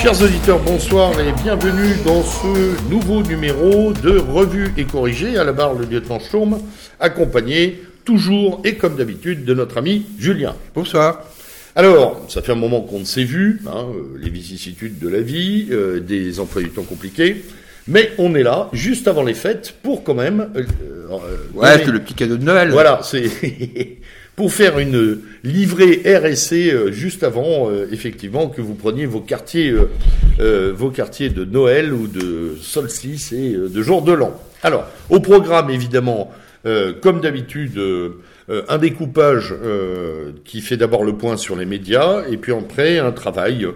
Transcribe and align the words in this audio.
Chers 0.00 0.22
auditeurs, 0.22 0.60
bonsoir 0.60 1.12
et 1.20 1.32
bienvenue 1.42 1.94
dans 2.04 2.22
ce 2.22 2.88
nouveau 2.90 3.22
numéro 3.22 3.92
de 3.92 4.18
Revue 4.18 4.68
et 4.76 4.84
Corrigée 4.84 5.36
à 5.36 5.44
la 5.44 5.52
barre 5.52 5.74
le 5.74 5.84
lieutenant 5.86 6.20
Sturm, 6.20 6.58
accompagné 7.00 7.82
toujours 8.04 8.60
et 8.64 8.74
comme 8.76 8.96
d'habitude 8.96 9.44
de 9.44 9.54
notre 9.54 9.78
ami 9.78 10.06
Julien. 10.18 10.54
Bonsoir. 10.74 11.24
Alors, 11.74 12.24
ça 12.28 12.42
fait 12.42 12.52
un 12.52 12.56
moment 12.56 12.80
qu'on 12.80 13.00
ne 13.00 13.04
s'est 13.04 13.24
vu, 13.24 13.60
hein, 13.66 13.86
euh, 13.94 14.18
les 14.20 14.30
vicissitudes 14.30 14.98
de 14.98 15.08
la 15.08 15.20
vie, 15.20 15.68
euh, 15.70 16.00
des 16.00 16.40
emplois 16.40 16.62
du 16.62 16.70
temps 16.70 16.82
compliqués, 16.82 17.44
mais 17.86 18.10
on 18.18 18.34
est 18.34 18.42
là 18.42 18.68
juste 18.72 19.06
avant 19.08 19.22
les 19.22 19.34
fêtes 19.34 19.74
pour 19.82 20.02
quand 20.04 20.14
même. 20.14 20.48
euh, 20.56 20.62
euh, 21.10 21.36
Ouais, 21.54 21.78
c'est 21.84 21.90
le 21.90 22.00
petit 22.00 22.14
cadeau 22.14 22.36
de 22.36 22.44
Noël. 22.44 22.70
Voilà, 22.70 23.00
c'est 23.02 23.24
pour 24.38 24.52
faire 24.52 24.78
une 24.78 25.18
livrée 25.42 26.00
RSC 26.06 26.70
euh, 26.72 26.92
juste 26.92 27.24
avant, 27.24 27.68
euh, 27.68 27.88
effectivement, 27.90 28.48
que 28.48 28.60
vous 28.60 28.74
preniez 28.74 29.04
vos 29.04 29.18
quartiers, 29.20 29.74
euh, 30.38 30.72
vos 30.72 30.90
quartiers 30.90 31.28
de 31.28 31.44
Noël 31.44 31.92
ou 31.92 32.06
de 32.06 32.54
solstice 32.62 33.32
et 33.32 33.54
de 33.54 33.82
jour 33.82 34.00
de 34.00 34.12
l'an. 34.12 34.40
Alors, 34.62 34.86
au 35.10 35.18
programme, 35.18 35.70
évidemment, 35.70 36.30
comme 37.00 37.20
d'habitude, 37.20 37.80
un 38.48 38.78
découpage 38.78 39.54
qui 40.44 40.60
fait 40.60 40.76
d'abord 40.76 41.04
le 41.04 41.14
point 41.14 41.36
sur 41.36 41.56
les 41.56 41.64
médias 41.64 42.24
et 42.28 42.36
puis 42.36 42.52
après 42.52 42.98
un 42.98 43.12
travail 43.12 43.66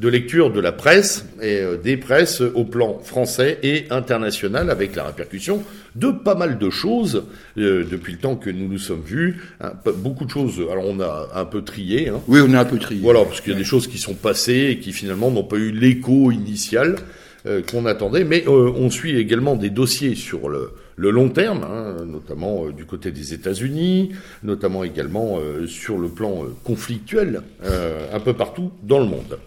de 0.00 0.08
lecture 0.08 0.50
de 0.50 0.60
la 0.60 0.72
presse 0.72 1.26
et 1.42 1.58
euh, 1.58 1.76
des 1.76 1.96
presses 1.96 2.40
au 2.40 2.64
plan 2.64 2.98
français 3.04 3.58
et 3.62 3.84
international 3.90 4.70
avec 4.70 4.96
la 4.96 5.04
répercussion 5.04 5.62
de 5.94 6.10
pas 6.10 6.34
mal 6.34 6.58
de 6.58 6.70
choses 6.70 7.24
euh, 7.58 7.84
depuis 7.88 8.12
le 8.12 8.18
temps 8.18 8.36
que 8.36 8.48
nous 8.50 8.66
nous 8.68 8.78
sommes 8.78 9.02
vus. 9.04 9.42
hein, 9.60 9.72
beaucoup 9.96 10.24
de 10.24 10.30
choses. 10.30 10.60
Alors 10.70 10.84
on 10.86 11.00
a 11.00 11.28
un 11.34 11.44
peu 11.44 11.62
trié. 11.62 12.08
Hein, 12.08 12.20
Oui, 12.28 12.40
on 12.42 12.52
est 12.52 12.56
un 12.56 12.64
peu 12.64 12.78
trié. 12.78 13.00
voilà, 13.02 13.24
parce 13.24 13.40
qu'il 13.40 13.52
y 13.52 13.56
a 13.56 13.58
des 13.58 13.64
choses 13.64 13.86
qui 13.86 13.98
sont 13.98 14.14
passées 14.14 14.68
et 14.70 14.78
qui 14.78 14.92
finalement 14.92 15.30
n'ont 15.30 15.44
pas 15.44 15.56
eu 15.56 15.70
l'écho 15.70 16.30
initial 16.30 16.96
euh, 17.46 17.62
qu'on 17.62 17.86
attendait, 17.86 18.24
mais 18.24 18.44
euh, 18.46 18.70
on 18.76 18.90
suit 18.90 19.16
également 19.16 19.56
des 19.56 19.70
dossiers 19.70 20.14
sur 20.14 20.48
le, 20.48 20.72
le 21.00 21.10
long 21.10 21.30
terme, 21.30 21.64
hein, 21.64 22.04
notamment 22.06 22.66
euh, 22.66 22.72
du 22.72 22.84
côté 22.84 23.10
des 23.10 23.32
États-Unis, 23.32 24.12
notamment 24.42 24.84
également 24.84 25.38
euh, 25.38 25.66
sur 25.66 25.96
le 25.96 26.08
plan 26.08 26.44
euh, 26.44 26.54
conflictuel, 26.62 27.42
un 28.12 28.20
peu 28.20 28.34
partout 28.34 28.70
dans 28.82 28.98
le 28.98 29.06
monde. 29.06 29.38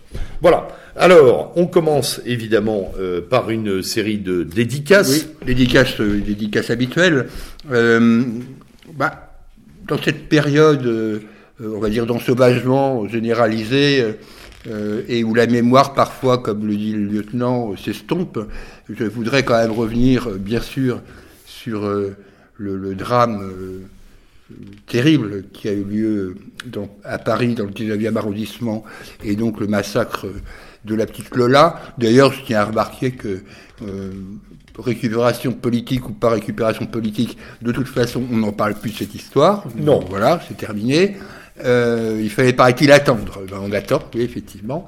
Voilà. 0.42 0.68
Alors, 0.96 1.54
on 1.56 1.68
commence 1.68 2.22
évidemment 2.26 2.92
par 3.30 3.50
une 3.50 3.82
série 3.82 4.18
de 4.18 4.44
dédicaces. 4.44 5.28
Oui, 5.42 5.46
dédicace, 5.46 6.00
euh, 6.00 6.22
dédicace 6.22 6.70
habituelle. 6.70 7.28
Euh, 7.72 8.24
bah, 8.94 9.32
dans 9.88 9.98
cette 9.98 10.30
période, 10.30 11.22
on 11.60 11.80
va 11.80 11.90
dire 11.90 12.06
d'ensauvagement 12.06 13.08
généralisé, 13.08 14.16
euh, 14.68 15.02
et 15.10 15.26
où 15.26 15.34
la 15.34 15.46
mémoire 15.46 15.94
parfois, 15.94 16.38
comme 16.38 16.66
le 16.66 16.76
dit 16.76 16.94
le 16.94 17.06
lieutenant, 17.06 17.76
s'estompe, 17.76 18.40
je 18.90 19.04
voudrais 19.04 19.44
quand 19.44 19.58
même 19.58 19.72
revenir, 19.72 20.30
bien 20.40 20.62
sûr, 20.62 21.02
sur 21.64 21.86
euh, 21.86 22.16
le, 22.58 22.78
le 22.78 22.96
drame 22.96 23.40
euh, 23.42 23.80
terrible 24.88 25.46
qui 25.54 25.70
a 25.70 25.74
eu 25.74 25.84
lieu 25.84 26.36
dans- 26.66 26.90
à 27.04 27.18
Paris, 27.18 27.56
dans 27.56 27.64
le 27.66 27.72
19e 27.72 28.16
arrondissement, 28.18 28.84
et 29.24 29.36
donc 29.36 29.60
le 29.60 29.68
massacre 29.68 30.28
de 30.86 30.96
la 30.96 31.06
petite 31.06 31.34
Lola. 31.36 31.80
D'ailleurs, 31.98 32.34
je 32.34 32.42
tiens 32.46 32.60
à 32.60 32.66
remarquer 32.66 33.12
que 33.12 33.40
euh, 33.82 34.12
récupération 34.78 35.54
politique 35.54 36.10
ou 36.10 36.14
pas 36.14 36.30
récupération 36.30 36.86
politique, 36.86 37.38
de 37.62 37.72
toute 37.72 37.88
façon, 37.88 38.24
on 38.32 38.38
n'en 38.38 38.52
parle 38.52 38.74
plus 38.76 38.92
de 38.92 38.98
cette 38.98 39.16
histoire. 39.16 39.66
Non. 39.78 40.00
Voilà, 40.10 40.42
c'est 40.48 40.58
terminé. 40.58 41.16
Euh, 41.64 42.20
il 42.22 42.30
fallait, 42.30 42.54
paraît-il, 42.54 42.92
attendre. 42.92 43.42
Ben, 43.50 43.58
on 43.62 43.72
attend, 43.72 44.04
oui, 44.16 44.22
effectivement. 44.22 44.86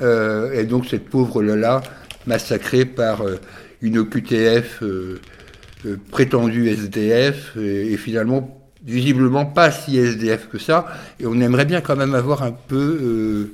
Euh, 0.00 0.52
et 0.58 0.64
donc, 0.64 0.86
cette 0.86 1.04
pauvre 1.08 1.42
Lola, 1.42 1.82
massacrée 2.26 2.84
par 2.86 3.22
une 3.82 3.98
OQTF 3.98 4.82
euh, 5.84 5.90
euh, 5.92 5.96
prétendue 6.10 6.68
SDF, 6.68 7.56
et, 7.56 7.92
et 7.92 7.96
finalement, 7.96 8.60
visiblement 8.84 9.46
pas 9.46 9.70
si 9.70 9.96
SDF 9.98 10.48
que 10.48 10.58
ça. 10.58 10.86
Et 11.20 11.26
on 11.26 11.40
aimerait 11.40 11.64
bien 11.64 11.80
quand 11.80 11.96
même 11.96 12.14
avoir 12.14 12.42
un 12.42 12.52
peu, 12.52 12.98
euh, 13.02 13.52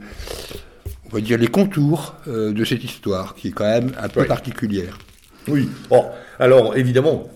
on 1.06 1.14
va 1.14 1.20
dire, 1.20 1.38
les 1.38 1.46
contours 1.48 2.16
euh, 2.28 2.52
de 2.52 2.64
cette 2.64 2.84
histoire, 2.84 3.34
qui 3.34 3.48
est 3.48 3.52
quand 3.52 3.64
même 3.68 3.92
un 4.00 4.08
peu 4.08 4.20
Oui. 4.22 4.26
particulière. 4.26 4.98
Oui. 5.48 5.68
Bon, 5.88 6.04
alors 6.38 6.76
évidemment, 6.76 7.28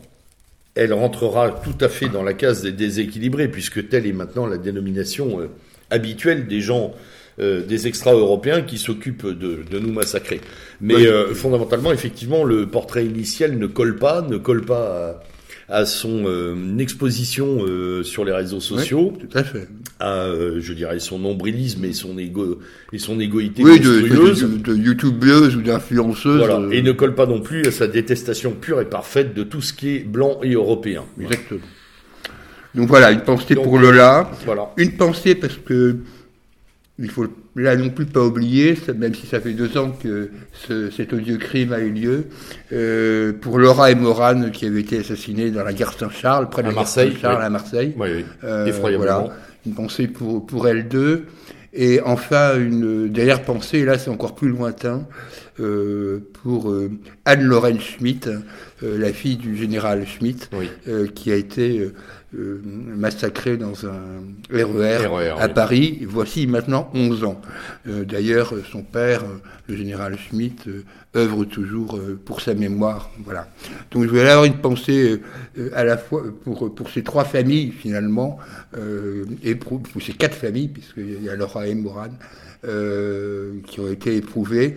elle 0.74 0.92
rentrera 0.92 1.50
tout 1.50 1.76
à 1.84 1.88
fait 1.88 2.08
dans 2.08 2.22
la 2.22 2.34
case 2.34 2.62
des 2.62 2.72
déséquilibrés, 2.72 3.48
puisque 3.48 3.88
telle 3.88 4.06
est 4.06 4.12
maintenant 4.12 4.46
la 4.46 4.58
dénomination 4.58 5.40
euh, 5.40 5.48
habituelle 5.90 6.46
des 6.48 6.60
gens, 6.60 6.86
euh, 6.86 6.98
des 7.38 7.86
extra-européens 7.86 8.62
qui 8.62 8.78
s'occupent 8.78 9.26
de, 9.26 9.58
de 9.70 9.78
nous 9.78 9.92
massacrer. 9.92 10.40
Mais 10.80 10.94
Oui. 10.94 11.06
euh, 11.06 11.34
fondamentalement, 11.34 11.92
effectivement, 11.92 12.44
le 12.44 12.66
portrait 12.66 13.04
initial 13.04 13.58
ne 13.58 13.66
colle 13.66 13.96
pas, 13.96 14.22
ne 14.22 14.36
colle 14.36 14.62
pas 14.64 15.20
à, 15.68 15.76
à 15.80 15.84
son 15.86 16.24
euh, 16.26 16.54
exposition 16.78 17.64
euh, 17.66 18.02
sur 18.02 18.24
les 18.24 18.32
réseaux 18.32 18.60
sociaux, 18.60 19.14
Tout 19.18 19.36
à 19.38 19.42
fait. 19.42 19.66
à, 19.98 20.24
euh, 20.26 20.58
je 20.60 20.72
dirais, 20.74 20.98
son 21.00 21.18
nombrilisme 21.18 21.84
et 21.86 21.92
son 21.94 22.18
égo 22.18 22.60
et 22.92 22.98
son 22.98 23.18
égoïté 23.18 23.64
Oui, 23.64 23.80
de, 23.80 24.00
de, 24.58 24.76
youtubeuse 24.76 25.56
ou 25.56 25.62
d'influenceuse. 25.62 26.38
Voilà. 26.38 26.58
euh, 26.58 26.70
Et 26.70 26.82
ne 26.82 26.92
colle 26.92 27.14
pas 27.14 27.26
non 27.26 27.40
plus 27.40 27.66
à 27.66 27.70
sa 27.72 27.86
détestation 27.88 28.52
pure 28.52 28.80
et 28.80 28.84
parfaite 28.84 29.34
de 29.34 29.42
tout 29.42 29.62
ce 29.62 29.72
qui 29.72 29.96
est 29.96 30.04
blanc 30.04 30.38
et 30.42 30.52
européen. 30.52 31.04
Exactement. 31.20 31.60
Donc 32.74 32.88
voilà, 32.88 33.10
une 33.12 33.20
pensée 33.22 33.54
Donc, 33.54 33.64
pour 33.64 33.78
Lola. 33.78 34.30
Voilà. 34.44 34.70
Une 34.76 34.92
pensée 34.96 35.34
parce 35.36 35.56
que 35.64 35.96
il 36.98 37.10
faut 37.10 37.26
là 37.56 37.74
non 37.76 37.90
plus 37.90 38.06
pas 38.06 38.22
oublier, 38.24 38.76
même 38.96 39.14
si 39.14 39.26
ça 39.26 39.40
fait 39.40 39.52
deux 39.52 39.76
ans 39.76 39.90
que 40.00 40.30
ce- 40.52 40.90
cet 40.90 41.12
odieux 41.12 41.38
crime 41.38 41.72
a 41.72 41.80
eu 41.80 41.90
lieu, 41.90 42.24
euh, 42.72 43.32
pour 43.32 43.58
Laura 43.58 43.90
et 43.90 43.94
Morane 43.96 44.50
qui 44.52 44.66
avaient 44.66 44.80
été 44.80 44.98
assassinés 44.98 45.50
dans 45.50 45.64
la 45.64 45.72
gare 45.72 45.92
Saint-Charles, 45.98 46.48
près 46.50 46.62
de 46.62 46.68
À 46.68 46.70
la 46.70 46.74
gare 46.74 46.82
Marseille, 46.84 47.12
Saint-Charles 47.12 47.38
oui. 47.40 47.44
à 47.46 47.50
Marseille. 47.50 47.94
Oui, 47.96 48.08
oui. 48.18 48.24
Euh, 48.44 48.66
Effroyablement. 48.66 49.20
voilà. 49.22 49.36
Une 49.66 49.74
pensée 49.74 50.06
pour, 50.06 50.46
pour 50.46 50.68
elles 50.68 50.86
deux. 50.88 51.24
Et 51.76 52.00
enfin, 52.00 52.56
une 52.56 53.08
dernière 53.08 53.42
pensée, 53.42 53.78
et 53.78 53.84
là 53.84 53.98
c'est 53.98 54.10
encore 54.10 54.36
plus 54.36 54.48
lointain, 54.48 55.08
euh, 55.58 56.20
pour 56.44 56.70
euh, 56.70 56.90
Anne-Lorraine 57.24 57.80
Schmitt, 57.80 58.28
euh, 58.28 58.98
la 58.98 59.12
fille 59.12 59.36
du 59.36 59.56
général 59.56 60.06
Schmitt, 60.06 60.48
Oui. 60.56 60.68
qui 61.16 61.32
a 61.32 61.34
été 61.36 61.88
euh, 62.36 62.60
massacrée 62.64 63.56
dans 63.56 63.86
un 63.86 64.22
RER, 64.50 65.06
RER, 65.06 65.34
à 65.38 65.46
oui. 65.46 65.52
Paris, 65.54 65.98
voici 66.08 66.46
maintenant 66.46 66.90
11 66.94 67.24
ans. 67.24 67.40
Euh, 67.88 68.04
D'ailleurs, 68.04 68.54
son 68.70 68.82
père, 68.82 69.22
euh, 69.22 69.38
le 69.68 69.76
général 69.76 70.16
Schmitt, 70.18 70.64
œuvre 71.16 71.44
toujours 71.44 71.98
pour 72.24 72.40
sa 72.40 72.54
mémoire. 72.54 73.10
Voilà. 73.24 73.48
Donc 73.92 74.04
je 74.04 74.08
voulais 74.08 74.28
avoir 74.28 74.44
une 74.44 74.58
pensée 74.58 75.20
à 75.74 75.84
la 75.84 75.96
fois 75.96 76.22
pour, 76.44 76.74
pour 76.74 76.90
ces 76.90 77.02
trois 77.02 77.24
familles, 77.24 77.70
finalement, 77.70 78.38
éprou- 79.44 79.80
ou 79.94 80.00
ces 80.00 80.12
quatre 80.12 80.34
familles, 80.34 80.68
puisqu'il 80.68 81.22
y 81.22 81.28
a 81.28 81.36
Laura 81.36 81.66
et 81.68 81.74
Morane, 81.74 82.16
qui 82.62 83.80
ont 83.80 83.90
été 83.90 84.16
éprouvées, 84.16 84.76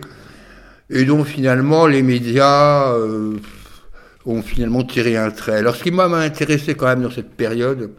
et 0.90 1.04
dont 1.04 1.24
finalement 1.24 1.86
les 1.86 2.02
médias 2.02 2.94
ont 4.26 4.42
finalement 4.42 4.82
tiré 4.82 5.16
un 5.16 5.30
trait. 5.30 5.56
Alors 5.56 5.76
ce 5.76 5.84
qui 5.84 5.90
m'a 5.90 6.04
intéressé 6.04 6.74
quand 6.74 6.86
même 6.86 7.02
dans 7.02 7.10
cette 7.10 7.30
période, 7.30 7.92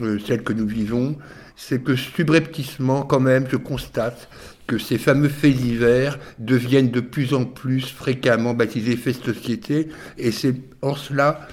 euh, 0.00 0.18
celle 0.26 0.42
que 0.42 0.52
nous 0.52 0.66
vivons, 0.66 1.16
c'est 1.56 1.82
que 1.82 1.96
subrepticement 1.96 3.02
quand 3.02 3.20
même 3.20 3.46
je 3.50 3.56
constate 3.56 4.28
que 4.66 4.78
ces 4.78 4.98
fameux 4.98 5.28
faits 5.28 5.56
divers 5.56 6.18
deviennent 6.38 6.90
de 6.90 7.00
plus 7.00 7.34
en 7.34 7.44
plus 7.44 7.82
fréquemment 7.82 8.54
baptisés 8.54 8.96
faits 8.96 9.20
de 9.26 9.34
société, 9.34 9.88
et 10.18 10.30
c'est 10.30 10.54
en 10.82 10.94
cela 10.94 11.48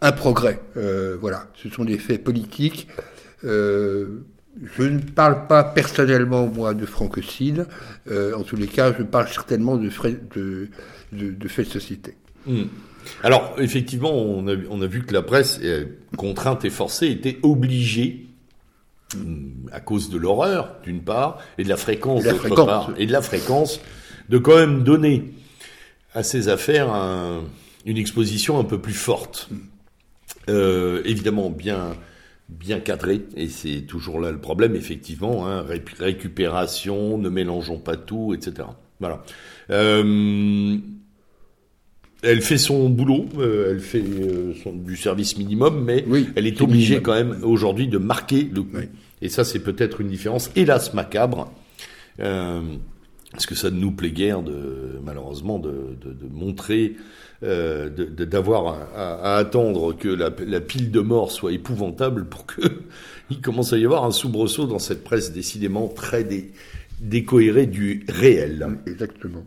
un 0.00 0.12
progrès. 0.12 0.60
Euh, 0.76 1.16
voilà, 1.20 1.48
ce 1.54 1.68
sont 1.68 1.84
des 1.84 1.98
faits 1.98 2.22
politiques. 2.22 2.88
Euh, 3.44 4.24
je 4.76 4.82
ne 4.84 5.00
parle 5.00 5.46
pas 5.46 5.64
personnellement, 5.64 6.46
moi, 6.46 6.74
de 6.74 6.86
francocide. 6.86 7.66
En 8.10 8.42
tous 8.42 8.56
les 8.56 8.66
cas, 8.66 8.92
je 8.96 9.04
parle 9.04 9.28
certainement 9.28 9.76
de, 9.76 9.88
de, 11.12 11.48
faits 11.48 11.66
de 11.66 11.72
société. 11.72 12.16
Hmm. 12.46 12.64
Alors, 13.22 13.54
effectivement, 13.58 14.12
on 14.14 14.46
a, 14.48 14.54
on 14.70 14.80
a 14.82 14.86
vu 14.86 15.02
que 15.04 15.12
la 15.14 15.22
presse, 15.22 15.60
euh, 15.62 15.84
contrainte 16.16 16.64
et 16.64 16.70
forcée, 16.70 17.08
était 17.08 17.38
obligée, 17.42 18.26
hmm, 19.16 19.68
à 19.72 19.80
cause 19.80 20.10
de 20.10 20.18
l'horreur, 20.18 20.76
d'une 20.84 21.02
part, 21.02 21.38
et 21.58 21.64
de 21.64 21.68
la 21.68 21.76
fréquence, 21.76 22.24
d'autre 22.32 22.48
part, 22.66 22.90
et 22.98 23.06
de 23.06 23.12
la 23.12 23.22
fréquence, 23.22 23.80
de 24.28 24.38
quand 24.38 24.56
même 24.56 24.82
donner 24.82 25.32
à 26.14 26.22
ces 26.22 26.48
affaires 26.48 26.92
un- 26.92 27.42
une 27.86 27.96
exposition 27.98 28.58
un 28.58 28.64
peu 28.64 28.78
plus 28.78 28.92
forte. 28.94 29.48
Euh, 30.48 31.02
évidemment, 31.04 31.50
bien, 31.50 31.94
bien 32.48 32.80
cadrée, 32.80 33.22
et 33.36 33.48
c'est 33.48 33.82
toujours 33.82 34.20
là 34.20 34.30
le 34.30 34.38
problème, 34.40 34.74
effectivement, 34.76 35.46
hein, 35.46 35.62
ré- 35.62 35.82
récupération, 35.98 37.18
ne 37.18 37.28
mélangeons 37.28 37.78
pas 37.78 37.96
tout, 37.96 38.34
etc. 38.34 38.68
Voilà. 39.00 39.22
Euh, 39.70 40.76
elle 42.22 42.42
fait 42.42 42.58
son 42.58 42.88
boulot, 42.88 43.26
euh, 43.38 43.72
elle 43.72 43.80
fait 43.80 44.02
euh, 44.02 44.52
son- 44.62 44.72
du 44.72 44.96
service 44.96 45.36
minimum, 45.38 45.84
mais 45.84 46.04
Oui, 46.08 46.28
elle 46.36 46.46
est 46.46 46.60
obligée 46.60 46.96
minimum. 46.98 47.02
quand 47.02 47.14
même 47.14 47.44
aujourd'hui 47.44 47.86
de 47.88 47.98
marquer 47.98 48.48
le 48.52 48.62
coup. 48.62 48.68
Oui. 48.74 48.84
Et 49.22 49.28
ça, 49.28 49.44
c'est 49.44 49.60
peut-être 49.60 50.00
une 50.00 50.08
différence, 50.08 50.50
hélas 50.56 50.94
macabre, 50.94 51.52
euh, 52.20 52.60
parce 53.32 53.46
que 53.46 53.54
ça 53.54 53.70
ne 53.70 53.78
nous 53.78 53.90
plaît 53.92 54.10
guère, 54.10 54.42
de, 54.42 54.98
malheureusement, 55.04 55.58
de, 55.58 55.72
montrer, 56.32 56.94
euh, 57.42 57.88
d'avoir 57.90 58.88
à, 58.96 59.36
attendre 59.36 59.92
que 59.92 60.08
la, 60.08 60.60
pile 60.60 60.90
de 60.90 61.00
mort 61.00 61.30
soit 61.30 61.52
épouvantable 61.52 62.24
pour 62.26 62.46
que 62.46 62.60
il 63.30 63.40
commence 63.40 63.72
à 63.72 63.78
y 63.78 63.84
avoir 63.84 64.04
un 64.04 64.10
soubresaut 64.12 64.66
dans 64.66 64.78
cette 64.78 65.04
presse 65.04 65.32
décidément 65.32 65.88
très 65.88 66.26
décohérée 67.00 67.66
du 67.66 68.04
réel. 68.08 68.66
Exactement. 68.86 69.44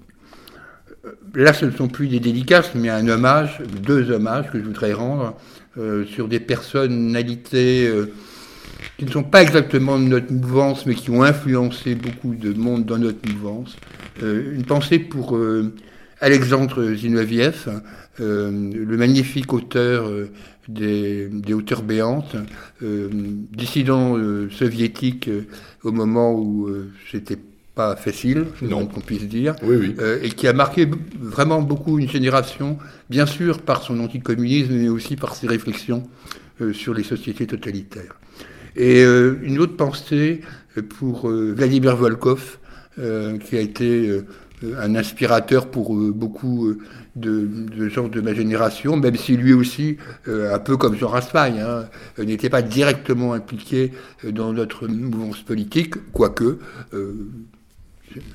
Euh, 1.05 1.11
là, 1.35 1.53
ce 1.53 1.65
ne 1.65 1.71
sont 1.71 1.87
plus 1.87 2.07
des 2.07 2.19
dédicaces, 2.19 2.71
mais 2.75 2.89
un 2.89 3.07
hommage, 3.07 3.61
deux 3.81 4.11
hommages 4.11 4.51
que 4.51 4.59
je 4.59 4.63
voudrais 4.63 4.93
rendre 4.93 5.35
euh, 5.77 6.05
sur 6.05 6.27
des 6.27 6.39
personnalités 6.39 7.89
qui 8.97 9.05
ne 9.05 9.11
sont 9.11 9.23
pas 9.23 9.41
exactement 9.41 9.97
de 9.99 10.05
notre 10.05 10.31
mouvance, 10.31 10.85
mais 10.85 10.95
qui 10.95 11.09
ont 11.09 11.23
influencé 11.23 11.95
beaucoup 11.95 12.35
de 12.35 12.53
monde 12.53 12.85
dans 12.85 12.97
notre 12.97 13.27
mouvance. 13.31 13.75
Euh, 14.21 14.53
une 14.53 14.65
pensée 14.65 14.99
pour 14.99 15.35
euh, 15.35 15.73
Alexandre 16.19 16.93
Zinoviev, 16.93 17.67
euh, 18.19 18.51
le 18.51 18.97
magnifique 18.97 19.53
auteur 19.53 20.09
des, 20.67 21.27
des, 21.29 21.53
hauteurs 21.53 21.81
béantes, 21.81 22.35
dissident 22.79 24.17
soviétique 24.51 25.29
au 25.83 25.91
moment 25.91 26.33
où 26.33 26.69
c'était 27.11 27.39
pas 27.75 27.95
facile, 27.95 28.47
non. 28.61 28.85
qu'on 28.85 28.99
puisse 28.99 29.27
dire, 29.27 29.55
et 30.21 30.29
qui 30.29 30.47
a 30.47 30.53
marqué 30.53 30.89
vraiment 31.19 31.61
beaucoup 31.61 31.99
une 31.99 32.09
génération, 32.09 32.77
bien 33.09 33.25
sûr 33.25 33.61
par 33.61 33.81
son 33.81 33.99
anticommunisme, 33.99 34.73
mais 34.73 34.89
aussi 34.89 35.15
par 35.15 35.35
ses 35.35 35.47
réflexions 35.47 36.03
sur 36.73 36.93
les 36.93 37.03
sociétés 37.03 37.47
totalitaires. 37.47 38.15
Et 38.75 39.03
euh, 39.03 39.37
une 39.43 39.59
autre 39.59 39.75
pensée 39.75 40.41
pour 40.97 41.29
euh, 41.29 41.53
Vladimir 41.55 41.95
Volkov, 41.95 42.57
euh, 42.99 43.37
qui 43.37 43.57
a 43.57 43.61
été 43.61 44.21
un 44.77 44.95
inspirateur 44.95 45.71
pour 45.71 45.95
beaucoup 45.95 46.75
de, 47.15 47.89
gens 47.89 48.07
de 48.07 48.21
ma 48.21 48.33
génération, 48.33 48.95
même 48.95 49.15
si 49.15 49.35
lui 49.35 49.53
aussi, 49.53 49.97
un 50.27 50.59
peu 50.59 50.77
comme 50.77 50.95
Jean 50.95 51.07
Raspail, 51.07 51.59
hein, 51.59 51.85
n'était 52.23 52.49
pas 52.49 52.61
directement 52.61 53.33
impliqué 53.33 53.91
dans 54.23 54.53
notre 54.53 54.87
mouvance 54.87 55.41
politique, 55.41 55.95
quoique. 56.13 56.59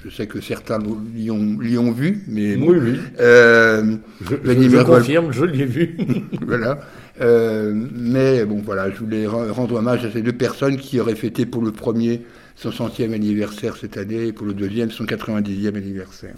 Je 0.05 0.11
sais 0.11 0.26
que 0.26 0.40
certains 0.40 0.78
l'y 1.14 1.31
ont, 1.31 1.90
vu, 1.93 2.25
mais 2.28 2.56
oui, 2.56 2.78
oui. 2.81 3.00
je, 3.19 3.96
je, 4.20 4.82
confirme, 4.82 5.32
je 5.32 5.44
l'ai 5.44 5.64
vu. 5.64 5.96
voilà. 6.46 6.81
Euh, 7.20 7.73
mais 7.75 8.44
bon, 8.44 8.61
voilà, 8.64 8.90
je 8.90 8.99
voulais 8.99 9.26
rendre 9.26 9.76
hommage 9.76 10.05
à 10.05 10.11
ces 10.11 10.23
deux 10.23 10.32
personnes 10.32 10.76
qui 10.76 11.00
auraient 11.00 11.14
fêté 11.14 11.46
pour 11.46 11.62
le 11.62 11.73
premier 11.73 12.23
son 12.56 12.73
centième 12.73 13.12
anniversaire 13.12 13.76
cette 13.76 13.96
année 13.96 14.28
et 14.28 14.32
pour 14.32 14.46
le 14.46 14.55
deuxième 14.55 14.90
son 14.90 15.05
90e 15.05 15.76
anniversaire. 15.76 16.34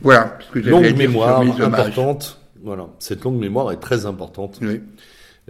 Voilà. 0.00 0.38
Ce 0.40 0.58
que 0.58 0.68
longue 0.68 0.96
mémoire 0.96 1.40
importante. 1.40 2.38
Voilà, 2.64 2.86
cette 2.98 3.24
longue 3.24 3.40
mémoire 3.40 3.72
est 3.72 3.80
très 3.80 4.06
importante. 4.06 4.58
Oui. 4.62 4.80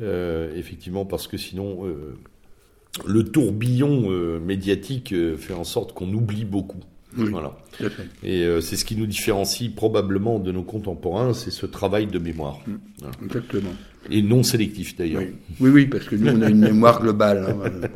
Euh, 0.00 0.56
effectivement, 0.56 1.04
parce 1.04 1.28
que 1.28 1.36
sinon, 1.36 1.86
euh, 1.86 2.16
le 3.06 3.24
tourbillon 3.24 4.10
euh, 4.10 4.38
médiatique 4.38 5.12
euh, 5.12 5.36
fait 5.36 5.54
en 5.54 5.64
sorte 5.64 5.92
qu'on 5.92 6.12
oublie 6.12 6.44
beaucoup. 6.44 6.80
Oui, 7.16 7.28
voilà. 7.30 7.52
Et 8.22 8.42
euh, 8.44 8.60
c'est 8.60 8.76
ce 8.76 8.84
qui 8.84 8.96
nous 8.96 9.06
différencie 9.06 9.70
probablement 9.74 10.38
de 10.38 10.52
nos 10.52 10.62
contemporains, 10.62 11.34
c'est 11.34 11.50
ce 11.50 11.66
travail 11.66 12.06
de 12.06 12.18
mémoire. 12.18 12.58
Mm. 12.66 12.72
Voilà. 12.98 13.14
Exactement. 13.24 13.72
Et 14.10 14.22
non 14.22 14.42
sélectif 14.42 14.96
d'ailleurs. 14.96 15.22
Oui. 15.60 15.70
oui, 15.70 15.86
parce 15.86 16.04
que 16.06 16.16
nous, 16.16 16.32
on 16.32 16.42
a 16.42 16.48
une 16.48 16.58
mémoire 16.58 17.00
globale. 17.00 17.46
Hein. 17.48 17.88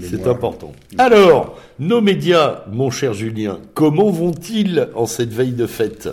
C'est 0.00 0.26
important. 0.26 0.72
Alors, 0.98 1.58
nos 1.78 2.00
médias, 2.00 2.64
mon 2.70 2.90
cher 2.90 3.14
Julien, 3.14 3.60
comment 3.74 4.10
vont-ils 4.10 4.88
en 4.94 5.06
cette 5.06 5.32
veille 5.32 5.52
de 5.52 5.66
fête? 5.66 6.10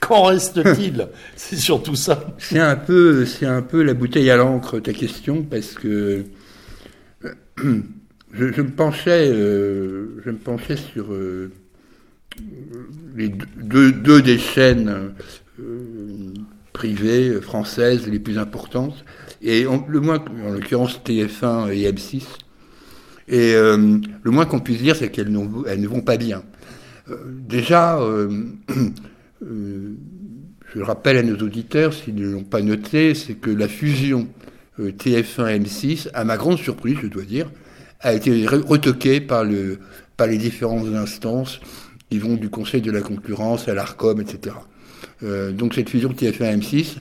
Qu'en 0.00 0.24
reste-t-il? 0.24 1.08
C'est 1.36 1.56
surtout 1.56 1.96
ça. 1.96 2.34
C'est 2.38 2.60
un 2.60 2.76
peu, 2.76 3.26
c'est 3.26 3.46
un 3.46 3.60
peu 3.60 3.82
la 3.82 3.92
bouteille 3.92 4.30
à 4.30 4.36
l'encre 4.36 4.78
ta 4.78 4.92
question, 4.92 5.42
parce 5.42 5.72
que 5.72 6.24
je, 8.32 8.62
me 8.62 8.70
penchais, 8.70 9.28
euh, 9.30 10.20
je 10.24 10.30
me 10.30 10.38
penchais 10.38 10.76
sur 10.76 11.12
euh, 11.12 11.50
les 13.16 13.28
deux, 13.28 14.22
des 14.22 14.38
chaînes 14.38 15.12
euh, 15.60 16.32
privées 16.72 17.40
françaises 17.40 18.06
les 18.06 18.18
plus 18.18 18.38
importantes, 18.38 19.04
et 19.42 19.64
le 19.64 20.00
moins, 20.00 20.22
en 20.46 20.52
l'occurrence 20.52 21.00
TF1 21.04 21.72
et 21.72 21.90
M6. 21.90 22.22
Et 23.28 23.54
euh, 23.54 23.98
le 24.22 24.30
moins 24.30 24.44
qu'on 24.44 24.60
puisse 24.60 24.82
dire, 24.82 24.96
c'est 24.96 25.10
qu'elles 25.10 25.36
elles 25.66 25.80
ne 25.80 25.88
vont 25.88 26.00
pas 26.00 26.16
bien. 26.16 26.42
Euh, 27.08 27.16
déjà, 27.26 28.00
je 29.42 30.82
rappelle 30.82 31.16
à 31.16 31.22
nos 31.22 31.36
auditeurs, 31.36 31.94
s'ils 31.94 32.14
ne 32.14 32.28
l'ont 32.28 32.44
pas 32.44 32.62
noté, 32.62 33.14
c'est 33.14 33.34
que 33.34 33.50
la 33.50 33.68
fusion 33.68 34.28
TF1-M6, 34.78 36.08
à 36.14 36.24
ma 36.24 36.36
grande 36.36 36.58
surprise, 36.58 36.96
je 37.02 37.06
dois 37.06 37.24
dire, 37.24 37.50
a 38.00 38.14
été 38.14 38.46
retoquée 38.46 39.20
par, 39.20 39.44
le, 39.44 39.78
par 40.16 40.26
les 40.26 40.38
différentes 40.38 40.88
instances 40.94 41.60
qui 42.10 42.18
vont 42.18 42.34
du 42.34 42.50
Conseil 42.50 42.82
de 42.82 42.90
la 42.90 43.00
concurrence 43.00 43.68
à 43.68 43.74
l'ARCOM, 43.74 44.20
etc. 44.20 44.56
Euh, 45.22 45.52
donc 45.52 45.74
cette 45.74 45.88
fusion 45.88 46.10
TF1-M6 46.10 46.96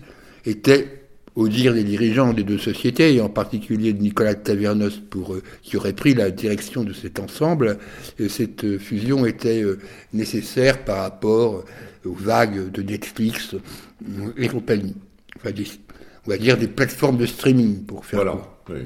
était, 0.46 1.02
au 1.36 1.48
dire 1.48 1.74
des 1.74 1.84
dirigeants 1.84 2.34
des 2.34 2.44
deux 2.44 2.58
sociétés, 2.58 3.16
et 3.16 3.22
en 3.22 3.30
particulier 3.30 3.94
de 3.94 4.02
Nicolas 4.02 4.36
Tavernos, 4.36 5.00
pour, 5.10 5.34
euh, 5.34 5.44
qui 5.64 5.78
aurait 5.78 5.94
pris 5.94 6.14
la 6.14 6.30
direction 6.30 6.84
de 6.84 6.94
cet 6.94 7.20
ensemble, 7.20 7.80
euh, 8.20 8.30
cette 8.30 8.78
fusion 8.78 9.26
était 9.26 9.64
nécessaire 10.14 10.84
par 10.84 11.02
rapport 11.02 11.66
aux 12.06 12.14
vagues 12.14 12.72
de 12.72 12.82
Netflix 12.84 13.56
et 14.38 14.48
compagnie. 14.48 14.96
Enfin, 15.38 15.52
on 16.26 16.30
va 16.30 16.38
dire 16.38 16.58
des 16.58 16.68
plateformes 16.68 17.18
de 17.18 17.26
streaming, 17.26 17.84
pour 17.86 18.06
faire 18.06 18.24
voilà, 18.24 18.38
oui. 18.70 18.82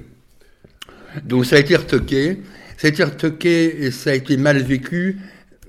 Donc 1.25 1.45
ça 1.45 1.57
a 1.57 1.59
été 1.59 1.75
retoqué. 1.75 2.39
Ça 2.77 2.87
a 2.87 2.89
été 2.89 3.03
retoqué 3.03 3.85
et 3.85 3.91
ça 3.91 4.09
a 4.09 4.13
été 4.13 4.35
mal 4.35 4.57
vécu 4.61 5.19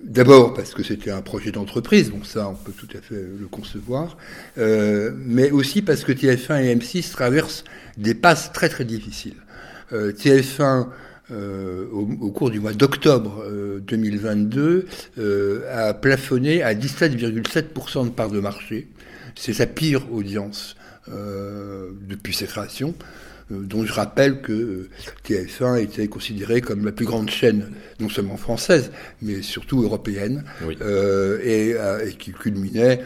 D'abord 0.05 0.53
parce 0.53 0.75
que 0.75 0.83
c'était 0.83 1.11
un 1.11 1.23
projet 1.23 1.51
d'entreprise, 1.51 2.11
donc 2.11 2.27
ça 2.27 2.49
on 2.51 2.55
peut 2.55 2.73
tout 2.73 2.89
à 2.95 3.01
fait 3.01 3.15
le 3.15 3.47
concevoir, 3.47 4.19
euh, 4.59 5.13
mais 5.17 5.51
aussi 5.51 5.81
parce 5.81 6.05
que 6.05 6.13
TF1 6.13 6.63
et 6.63 6.77
M6 6.77 7.11
traversent 7.11 7.65
des 7.97 8.13
passes 8.13 8.53
très 8.53 8.69
très 8.69 8.85
difficiles. 8.85 9.37
Euh, 9.95 10.13
TF1 10.13 10.89
euh, 11.31 11.87
au, 11.91 12.07
au, 12.21 12.31
cours 12.33 12.51
du 12.51 12.61
mois 12.61 12.75
d'octobre 12.75 13.47
2022 13.81 14.87
a 15.73 15.95
plafonné 15.95 16.63
à 16.63 16.75
17,7% 16.75 18.05
de 18.05 18.11
part 18.11 18.29
de 18.29 18.41
marché. 18.41 18.89
C'est 19.35 19.55
sa 19.55 19.67
pire 19.67 20.13
audience 20.13 20.77
depuis 21.09 22.35
sa 22.35 22.47
création. 22.47 22.95
Euh, 23.53 23.61
dont 23.61 23.85
je 23.85 23.93
rappelle 23.93 24.41
que 24.41 24.53
euh, 24.53 24.89
TF1 25.29 25.83
était 25.83 26.09
considéré 26.09 26.63
comme 26.63 26.85
la 26.85 26.93
plus 26.93 27.05
grande 27.05 27.29
chaîne, 27.29 27.73
non 28.01 28.09
seulement 28.09 28.39
française, 28.39 28.91
mais 29.21 29.43
surtout 29.43 29.83
européenne, 29.83 30.45
euh, 30.81 31.39
et, 31.45 32.15
qui 32.15 32.33
culminait 32.33 33.01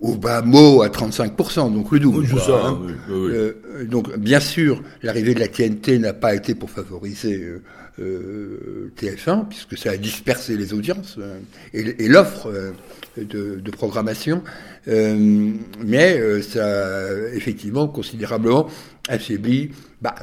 au 0.00 0.16
bas 0.16 0.42
mot 0.42 0.82
à 0.82 0.88
35%, 0.88 1.72
donc 1.72 1.92
le 1.92 2.00
double. 2.00 2.26
Hein. 2.48 2.80
donc 3.84 4.16
bien 4.16 4.40
sûr, 4.40 4.82
l'arrivée 5.02 5.34
de 5.34 5.40
la 5.40 5.46
TNT 5.46 5.98
n'a 5.98 6.14
pas 6.14 6.34
été 6.34 6.54
pour 6.54 6.70
favoriser 6.70 7.46
TF1, 7.98 9.46
puisque 9.48 9.76
ça 9.76 9.90
a 9.90 9.98
dispersé 9.98 10.56
les 10.56 10.72
audiences 10.72 11.18
et, 11.74 12.08
l'offre 12.08 12.50
de, 13.18 13.70
programmation, 13.70 14.42
mais 14.86 16.40
ça 16.40 16.64
a 16.64 17.12
effectivement 17.34 17.86
considérablement 17.86 18.68
affaiblit 19.10 19.70
bah, 20.00 20.14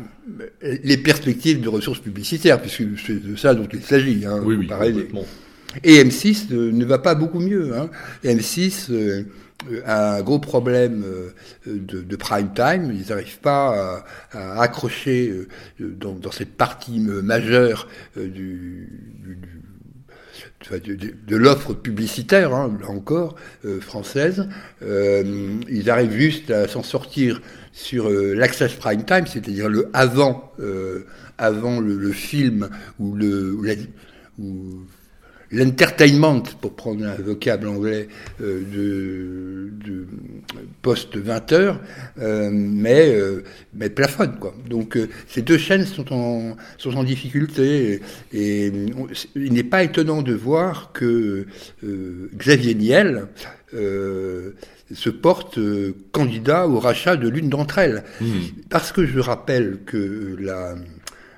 les 0.62 0.98
perspectives 0.98 1.62
de 1.62 1.70
ressources 1.70 2.00
publicitaires, 2.00 2.60
puisque 2.60 2.84
c'est 3.06 3.24
de 3.24 3.36
ça 3.36 3.53
dont 3.53 3.67
il 3.72 3.84
s'agit. 3.84 4.25
Hein, 4.25 4.41
oui, 4.44 4.56
oui, 4.56 4.67
Et 5.84 6.03
M6 6.03 6.48
euh, 6.51 6.72
ne 6.72 6.86
va 6.86 6.98
pas 6.98 7.13
beaucoup 7.13 7.39
mieux. 7.39 7.75
Hein. 7.77 7.89
M6 8.24 8.91
euh, 8.91 9.24
a 9.86 10.15
un 10.15 10.22
gros 10.22 10.39
problème 10.39 11.03
euh, 11.06 11.32
de, 11.67 12.15
prime 12.15 12.53
time. 12.56 12.91
Ils 12.91 13.10
n'arrivent 13.10 13.39
pas 13.39 14.03
à, 14.32 14.62
accrocher 14.62 15.34
dans, 15.79 16.32
cette 16.32 16.56
partie 16.56 17.00
majeure 17.00 17.88
du, 18.15 18.89
de, 20.72 21.36
l'offre 21.36 21.74
publicitaire, 21.74 22.53
hein, 22.53 22.77
là 22.82 22.89
encore, 22.89 23.36
française. 23.82 24.48
ils 24.82 25.89
arrivent 25.89 26.17
juste 26.17 26.51
à 26.51 26.67
s'en 26.67 26.84
sortir 26.84 27.41
sur 27.78 28.10
euh, 28.10 28.34
l'access 28.34 28.74
prime 28.74 29.06
time, 29.06 29.28
c'est-à-dire 29.28 29.70
le 29.70 29.90
avant, 29.94 30.52
euh, 30.60 31.06
avant 31.38 31.80
le, 31.80 32.12
film 32.12 32.70
ou, 32.98 33.14
le, 33.16 33.56
ou, 34.40 34.82
l'entertainment, 35.51 36.44
pour 36.62 36.75
prendre 36.75 37.06
un 37.06 37.16
vocable 37.16 37.68
anglais 37.68 38.08
euh, 38.42 38.62
de, 38.72 39.89
de 39.89 40.08
post 40.82 41.16
20 41.18 41.51
heures, 41.54 41.80
euh, 42.20 42.50
mais, 42.51 43.16
euh, 43.16 43.44
mais 43.74 43.89
plafonne. 43.89 44.38
Quoi. 44.39 44.54
Donc 44.70 44.98
ces 45.27 45.42
deux 45.42 45.58
chaînes 45.58 45.86
sont 45.86 46.13
en, 46.13 46.58
sont 46.77 46.96
en 46.96 47.04
difficulté 47.04 48.01
et, 48.34 48.72
il 49.36 49.54
n'est 49.54 49.63
pas 49.63 49.84
étonnant 49.84 50.22
de 50.22 50.34
voir 50.34 50.92
que 50.94 51.46
Xavier 52.36 52.75
Niel 52.75 53.27
se 53.72 55.10
porte 55.10 55.60
candidat 56.12 56.68
au 56.68 56.80
rachat 56.80 57.16
de 57.16 57.27
l'une 57.27 57.50
d'entre 57.50 57.77
elles. 57.77 58.04
Mmh. 58.22 58.27
Parce 58.70 58.92
que 58.92 59.06
je 59.06 59.20
rappelle 59.20 59.80
que 59.86 60.36
la, 60.39 60.75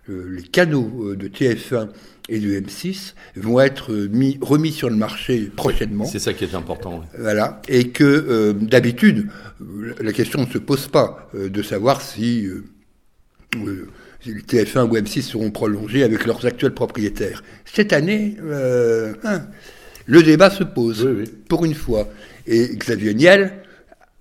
les 0.07 0.43
canaux 0.43 1.15
de 1.15 1.27
TF1 1.27 1.89
et 2.29 2.39
du 2.39 2.59
M6 2.59 3.13
vont 3.35 3.59
être 3.59 3.93
mis, 3.93 4.37
remis 4.41 4.71
sur 4.71 4.89
le 4.89 4.95
marché 4.95 5.51
prochainement. 5.55 6.05
C'est 6.05 6.19
ça 6.19 6.33
qui 6.33 6.45
est 6.45 6.55
important. 6.55 7.03
Voilà, 7.17 7.61
et 7.67 7.89
que 7.89 8.03
euh, 8.03 8.53
d'habitude, 8.53 9.27
la 9.99 10.13
question 10.13 10.41
ne 10.41 10.47
se 10.47 10.57
pose 10.57 10.87
pas 10.87 11.29
euh, 11.35 11.49
de 11.49 11.61
savoir 11.61 12.01
si 12.01 12.45
euh, 12.45 13.87
TF1 14.25 14.89
ou 14.89 14.95
M6 14.95 15.21
seront 15.23 15.51
prolongés 15.51 16.03
avec 16.03 16.25
leurs 16.25 16.45
actuels 16.45 16.73
propriétaires. 16.73 17.43
Cette 17.65 17.93
année, 17.93 18.37
hein, 19.23 19.41
le 20.05 20.23
débat 20.23 20.49
se 20.49 20.63
pose, 20.63 21.07
pour 21.47 21.65
une 21.65 21.73
fois. 21.73 22.07
Et 22.45 22.75
Xavier 22.75 23.13
Niel, 23.13 23.53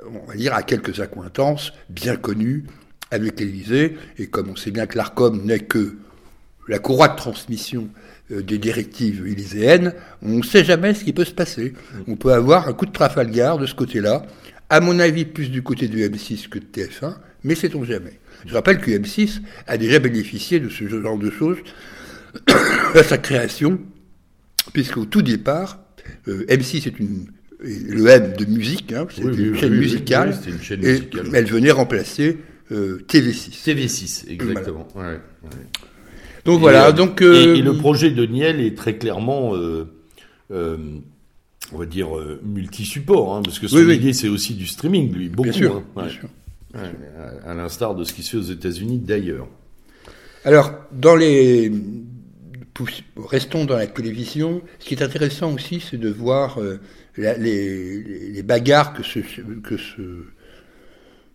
on 0.06 0.26
va 0.26 0.34
dire, 0.34 0.54
a 0.54 0.62
quelques 0.62 1.00
accointances 1.00 1.72
bien 1.90 2.16
connues 2.16 2.64
avec 3.10 3.40
l'Élysée, 3.40 3.96
et 4.18 4.26
comme 4.26 4.50
on 4.50 4.56
sait 4.56 4.70
bien 4.70 4.86
que 4.86 4.96
l'ARCOM 4.96 5.44
n'est 5.44 5.60
que 5.60 5.96
la 6.68 6.78
courroie 6.78 7.08
de 7.08 7.16
transmission 7.16 7.88
euh, 8.30 8.42
des 8.42 8.58
directives 8.58 9.26
élyséennes, 9.26 9.94
on 10.22 10.38
ne 10.38 10.42
sait 10.42 10.64
jamais 10.64 10.94
ce 10.94 11.04
qui 11.04 11.12
peut 11.12 11.24
se 11.24 11.32
passer. 11.32 11.72
On 12.06 12.16
peut 12.16 12.32
avoir 12.32 12.68
un 12.68 12.72
coup 12.72 12.86
de 12.86 12.92
Trafalgar 12.92 13.58
de 13.58 13.66
ce 13.66 13.74
côté-là, 13.74 14.22
à 14.70 14.80
mon 14.80 14.98
avis 14.98 15.24
plus 15.24 15.50
du 15.50 15.62
côté 15.62 15.88
du 15.88 16.02
M6 16.06 16.48
que 16.48 16.58
de 16.58 16.64
TF1, 16.64 17.14
mais 17.44 17.54
sait-on 17.54 17.84
jamais. 17.84 18.20
Je 18.46 18.54
rappelle 18.54 18.78
que 18.78 18.90
M6 18.90 19.40
a 19.66 19.78
déjà 19.78 19.98
bénéficié 19.98 20.60
de 20.60 20.68
ce 20.68 20.86
genre 20.88 21.18
de 21.18 21.30
choses 21.30 21.58
à 22.94 23.02
sa 23.02 23.18
création, 23.18 23.80
puisqu'au 24.72 25.06
tout 25.06 25.22
départ, 25.22 25.80
euh, 26.28 26.44
M6 26.48 26.86
est 26.86 26.98
une 27.00 27.26
le 27.60 28.06
M 28.06 28.34
de 28.38 28.44
musique, 28.44 28.92
hein, 28.92 29.06
c'était 29.10 29.28
une, 29.28 29.56
chaîne 29.56 29.74
musicale, 29.74 30.34
et 30.82 31.00
elle 31.34 31.46
venait 31.46 31.72
remplacer 31.72 32.38
euh, 32.70 33.04
TV6. 33.08 33.64
TV6, 33.64 34.30
exactement. 34.30 34.86
Donc 36.48 36.60
voilà. 36.60 36.86
Euh, 36.86 36.92
donc 36.92 37.20
euh, 37.20 37.56
et, 37.56 37.60
le 37.60 37.74
projet 37.74 38.10
de 38.10 38.24
Niel 38.24 38.58
est 38.58 38.74
très 38.74 38.96
clairement, 38.96 39.54
euh, 39.54 39.84
on 40.50 41.76
va 41.76 41.84
dire 41.84 42.08
multi-support, 42.42 43.36
hein, 43.36 43.42
parce 43.44 43.58
que 43.58 43.68
son 43.68 43.86
idée 43.90 44.14
c'est 44.14 44.28
aussi 44.28 44.54
du 44.54 44.66
streaming, 44.66 45.12
lui, 45.12 45.28
beaucoup. 45.28 45.50
Bien 45.50 45.52
sûr. 45.52 45.82
Hein. 45.94 46.08
à 47.44 47.52
l'instar 47.52 47.94
de 47.94 48.02
ce 48.02 48.14
qui 48.14 48.22
se 48.22 48.30
fait 48.30 48.36
aux 48.38 48.50
États-Unis 48.50 48.98
d'ailleurs. 48.98 49.46
Alors 50.42 50.72
dans 50.90 51.16
les 51.16 51.70
restons 53.16 53.66
dans 53.66 53.76
la 53.76 53.86
télévision. 53.86 54.62
Ce 54.78 54.86
qui 54.86 54.94
est 54.94 55.02
intéressant 55.02 55.52
aussi, 55.52 55.80
c'est 55.80 55.98
de 55.98 56.08
voir 56.08 56.58
les, 57.18 58.42
bagarres 58.42 58.94
que 58.94 59.02
se, 59.02 59.18
que, 59.18 59.74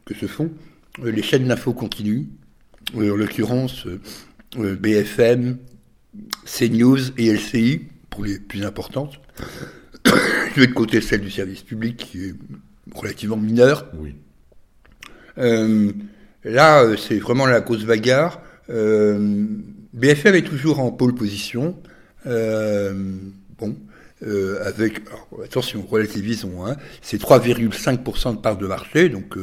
que 0.06 0.14
se 0.16 0.26
font 0.26 0.50
les 1.04 1.22
chaînes 1.22 1.48
d'infos 1.48 1.74
continues. 1.74 2.30
En 2.96 3.00
l'occurrence, 3.00 3.88
euh, 3.88 4.00
BFM, 4.56 5.58
CNews 6.46 7.12
et 7.18 7.32
LCI, 7.32 7.88
pour 8.10 8.26
les 8.26 8.40
plus 8.40 8.64
importantes. 8.64 9.20
Je 10.56 10.62
vais 10.62 10.68
de 10.68 10.74
côté 10.74 11.02
celle 11.02 11.22
du 11.22 11.32
service 11.32 11.64
public, 11.64 11.98
qui 11.98 12.26
est 12.26 12.36
relativement 12.94 13.38
mineure. 13.38 13.88
Oui. 13.98 14.16
Euh, 15.40 15.92
là, 16.44 16.84
euh, 16.84 16.98
c'est 16.98 17.18
vraiment 17.18 17.46
la 17.46 17.62
cause 17.62 17.86
bagarre. 17.86 18.42
BFM 18.68 20.36
est 20.36 20.48
toujours 20.48 20.80
en 20.80 20.92
pôle 20.92 21.16
position. 21.16 21.78
bon, 22.26 23.76
avec, 24.62 25.02
attention, 25.44 25.86
relativisons, 25.86 26.66
hein, 26.66 26.78
c'est 27.02 27.22
3,5% 27.22 28.36
de 28.36 28.38
part 28.38 28.58
de 28.58 28.68
marché, 28.68 29.10
donc 29.10 29.36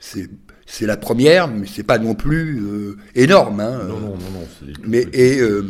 c'est 0.00 0.28
c'est 0.66 0.86
la 0.86 0.96
première, 0.96 1.48
mais 1.48 1.66
c'est 1.66 1.82
pas 1.82 1.98
non 1.98 2.14
plus 2.14 2.62
euh, 2.62 2.96
énorme. 3.14 3.60
Hein. 3.60 3.84
Non, 3.86 4.00
non, 4.00 4.16
non, 4.16 4.30
non. 4.32 4.48
Mais 4.84 5.06
et 5.12 5.38
euh, 5.40 5.64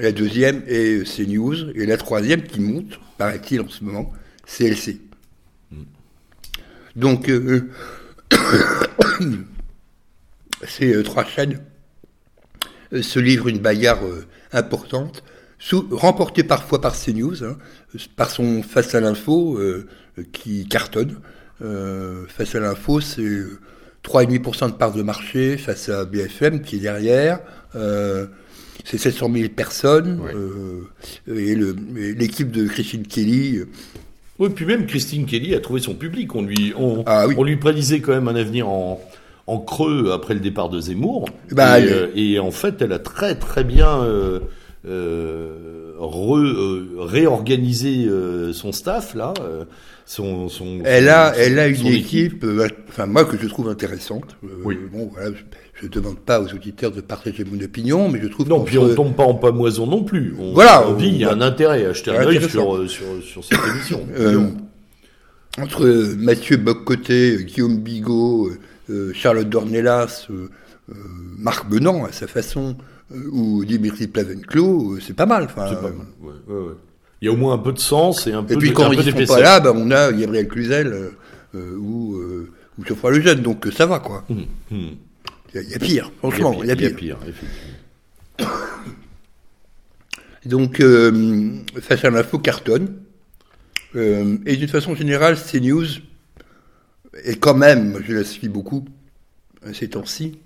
la 0.00 0.12
deuxième 0.12 0.62
est 0.66 1.04
CNews 1.04 1.70
et 1.74 1.86
la 1.86 1.96
troisième 1.96 2.42
qui 2.42 2.60
monte, 2.60 2.98
paraît-il 3.16 3.60
en 3.60 3.68
ce 3.68 3.84
moment, 3.84 4.12
c'est 4.46 4.68
LC. 4.68 5.00
Mm. 5.70 5.82
Donc 6.96 7.30
euh, 7.30 7.70
ces 10.66 11.02
trois 11.04 11.24
chaînes 11.24 11.60
se 13.00 13.20
livrent 13.20 13.48
une 13.48 13.60
bagarre 13.60 14.02
importante, 14.52 15.22
sous, 15.60 15.86
remportée 15.92 16.42
parfois 16.42 16.80
par 16.80 16.98
CNews, 16.98 17.44
hein, 17.44 17.56
par 18.16 18.30
son 18.30 18.64
face 18.64 18.96
à 18.96 19.00
l'info 19.00 19.60
qui 20.32 20.66
cartonne. 20.66 21.20
face 21.60 22.56
à 22.56 22.60
l'info, 22.60 23.00
c'est 23.00 23.44
3,5% 24.04 24.68
de 24.68 24.72
part 24.72 24.92
de 24.92 25.02
marché 25.02 25.56
face 25.56 25.88
à 25.88 26.04
BFM 26.04 26.60
qui 26.62 26.76
est 26.76 26.80
derrière. 26.80 27.40
Euh, 27.76 28.26
c'est 28.84 28.98
700 28.98 29.30
000 29.32 29.48
personnes. 29.50 30.20
Euh, 30.34 30.82
et 31.28 31.54
l'équipe 32.14 32.50
de 32.50 32.66
Christine 32.66 33.06
Kelly. 33.06 33.58
Euh, 33.58 33.68
oui, 34.38 34.48
puis 34.48 34.64
même 34.64 34.86
Christine 34.86 35.26
Kelly 35.26 35.54
a 35.54 35.60
trouvé 35.60 35.80
son 35.80 35.94
public. 35.94 36.34
On 36.34 36.42
lui, 36.42 36.72
on, 36.76 37.02
ah 37.06 37.26
on 37.36 37.44
lui 37.44 37.56
prédisait 37.56 38.00
quand 38.00 38.12
même 38.12 38.28
un 38.28 38.36
avenir 38.36 38.68
en, 38.68 39.00
en 39.46 39.58
creux 39.58 40.12
après 40.12 40.32
le 40.32 40.40
départ 40.40 40.70
de 40.70 40.80
Zemmour. 40.80 41.28
Bah, 41.50 41.78
et, 41.78 42.38
en 42.38 42.50
fait, 42.50 42.80
elle 42.80 42.92
a 42.92 42.98
très 42.98 43.34
très 43.34 43.64
bien 43.64 44.00
réorganisé 46.98 48.08
son 48.54 48.72
staff 48.72 49.14
là 49.14 49.34
elle 50.84 51.08
a, 51.08 51.34
elle 51.36 51.58
a 51.58 51.68
une 51.68 51.86
équipe, 51.86 52.42
euh, 52.44 52.68
enfin 52.88 53.06
moi 53.06 53.24
que 53.24 53.36
je 53.36 53.46
trouve 53.46 53.68
intéressante. 53.68 54.36
Euh, 54.44 54.48
oui. 54.64 54.78
Bon 54.92 55.10
voilà, 55.12 55.30
je 55.74 55.86
ne 55.86 55.90
demande 55.90 56.18
pas 56.18 56.40
aux 56.40 56.52
auditeurs 56.52 56.90
de 56.90 57.00
partager 57.00 57.44
mon 57.44 57.60
opinion, 57.62 58.08
mais 58.08 58.20
je 58.20 58.26
trouve. 58.26 58.48
Non, 58.48 58.64
puis 58.64 58.78
on 58.78 58.94
tombe 58.94 59.14
pas 59.14 59.24
en 59.24 59.34
pamoison 59.34 59.86
non 59.86 60.02
plus. 60.02 60.34
voilà. 60.54 60.88
On 60.88 60.94
dit 60.94 61.06
il 61.06 61.16
y 61.18 61.24
a 61.24 61.32
un 61.32 61.40
intérêt 61.40 61.86
à 61.86 61.90
acheter 61.90 62.10
un 62.10 62.26
œil 62.26 62.48
sur, 62.48 62.74
euh, 62.74 62.88
sur, 62.88 63.06
sur, 63.22 63.44
cette 63.44 63.60
émission. 63.68 64.06
entre 65.58 65.86
Mathieu 66.16 66.56
Boccoté, 66.56 67.44
Guillaume 67.44 67.78
Bigot, 67.78 68.50
Charlotte 69.14 69.48
Dornelas, 69.48 70.26
Marc 71.38 71.68
Benant 71.68 72.04
à 72.04 72.12
sa 72.12 72.26
façon, 72.26 72.76
ou 73.32 73.64
Dimitri 73.64 74.08
Plavenclos, 74.08 74.98
c'est 75.00 75.14
pas 75.14 75.26
mal. 75.26 75.48
C'est 75.48 75.54
pas 75.54 75.82
mal. 75.82 75.92
Ouais, 76.20 76.32
ouais, 76.48 76.62
ouais 76.68 76.74
il 77.20 77.26
y 77.26 77.28
a 77.28 77.32
au 77.32 77.36
moins 77.36 77.54
un 77.54 77.58
peu 77.58 77.72
de 77.72 77.78
sens 77.78 78.26
et 78.26 78.32
un 78.32 78.42
peu 78.42 78.54
Et 78.54 78.56
puis 78.56 78.72
quand 78.72 78.90
ils 78.92 78.98
ne 78.98 79.24
sont 79.26 79.34
pas 79.34 79.40
là, 79.40 79.60
ben, 79.60 79.72
on 79.76 79.90
a 79.90 80.12
Gabriel 80.12 80.48
Cluzel 80.48 80.86
euh, 80.86 81.10
euh, 81.54 81.76
ou, 81.76 82.16
euh, 82.16 82.50
ou 82.78 82.84
Geoffroy 82.84 83.10
Lejeune, 83.10 83.42
donc 83.42 83.68
ça 83.76 83.86
va 83.86 83.98
quoi. 83.98 84.24
Hum, 84.30 84.46
hum. 84.70 84.96
Il 85.52 85.68
y, 85.68 85.74
a 85.74 85.80
pire, 85.80 86.12
franchement, 86.18 86.62
il 86.62 86.68
y 86.68 86.70
a 86.70 86.76
pire. 86.76 86.90
Il 87.00 87.08
y 87.08 87.10
a 87.10 87.16
pire, 87.16 87.18
donc, 90.46 90.80
face 91.80 92.04
à 92.04 92.10
l'info 92.10 92.38
cartonne. 92.38 92.94
et 93.96 94.56
d'une 94.56 94.68
façon 94.68 94.94
générale, 94.94 95.36
CNews 95.36 95.86
est 97.24 97.34
quand 97.40 97.54
même, 97.54 98.00
je 98.06 98.12
la 98.12 98.22
suis 98.22 98.48
beaucoup 98.48 98.84
ces 99.72 99.90
temps-ci, 99.90 100.38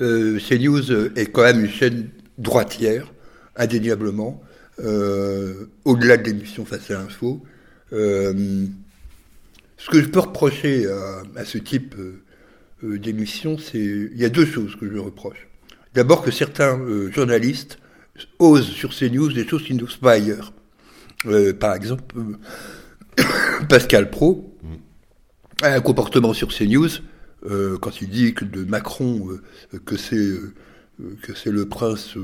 CNews 0.00 1.16
est 1.16 1.30
quand 1.30 1.42
même 1.42 1.64
une 1.64 1.70
chaîne 1.70 2.10
droitière, 2.38 3.12
indéniablement. 3.54 4.42
Euh, 4.84 5.66
au-delà 5.84 6.16
de 6.16 6.24
l'émission 6.24 6.64
Face 6.64 6.90
à 6.90 6.94
l'info. 6.94 7.42
Euh, 7.92 8.66
ce 9.76 9.90
que 9.90 10.00
je 10.00 10.08
peux 10.08 10.20
reprocher 10.20 10.86
à, 11.36 11.44
ce 11.44 11.58
type 11.58 11.94
euh, 11.98 12.98
d'émission, 12.98 13.58
c'est 13.58 13.78
il 13.78 14.16
y 14.18 14.24
a 14.24 14.28
deux 14.28 14.46
choses 14.46 14.76
que 14.76 14.90
je 14.90 14.98
reproche. 14.98 15.48
D'abord 15.94 16.22
que 16.22 16.30
certains 16.30 16.78
journalistes 17.10 17.78
osent 18.38 18.70
sur 18.70 18.92
ces 18.92 19.10
news 19.10 19.32
des 19.32 19.46
choses 19.46 19.64
qu'ils 19.64 19.76
n'osent 19.76 19.96
pas 19.96 20.12
ailleurs. 20.12 20.52
par 21.58 21.74
exemple, 21.74 22.14
Pascal 23.68 24.10
Pro 24.10 24.56
a 25.62 25.74
un 25.74 25.80
comportement 25.80 26.32
sur 26.32 26.48
CNews 26.48 26.88
euh, 27.44 27.76
quand 27.78 28.00
il 28.02 28.08
dit 28.08 28.34
que 28.34 28.44
de 28.44 28.64
Macron 28.64 29.28
que 29.84 29.96
c'est 29.96 30.36
que 31.22 31.34
c'est 31.34 31.50
le 31.50 31.66
prince 31.66 32.16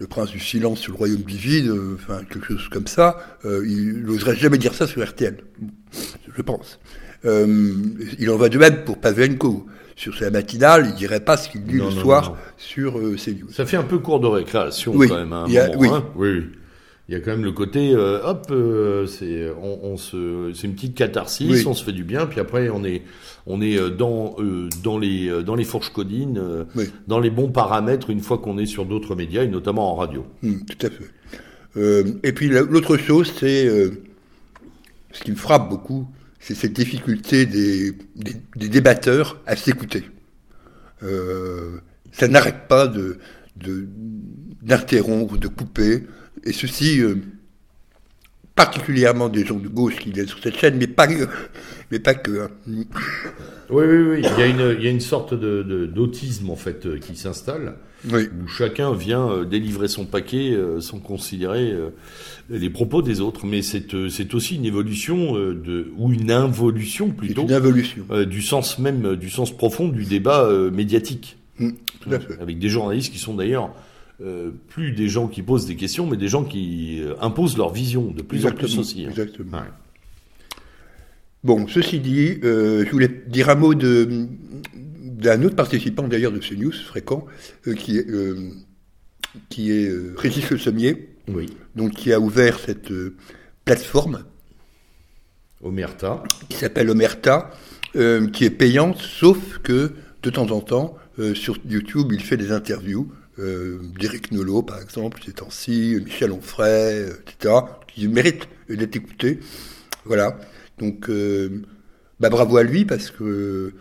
le 0.00 0.06
prince 0.06 0.30
du 0.30 0.40
silence 0.40 0.80
sur 0.80 0.92
le 0.92 0.98
royaume 0.98 1.22
du 1.22 1.36
vide, 1.36 1.68
euh, 1.68 1.94
enfin 1.94 2.22
quelque 2.24 2.54
chose 2.54 2.68
comme 2.68 2.86
ça, 2.86 3.18
euh, 3.44 3.62
il 3.66 4.02
n'oserait 4.02 4.34
jamais 4.34 4.56
dire 4.56 4.72
ça 4.72 4.86
sur 4.86 5.06
RTL, 5.06 5.36
je 6.34 6.42
pense. 6.42 6.80
Euh, 7.26 7.74
il 8.18 8.30
en 8.30 8.36
va 8.36 8.48
de 8.48 8.58
même 8.58 8.82
pour 8.84 8.98
Pavlenko. 8.98 9.66
Sur 9.94 10.16
sa 10.16 10.30
matinale, 10.30 10.86
il 10.88 10.94
dirait 10.94 11.20
pas 11.20 11.36
ce 11.36 11.50
qu'il 11.50 11.62
dit 11.62 11.76
le 11.76 11.90
soir 11.90 12.34
sur 12.56 12.94
CNews. 12.94 13.52
Ça 13.52 13.66
fait 13.66 13.76
un 13.76 13.82
peu 13.82 13.98
court 13.98 14.18
de 14.18 14.28
récréation 14.28 14.94
quand 14.94 15.14
même. 15.14 15.34
Hein, 15.34 15.44
oui. 15.76 15.88
oui. 16.16 16.44
Il 17.10 17.14
y 17.14 17.16
a 17.16 17.20
quand 17.20 17.32
même 17.32 17.42
le 17.44 17.50
côté, 17.50 17.92
euh, 17.92 18.22
hop, 18.24 18.46
euh, 18.52 19.04
c'est 19.04 19.50
on, 19.60 19.80
on 19.82 19.96
se, 19.96 20.52
c'est 20.54 20.68
une 20.68 20.74
petite 20.76 20.94
catharsis, 20.94 21.50
Oui. 21.50 21.64
on 21.66 21.74
se 21.74 21.82
fait 21.84 21.90
du 21.92 22.04
bien, 22.04 22.24
puis 22.26 22.38
après 22.38 22.68
on 22.68 22.84
est, 22.84 23.02
on 23.46 23.60
est 23.60 23.76
euh, 23.76 23.90
dans 23.90 24.36
euh, 24.38 24.68
dans 24.84 24.96
les 24.96 25.42
dans 25.42 25.56
les 25.56 25.64
fourches 25.64 25.90
codines, 25.92 26.40
Oui. 26.76 26.84
dans 27.08 27.18
les 27.18 27.30
bons 27.30 27.50
paramètres 27.50 28.10
une 28.10 28.20
fois 28.20 28.38
qu'on 28.38 28.58
est 28.58 28.66
sur 28.66 28.86
d'autres 28.86 29.16
médias 29.16 29.42
et 29.42 29.48
notamment 29.48 29.90
en 29.90 29.96
radio. 29.96 30.24
Hmm, 30.42 30.58
tout 30.60 30.86
à 30.86 30.90
fait. 30.90 32.04
Et 32.22 32.32
puis 32.32 32.48
la- 32.48 32.62
l'autre 32.62 32.96
chose, 32.96 33.32
c'est 33.40 33.66
ce 35.12 35.20
qui 35.24 35.32
me 35.32 35.36
frappe 35.36 35.68
beaucoup, 35.68 36.06
c'est 36.38 36.54
cette 36.54 36.74
difficulté 36.74 37.44
des, 37.44 37.90
des, 38.14 38.36
des 38.54 38.68
débatteurs 38.68 39.40
à 39.46 39.56
s'écouter. 39.56 40.04
Ça 42.12 42.28
n'arrête 42.28 42.68
pas 42.68 42.86
de 42.86 43.18
de- 43.56 43.88
d'interrompre, 44.62 45.36
de, 45.38 45.48
couper, 45.48 46.04
et 46.44 46.52
ceci 46.52 47.00
euh, 47.00 47.16
particulièrement 48.54 49.28
des 49.28 49.44
gens 49.46 49.56
de 49.58 49.68
gauche 49.68 49.96
qui 49.96 50.10
viennent 50.12 50.26
sur 50.28 50.38
cette 50.42 50.56
chaîne, 50.58 50.76
mais 50.76 50.86
pas 50.86 51.06
que. 51.06 51.26
Mais 51.90 51.98
pas 51.98 52.14
que 52.14 52.42
hein. 52.42 52.50
Oui, 52.66 53.84
oui, 53.86 53.98
oui. 54.10 54.18
Il 54.22 54.38
y 54.38 54.42
a 54.42 54.46
une, 54.46 54.76
il 54.78 54.84
y 54.84 54.88
a 54.88 54.90
une 54.90 55.00
sorte 55.00 55.32
de, 55.32 55.62
de- 55.62 55.86
d'autisme 55.86 56.50
en 56.50 56.56
fait 56.56 56.86
euh, 56.86 56.98
qui 56.98 57.14
s'installe, 57.16 57.76
Oui, 58.12 58.28
où 58.42 58.48
chacun 58.48 58.92
vient 58.92 59.28
euh, 59.30 59.44
délivrer 59.44 59.86
son 59.88 60.04
paquet 60.06 60.50
euh, 60.52 60.80
sans 60.80 60.98
considérer 60.98 61.70
euh, 61.72 61.90
les 62.50 62.68
propos 62.68 63.00
des 63.00 63.20
autres. 63.20 63.46
Mais 63.46 63.62
c'est, 63.62 63.94
euh, 63.94 64.08
c'est 64.08 64.34
aussi 64.34 64.56
une 64.56 64.64
évolution 64.64 65.36
euh, 65.36 65.54
de, 65.54 65.92
ou 65.96 66.12
une 66.12 66.32
involution 66.32 67.10
plutôt 67.10 67.42
une 67.42 67.52
involution. 67.52 68.04
euh, 68.10 68.24
du 68.26 68.42
sens 68.42 68.78
même, 68.80 69.04
euh, 69.06 69.16
du 69.16 69.30
sens 69.30 69.56
profond 69.56 69.88
du 69.88 70.04
débat 70.04 70.42
euh, 70.44 70.70
médiatique. 70.72 71.36
Hmm, 71.58 71.70
tout 72.00 72.12
à 72.12 72.18
fait. 72.18 72.40
Avec 72.40 72.58
des 72.58 72.68
journalistes 72.68 73.12
qui 73.12 73.18
sont 73.20 73.34
d'ailleurs 73.34 73.70
euh, 74.22 74.50
plus 74.68 74.92
des 74.92 75.08
gens 75.08 75.28
qui 75.28 75.42
posent 75.42 75.66
des 75.66 75.76
questions, 75.76 76.06
mais 76.06 76.16
des 76.16 76.28
gens 76.28 76.44
qui 76.44 77.00
euh, 77.00 77.14
imposent 77.20 77.56
leur 77.56 77.72
vision 77.72 78.10
de 78.10 78.22
plus 78.22 78.44
en 78.46 78.50
plus 78.52 78.64
Exactement, 78.64 78.80
aussi. 78.82 79.04
hein. 79.04 79.08
Exactement. 79.10 79.58
Ouais. 79.58 79.64
Bon, 81.42 81.66
ceci 81.68 82.00
dit, 82.00 82.38
euh, 82.44 82.84
je 82.84 82.90
voulais 82.90 83.08
dire 83.26 83.48
un 83.48 83.54
mot 83.54 83.72
d'un 83.74 85.42
autre 85.42 85.56
participant 85.56 86.06
d'ailleurs 86.06 86.32
de 86.32 86.38
CNews, 86.38 86.72
fréquent, 86.72 87.24
euh, 87.66 87.74
qui 87.74 87.96
est, 87.98 88.06
qui 89.48 89.70
est 89.72 89.90
Régis 90.16 90.50
Le 90.50 90.58
Sommier, 90.58 91.08
Oui. 91.28 91.46
donc 91.76 91.92
qui 91.92 92.12
a 92.12 92.20
ouvert 92.20 92.58
cette 92.58 92.92
plateforme 93.64 94.24
Omerta. 95.62 96.22
qui 96.48 96.56
s'appelle 96.58 96.90
Omerta, 96.90 97.50
qui 97.94 98.44
est 98.44 98.50
payante, 98.50 98.98
sauf 98.98 99.58
que 99.62 99.92
de 100.22 100.30
temps 100.30 100.50
en 100.50 100.60
temps, 100.60 100.96
sur 101.34 101.56
YouTube, 101.68 102.12
il 102.12 102.22
fait 102.22 102.36
des 102.36 102.52
interviews. 102.52 103.10
Euh, 103.40 103.78
d'Éric 103.98 104.32
Nolot, 104.32 104.62
par 104.62 104.80
exemple, 104.82 105.20
ces 105.24 105.32
temps-ci, 105.32 105.96
Michel 106.04 106.30
Onfray, 106.32 106.98
euh, 107.04 107.12
etc., 107.26 107.54
qui 107.88 108.06
méritent 108.06 108.46
d'être 108.68 108.94
écoutés. 108.96 109.40
Voilà. 110.04 110.38
Donc, 110.78 111.08
euh, 111.08 111.62
bah, 112.20 112.28
bravo 112.28 112.56
à 112.58 112.62
lui, 112.62 112.84
parce 112.84 113.10
que 113.10 113.72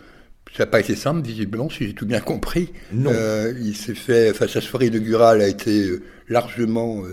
ça 0.55 0.63
n'a 0.63 0.67
pas 0.67 0.79
été 0.79 0.95
simple, 0.95 1.21
visiblement, 1.27 1.69
si 1.69 1.87
j'ai 1.87 1.93
tout 1.93 2.05
bien 2.05 2.21
compris. 2.21 2.71
Non. 2.93 3.11
Euh, 3.13 3.53
il 3.61 3.75
s'est 3.75 3.95
fait, 3.95 4.31
enfin, 4.31 4.47
sa 4.47 4.61
soirée 4.61 4.87
inaugurale 4.87 5.41
a 5.41 5.47
été 5.47 5.89
largement 6.29 7.03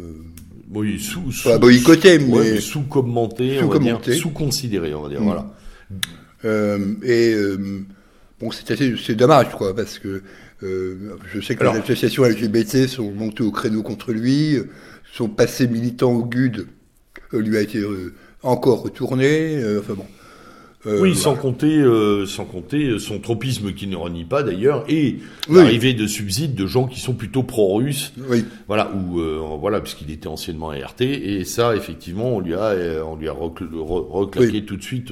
euh, 0.00 0.12
Oui, 0.70 0.98
sous, 1.00 1.30
sous, 1.32 1.48
Pas 1.48 1.58
boycotté, 1.58 2.18
sous- 2.18 2.26
mais- 2.26 2.52
mais 2.54 2.60
sous-commenté, 2.60 3.60
on 3.62 3.68
va 3.68 3.78
dire, 3.78 4.00
sous-considéré, 4.14 4.94
on 4.94 5.02
va 5.02 5.08
dire, 5.10 5.20
Mm. 5.20 5.24
voilà. 5.24 5.46
Et 7.04 7.34
bon, 8.40 8.50
c'est 8.50 8.70
assez, 8.70 8.94
c'est 8.96 9.14
dommage, 9.14 9.50
quoi, 9.50 9.74
parce 9.74 9.98
que 9.98 10.22
euh, 10.62 10.94
je 11.32 11.40
sais 11.40 11.54
que 11.54 11.60
Alors- 11.60 11.74
les 11.74 11.80
associations 11.80 12.24
LGBT 12.24 12.86
sont 12.88 13.10
montées 13.12 13.42
au 13.44 13.50
créneau 13.50 13.82
contre 13.82 14.12
lui, 14.12 14.56
son 15.12 15.28
passé 15.28 15.66
militant 15.68 16.12
au 16.12 16.24
GUD 16.24 16.66
euh, 17.34 17.40
lui 17.40 17.56
a 17.56 17.60
été 17.60 17.78
euh, 17.78 18.14
encore 18.42 18.82
retourné. 18.82 19.56
euh, 19.58 19.80
enfin 19.80 19.94
bon. 19.94 20.06
Oui, 20.84 20.92
voilà. 20.98 21.14
sans 21.16 21.34
compter, 21.34 21.82
sans 22.28 22.44
compter 22.44 23.00
son 23.00 23.18
tropisme 23.18 23.72
qui 23.72 23.88
ne 23.88 23.96
renie 23.96 24.24
pas 24.24 24.44
d'ailleurs, 24.44 24.84
et 24.88 25.16
Oui. 25.48 25.56
l'arrivée 25.56 25.94
de 25.94 26.06
subsides 26.06 26.54
de 26.54 26.66
gens 26.68 26.86
qui 26.86 27.00
sont 27.00 27.14
plutôt 27.14 27.42
pro-russes, 27.42 28.12
Oui, 28.30 28.44
voilà, 28.68 28.92
ou 28.94 29.20
voilà, 29.58 29.80
puisqu'il 29.80 30.12
était 30.12 30.28
anciennement 30.28 30.70
à 30.70 30.76
RT, 30.76 31.00
et 31.02 31.44
ça, 31.44 31.74
effectivement, 31.74 32.36
on 32.36 32.40
lui 32.40 32.54
a, 32.54 32.76
on 33.04 33.16
lui 33.16 33.28
a 33.28 33.32
recl- 33.32 33.68
re- 33.68 34.08
reclaqué 34.08 34.64
tout 34.64 34.76
de 34.76 34.82
suite 34.82 35.10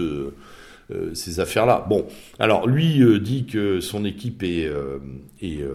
ces 1.15 1.41
affaires-là. 1.41 1.87
Bon, 1.89 2.07
alors 2.39 2.67
lui 2.67 3.03
euh, 3.03 3.19
dit 3.19 3.47
que 3.47 3.81
son 3.81 4.05
équipe 4.05 4.43
est, 4.43 4.67
euh, 4.67 4.99
est 5.41 5.63
euh, 5.63 5.73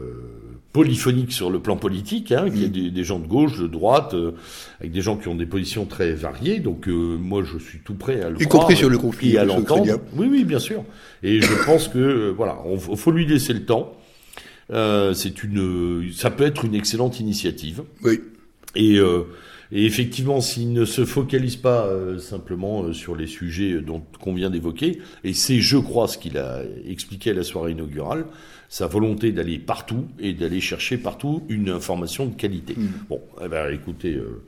polyphonique 0.72 1.32
sur 1.32 1.50
le 1.50 1.60
plan 1.60 1.78
politique, 1.78 2.32
hein, 2.32 2.50
qu'il 2.50 2.62
y 2.62 2.66
a 2.66 2.68
des, 2.68 2.92
des 2.92 3.04
gens 3.04 3.20
de 3.20 3.28
gauche, 3.28 3.58
de 3.60 3.68
droite, 3.68 4.14
euh, 4.14 4.34
avec 4.80 4.92
des 4.92 5.02
gens 5.02 5.18
qui 5.18 5.28
ont 5.28 5.36
des 5.36 5.48
positions 5.48 5.86
très 5.86 6.12
variées. 6.12 6.60
Donc 6.60 6.88
euh, 6.88 7.18
moi, 7.18 7.44
je 7.44 7.58
suis 7.58 7.80
tout 7.80 7.96
prêt 7.96 8.22
à 8.22 8.30
le 8.30 8.40
Y 8.42 8.46
croire 8.48 8.62
compris 8.64 8.78
sur 8.78 8.90
le 8.90 8.98
conflit 8.98 9.34
et 9.34 9.38
à 9.40 9.46
l'entendre. 9.46 10.00
Oui, 10.16 10.28
oui, 10.30 10.44
bien 10.44 10.60
sûr. 10.60 10.84
Et 11.24 11.42
je 11.42 11.66
pense 11.66 11.88
que 11.88 11.98
euh, 11.98 12.34
voilà, 12.36 12.60
on, 12.66 12.78
faut 12.78 13.12
lui 13.12 13.26
laisser 13.26 13.54
le 13.54 13.66
temps. 13.66 13.94
Euh, 14.72 15.14
c'est 15.16 15.44
une, 15.44 16.12
ça 16.14 16.30
peut 16.30 16.46
être 16.46 16.64
une 16.66 16.76
excellente 16.76 17.20
initiative. 17.20 17.82
oui, 18.04 18.22
Et, 18.76 18.98
euh, 19.00 19.24
et 19.72 19.86
effectivement, 19.86 20.42
s'il 20.42 20.74
ne 20.74 20.86
se 20.86 21.06
focalise 21.06 21.56
pas 21.56 21.86
euh, 21.86 22.18
simplement 22.20 22.84
euh, 22.84 22.94
sur 22.94 23.16
les 23.16 23.28
sujets 23.28 23.82
dont 23.82 24.02
qu'on 24.20 24.34
vient 24.34 24.50
d'évoquer, 24.50 25.00
et 25.24 25.34
c'est, 25.34 25.60
je 25.60 25.78
crois, 25.78 26.08
ce 26.08 26.18
qu'il 26.18 26.38
a 26.38 26.62
expliqué 26.88 27.32
à 27.32 27.34
la 27.34 27.44
soirée 27.44 27.72
inaugurale, 27.72 28.26
sa 28.68 28.88
volonté 28.88 29.32
d'aller 29.32 29.60
partout 29.60 30.06
et 30.20 30.34
d'aller 30.34 30.62
chercher 30.62 30.98
partout 30.98 31.44
une 31.50 31.70
information 31.70 32.26
de 32.28 32.36
qualité. 32.36 32.74
Mm. 32.78 32.88
Bon, 33.10 33.22
eh 33.44 33.48
ben, 33.48 33.72
écoutez, 33.74 34.14
euh, 34.16 34.42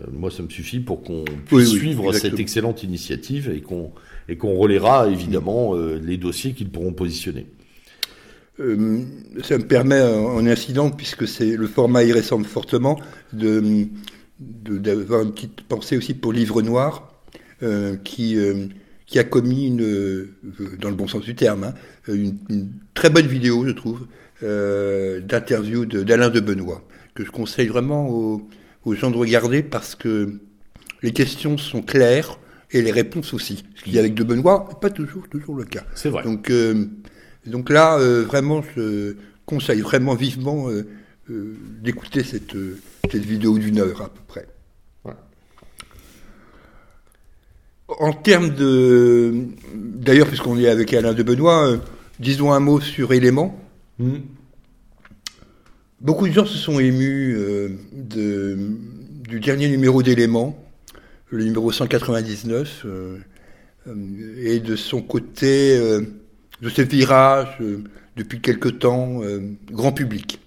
euh, 0.00 0.06
moi, 0.12 0.30
ça 0.30 0.42
me 0.42 0.48
suffit 0.50 0.80
pour 0.80 1.02
qu'on 1.02 1.24
puisse 1.46 1.72
oui, 1.72 1.78
suivre 1.78 2.12
cette 2.12 2.38
excellente 2.38 2.82
initiative 2.82 3.50
et 3.54 3.60
qu'on 3.60 3.92
et 4.28 4.36
qu'on 4.36 4.56
relaiera 4.56 5.08
évidemment 5.08 5.76
euh, 5.76 6.00
les 6.02 6.16
dossiers 6.16 6.52
qu'ils 6.52 6.68
pourront 6.68 6.92
positionner. 6.92 7.46
Euh, 8.58 9.02
ça 9.42 9.58
me 9.58 9.66
permet, 9.66 10.02
en 10.02 10.36
en 10.36 10.46
incident, 10.46 10.90
puisque 10.90 11.28
c'est 11.28 11.56
le 11.56 11.66
format 11.66 12.02
y 12.02 12.12
ressemble 12.12 12.46
fortement, 12.46 12.98
de- 13.32 13.86
d'avoir 14.38 15.22
une 15.22 15.32
petite 15.32 15.62
pensée 15.62 15.96
aussi 15.96 16.14
pour 16.14 16.32
Livre 16.32 16.62
Noir, 16.62 17.12
euh, 17.62 17.96
qui 17.96 18.36
euh, 18.36 18.66
qui 19.06 19.18
a 19.20 19.24
commis 19.24 19.66
une, 19.68 19.82
euh, 19.82 20.34
dans 20.80 20.90
le 20.90 20.96
bon 20.96 21.06
sens 21.06 21.22
du 21.22 21.34
terme, 21.36 21.64
hein, 21.64 21.74
une, 22.08 22.36
une 22.50 22.70
très 22.92 23.08
bonne 23.08 23.26
vidéo, 23.26 23.64
je 23.64 23.70
trouve, 23.70 24.06
d'interview 25.20 25.86
de- 25.86 26.02
d'Alain 26.02 26.28
de 26.28 26.40
Benoît, 26.40 26.82
que 27.14 27.24
je 27.24 27.30
conseille 27.30 27.68
vraiment 27.68 28.08
aux, 28.10 28.48
aux 28.84 28.94
gens 28.94 29.10
de 29.10 29.16
regarder 29.16 29.62
parce 29.62 29.94
que 29.94 30.40
les 31.02 31.12
questions 31.12 31.56
sont 31.56 31.82
claires 31.82 32.38
et 32.72 32.82
les 32.82 32.90
réponses 32.90 33.32
aussi. 33.32 33.64
Ce 33.76 33.84
qui 33.84 33.98
avec 33.98 34.14
de 34.14 34.24
Benoît 34.24 34.66
n'est 34.68 34.80
pas 34.80 34.90
toujours 34.90 35.28
toujours 35.28 35.54
le 35.54 35.64
cas. 35.64 35.84
C'est 35.94 36.10
vrai. 36.10 36.24
Donc, 36.24 36.52
donc 37.46 37.70
là, 37.70 37.98
vraiment, 38.24 38.62
je 38.76 39.14
conseille 39.46 39.80
vraiment 39.80 40.14
vivement 40.14 40.68
d'écouter 41.28 42.24
cette, 42.24 42.56
euh, 43.06 43.12
cette 43.12 43.24
vidéo 43.24 43.58
d'une 43.58 43.78
heure 43.78 44.02
à 44.02 44.08
peu 44.08 44.20
près. 44.26 44.46
En 47.88 48.12
termes 48.12 48.50
de... 48.50 49.32
D'ailleurs, 49.74 50.26
puisqu'on 50.26 50.58
est 50.58 50.68
avec 50.68 50.92
Alain 50.92 51.14
de 51.14 51.22
Benoît, 51.22 51.68
euh, 51.68 51.78
disons 52.18 52.52
un 52.52 52.60
mot 52.60 52.80
sur 52.80 53.12
Éléments. 53.12 53.58
Mm. 53.98 54.16
Beaucoup 56.00 56.26
de 56.26 56.32
gens 56.32 56.46
se 56.46 56.58
sont 56.58 56.80
émus 56.80 57.36
euh, 57.36 57.68
de, 57.92 58.58
du 59.28 59.40
dernier 59.40 59.68
numéro 59.68 60.02
d'Éléments, 60.02 60.58
le 61.30 61.44
numéro 61.44 61.70
199, 61.70 62.82
euh, 62.86 63.18
et 64.36 64.58
de 64.58 64.74
son 64.74 65.00
côté, 65.00 65.78
de 65.78 66.68
ses 66.68 66.84
virages 66.84 67.58
depuis 68.16 68.40
quelque 68.40 68.68
temps, 68.68 69.20
grand 69.70 69.92
public. 69.92 70.40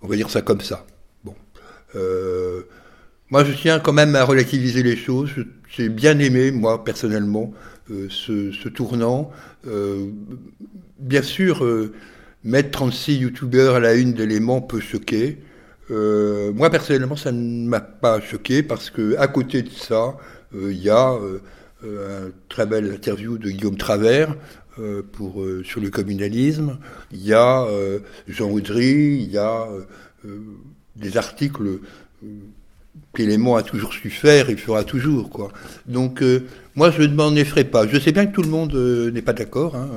On 0.00 0.08
va 0.08 0.16
dire 0.16 0.28
ça 0.30 0.42
comme 0.42 0.60
ça. 0.60 0.84
Euh, 1.94 2.62
moi, 3.30 3.44
je 3.44 3.52
tiens 3.52 3.80
quand 3.80 3.92
même 3.92 4.14
à 4.16 4.24
relativiser 4.24 4.82
les 4.82 4.96
choses. 4.96 5.30
J'ai 5.68 5.88
bien 5.88 6.18
aimé, 6.18 6.50
moi, 6.50 6.84
personnellement, 6.84 7.52
euh, 7.90 8.08
ce, 8.10 8.68
tournant. 8.68 9.30
Euh, 9.66 10.08
bien 10.98 11.22
sûr, 11.22 11.66
mettre 12.44 12.70
36 12.70 13.16
youtubeurs 13.16 13.76
à 13.76 13.80
la 13.80 13.94
une 13.94 14.12
d'éléments 14.12 14.60
peut 14.60 14.80
choquer. 14.80 15.38
Moi, 15.90 16.70
personnellement, 16.70 17.16
ça 17.16 17.32
ne 17.32 17.68
m'a 17.68 17.80
pas 17.80 18.20
choqué 18.20 18.62
parce 18.62 18.90
que 18.90 19.16
à 19.18 19.28
côté 19.28 19.62
de 19.62 19.70
ça, 19.70 20.16
il 20.54 20.82
y 20.82 20.90
a 20.90 21.12
euh, 21.12 21.40
euh, 21.84 22.28
un 22.28 22.32
très 22.48 22.66
belle 22.66 22.92
interview 22.92 23.38
de 23.38 23.50
Guillaume 23.50 23.76
Travers 23.76 24.36
pour, 25.12 25.44
sur 25.64 25.82
le 25.82 25.90
communalisme. 25.90 26.78
Il 27.12 27.26
y 27.26 27.34
a 27.34 27.66
Jean 28.26 28.50
Audry, 28.50 29.18
il 29.22 29.30
y 29.30 29.36
a 29.36 29.68
des 30.96 31.16
articles 31.16 31.66
euh, 31.66 31.80
qu'Élément 33.14 33.56
a 33.56 33.62
toujours 33.62 33.92
su 33.92 34.10
faire 34.10 34.50
et 34.50 34.56
fera 34.56 34.84
toujours. 34.84 35.30
Quoi. 35.30 35.50
Donc, 35.86 36.22
euh, 36.22 36.40
moi, 36.74 36.90
je 36.90 37.02
ne 37.02 37.14
m'en 37.14 37.34
effraie 37.34 37.64
pas. 37.64 37.86
Je 37.86 37.98
sais 37.98 38.12
bien 38.12 38.26
que 38.26 38.32
tout 38.34 38.42
le 38.42 38.48
monde 38.50 38.74
euh, 38.74 39.10
n'est 39.10 39.22
pas 39.22 39.32
d'accord. 39.32 39.76
Hein. 39.76 39.88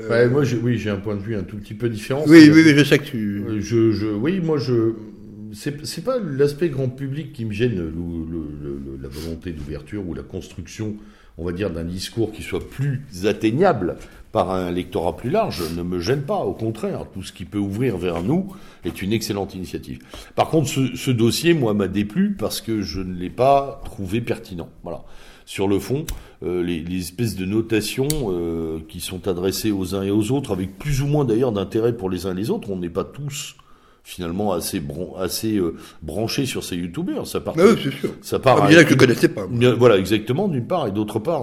Euh, 0.00 0.08
Ouais, 0.10 0.28
moi, 0.28 0.44
j'ai- 0.44 0.58
oui, 0.58 0.78
j'ai 0.78 0.90
un 0.90 0.96
point 0.96 1.14
de 1.16 1.22
vue 1.22 1.36
un 1.36 1.42
tout 1.42 1.56
petit 1.56 1.74
peu 1.74 1.88
différent. 1.88 2.24
oui, 2.26 2.50
oui, 2.52 2.62
oui, 2.64 2.74
je 2.76 2.84
sais 2.84 2.98
que 2.98 3.04
tu... 3.04 3.42
Euh, 3.48 3.60
Je, 3.60 3.92
je, 3.92 4.06
oui, 4.06 4.40
moi, 4.40 4.58
je, 4.58 4.92
c'est 5.52 6.04
pas 6.04 6.18
l'aspect 6.18 6.68
grand 6.68 6.88
public 6.88 7.32
qui 7.32 7.44
me 7.44 7.52
gêne, 7.52 7.76
la 9.02 9.08
volonté 9.08 9.52
d'ouverture 9.52 10.06
ou 10.06 10.12
la 10.14 10.22
construction, 10.22 10.96
on 11.38 11.44
va 11.44 11.52
dire, 11.52 11.70
d'un 11.70 11.84
discours 11.84 12.32
qui 12.32 12.42
soit 12.42 12.66
plus 12.66 13.02
atteignable 13.24 13.96
par 14.32 14.50
un 14.50 14.70
lectorat 14.70 15.16
plus 15.16 15.30
large 15.30 15.62
ne 15.74 15.82
me 15.82 15.98
gêne 15.98 16.22
pas. 16.22 16.38
Au 16.38 16.52
contraire, 16.52 17.06
tout 17.12 17.22
ce 17.22 17.32
qui 17.32 17.44
peut 17.44 17.58
ouvrir 17.58 17.96
vers 17.96 18.22
nous 18.22 18.54
est 18.84 19.00
une 19.00 19.12
excellente 19.12 19.54
initiative. 19.54 19.98
Par 20.34 20.48
contre, 20.48 20.68
ce, 20.68 21.10
dossier, 21.10 21.54
moi, 21.54 21.74
m'a 21.74 21.88
déplu 21.88 22.36
parce 22.38 22.60
que 22.60 22.82
je 22.82 23.00
ne 23.00 23.14
l'ai 23.14 23.30
pas 23.30 23.80
trouvé 23.84 24.20
pertinent. 24.20 24.68
Voilà. 24.82 25.04
Sur 25.46 25.68
le 25.68 25.78
fond, 25.78 26.04
euh, 26.42 26.62
les, 26.62 26.98
espèces 26.98 27.36
de 27.36 27.46
notations 27.46 28.08
euh, 28.28 28.80
qui 28.88 29.00
sont 29.00 29.28
adressées 29.28 29.70
aux 29.70 29.94
uns 29.94 30.02
et 30.02 30.10
aux 30.10 30.32
autres, 30.32 30.52
avec 30.52 30.78
plus 30.78 31.02
ou 31.02 31.06
moins 31.06 31.24
d'ailleurs 31.24 31.52
d'intérêt 31.52 31.96
pour 31.96 32.10
les 32.10 32.26
uns 32.26 32.32
et 32.32 32.36
les 32.36 32.50
autres, 32.50 32.70
on 32.70 32.76
n'est 32.76 32.90
pas 32.90 33.04
tous 33.04 33.56
finalement 34.08 34.52
assez, 34.52 34.80
assez 35.18 35.56
euh, 35.56 35.74
branchés 36.00 36.46
sur 36.46 36.62
ces 36.62 36.76
youtubeurs. 36.76 37.26
Ça 37.26 37.40
part, 37.40 37.54
ah 37.58 37.62
oui, 37.64 37.80
c'est 37.82 37.90
sûr. 37.90 38.10
Ça 38.22 38.38
part 38.38 38.62
ah, 38.62 38.66
il 38.70 38.74
y 38.74 38.76
en 38.76 38.80
a 38.80 38.84
que 38.84 38.90
je 38.90 38.96
connaissais 38.96 39.28
pas. 39.28 39.46
Voilà, 39.76 39.98
exactement, 39.98 40.46
d'une 40.46 40.66
part, 40.66 40.86
et 40.86 40.92
d'autre 40.92 41.18
part, 41.18 41.42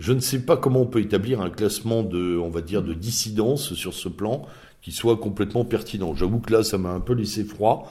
je 0.00 0.12
ne 0.12 0.18
sais 0.18 0.40
pas 0.40 0.56
comment 0.56 0.80
on 0.80 0.86
peut 0.86 1.00
établir 1.00 1.40
un 1.40 1.48
classement 1.48 2.02
de, 2.02 2.36
on 2.36 2.50
va 2.50 2.60
dire, 2.60 2.82
de 2.82 2.92
dissidence 2.92 3.74
sur 3.74 3.94
ce 3.94 4.08
plan 4.08 4.46
qui 4.82 4.90
soit 4.90 5.16
complètement 5.16 5.64
pertinent. 5.64 6.14
J'avoue 6.16 6.40
que 6.40 6.52
là, 6.52 6.64
ça 6.64 6.76
m'a 6.76 6.90
un 6.90 7.00
peu 7.00 7.14
laissé 7.14 7.44
froid. 7.44 7.88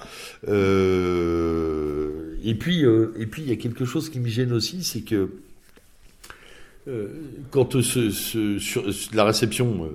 Euh, 0.50 2.36
et 2.43 2.54
puis, 2.56 2.84
euh, 2.84 3.13
et 3.17 3.26
puis, 3.26 3.43
il 3.43 3.47
y 3.47 3.54
a 3.54 3.56
quelque 3.56 3.86
chose 3.86 4.10
qui 4.10 4.19
me 4.19 4.28
gêne 4.28 4.52
aussi, 4.52 4.84
c'est 4.84 5.00
que 5.00 5.30
euh, 6.89 7.08
quand 7.50 7.82
ce, 7.82 8.10
sur, 8.60 8.84
la 9.13 9.24
réception, 9.24 9.67
on, 9.67 9.89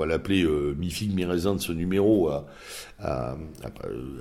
va 0.00 0.06
l'appeler 0.06 0.46
mi-figue, 0.78 1.14
mi-raisin 1.14 1.54
de 1.54 1.60
ce 1.60 1.72
numéro, 1.72 2.28
a, 2.28 2.46
a, 3.00 3.36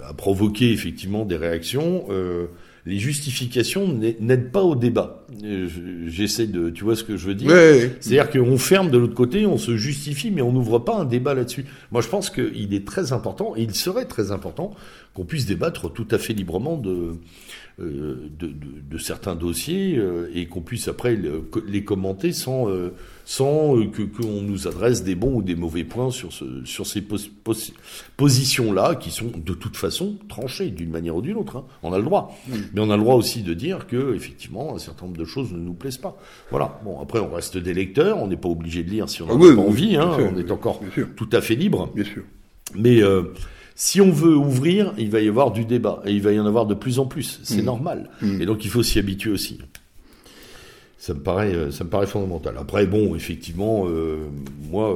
a, 0.04 0.14
provoqué 0.14 0.72
effectivement 0.72 1.26
des 1.26 1.38
réactions 1.38 2.06
les 2.86 2.98
justifications 2.98 3.88
n'aident 3.88 4.52
pas 4.52 4.64
au 4.64 4.76
débat. 4.76 5.26
Euh, 5.44 5.68
j'essaie 6.08 6.48
de, 6.48 6.70
tu 6.70 6.84
vois 6.84 6.96
ce 6.96 7.04
que 7.04 7.18
je 7.18 7.28
veux 7.28 7.36
dire? 7.36 7.52
C'est-à-dire 8.00 8.30
qu'on 8.30 8.58
ferme 8.58 8.90
de 8.90 8.98
l'autre 8.98 9.14
côté, 9.16 9.46
on 9.46 9.58
se 9.58 9.78
justifie, 9.78 10.32
mais 10.32 10.42
on 10.42 10.52
n'ouvre 10.52 10.80
pas 10.80 10.98
un 10.98 11.06
débat 11.06 11.34
là-dessus. 11.34 11.66
Moi, 11.92 12.02
je 12.02 12.08
pense 12.08 12.30
qu'il 12.30 12.74
est 12.74 12.88
très 12.88 13.12
important, 13.12 13.54
et 13.56 13.62
il 13.62 13.76
serait 13.76 14.06
très 14.06 14.32
important, 14.32 14.74
qu'on 15.14 15.26
puisse 15.26 15.46
débattre 15.46 15.92
tout 15.92 16.08
à 16.12 16.18
fait 16.18 16.34
librement 16.34 16.78
de, 16.78 17.16
euh, 17.80 18.30
de, 18.40 18.98
certains 18.98 19.36
dossiers 19.36 19.96
euh, 19.98 20.32
et 20.34 20.48
qu'on 20.48 20.62
puisse 20.62 20.88
après 20.88 21.18
les 21.68 21.84
commenter 21.84 22.32
sans, 22.32 22.68
sans 23.30 23.86
que 23.92 24.02
qu'on 24.02 24.42
nous 24.42 24.68
adresse 24.68 25.04
des 25.04 25.14
bons 25.14 25.36
ou 25.36 25.42
des 25.44 25.54
mauvais 25.54 25.84
points 25.84 26.10
sur, 26.10 26.34
ce, 26.34 26.66
sur 26.66 26.88
ces 26.88 27.04
positions-là 28.18 28.96
qui 28.96 29.12
sont 29.12 29.32
de 29.38 29.54
toute 29.54 29.78
façon 29.78 30.16
tranchées 30.28 30.72
d'une 30.72 30.90
manière 30.90 31.16
ou 31.16 31.22
d'une 31.22 31.38
autre. 31.38 31.58
Hein. 31.58 31.66
On 31.84 31.94
a 31.94 32.00
le 32.00 32.04
droit. 32.04 32.36
Mais 32.74 32.82
on 32.82 32.90
a 32.90 32.98
le 32.98 33.04
droit 33.04 33.14
aussi 33.14 33.44
de 33.44 33.54
dire 33.54 33.86
que, 33.86 34.16
effectivement, 34.16 34.74
un 34.74 34.80
certain 34.80 35.06
nombre 35.06 35.20
de 35.20 35.26
choses 35.26 35.54
ne 35.54 35.60
nous 35.60 35.76
plaisent 35.76 36.00
pas. 36.00 36.18
Voilà. 36.50 36.80
Bon, 36.84 37.00
après, 37.00 37.20
on 37.20 37.32
reste 37.32 37.56
des 37.56 37.76
lecteurs, 37.76 38.18
on 38.18 38.26
n'est 38.26 38.36
pas 38.36 38.50
obligé 38.50 38.82
de 38.82 38.90
lire 38.90 39.08
si 39.08 39.22
on 39.22 39.28
n'a 39.28 39.34
ah 39.36 39.56
pas 39.56 39.62
envie, 39.62 39.96
hein. 39.96 40.10
on 40.18 40.36
est 40.36 40.50
encore 40.50 40.82
tout 41.16 41.30
à 41.32 41.42
fait 41.42 41.54
libre. 41.54 41.92
Bien 41.94 42.06
sûr. 42.06 42.24
Mais 42.74 43.04
euh, 43.04 43.26
si 43.76 44.02
on 44.02 44.10
veut 44.10 44.36
ouvrir, 44.36 44.92
il 44.98 45.12
va 45.12 45.22
y 45.22 45.28
avoir 45.28 45.52
du 45.52 45.66
débat, 45.66 46.02
et 46.04 46.14
il 46.14 46.24
va 46.24 46.32
y 46.32 46.40
en 46.40 46.48
avoir 46.48 46.66
de 46.66 46.74
plus 46.74 46.98
en 46.98 47.06
plus. 47.06 47.42
C'est 47.44 47.62
mmh. 47.62 47.66
normal. 47.66 48.10
Mmh. 48.24 48.42
Et 48.42 48.48
donc, 48.48 48.66
il 48.66 48.72
faut 48.72 48.82
s'y 48.82 48.98
habituer 48.98 49.30
aussi. 49.30 49.60
Ça 51.00 51.16
me 51.16 51.22
paraît, 51.22 51.56
euh, 51.56 51.72
ça 51.72 51.84
me 51.84 51.90
paraît 51.90 52.06
fondamental. 52.06 52.56
Après, 52.60 52.86
bon, 52.86 53.16
effectivement, 53.16 53.86
euh, 53.88 54.28
moi, 54.70 54.96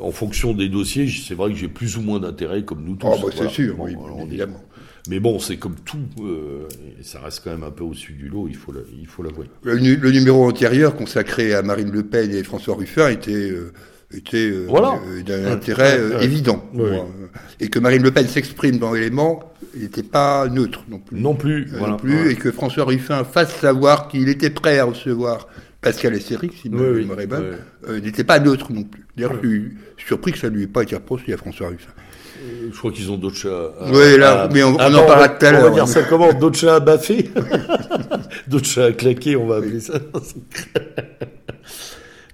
en 0.00 0.10
fonction 0.12 0.54
des 0.54 0.68
dossiers, 0.68 1.08
c'est 1.08 1.34
vrai 1.34 1.50
que 1.50 1.56
j'ai 1.56 1.68
plus 1.68 1.96
ou 1.96 2.02
moins 2.02 2.20
d'intérêt, 2.20 2.64
comme 2.64 2.84
nous 2.84 2.94
tous. 2.94 3.08
Ah, 3.10 3.16
bah, 3.20 3.32
c'est 3.34 3.48
sûr, 3.48 3.74
oui, 3.80 3.96
évidemment. 4.22 4.62
Mais 5.08 5.18
bon, 5.18 5.38
c'est 5.38 5.56
comme 5.56 5.76
tout, 5.84 5.98
euh, 6.20 6.68
ça 7.02 7.20
reste 7.20 7.42
quand 7.42 7.50
même 7.50 7.62
un 7.62 7.70
peu 7.70 7.84
au-dessus 7.84 8.12
du 8.12 8.28
lot, 8.28 8.48
il 8.48 8.56
faut 8.56 8.72
l'avouer. 9.22 9.46
Le, 9.62 9.74
le, 9.76 10.10
numéro 10.10 10.46
antérieur 10.46 10.94
consacré 10.94 11.54
à 11.54 11.62
Marine 11.62 11.90
Le 11.90 12.02
Pen 12.02 12.32
et 12.34 12.42
François 12.42 12.76
Ruffin 12.76 13.08
était, 13.08 13.32
euh, 13.32 13.72
était 14.12 14.50
euh, 14.50 15.22
d'un 15.22 15.52
intérêt 15.52 16.00
évident. 16.20 16.64
Et 17.60 17.68
que 17.68 17.78
Marine 17.78 18.02
Le 18.02 18.10
Pen 18.10 18.26
s'exprime 18.26 18.78
dans 18.78 18.92
l'élément, 18.92 19.52
il 19.74 19.82
n'était 19.82 20.02
pas 20.02 20.48
neutre 20.48 20.84
non 20.88 20.98
plus. 20.98 21.18
Non 21.18 21.34
plus, 21.34 21.70
non 21.78 21.96
plus, 21.96 22.30
et 22.30 22.36
que 22.36 22.50
François 22.50 22.84
Ruffin 22.84 23.24
fasse 23.24 23.54
savoir 23.56 24.08
qu'il 24.08 24.28
était 24.28 24.50
prêt 24.50 24.78
à 24.78 24.84
recevoir 24.84 25.46
Pascal 25.80 26.14
Esséric, 26.14 26.52
si 26.60 26.68
me 26.68 26.92
mémoire 26.94 27.18
n'était 28.02 28.24
pas 28.24 28.38
neutre 28.38 28.72
non 28.72 28.84
plus. 28.84 29.06
D'ailleurs, 29.16 29.34
je 29.42 29.48
suis 29.48 30.06
surpris 30.06 30.32
que 30.32 30.38
ça 30.38 30.50
ne 30.50 30.56
lui 30.56 30.64
ait 30.64 30.68
pas 30.68 30.82
été 30.82 30.94
reproché 30.94 31.32
à 31.32 31.36
François 31.36 31.68
Ruffin. 31.68 31.92
Je 32.72 32.76
crois 32.76 32.90
qu'ils 32.90 33.10
ont 33.10 33.16
d'autres 33.16 33.36
chats. 33.36 33.72
oui, 33.92 34.16
là, 34.18 34.48
mais 34.52 34.62
on, 34.62 34.74
en 34.74 34.78
parlera 34.78 35.28
tout 35.28 35.44
à 35.44 35.52
l'heure. 35.52 35.66
On 35.66 35.68
va 35.70 35.74
dire 35.74 35.88
ça 35.88 36.02
comment 36.02 36.32
D'autres 36.32 36.58
chats 36.58 36.76
à 36.76 36.80
baffer 36.80 37.30
D'autres 38.48 38.66
chats 38.66 38.86
à 38.86 38.92
claquer, 38.92 39.36
on 39.36 39.46
va 39.46 39.56
appeler 39.56 39.80
ça. 39.80 39.94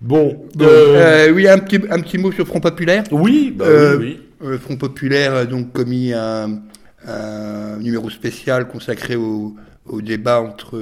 bon. 0.01 0.47
Euh, 0.61 1.31
oui, 1.31 1.49
un 1.49 1.59
petit, 1.59 1.81
un 1.91 2.01
petit 2.01 2.19
mot 2.19 2.33
sur 2.33 2.47
Front 2.47 2.61
Populaire. 2.61 3.05
Oui, 3.11 3.53
bah 3.57 3.67
oui, 3.97 3.97
oui. 3.99 4.21
Euh, 4.49 4.59
Front 4.59 4.77
Populaire 4.77 5.35
a 5.35 5.45
donc 5.45 5.73
commis 5.73 6.13
un, 6.13 6.63
un 7.07 7.77
numéro 7.79 8.11
spécial 8.11 8.69
consacré 8.69 9.17
au, 9.17 9.57
au 9.87 10.03
débat 10.03 10.41
entre, 10.41 10.77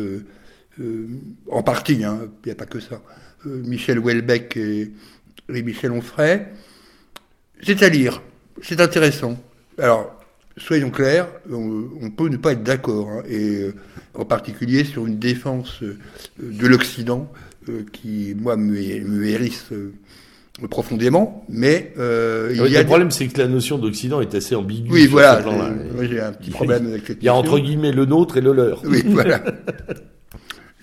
euh, 0.81 1.07
en 1.50 1.62
partie, 1.62 2.05
hein, 2.05 2.29
il 2.44 2.48
n'y 2.48 2.53
a 2.53 2.57
pas 2.57 2.66
que 2.66 2.81
ça, 2.81 3.00
Michel 3.44 3.98
Houellebecq 3.98 4.57
et, 4.57 4.90
et 5.55 5.62
Michel 5.62 5.92
Onfray. 5.92 6.46
C'est 7.62 7.83
à 7.83 7.88
lire 7.88 8.20
c'est 8.62 8.81
intéressant. 8.81 9.38
Alors, 9.79 10.14
soyons 10.57 10.90
clairs, 10.90 11.29
on, 11.50 12.11
peut 12.11 12.29
ne 12.29 12.37
pas 12.37 12.53
être 12.53 12.62
d'accord, 12.62 13.09
hein, 13.11 13.22
et 13.29 13.62
euh, 13.62 13.74
en 14.14 14.24
particulier 14.24 14.85
sur 14.85 15.07
une 15.07 15.18
défense 15.18 15.83
euh, 15.83 15.98
de 16.38 16.66
l'Occident 16.66 17.31
euh, 17.31 17.54
qui, 17.92 18.35
moi, 18.38 18.57
me, 18.57 18.72
me 18.72 19.27
hérisse 19.27 19.70
profondément, 20.70 21.44
mais 21.48 21.92
il 21.96 22.57
y 22.57 22.77
a 22.77 22.81
le 22.81 22.87
problème, 22.87 23.11
c'est 23.11 23.27
que 23.27 23.38
la 23.40 23.48
notion 23.48 23.79
d'Occident 23.79 24.20
est 24.20 24.35
assez 24.35 24.55
ambiguë. 24.55 24.90
Oui, 24.90 25.07
voilà. 25.07 25.42
j'ai 26.03 26.20
un 26.20 26.33
petit 26.33 26.50
problème 26.50 26.87
avec 26.87 27.07
cette 27.07 27.18
Il 27.22 27.27
y 27.27 27.29
a 27.29 27.35
entre 27.35 27.59
guillemets 27.59 27.92
le 27.92 28.05
nôtre 28.05 28.37
et 28.37 28.40
le 28.40 28.53
leur. 28.53 28.83
Oui, 28.85 29.03
voilà. 29.07 29.42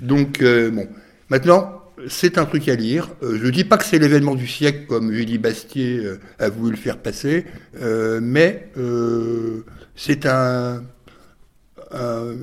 Donc, 0.02 0.42
bon. 0.42 0.88
Maintenant, 1.30 1.82
c'est 2.08 2.38
un 2.38 2.46
truc 2.46 2.68
à 2.68 2.76
lire. 2.76 3.10
Euh, 3.24 3.38
je 3.40 3.46
ne 3.46 3.52
dis 3.52 3.64
pas 3.64 3.78
que 3.78 3.86
c'est 3.86 4.00
l'événement 4.00 4.36
du 4.36 4.48
siècle 4.48 4.86
comme 4.88 5.12
Julie 5.12 5.38
Bastier 5.38 5.98
euh, 5.98 6.20
a 6.40 6.50
voulu 6.50 6.72
le 6.72 6.78
faire 6.78 6.98
passer, 6.98 7.46
euh, 7.82 8.20
mais 8.22 8.72
c'est 9.96 10.26
un, 10.26 10.84
un, 11.92 12.36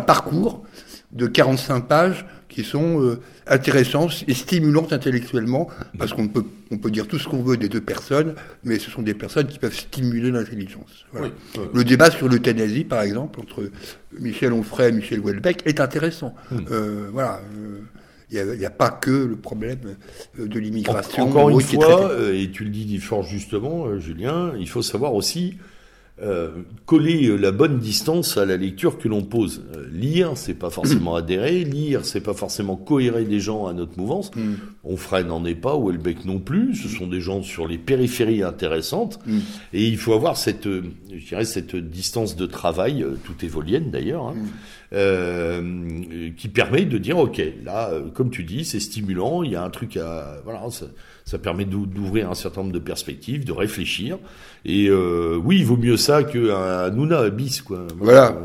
parcours 0.00 0.64
de 1.12 1.26
45 1.26 1.86
pages 1.86 2.26
qui 2.52 2.64
sont 2.64 3.18
intéressants 3.46 4.08
et 4.28 4.34
stimulants 4.34 4.86
intellectuellement, 4.90 5.68
parce 5.98 6.12
qu'on 6.12 6.28
peut, 6.28 6.44
on 6.70 6.78
peut 6.78 6.90
dire 6.90 7.06
tout 7.06 7.18
ce 7.18 7.28
qu'on 7.28 7.42
veut 7.42 7.56
des 7.56 7.68
deux 7.68 7.80
personnes, 7.80 8.34
mais 8.64 8.78
ce 8.78 8.90
sont 8.90 9.02
des 9.02 9.14
personnes 9.14 9.46
qui 9.46 9.58
peuvent 9.58 9.74
stimuler 9.74 10.30
l'intelligence. 10.30 11.06
Le 11.74 11.84
débat 11.84 12.10
sur 12.10 12.28
l'euthanasie, 12.28 12.84
par 12.84 13.02
exemple, 13.02 13.40
entre 13.40 13.70
Michel 14.18 14.52
Onfray 14.52 14.88
et 14.88 14.92
Michel 14.92 15.20
Houellebecq, 15.20 15.62
est 15.66 15.80
intéressant. 15.80 16.34
Hmm. 16.50 16.58
Euh, 16.70 17.08
voilà. 17.12 17.40
il 18.30 18.44
n'y 18.58 18.64
a, 18.64 18.70
pas 18.70 18.90
que 18.90 19.10
le 19.10 19.36
problème 19.36 19.96
euh, 20.38 20.46
de 20.46 20.58
l'immigration. 20.58 21.28
Encore 21.28 21.50
une 21.50 21.60
fois, 21.60 22.10
euh, 22.10 22.34
et 22.34 22.50
tu 22.50 22.64
le 22.64 22.70
dis 22.70 22.98
fort 22.98 23.22
justement, 23.22 23.98
Julien, 23.98 24.52
il 24.58 24.68
faut 24.68 24.82
savoir 24.82 25.14
aussi 25.14 25.58
euh, 26.22 26.50
coller 26.86 27.26
euh, 27.26 27.36
la 27.36 27.50
bonne 27.50 27.80
distance 27.80 28.36
à 28.36 28.44
la 28.44 28.56
lecture 28.56 28.96
que 28.96 29.08
l'on 29.08 29.22
pose. 29.22 29.64
Euh, 29.74 29.88
lire, 29.90 30.32
c'est 30.36 30.54
pas 30.54 30.70
forcément 30.70 31.16
adhérer. 31.16 31.64
Lire, 31.64 32.04
c'est 32.04 32.20
pas 32.20 32.34
forcément 32.34 32.76
cohérer 32.76 33.24
des 33.24 33.40
gens 33.40 33.66
à 33.66 33.72
notre 33.72 33.98
mouvance. 33.98 34.30
Mm. 34.36 34.52
Onfray 34.84 35.24
n'en 35.24 35.44
est 35.44 35.56
pas, 35.56 35.74
ou 35.74 35.90
Elbeck 35.90 36.24
non 36.24 36.38
plus. 36.38 36.76
Ce 36.76 36.88
sont 36.88 37.08
des 37.08 37.20
gens 37.20 37.42
sur 37.42 37.66
les 37.66 37.76
périphéries 37.76 38.44
intéressantes. 38.44 39.18
Mm. 39.26 39.38
Et 39.72 39.88
il 39.88 39.96
faut 39.96 40.12
avoir 40.12 40.36
cette, 40.36 40.68
je 40.68 41.26
dirais, 41.28 41.44
cette 41.44 41.74
distance 41.74 42.36
de 42.36 42.46
travail, 42.46 43.04
tout 43.24 43.44
évolienne 43.44 43.90
d'ailleurs, 43.90 44.32
hein, 44.92 45.60
mm. 45.60 46.34
qui 46.36 46.48
permet 46.48 46.84
de 46.84 46.98
dire, 46.98 47.18
ok, 47.18 47.42
là, 47.64 47.90
comme 48.14 48.30
tu 48.30 48.44
dis, 48.44 48.64
c'est 48.64 48.80
stimulant. 48.80 49.42
Il 49.42 49.50
y 49.50 49.56
a 49.56 49.64
un 49.64 49.70
truc 49.70 49.96
à, 49.96 50.40
voilà, 50.44 50.70
ça, 50.70 50.86
ça 51.24 51.38
permet 51.38 51.64
d'ouvrir 51.64 52.30
un 52.30 52.34
certain 52.34 52.62
nombre 52.62 52.74
de 52.74 52.78
perspectives, 52.78 53.44
de 53.44 53.52
réfléchir. 53.52 54.18
Et 54.64 54.88
euh, 54.88 55.40
oui, 55.42 55.58
il 55.60 55.66
vaut 55.66 55.76
mieux 55.76 55.96
ça 55.96 56.22
qu'un 56.22 56.90
Nouna 56.90 57.28
bis, 57.30 57.62
quoi. 57.62 57.86
Voilà. 57.98 58.36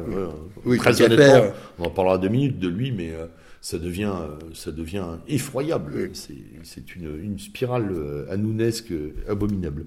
oui, 0.66 0.78
très 0.78 1.02
honnêtement, 1.02 1.52
on 1.80 1.86
en 1.86 1.90
parlera 1.90 2.18
deux 2.18 2.30
minutes 2.30 2.60
de 2.60 2.68
lui, 2.68 2.92
mais 2.92 3.12
euh, 3.12 3.26
ça 3.62 3.78
devient, 3.78 4.14
ça 4.54 4.72
devient 4.72 5.06
effroyable. 5.28 6.10
C'est 6.14 6.96
une, 6.96 7.24
une, 7.24 7.40
spirale 7.40 7.92
euh, 7.92 8.26
anounesque 8.32 8.92
abominable. 9.30 9.86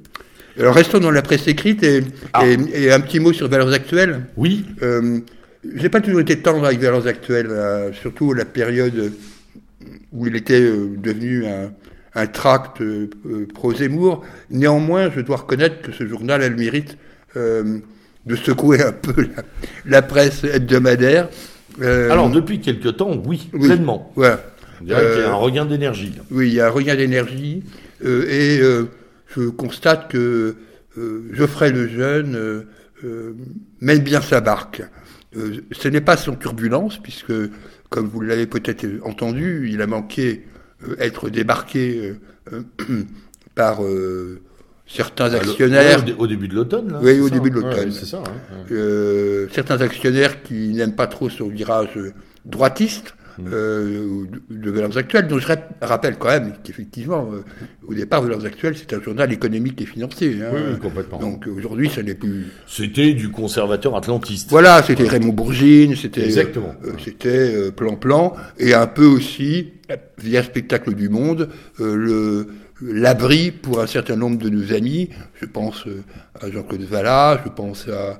Alors 0.58 0.74
restons 0.74 1.00
dans 1.00 1.10
la 1.10 1.22
presse 1.22 1.48
écrite 1.48 1.82
et, 1.82 2.02
ah. 2.32 2.46
et, 2.46 2.92
un 2.92 3.00
petit 3.00 3.18
mot 3.18 3.32
sur 3.32 3.48
Valeurs 3.48 3.72
Actuelles. 3.72 4.26
Oui. 4.36 4.66
Euh, 4.82 5.20
J'ai 5.74 5.88
pas 5.88 6.00
toujours 6.00 6.20
été 6.20 6.38
tendre 6.38 6.64
avec 6.64 6.78
Valeurs 6.78 7.06
Actuelles, 7.08 7.92
surtout 8.00 8.34
la 8.34 8.44
période 8.44 9.12
où 10.12 10.26
il 10.26 10.36
était 10.36 10.60
devenu 10.60 11.46
un 11.46 11.72
un 12.14 12.26
tract 12.26 12.80
euh, 12.80 13.08
pro-Zemmour. 13.54 14.24
Néanmoins, 14.50 15.10
je 15.10 15.20
dois 15.20 15.36
reconnaître 15.36 15.82
que 15.82 15.92
ce 15.92 16.06
journal 16.06 16.42
a 16.42 16.48
le 16.48 16.56
mérite 16.56 16.96
de 17.36 18.36
secouer 18.36 18.82
un 18.82 18.90
peu 18.90 19.28
la, 19.86 20.02
presse 20.02 20.42
hebdomadaire. 20.42 21.28
Alors, 21.80 22.28
depuis 22.28 22.60
quelque 22.60 22.88
temps, 22.88 23.12
oui, 23.24 23.48
pleinement. 23.52 24.10
Voilà. 24.16 24.40
On 24.80 24.84
dirait 24.84 25.12
qu'il 25.12 25.20
y 25.20 25.24
a 25.24 25.30
un 25.30 25.34
regain 25.34 25.64
d'énergie. 25.64 26.14
Oui, 26.32 26.48
il 26.48 26.54
y 26.54 26.60
a 26.60 26.66
un 26.66 26.70
regain 26.70 26.96
d'énergie. 26.96 27.62
et 28.04 28.60
je 29.28 29.48
constate 29.50 30.10
que 30.10 30.56
Geoffrey 31.32 31.70
le 31.70 31.86
Jeune 31.86 32.66
mène 33.80 34.00
bien 34.00 34.20
sa 34.20 34.40
barque. 34.40 34.82
ce 35.32 35.88
n'est 35.88 36.00
pas 36.00 36.16
son 36.16 36.34
turbulence, 36.34 36.98
puisque, 36.98 37.32
comme 37.90 38.08
vous 38.08 38.22
l'avez 38.22 38.48
peut-être 38.48 38.86
entendu, 39.04 39.70
il 39.72 39.82
a 39.82 39.86
manqué 39.86 40.42
être 40.98 41.28
débarqué 41.30 42.14
par 43.54 43.80
certains 44.86 45.32
actionnaires. 45.34 46.04
au 46.18 46.26
début 46.26 46.48
de 46.48 46.54
l'automne, 46.54 46.98
Oui, 47.02 47.20
au 47.20 47.30
début 47.30 47.50
de 47.50 47.56
l'automne. 47.60 47.92
c'est 47.92 48.06
ça. 48.06 48.18
Hein, 48.26 48.64
euh, 48.72 49.46
certains 49.52 49.80
actionnaires 49.80 50.42
qui 50.42 50.68
n'aiment 50.74 50.96
pas 50.96 51.06
trop 51.06 51.28
ce 51.30 51.42
virage 51.44 51.98
droitiste. 52.44 53.14
Euh, 53.52 54.24
de 54.50 54.70
Valeurs 54.70 54.96
Actuelles, 54.96 55.28
dont 55.28 55.38
je 55.38 55.46
rappelle 55.80 56.16
quand 56.18 56.28
même 56.28 56.54
qu'effectivement, 56.62 57.28
euh, 57.32 57.42
au 57.86 57.94
départ, 57.94 58.22
Valeurs 58.22 58.44
Actuelles, 58.44 58.76
c'est 58.76 58.92
un 58.94 59.02
journal 59.02 59.32
économique 59.32 59.80
et 59.80 59.86
financier. 59.86 60.38
Hein. 60.42 60.50
oui, 60.52 60.78
complètement. 60.80 61.18
Donc 61.18 61.46
aujourd'hui, 61.46 61.88
ça 61.88 62.02
n'est 62.02 62.14
plus. 62.14 62.46
C'était 62.66 63.12
du 63.12 63.30
conservateur 63.30 63.96
atlantiste. 63.96 64.50
Voilà, 64.50 64.82
c'était 64.82 65.08
Raymond 65.08 65.32
Bourgine, 65.32 65.96
c'était. 65.96 66.24
Exactement. 66.24 66.74
c'était 67.04 67.70
Plan-Plan, 67.72 68.34
et 68.58 68.74
un 68.74 68.86
peu 68.86 69.06
aussi, 69.06 69.72
via 70.18 70.42
Spectacle 70.42 70.94
du 70.94 71.08
Monde, 71.08 71.48
le 71.78 72.46
l'abri 72.82 73.50
pour 73.50 73.80
un 73.80 73.86
certain 73.86 74.16
nombre 74.16 74.38
de 74.38 74.48
nos 74.48 74.72
amis. 74.72 75.10
Je 75.40 75.46
pense 75.46 75.86
euh, 75.86 76.02
à 76.40 76.50
Jean-Claude 76.50 76.82
Vallat, 76.82 77.42
je 77.44 77.50
pense 77.50 77.88
à, 77.88 78.18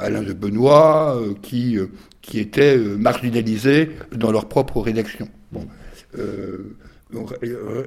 Alain 0.00 0.22
de 0.22 0.32
Benoît, 0.32 1.16
euh, 1.16 1.34
qui, 1.42 1.78
euh, 1.78 1.86
qui 2.26 2.40
étaient 2.40 2.76
marginalisés 2.76 3.90
dans 4.12 4.32
leur 4.32 4.48
propre 4.48 4.80
rédaction. 4.80 5.28
Bon. 5.52 5.66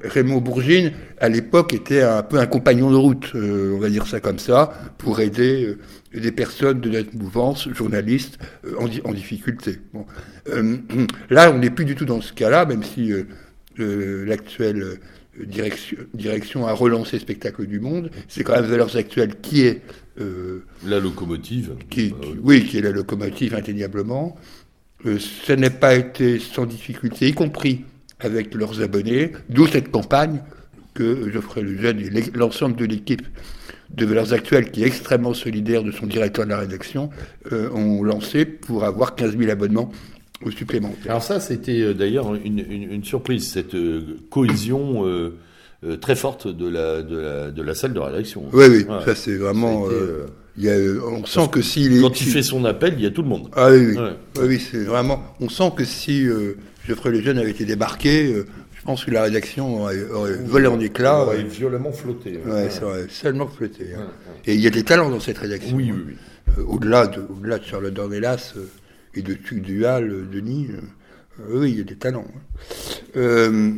Raymond 0.04 0.40
Bourgine, 0.40 0.94
à 1.20 1.28
l'époque, 1.28 1.74
était 1.74 2.02
un 2.02 2.24
peu 2.24 2.40
un 2.40 2.46
compagnon 2.46 2.90
de 2.90 2.96
route, 2.96 3.32
on 3.36 3.78
va 3.78 3.90
dire 3.90 4.08
ça 4.08 4.22
comme 4.22 4.40
ça, 4.40 4.72
pour 4.98 5.20
aider 5.20 5.76
des 6.14 6.32
personnes 6.32 6.80
de 6.80 6.90
notre 6.90 7.16
mouvance, 7.16 7.68
journalistes, 7.70 8.40
en, 8.78 9.14
difficulté. 9.14 9.80
Là, 11.30 11.52
on 11.52 11.58
n'est 11.58 11.70
plus 11.70 11.86
du 11.86 11.96
tout 11.96 12.06
dans 12.06 12.22
ce 12.22 12.32
cas-là, 12.32 12.66
même 12.66 12.84
si 12.84 13.12
l'actuel 13.78 15.00
direction, 15.46 15.98
direction 16.14 16.68
à 16.68 16.74
relancer 16.74 17.20
Spectacle 17.20 17.66
du 17.66 17.80
Monde. 17.80 18.12
C'est 18.28 18.44
quand 18.44 18.54
même 18.54 18.66
Valeurs 18.66 18.96
Actuelles 18.96 19.36
qui 19.42 19.62
est... 19.66 19.82
Euh, 20.20 20.66
la 20.86 21.00
locomotive. 21.00 21.76
Qui, 21.90 22.10
bah 22.10 22.28
oui, 22.42 22.66
qui 22.66 22.78
est 22.78 22.82
la 22.82 22.92
locomotive 22.92 23.56
indéniablement. 23.56 24.36
Euh, 25.06 25.18
ça 25.46 25.56
n'a 25.56 25.70
pas 25.70 25.96
été 25.96 26.40
sans 26.40 26.66
difficulté, 26.66 27.30
y 27.30 27.34
compris 27.34 27.86
avec 28.20 28.54
leurs 28.54 28.82
abonnés, 28.82 29.32
d'où 29.50 29.66
cette 29.68 29.92
campagne 29.92 30.42
que 30.94 31.32
Geoffrey 31.32 31.62
Lejeune 31.62 32.00
et 32.00 32.10
l'ensemble 32.34 32.76
de 32.76 32.86
l'équipe 32.86 33.26
de 33.92 34.06
Valeurs 34.06 34.34
Actuelles, 34.34 34.72
qui 34.72 34.84
est 34.84 34.88
extrêmement 34.88 35.34
solidaire 35.34 35.84
de 35.84 35.92
son 35.92 36.06
directeur 36.06 36.46
de 36.46 36.50
la 36.50 36.60
rédaction, 36.60 37.10
euh, 37.54 37.70
ont 37.72 38.04
lancé 38.04 38.46
pour 38.46 38.84
avoir 38.84 39.16
15 39.16 39.38
000 39.38 39.50
abonnements 39.50 39.92
alors 41.06 41.22
ça, 41.22 41.40
c'était 41.40 41.94
d'ailleurs 41.94 42.34
une, 42.34 43.04
surprise, 43.04 43.52
cette 43.52 43.76
cohésion 44.30 45.06
euh, 45.06 45.38
très 46.02 46.16
forte 46.16 46.48
de 46.48 46.68
la, 46.68 47.02
de, 47.02 47.62
la, 47.62 47.76
salle 47.76 47.94
de 47.94 48.00
rédaction. 48.00 48.46
Oui, 48.52 48.66
oui, 48.70 48.86
ça 49.06 49.16
c'est 49.16 49.36
vraiment... 49.36 49.86
il 50.58 51.00
on 51.06 51.26
sent 51.26 51.50
que 51.52 51.62
si... 51.62 52.02
quand 52.02 52.20
il 52.20 52.28
fait 52.28 52.44
son 52.44 52.66
appel, 52.66 52.96
il 52.98 53.04
y 53.04 53.08
a 53.08 53.12
tout 53.12 53.22
le 53.22 53.30
monde. 53.30 53.50
Ah 53.56 53.70
oui, 53.72 53.96
oui, 53.98 54.42
oui, 54.42 54.60
c'est 54.60 54.84
vraiment... 54.84 55.24
On 55.40 55.50
sent 55.50 55.72
que 55.76 55.86
si 55.86 56.28
Geoffrey 56.86 57.12
Lejeune 57.12 57.38
avait 57.38 57.52
été 57.52 57.66
débarqué, 57.66 58.44
je 58.80 58.86
pense 58.86 59.04
que 59.04 59.12
la 59.12 59.24
rédaction 59.24 59.82
aurait, 59.82 59.98
volé 60.46 60.68
en 60.68 60.80
éclats. 60.80 61.24
Aurait 61.24 61.44
violemment 61.44 61.92
flotté. 61.92 62.40
Oui, 62.46 62.72
ça 62.72 62.86
aurait 62.86 63.08
seulement 63.10 63.48
flotté. 63.48 63.88
Hein. 63.94 64.08
Et 64.46 64.54
il 64.54 64.62
y 64.62 64.68
a 64.68 64.70
des 64.70 64.84
talents 64.84 65.10
dans 65.10 65.20
cette 65.20 65.38
rédaction. 65.38 65.76
Oui, 65.76 65.92
oui, 65.94 66.16
oui. 66.58 66.64
au-delà 66.66 67.08
de, 67.08 67.20
au 67.20 67.46
de 67.46 67.64
Charlotte 67.64 67.94
Dornelas 67.94 68.54
et 69.16 69.22
de 69.22 69.34
Dual, 69.34 70.30
Denis. 70.32 70.70
Euh, 71.40 71.60
oui, 71.60 71.72
il 71.72 71.78
y 71.78 71.82
a 71.82 71.84
des 71.84 71.96
talents. 71.96 72.26
Hein. 72.28 72.40
Euh, 73.16 73.72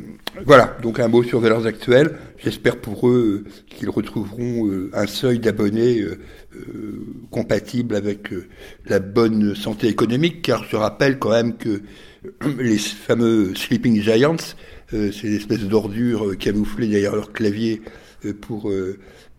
voilà, 0.45 0.77
donc 0.81 0.99
un 0.99 1.07
mot 1.07 1.23
sur 1.23 1.39
Valeurs 1.39 1.65
Actuelles. 1.65 2.17
J'espère 2.37 2.77
pour 2.77 3.07
eux 3.07 3.43
qu'ils 3.67 3.89
retrouveront 3.89 4.67
euh, 4.67 4.89
un 4.93 5.07
seuil 5.07 5.39
d'abonnés 5.39 6.03
compatible 7.29 7.95
avec 7.95 8.29
la 8.85 8.99
bonne 8.99 9.55
santé 9.55 9.87
économique, 9.87 10.41
car 10.41 10.65
je 10.65 10.75
rappelle 10.75 11.17
quand 11.17 11.29
même 11.29 11.55
que 11.55 11.81
les 12.59 12.77
fameux 12.77 13.55
Sleeping 13.55 14.01
Giants, 14.01 14.35
ces 14.91 15.35
espèces 15.35 15.63
d'ordures 15.63 16.37
camouflées 16.37 16.87
derrière 16.87 17.15
leur 17.15 17.31
clavier 17.31 17.81
pour 18.41 18.69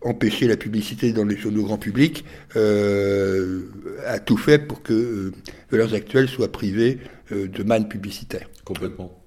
empêcher 0.03 0.47
la 0.47 0.57
publicité 0.57 1.13
dans 1.13 1.25
les 1.25 1.37
journaux 1.37 1.63
grand 1.63 1.77
public, 1.77 2.25
euh, 2.55 3.61
a 4.05 4.19
tout 4.19 4.37
fait 4.37 4.59
pour 4.59 4.81
que 4.81 4.93
euh, 4.93 5.31
Valeurs 5.71 5.93
Actuelles 5.93 6.29
soient 6.29 6.51
privées 6.51 6.99
euh, 7.31 7.47
de 7.47 7.63
manne 7.63 7.87
publicitaire. 7.87 8.49
Complètement. 8.65 9.23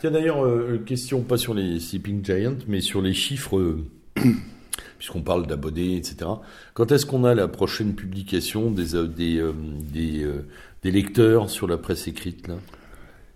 Tiens 0.00 0.10
d'ailleurs, 0.10 0.46
question 0.86 1.22
pas 1.22 1.36
sur 1.36 1.52
les 1.52 1.78
Sleeping 1.78 2.24
Giants, 2.24 2.56
mais 2.68 2.80
sur 2.80 3.02
les 3.02 3.12
chiffres, 3.12 3.76
puisqu'on 4.98 5.20
parle 5.20 5.46
d'abonnés, 5.46 5.96
etc. 5.96 6.30
Quand 6.72 6.90
est-ce 6.90 7.04
qu'on 7.04 7.24
a 7.24 7.34
la 7.34 7.48
prochaine 7.48 7.94
publication 7.94 8.70
des, 8.70 9.06
des, 9.06 9.44
des, 9.92 10.26
des 10.82 10.90
lecteurs 10.90 11.50
sur 11.50 11.66
la 11.66 11.76
presse 11.76 12.08
écrite 12.08 12.48
là? 12.48 12.54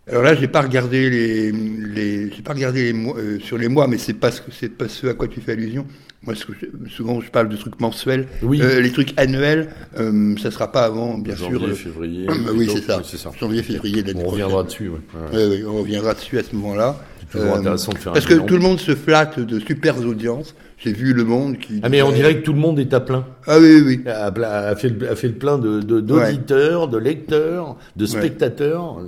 Alors 0.07 0.23
là, 0.23 0.35
j'ai 0.35 0.49
pas 0.49 0.61
regardé 0.61 1.09
les, 1.09 1.53
les 1.53 2.31
j'ai 2.31 2.43
pas 2.43 2.53
regardé 2.53 2.85
les 2.85 2.93
mois, 2.93 3.17
euh, 3.17 3.39
sur 3.41 3.57
les 3.57 3.69
mois, 3.69 3.89
mais 3.89 3.97
c'est 3.97 4.13
pas 4.13 4.31
ce 4.31 4.43
c'est 4.51 4.69
pas 4.69 4.89
ce 4.89 5.07
à 5.07 5.15
quoi 5.15 5.29
tu 5.29 5.41
fais 5.41 5.53
allusion. 5.53 5.87
Moi, 6.23 6.35
ce 6.35 6.45
que 6.47 6.53
souvent, 6.89 7.21
je 7.21 7.31
parle 7.31 7.49
de 7.49 7.57
trucs 7.57 7.81
mensuels. 7.81 8.27
Oui. 8.43 8.61
Euh, 8.63 8.81
les 8.81 8.91
trucs 8.93 9.13
annuels, 9.19 9.69
euh, 9.99 10.35
ça 10.39 10.51
sera 10.51 10.73
pas 10.73 10.85
avant, 10.85 11.19
bien 11.19 11.35
Janvier, 11.35 11.59
sûr. 11.75 11.77
février. 11.77 12.27
oui, 12.55 12.69
c'est 12.73 12.83
ça. 12.83 13.03
ça. 13.03 13.31
Janvier, 13.39 13.63
février 13.63 14.03
On 14.15 14.29
reviendra 14.29 14.63
dessus. 14.63 14.89
Ouais. 14.89 14.99
Ouais. 15.33 15.47
Oui, 15.49 15.65
on 15.67 15.81
reviendra 15.81 16.15
dessus 16.15 16.39
à 16.39 16.43
ce 16.43 16.55
moment-là. 16.57 16.97
C'est 17.21 17.39
toujours 17.39 17.57
intéressant 17.57 17.93
de 17.93 17.99
faire. 17.99 18.13
Parce 18.13 18.27
que 18.27 18.35
tout 18.35 18.55
le 18.55 18.63
monde 18.63 18.81
se 18.81 18.95
flatte 18.95 19.41
de 19.41 19.59
super 19.59 19.99
audiences. 19.99 20.55
J'ai 20.85 20.93
vu 20.93 21.15
Le 21.15 21.25
Monde 21.25 21.57
qui... 21.59 21.81
Ah 21.83 21.89
mais 21.89 22.03
on 22.03 22.13
dirait 22.13 22.37
que 22.37 22.43
tout 22.43 22.53
le 22.53 22.59
monde 22.59 22.79
est 22.79 22.93
à 22.93 23.01
plein. 23.01 23.27
Ah 23.47 23.59
oui, 23.59 23.81
oui. 23.81 24.03
A, 24.07 24.27
a, 24.27 24.77
fait, 24.77 24.93
a 25.09 25.17
fait 25.17 25.29
le 25.29 25.35
plein 25.35 25.57
de, 25.57 25.81
d'auditeurs, 25.81 26.89
de, 26.89 26.99
lecteurs, 26.99 27.79
de 27.97 28.05
spectateurs. 28.05 29.01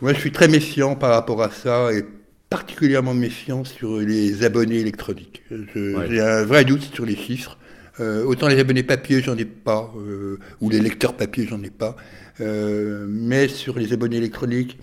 Moi, 0.00 0.14
je 0.14 0.18
suis 0.18 0.32
très 0.32 0.48
méfiant 0.48 0.96
par 0.96 1.10
rapport 1.10 1.42
à 1.42 1.50
ça 1.50 1.92
et 1.92 2.06
particulièrement 2.48 3.12
méfiant 3.12 3.64
sur 3.64 3.98
les 3.98 4.44
abonnés 4.44 4.78
électroniques. 4.78 5.42
J'ai 5.74 6.20
un 6.22 6.44
vrai 6.44 6.64
doute 6.64 6.88
sur 6.94 7.04
les 7.04 7.16
chiffres. 7.16 7.58
Euh, 8.00 8.24
autant 8.24 8.48
les 8.48 8.58
abonnés 8.58 8.82
papier, 8.82 9.20
j'en 9.20 9.36
ai 9.36 9.44
pas, 9.44 9.92
euh, 9.98 10.38
ou 10.62 10.70
les 10.70 10.80
lecteurs 10.80 11.14
papier, 11.14 11.46
j'en 11.46 11.62
ai 11.62 11.70
pas. 11.70 11.96
Euh, 12.40 13.04
mais 13.08 13.46
sur 13.46 13.78
les 13.78 13.92
abonnés 13.92 14.16
électroniques, 14.16 14.78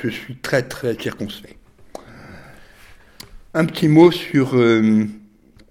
je 0.00 0.08
suis 0.08 0.36
très 0.36 0.62
très 0.62 0.94
circonspect. 0.94 1.58
Un 3.52 3.64
petit 3.64 3.88
mot 3.88 4.12
sur 4.12 4.54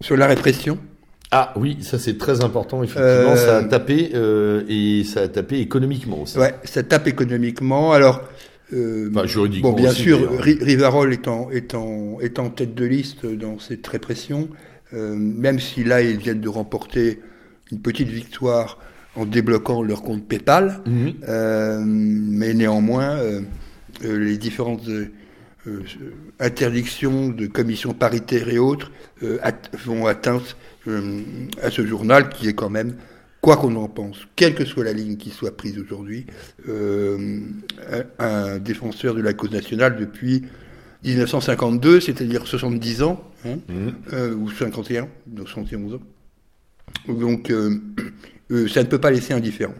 sur 0.01 0.17
la 0.17 0.27
répression 0.27 0.77
ah 1.37 1.53
oui, 1.57 1.79
ça 1.81 1.99
c'est 1.99 2.17
très 2.17 2.43
important, 2.43 2.83
effectivement, 2.83 3.35
ça 3.35 3.57
a 3.57 3.61
euh, 3.61 3.67
tapé, 3.67 4.11
euh, 4.13 4.63
et 4.69 5.03
ça 5.03 5.21
a 5.21 5.27
tapé 5.27 5.59
économiquement 5.59 6.21
aussi. 6.21 6.37
Ouais, 6.37 6.55
ça 6.63 6.83
tape 6.83 7.07
économiquement. 7.07 7.91
Alors, 7.93 8.21
euh, 8.73 9.09
enfin, 9.11 9.25
juridiquement 9.25 9.71
bon, 9.71 9.75
bien 9.75 9.91
sûr, 9.91 10.31
Rivarol 10.39 11.11
est 11.13 11.27
en, 11.27 11.49
est, 11.49 11.73
en, 11.73 12.19
est 12.21 12.39
en 12.39 12.49
tête 12.49 12.75
de 12.75 12.85
liste 12.85 13.25
dans 13.25 13.59
cette 13.59 13.85
répression, 13.85 14.49
même 14.93 15.59
si 15.59 15.83
là, 15.83 16.01
ils 16.01 16.17
viennent 16.17 16.41
de 16.41 16.47
remporter 16.47 17.19
une 17.71 17.79
petite 17.79 18.07
victoire 18.07 18.79
en 19.15 19.25
débloquant 19.25 19.81
leur 19.81 20.03
compte 20.03 20.25
PayPal, 20.25 20.81
mhm. 20.85 21.83
mais 21.85 22.53
néanmoins, 22.53 23.17
les 24.01 24.37
différentes 24.37 24.89
euh, 25.67 25.83
interdictions 26.39 27.29
de 27.29 27.47
commissions 27.47 27.93
paritaires 27.93 28.49
et 28.49 28.59
autres 28.59 28.91
euh, 29.23 29.39
vont 29.83 30.05
atteinte 30.05 30.57
euh, 30.87 31.21
à 31.61 31.71
ce 31.71 31.83
journal 31.85 32.29
qui 32.29 32.47
est 32.47 32.53
quand 32.53 32.69
même, 32.69 32.95
quoi 33.41 33.57
qu'on 33.57 33.75
en 33.75 33.87
pense, 33.87 34.27
quelle 34.35 34.53
que 34.53 34.63
soit 34.63 34.83
la 34.83 34.93
ligne 34.93 35.17
qui 35.17 35.31
soit 35.31 35.57
prise 35.57 35.79
aujourd'hui, 35.79 36.27
un, 38.19 38.59
défenseur 38.59 39.15
de 39.15 39.21
la 39.21 39.33
cause 39.33 39.51
nationale 39.51 39.97
depuis 39.97 40.43
1952, 41.03 41.99
c'est-à-dire 41.99 42.45
70 42.45 43.01
ans, 43.01 43.23
hein, 43.45 43.57
mmh. 43.67 44.33
ou 44.39 44.51
51, 44.51 45.07
donc 45.25 45.49
71 45.49 45.95
ans. 45.95 45.99
Donc, 47.07 47.51
ça 47.51 48.83
ne 48.83 48.87
peut 48.87 48.99
pas 48.99 49.11
laisser 49.11 49.33
indifférent. 49.33 49.75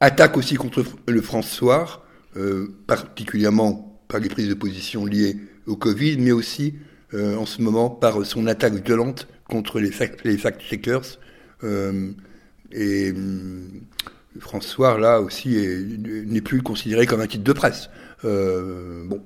Attaque 0.00 0.36
aussi 0.36 0.56
contre 0.56 0.84
le 1.08 1.22
François, 1.22 2.04
euh, 2.36 2.68
particulièrement 2.86 4.00
par 4.08 4.20
les 4.20 4.28
prises 4.28 4.48
de 4.48 4.54
position 4.54 5.06
liées 5.06 5.36
au 5.66 5.76
Covid, 5.76 6.18
mais 6.18 6.32
aussi 6.32 6.74
en 7.14 7.46
ce 7.46 7.62
moment 7.62 7.88
par 7.88 8.26
son 8.26 8.46
attaque 8.46 8.74
violente 8.84 9.26
contre 9.48 9.80
les, 9.80 9.90
fact-checkers. 9.90 11.18
et 12.72 13.14
François, 14.38 14.98
là 14.98 15.22
aussi, 15.22 15.56
n'est 16.26 16.42
plus 16.42 16.60
considéré 16.62 17.06
comme 17.06 17.22
un 17.22 17.26
titre 17.26 17.44
de 17.44 17.52
presse. 17.54 17.88
bon, 18.22 19.22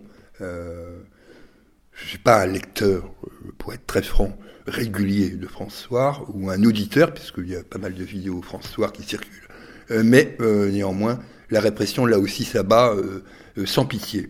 je 2.00 2.04
ne 2.04 2.09
suis 2.09 2.18
pas 2.18 2.42
un 2.42 2.46
lecteur, 2.46 3.11
pour 3.59 3.74
être 3.74 3.87
très 3.87 4.02
franc, 4.02 4.37
régulier 4.66 5.30
de 5.30 5.46
François, 5.46 6.24
ou 6.33 6.48
un 6.50 6.62
auditeur, 6.64 7.12
puisqu'il 7.12 7.48
y 7.48 7.56
a 7.56 7.62
pas 7.62 7.78
mal 7.78 7.94
de 7.94 8.04
vidéos 8.04 8.40
François 8.40 8.90
qui 8.90 9.02
circulent. 9.02 9.49
Mais 9.90 10.37
néanmoins, 10.40 11.18
la 11.50 11.61
répression, 11.61 12.07
là 12.07 12.18
aussi, 12.18 12.44
s'abat 12.44 12.94
sans 13.64 13.85
pitié. 13.85 14.29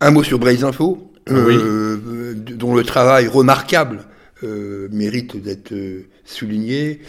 Un 0.00 0.10
mot 0.10 0.22
sur 0.22 0.38
Braise 0.38 0.64
Info, 0.64 1.14
euh, 1.30 2.34
dont 2.34 2.74
le 2.74 2.82
travail 2.82 3.26
remarquable 3.26 4.04
euh, 4.42 4.88
mérite 4.92 5.36
d'être 5.36 5.72
euh, 5.72 6.06
souligné. 6.24 7.00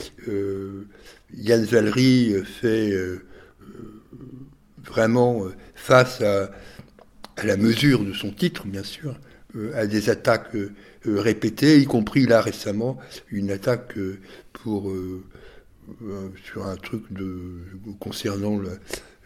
Yann 1.38 1.66
Zalry 1.66 2.34
fait 2.46 2.94
vraiment 4.86 5.44
face 5.74 6.22
à, 6.22 6.52
la 7.44 7.58
mesure 7.58 8.06
de 8.06 8.14
son 8.14 8.32
titre, 8.32 8.66
bien 8.66 8.84
sûr, 8.84 9.20
à 9.74 9.86
des 9.86 10.10
attaques 10.10 10.56
répétées, 11.06 11.80
y 11.80 11.86
compris 11.86 12.26
là 12.26 12.40
récemment 12.40 12.98
une 13.30 13.52
attaque 13.52 13.96
pour 14.54 14.94
sur 16.44 16.66
un 16.66 16.76
truc 16.76 17.04
de 17.12 17.60
concernant 18.00 18.60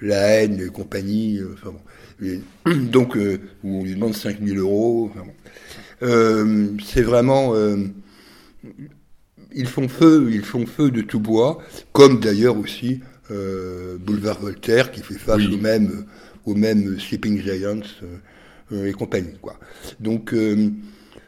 la 0.02 0.17
haine 0.17 0.62
et 0.62 0.69
compagnie. 0.69 1.39
Enfin 1.54 1.72
bon, 1.72 1.82
donc, 2.91 3.15
euh, 3.15 3.39
où 3.63 3.80
on 3.80 3.84
lui 3.84 3.95
demande 3.95 4.13
5000 4.13 4.58
euros. 4.58 5.12
Euh, 6.02 6.67
c'est 6.84 7.02
vraiment. 7.02 7.56
Euh, 7.56 7.78
ils 9.54 9.67
font 9.67 9.88
feu, 9.88 10.30
ils 10.32 10.43
font 10.43 10.65
feu 10.65 10.91
de 10.91 11.02
tout 11.02 11.19
bois, 11.19 11.60
comme 11.91 12.19
d'ailleurs 12.19 12.58
aussi 12.58 13.02
Boulevard 13.30 14.39
Voltaire 14.39 14.91
qui 14.91 15.02
fait 15.02 15.17
face 15.17 15.41
au 15.45 15.58
même, 15.58 16.06
au 16.45 16.56
même 16.56 17.00
Sleeping 17.00 17.41
Giants 17.41 17.82
et 18.72 18.91
compagnie. 18.91 19.38
Quoi. 19.41 19.56
Donc, 20.00 20.36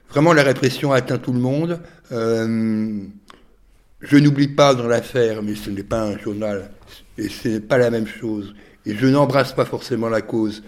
vraiment, 0.10 0.34
la 0.34 0.44
répression 0.44 0.92
atteint 0.92 1.18
tout 1.18 1.34
le 1.34 1.40
monde. 1.40 1.80
Je 4.02 4.18
n'oublie 4.18 4.48
pas 4.48 4.74
dans 4.74 4.88
l'affaire, 4.88 5.44
mais 5.44 5.56
ce 5.56 5.70
n'est 5.70 5.84
pas 5.84 6.04
un 6.04 6.18
journal, 6.18 6.70
et 7.18 7.30
ce 7.30 7.48
n'est 7.48 7.60
pas 7.60 7.78
la 7.78 7.90
même 7.90 8.08
chose. 8.08 8.54
Et 8.86 8.96
je 8.96 9.08
n'embrasse 9.08 9.54
pas 9.54 9.66
forcément 9.66 10.10
la 10.10 10.22
cause, 10.22 10.64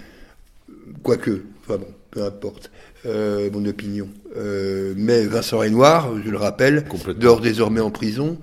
quoique, 1.01 1.43
enfin 1.61 1.77
bon, 1.77 1.87
peu 2.11 2.23
importe 2.23 2.69
euh, 3.05 3.49
mon 3.51 3.65
opinion. 3.65 4.07
Euh, 4.37 4.93
mais 4.95 5.25
Vincent 5.25 5.57
Renoir, 5.59 6.09
je 6.23 6.29
le 6.29 6.37
rappelle, 6.37 6.85
dort 7.19 7.41
désormais 7.41 7.81
en 7.81 7.91
prison 7.91 8.37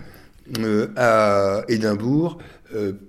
euh, 0.59 0.88
à 0.96 1.62
Édimbourg, 1.68 2.38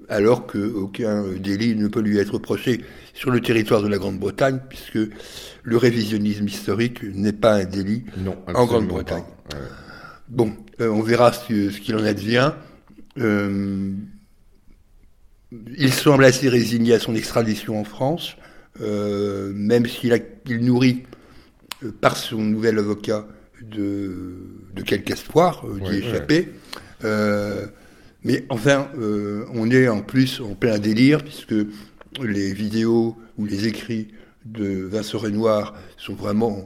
alors 0.09 0.47
qu'aucun 0.47 1.23
délit 1.37 1.75
ne 1.75 1.87
peut 1.87 1.99
lui 1.99 2.17
être 2.17 2.33
reproché 2.33 2.81
sur 3.13 3.29
le 3.29 3.41
territoire 3.41 3.83
de 3.83 3.87
la 3.87 3.99
Grande-Bretagne, 3.99 4.59
puisque 4.67 4.97
le 5.61 5.77
révisionnisme 5.77 6.47
historique 6.47 7.03
n'est 7.03 7.31
pas 7.31 7.53
un 7.53 7.65
délit 7.65 8.03
en 8.55 8.65
Grande-Bretagne. 8.65 9.23
Bon, 10.31 10.55
on 10.79 11.01
verra 11.01 11.31
ce, 11.33 11.69
ce 11.69 11.79
qu'il 11.79 11.95
en 11.95 12.03
advient. 12.03 12.53
il 13.17 14.01
semble 15.93 16.23
assez 16.25 16.49
résigné 16.49 16.93
à 16.93 16.99
son 16.99 17.13
extradition 17.15 17.79
en 17.79 17.83
France. 17.83 18.35
Euh, 18.79 19.51
même 19.53 19.85
s'il 19.85 20.19
il 20.47 20.65
nourrit 20.65 21.03
euh, 21.83 21.91
par 21.91 22.15
son 22.15 22.37
nouvel 22.37 22.79
avocat 22.79 23.27
de, 23.61 24.37
de 24.73 24.81
quelque 24.81 25.11
espoir 25.11 25.65
euh, 25.65 25.79
d'y 25.79 25.97
échapper. 25.97 26.49
mais 28.23 28.45
enfin, 28.49 28.89
on 29.53 29.69
est 29.71 29.87
en 29.87 30.01
plus 30.01 30.39
en 30.41 30.53
plein 30.53 30.77
délire, 30.77 31.23
puisque 31.23 31.55
les 32.21 32.53
vidéos 32.53 33.17
ou 33.37 33.45
les 33.45 33.67
écrits 33.67 34.09
de 34.45 34.83
Vincent 34.83 35.17
Renoir 35.17 35.75
sont 36.01 36.15
vraiment 36.15 36.65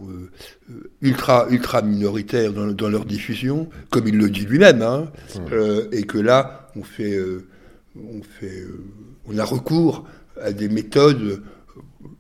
ultra 1.02 1.48
ultra 1.50 1.82
minoritaires 1.82 2.54
dans, 2.54 2.90
leur 2.90 3.06
diffusion, 3.06 3.70
comme 3.90 4.08
il 4.08 4.18
le 4.18 4.30
dit 4.30 4.46
lui-même, 4.46 4.82
hein, 4.82 5.08
et 5.92 6.04
que 6.04 6.18
là 6.18 6.70
on 6.76 6.84
fait 6.84 7.20
on 7.98 8.22
fait 8.24 8.64
on 9.28 9.38
a 9.38 9.44
recours 9.44 10.06
à 10.42 10.52
des 10.52 10.70
méthodes 10.70 11.42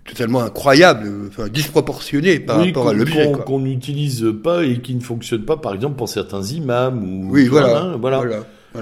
totalement 0.06 0.42
incroyable, 0.42 1.12
enfin 1.28 1.48
disproportionné 1.48 2.40
par 2.40 2.64
rapport 2.64 2.90
à 2.90 2.94
l'objet. 2.94 3.32
Qu'on 3.46 3.60
n'utilise 3.60 4.26
pas 4.44 4.64
et 4.64 4.80
qui 4.80 4.96
ne 4.96 5.02
fonctionne 5.02 5.46
pas, 5.46 5.58
par 5.58 5.74
exemple, 5.74 5.96
pour 5.96 6.10
certains 6.10 6.44
imams 6.44 7.04
ou 7.04 7.32
oui, 7.32 7.48
voilà, 7.48 7.96
voilà, 8.00 8.24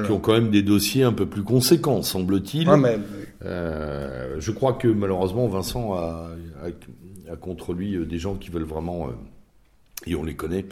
qui 0.05 0.11
ont 0.11 0.19
quand 0.19 0.33
même 0.33 0.49
des 0.49 0.61
dossiers 0.61 1.03
un 1.03 1.13
peu 1.13 1.25
plus 1.25 1.43
conséquents, 1.43 2.01
semble-t-il. 2.01 2.69
Ah. 2.69 2.77
Euh, 3.45 4.35
je 4.39 4.51
crois 4.51 4.73
que 4.73 4.87
malheureusement 4.87 5.47
Vincent 5.47 5.93
a, 5.93 6.29
a, 6.63 6.69
contre 7.35 7.73
lui 7.73 7.95
euh, 7.95 8.05
des 8.05 8.19
gens 8.19 8.35
qui 8.35 8.49
veulent 8.49 8.63
vraiment, 8.63 9.07
euh, 9.07 9.11
et 10.05 10.15
on 10.15 10.23
les 10.23 10.35
connaît, 10.35 10.65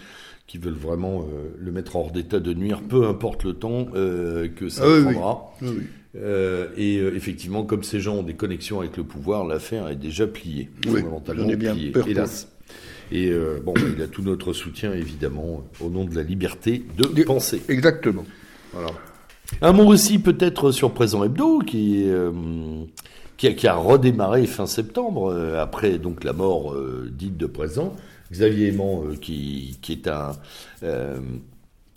qui 0.47 0.57
veulent 0.57 0.73
vraiment 0.73 1.25
le 1.57 1.71
mettre 1.71 1.95
hors 1.95 2.11
d'état 2.11 2.41
de 2.41 2.53
nuire, 2.53 2.81
peu 2.81 3.07
importe 3.07 3.45
le 3.45 3.53
temps 3.53 3.85
que 3.85 4.67
ça 4.67 4.83
ah 4.85 5.01
prendra. 5.01 5.53
Oui. 5.61 5.83
Euh, 6.17 6.67
et 6.75 6.97
euh, 6.97 7.15
effectivement, 7.15 7.63
comme 7.63 7.83
ces 7.83 8.01
gens 8.01 8.17
ont 8.17 8.23
des 8.23 8.33
connexions 8.33 8.81
avec 8.81 8.97
le 8.97 9.03
pouvoir, 9.03 9.45
l'affaire 9.45 9.87
est 9.87 9.95
déjà 9.95 10.27
pliée. 10.27 10.69
Oui, 10.87 11.01
ai 11.49 11.55
bien 11.55 11.75
peur 11.93 12.07
hélas. 12.07 12.49
Et 13.11 13.29
euh, 13.29 13.59
bon, 13.63 13.73
il 13.95 14.01
a 14.01 14.07
tout 14.07 14.21
notre 14.21 14.53
soutien, 14.53 14.93
évidemment, 14.93 15.63
au 15.79 15.89
nom 15.89 16.05
de 16.05 16.15
la 16.15 16.23
liberté 16.23 16.83
de 16.97 17.23
penser. 17.23 17.61
Exactement. 17.67 18.25
Voilà. 18.73 18.91
Un 19.61 19.73
mot 19.73 19.85
aussi 19.85 20.19
peut-être 20.19 20.71
sur 20.71 20.93
Présent 20.93 21.23
Hebdo, 21.23 21.59
qui, 21.59 22.05
qui, 23.41 23.47
a, 23.47 23.53
qui, 23.53 23.67
a, 23.67 23.75
redémarré 23.75 24.45
fin 24.45 24.67
septembre, 24.67 25.33
après 25.59 25.97
donc 25.97 26.23
la 26.23 26.33
mort 26.33 26.75
dite 27.11 27.37
de 27.37 27.47
Présent. 27.47 27.95
Xavier 28.31 28.67
Aimant, 28.67 29.03
qui, 29.19 29.79
qui, 29.81 29.91
est 29.93 30.07
un 30.07 30.31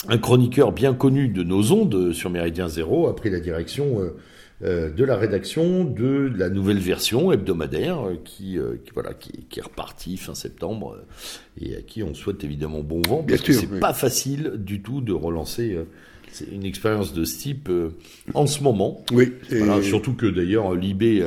un 0.08 0.18
chroniqueur 0.18 0.72
bien 0.72 0.94
connu 0.94 1.28
de 1.28 1.42
nos 1.42 1.72
ondes 1.72 2.12
sur 2.12 2.30
Méridien 2.30 2.68
Zéro 2.68 3.08
a 3.08 3.16
pris 3.16 3.30
la 3.30 3.40
direction 3.40 4.00
euh, 4.00 4.16
euh, 4.62 4.90
de 4.90 5.04
la 5.04 5.16
rédaction 5.16 5.84
de 5.84 6.30
la 6.36 6.50
nouvelle 6.50 6.78
version 6.78 7.32
hebdomadaire 7.32 8.06
euh, 8.08 8.16
qui, 8.24 8.58
voilà 8.92 9.14
qui, 9.14 9.46
est 9.56 9.62
repartie 9.62 10.16
fin 10.16 10.34
septembre 10.34 10.98
et 11.60 11.76
à 11.76 11.82
qui 11.82 12.02
on 12.02 12.14
souhaite 12.14 12.44
évidemment 12.44 12.80
bon 12.80 13.02
vent 13.06 13.24
parce 13.26 13.42
que 13.42 13.52
c'est 13.52 13.80
pas 13.80 13.94
facile 13.94 14.52
du 14.56 14.82
tout 14.82 15.00
de 15.00 15.12
relancer 15.12 15.78
une 16.50 16.64
expérience 16.64 17.12
de 17.12 17.24
ce 17.24 17.38
type 17.38 17.70
en 18.34 18.46
ce 18.46 18.62
moment. 18.62 19.04
Oui. 19.12 19.32
surtout 19.82 20.14
que 20.14 20.26
d'ailleurs 20.26 20.74
Libé 20.74 21.26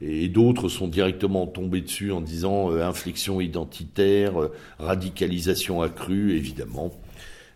et 0.00 0.28
d'autres 0.28 0.68
sont 0.68 0.88
directement 0.88 1.46
tombés 1.46 1.80
dessus 1.80 2.12
en 2.12 2.20
disant 2.20 2.70
inflexion 2.72 3.40
identitaire, 3.40 4.32
radicalisation 4.78 5.82
accrue, 5.82 6.36
évidemment 6.36 6.92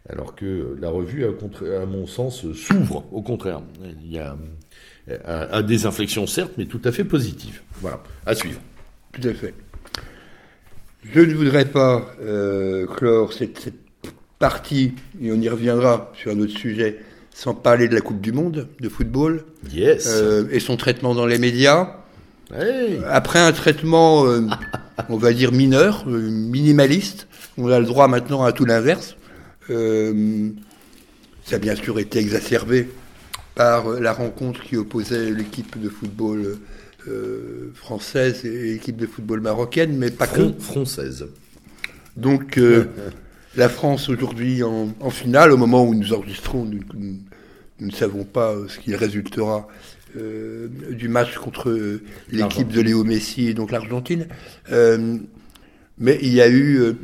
alors 0.08 0.34
que 0.34 0.76
la 0.80 0.88
revue, 0.88 1.24
à, 1.24 1.86
mon 1.86 2.06
sens, 2.06 2.50
s'ouvre, 2.52 3.04
au 3.12 3.22
contraire. 3.22 3.60
Il 4.04 4.12
y 4.12 4.18
a 4.18 4.36
à, 5.24 5.62
des 5.62 5.86
inflexions, 5.86 6.26
certes, 6.26 6.52
mais 6.58 6.66
tout 6.66 6.80
à 6.84 6.92
fait 6.92 7.04
positives. 7.04 7.62
Voilà, 7.80 8.02
à 8.24 8.34
suivre. 8.34 8.60
Tout 9.12 9.26
à 9.28 9.34
fait. 9.34 9.54
Je 11.12 11.20
ne 11.20 11.34
voudrais 11.34 11.66
pas 11.66 12.06
euh, 12.20 12.86
clore 12.86 13.32
cette, 13.32 13.72
partie, 14.38 14.94
et 15.20 15.32
on 15.32 15.40
y 15.40 15.48
reviendra 15.48 16.12
sur 16.14 16.32
un 16.32 16.40
autre 16.40 16.56
sujet, 16.56 17.00
sans 17.34 17.54
parler 17.54 17.88
de 17.88 17.94
la 17.94 18.00
Coupe 18.00 18.20
du 18.20 18.32
Monde 18.32 18.68
de 18.80 18.88
football 18.88 19.44
yes. 19.70 20.06
Euh, 20.08 20.48
et 20.50 20.60
son 20.60 20.76
traitement 20.76 21.14
dans 21.14 21.26
les 21.26 21.38
médias. 21.38 21.96
Après 23.08 23.40
un 23.40 23.52
traitement, 23.52 24.26
euh, 24.26 24.42
on 25.08 25.16
va 25.16 25.32
dire 25.32 25.52
mineur, 25.52 26.06
minimaliste, 26.06 27.26
on 27.58 27.68
a 27.68 27.80
le 27.80 27.86
droit 27.86 28.08
maintenant 28.08 28.44
à 28.44 28.52
tout 28.52 28.64
l'inverse. 28.64 29.16
Euh, 29.70 30.50
ça 31.44 31.56
a 31.56 31.58
bien 31.58 31.74
sûr 31.74 31.98
été 31.98 32.18
exacerbé 32.18 32.88
par 33.54 33.88
la 33.88 34.12
rencontre 34.12 34.62
qui 34.62 34.76
opposait 34.76 35.30
l'équipe 35.30 35.80
de 35.80 35.88
football 35.88 36.58
euh, 37.08 37.70
française 37.74 38.44
et 38.44 38.74
l'équipe 38.74 38.96
de 38.96 39.06
football 39.06 39.40
marocaine, 39.40 39.96
mais 39.96 40.10
pas 40.10 40.26
que. 40.26 40.52
Française. 40.58 41.26
Donc, 42.16 42.58
euh, 42.58 42.86
la 43.56 43.68
France 43.68 44.08
aujourd'hui 44.08 44.62
en, 44.62 45.10
finale, 45.10 45.52
au 45.52 45.56
moment 45.56 45.84
où 45.84 45.94
nous 45.94 46.12
enregistrons, 46.12 46.64
nous, 46.64 46.80
ne 47.80 47.90
savons 47.90 48.24
pas 48.24 48.54
ce 48.68 48.78
qu'il 48.78 48.94
résultera 48.96 49.68
du 50.14 51.08
match 51.08 51.36
contre 51.36 52.00
l'équipe 52.30 52.68
de 52.68 52.80
Léo 52.80 53.04
Messi 53.04 53.48
et 53.48 53.54
donc 53.54 53.70
l'Argentine. 53.70 54.26
mais 54.70 56.18
il 56.22 56.32
y 56.32 56.40
a 56.40 56.50
eu, 56.50 56.96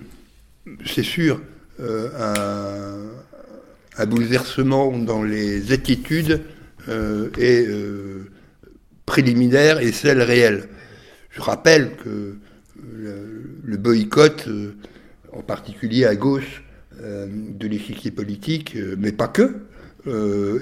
c'est 0.87 1.03
sûr, 1.03 1.41
euh, 1.81 3.09
un, 3.99 4.07
bouleversement 4.07 4.97
dans 4.99 5.23
les 5.23 5.73
attitudes 5.73 6.43
euh, 6.89 7.29
et 7.39 7.67
euh, 7.67 8.31
préliminaires 9.05 9.81
et 9.81 9.93
celles 9.93 10.23
réelles. 10.23 10.69
Je 11.31 11.41
rappelle 11.41 11.93
que 11.97 12.37
le, 13.65 13.77
boycott 13.77 14.49
en 15.33 15.43
particulier 15.43 16.05
à 16.05 16.15
gauche 16.15 16.65
de 17.01 17.67
l'échiquier 17.67 18.11
politique, 18.11 18.77
mais 18.99 19.13
pas 19.13 19.29
que, 19.29 19.63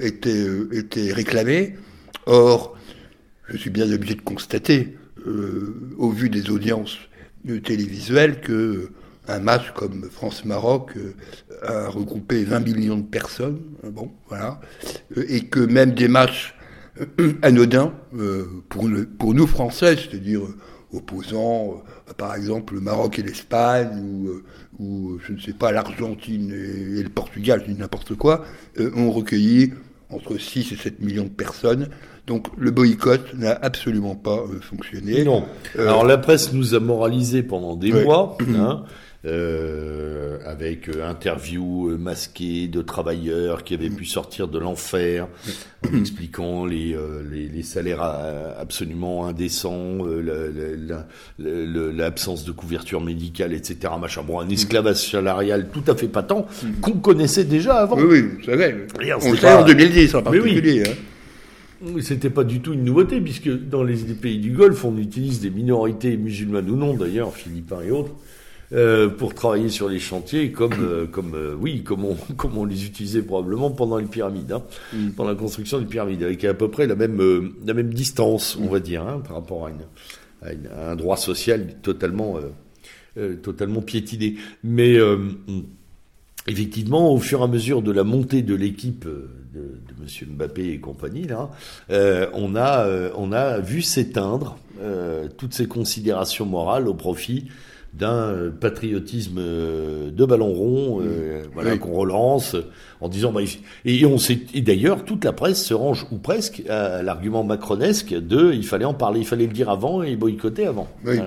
étaient, 0.01 0.47
étaient 0.71 1.11
réclamés. 1.11 1.75
Or, 2.25 2.77
je 3.49 3.57
suis 3.57 3.69
bien 3.69 3.91
obligé 3.91 4.15
de 4.15 4.21
constater, 4.21 4.97
au 5.97 6.09
vu 6.09 6.29
des 6.29 6.49
audiences 6.49 6.97
télévisuelles, 7.63 8.39
que 8.39 8.89
un 9.27 9.39
match 9.39 9.71
comme 9.75 10.09
France-Maroc 10.09 10.93
a 11.63 11.89
regroupé 11.89 12.43
20 12.43 12.59
millions 12.61 12.97
de 12.97 13.05
personnes, 13.05 13.59
bon, 13.83 14.11
voilà, 14.29 14.61
et 15.27 15.45
que 15.45 15.59
même 15.59 15.91
des 15.91 16.07
matchs 16.07 16.55
anodins 17.41 17.93
pour, 18.69 19.33
nous 19.33 19.47
Français, 19.47 19.95
c'est-à-dire 19.97 20.41
opposant, 20.93 21.83
euh, 22.09 22.13
par 22.13 22.35
exemple, 22.35 22.75
le 22.75 22.81
Maroc 22.81 23.19
et 23.19 23.23
l'Espagne, 23.23 23.97
ou, 23.97 24.27
euh, 24.27 24.43
ou, 24.81 25.19
je 25.25 25.33
ne 25.33 25.39
sais 25.39 25.53
pas, 25.53 25.71
l'Argentine 25.71 26.51
et, 26.51 27.03
le 27.03 27.09
Portugal, 27.09 27.63
n'importe 27.77 28.15
quoi, 28.15 28.43
euh, 28.79 28.91
ont 28.95 29.11
recueilli 29.11 29.73
entre 30.09 30.37
6 30.37 30.71
et 30.71 30.75
7 30.75 30.99
millions 31.01 31.23
de 31.23 31.29
personnes. 31.29 31.89
Donc 32.27 32.47
le 32.57 32.71
boycott 32.71 33.33
n'a 33.33 33.51
absolument 33.51 34.15
pas 34.15 34.43
fonctionné. 34.61 35.23
Non. 35.23 35.45
Alors 35.77 36.05
la 36.05 36.17
presse 36.17 36.53
nous 36.53 36.75
a 36.75 36.79
moralisé 36.79 37.43
pendant 37.43 37.75
des 37.75 37.91
mois. 37.91 38.37
Hein, 38.55 38.83
euh, 39.23 40.39
avec 40.47 40.89
euh, 40.89 41.07
interviews 41.07 41.89
euh, 41.89 41.97
masquées 41.97 42.67
de 42.67 42.81
travailleurs 42.81 43.63
qui 43.63 43.75
avaient 43.75 43.91
pu 43.91 44.03
sortir 44.03 44.47
de 44.47 44.57
l'enfer, 44.57 45.27
en 45.87 45.95
expliquant 45.95 46.65
les, 46.65 46.97
les, 47.29 47.47
les, 47.47 47.61
salaires 47.61 48.01
absolument 48.01 49.27
indécents, 49.27 49.99
l'absence 51.37 52.45
de 52.45 52.51
couverture 52.51 52.99
médicale, 52.99 53.53
etc. 53.53 53.93
Machin. 53.99 54.23
Bon, 54.23 54.39
un 54.39 54.49
esclavage 54.49 55.11
salarial 55.11 55.69
tout 55.71 55.83
à 55.87 55.95
fait 55.95 56.07
patent 56.07 56.47
qu'on 56.81 56.93
connaissait 56.93 57.43
déjà 57.43 57.75
avant. 57.75 57.97
Oui, 57.97 58.05
oui, 58.09 58.21
vous 58.21 58.43
savez. 58.43 58.75
On 59.23 59.31
le 59.31 59.37
sait 59.37 59.53
en 59.53 59.65
2010 59.65 60.15
en 60.15 60.23
particulier. 60.23 60.83
Hein. 60.87 60.93
C'était 62.01 62.29
pas 62.29 62.43
du 62.43 62.61
tout 62.61 62.73
une 62.73 62.83
nouveauté, 62.83 63.21
puisque 63.21 63.49
dans 63.49 63.83
les 63.83 63.97
pays 64.13 64.39
du 64.39 64.51
Golfe, 64.51 64.83
on 64.83 64.97
utilise 64.97 65.41
des 65.41 65.49
minorités 65.49 66.17
musulmanes 66.17 66.69
ou 66.69 66.75
non, 66.75 66.95
d'ailleurs, 66.95 67.33
philippins 67.33 67.81
et 67.81 67.91
autres, 67.91 68.13
euh, 68.73 69.09
pour 69.09 69.35
travailler 69.35 69.67
sur 69.67 69.89
les 69.89 69.99
chantiers 69.99 70.53
comme 70.53 70.71
euh, 70.79 71.05
comme 71.11 71.35
euh, 71.35 71.53
oui 71.59 71.83
comme 71.83 72.05
on 72.05 72.15
comme 72.37 72.57
on 72.57 72.63
les 72.63 72.85
utilisait 72.85 73.21
probablement 73.21 73.69
pendant 73.69 73.97
les 73.97 74.05
pyramides 74.05 74.53
hein, 74.53 74.63
mm. 74.93 75.09
pendant 75.09 75.29
la 75.29 75.35
construction 75.35 75.77
des 75.79 75.85
pyramides 75.85 76.23
avec 76.23 76.45
à 76.45 76.53
peu 76.53 76.71
près 76.71 76.87
la 76.87 76.95
même 76.95 77.51
la 77.65 77.73
même 77.73 77.93
distance 77.93 78.57
on 78.61 78.67
va 78.67 78.79
dire 78.79 79.05
hein, 79.05 79.21
par 79.27 79.35
rapport 79.35 79.67
à, 79.67 79.71
une, 79.71 80.67
à, 80.69 80.91
un 80.91 80.95
droit 80.95 81.17
social 81.17 81.75
totalement 81.81 82.39
totalement 83.43 83.81
piétiné 83.81 84.37
mais 84.63 84.97
effectivement, 86.47 87.13
au 87.13 87.19
fur 87.19 87.41
et 87.41 87.43
à 87.43 87.47
mesure 87.47 87.81
de 87.81 87.91
la 87.91 88.05
montée 88.05 88.41
de 88.41 88.55
l'équipe 88.55 89.05
de, 89.05 89.29
de 89.53 90.01
Monsieur 90.01 90.27
Mbappé 90.27 90.69
et 90.69 90.79
compagnie, 90.79 91.27
là, 91.27 91.51
on 92.33 92.55
a 92.55 92.87
on 93.15 93.33
a 93.33 93.59
vu 93.59 93.81
s'éteindre 93.81 94.57
toutes 95.37 95.53
ces 95.53 95.67
considérations 95.67 96.45
morales 96.45 96.87
au 96.87 96.93
profit 96.93 97.49
d'un 97.93 98.51
patriotisme 98.59 99.37
euh, 99.37 100.11
de 100.11 100.25
ballon 100.25 100.53
rond, 100.53 101.01
euh, 101.01 101.43
voilà 101.53 101.77
qu'on 101.77 101.91
relance 101.91 102.55
en 103.01 103.09
disant 103.09 103.33
bah, 103.33 103.41
et 103.83 104.05
on 104.05 104.17
sait 104.17 104.39
et 104.53 104.61
d'ailleurs 104.61 105.03
toute 105.03 105.25
la 105.25 105.33
presse 105.33 105.63
se 105.65 105.73
range 105.73 106.05
ou 106.11 106.17
presque 106.17 106.63
à 106.69 107.03
l'argument 107.03 107.43
macronesque 107.43 108.13
de 108.13 108.53
il 108.53 108.65
fallait 108.65 108.85
en 108.85 108.93
parler, 108.93 109.19
il 109.19 109.25
fallait 109.27 109.47
le 109.47 109.53
dire 109.53 109.69
avant 109.69 110.03
et 110.03 110.15
boycotter 110.15 110.65
avant. 110.65 110.87
Oui. 111.05 111.19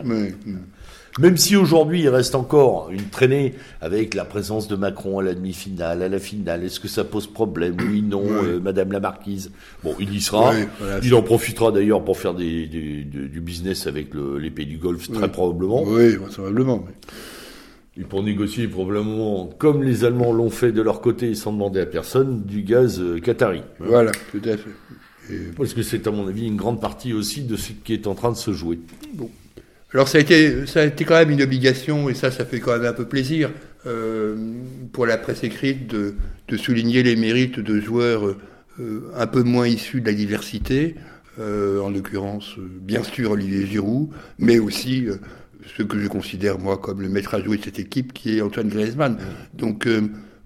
Même 1.20 1.36
si 1.36 1.54
aujourd'hui 1.54 2.02
il 2.02 2.08
reste 2.08 2.34
encore 2.34 2.90
une 2.90 3.08
traînée 3.08 3.54
avec 3.80 4.14
la 4.14 4.24
présence 4.24 4.66
de 4.66 4.74
Macron 4.74 5.20
à 5.20 5.22
la 5.22 5.34
demi-finale, 5.34 6.02
à 6.02 6.08
la 6.08 6.18
finale, 6.18 6.64
est-ce 6.64 6.80
que 6.80 6.88
ça 6.88 7.04
pose 7.04 7.28
problème? 7.28 7.76
Oui, 7.88 8.02
non, 8.02 8.24
euh, 8.26 8.58
Madame 8.60 8.90
la 8.90 8.98
Marquise. 8.98 9.52
Bon, 9.84 9.94
il 10.00 10.12
y 10.12 10.20
sera. 10.20 10.52
il 11.02 11.14
en 11.14 11.22
profitera 11.22 11.70
d'ailleurs 11.70 12.04
pour 12.04 12.18
faire 12.18 12.34
des, 12.34 12.66
du 12.66 13.40
business 13.40 13.86
avec 13.86 14.08
les 14.14 14.50
pays 14.50 14.66
du 14.66 14.78
Golfe, 14.78 15.10
très 15.12 15.30
probablement. 15.30 15.84
Oui, 15.84 16.16
probablement. 16.16 16.84
Et 17.96 18.02
pour 18.02 18.24
négocier 18.24 18.66
probablement, 18.66 19.46
comme 19.56 19.84
les 19.84 20.04
Allemands 20.04 20.32
l'ont 20.32 20.50
fait 20.50 20.72
de 20.72 20.82
leur 20.82 21.00
côté 21.00 21.36
sans 21.36 21.52
demander 21.52 21.80
à 21.80 21.86
personne, 21.86 22.42
du 22.42 22.62
gaz 22.62 23.00
euh, 23.00 23.20
qatari. 23.20 23.62
Voilà, 23.78 24.10
tout 24.32 24.42
à 24.44 24.56
fait. 24.56 24.70
Parce 25.56 25.74
que 25.74 25.82
c'est 25.82 26.06
à 26.08 26.10
mon 26.10 26.26
avis 26.26 26.46
une 26.46 26.56
grande 26.56 26.80
partie 26.80 27.12
aussi 27.12 27.42
de 27.42 27.56
ce 27.56 27.70
qui 27.72 27.92
est 27.92 28.08
en 28.08 28.14
train 28.14 28.32
de 28.32 28.36
se 28.36 28.52
jouer. 28.52 28.80
Bon. 29.14 29.30
Alors 29.94 30.08
ça 30.08 30.18
a 30.18 30.20
été, 30.20 30.66
ça 30.66 30.80
a 30.80 30.84
été 30.86 31.04
quand 31.04 31.14
même 31.14 31.30
une 31.30 31.42
obligation, 31.42 32.08
et 32.08 32.14
ça, 32.14 32.32
ça 32.32 32.44
fait 32.44 32.58
quand 32.58 32.72
même 32.72 32.84
un 32.84 32.92
peu 32.92 33.06
plaisir 33.06 33.52
euh, 33.86 34.34
pour 34.92 35.06
la 35.06 35.16
presse 35.16 35.44
écrite 35.44 35.86
de, 35.86 36.14
souligner 36.56 37.04
les 37.04 37.14
mérites 37.14 37.60
de 37.60 37.80
joueurs 37.80 38.26
euh, 38.80 39.10
un 39.16 39.26
peu 39.28 39.44
moins 39.44 39.68
issus 39.68 40.00
de 40.00 40.06
la 40.06 40.12
diversité, 40.12 40.96
euh, 41.38 41.80
en 41.80 41.90
l'occurrence, 41.90 42.56
bien 42.58 43.04
sûr 43.04 43.32
Olivier 43.32 43.66
Giroud, 43.66 44.08
mais 44.38 44.58
aussi 44.58 45.06
ce 45.76 45.84
que 45.84 45.98
je 46.00 46.08
considère 46.08 46.58
moi 46.58 46.76
comme 46.76 47.00
le 47.00 47.08
maître 47.08 47.34
à 47.34 47.40
jouer 47.40 47.58
de 47.58 47.64
cette 47.64 47.78
équipe, 47.78 48.12
qui 48.12 48.38
est 48.38 48.40
Antoine 48.40 48.68
Griezmann. 48.68 49.16
Donc 49.52 49.86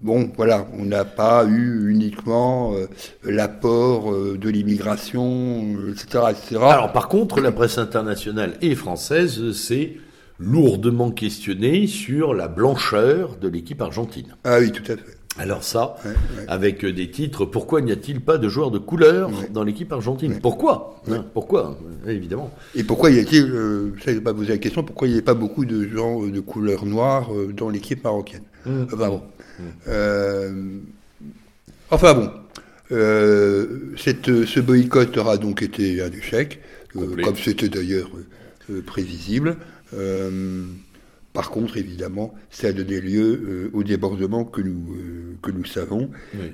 Bon, 0.01 0.31
voilà, 0.37 0.65
on 0.77 0.85
n'a 0.85 1.03
pas 1.03 1.45
eu 1.45 1.91
uniquement 1.91 2.73
euh, 2.73 2.87
l'apport 3.25 4.13
euh, 4.13 4.37
de 4.37 4.49
l'immigration, 4.49 5.75
etc., 5.89 6.23
etc. 6.31 6.61
Alors, 6.61 6.93
par 6.93 7.09
contre, 7.09 7.41
la 7.41 7.51
presse 7.51 7.77
internationale 7.77 8.53
et 8.61 8.75
française 8.75 9.51
s'est 9.51 9.97
lourdement 10.37 11.11
questionnée 11.11 11.85
sur 11.85 12.33
la 12.33 12.47
blancheur 12.47 13.35
de 13.41 13.49
l'équipe 13.49 13.81
argentine. 13.81 14.37
Ah 14.45 14.59
oui, 14.61 14.71
tout 14.71 14.89
à 14.89 14.95
fait. 14.95 15.17
Alors 15.37 15.63
ça, 15.63 15.95
avec 16.47 16.85
des 16.85 17.11
titres, 17.11 17.45
pourquoi 17.45 17.81
n'y 17.81 17.91
a-t-il 17.91 18.19
pas 18.19 18.37
de 18.37 18.49
joueurs 18.49 18.71
de 18.71 18.79
couleur 18.79 19.29
dans 19.51 19.63
l'équipe 19.63 19.91
argentine 19.93 20.39
Pourquoi 20.41 21.01
hein, 21.09 21.23
Pourquoi 21.33 21.77
Évidemment. 22.07 22.51
Et 22.75 22.83
pourquoi 22.83 23.09
y 23.11 23.19
a-t-il, 23.19 23.45
euh, 23.45 23.93
je 23.95 24.11
ne 24.11 24.19
pas 24.19 24.33
poser 24.33 24.49
la 24.49 24.57
question, 24.57 24.83
pourquoi 24.83 25.07
il 25.07 25.13
n'y 25.13 25.19
a 25.19 25.21
pas 25.23 25.35
beaucoup 25.35 25.65
de 25.65 25.87
gens 25.87 26.23
de 26.23 26.39
couleur 26.39 26.85
noire 26.85 27.29
dans 27.55 27.69
l'équipe 27.69 28.03
marocaine? 28.03 28.43
Mmh. 28.65 28.85
bon. 28.95 29.21
Euh, 29.87 30.79
enfin 31.89 32.13
bon, 32.13 32.31
euh, 32.91 33.93
cette, 33.97 34.45
ce 34.45 34.59
boycott 34.59 35.17
aura 35.17 35.37
donc 35.37 35.61
été 35.61 36.01
un 36.01 36.11
échec, 36.11 36.59
euh, 36.95 37.15
comme 37.23 37.35
c'était 37.35 37.69
d'ailleurs 37.69 38.09
prévisible. 38.85 39.57
Par 41.31 41.51
contre, 41.51 41.77
évidemment, 41.77 42.33
ça 42.49 42.67
a 42.67 42.71
donné 42.71 42.99
lieu 42.99 43.69
au 43.73 43.83
débordement 43.83 44.43
que 44.43 44.61
nous, 44.61 44.97
que 45.41 45.51
nous 45.51 45.65
savons. 45.65 46.09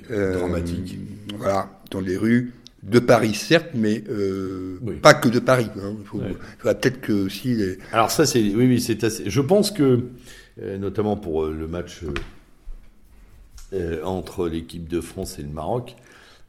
dramatique. 0.10 1.00
Voilà, 1.38 1.82
dans 1.92 2.02
les 2.02 2.18
rues 2.18 2.54
de 2.84 3.00
Paris, 3.00 3.34
certes, 3.34 3.72
mais 3.74 4.04
pas 5.02 5.14
que 5.14 5.30
de 5.30 5.40
Paris. 5.40 5.70
Hein. 5.82 5.96
Il 6.14 6.36
peut-être 6.62 7.02
que 7.02 7.14
aussi. 7.14 7.58
Alors 7.92 8.12
ça, 8.12 8.26
c'est 8.26 8.42
oui, 8.42 8.68
oui, 8.68 8.82
c'est 8.82 9.04
assez. 9.04 9.30
Je 9.30 9.42
pense 9.42 9.72
que, 9.72 10.02
notamment 10.78 11.16
pour 11.16 11.48
le 11.48 11.68
match 11.68 12.04
euh, 13.74 14.04
entre 14.04 14.48
l'équipe 14.48 14.88
de 14.88 15.02
France 15.02 15.40
et 15.40 15.42
le 15.42 15.50
Maroc. 15.50 15.96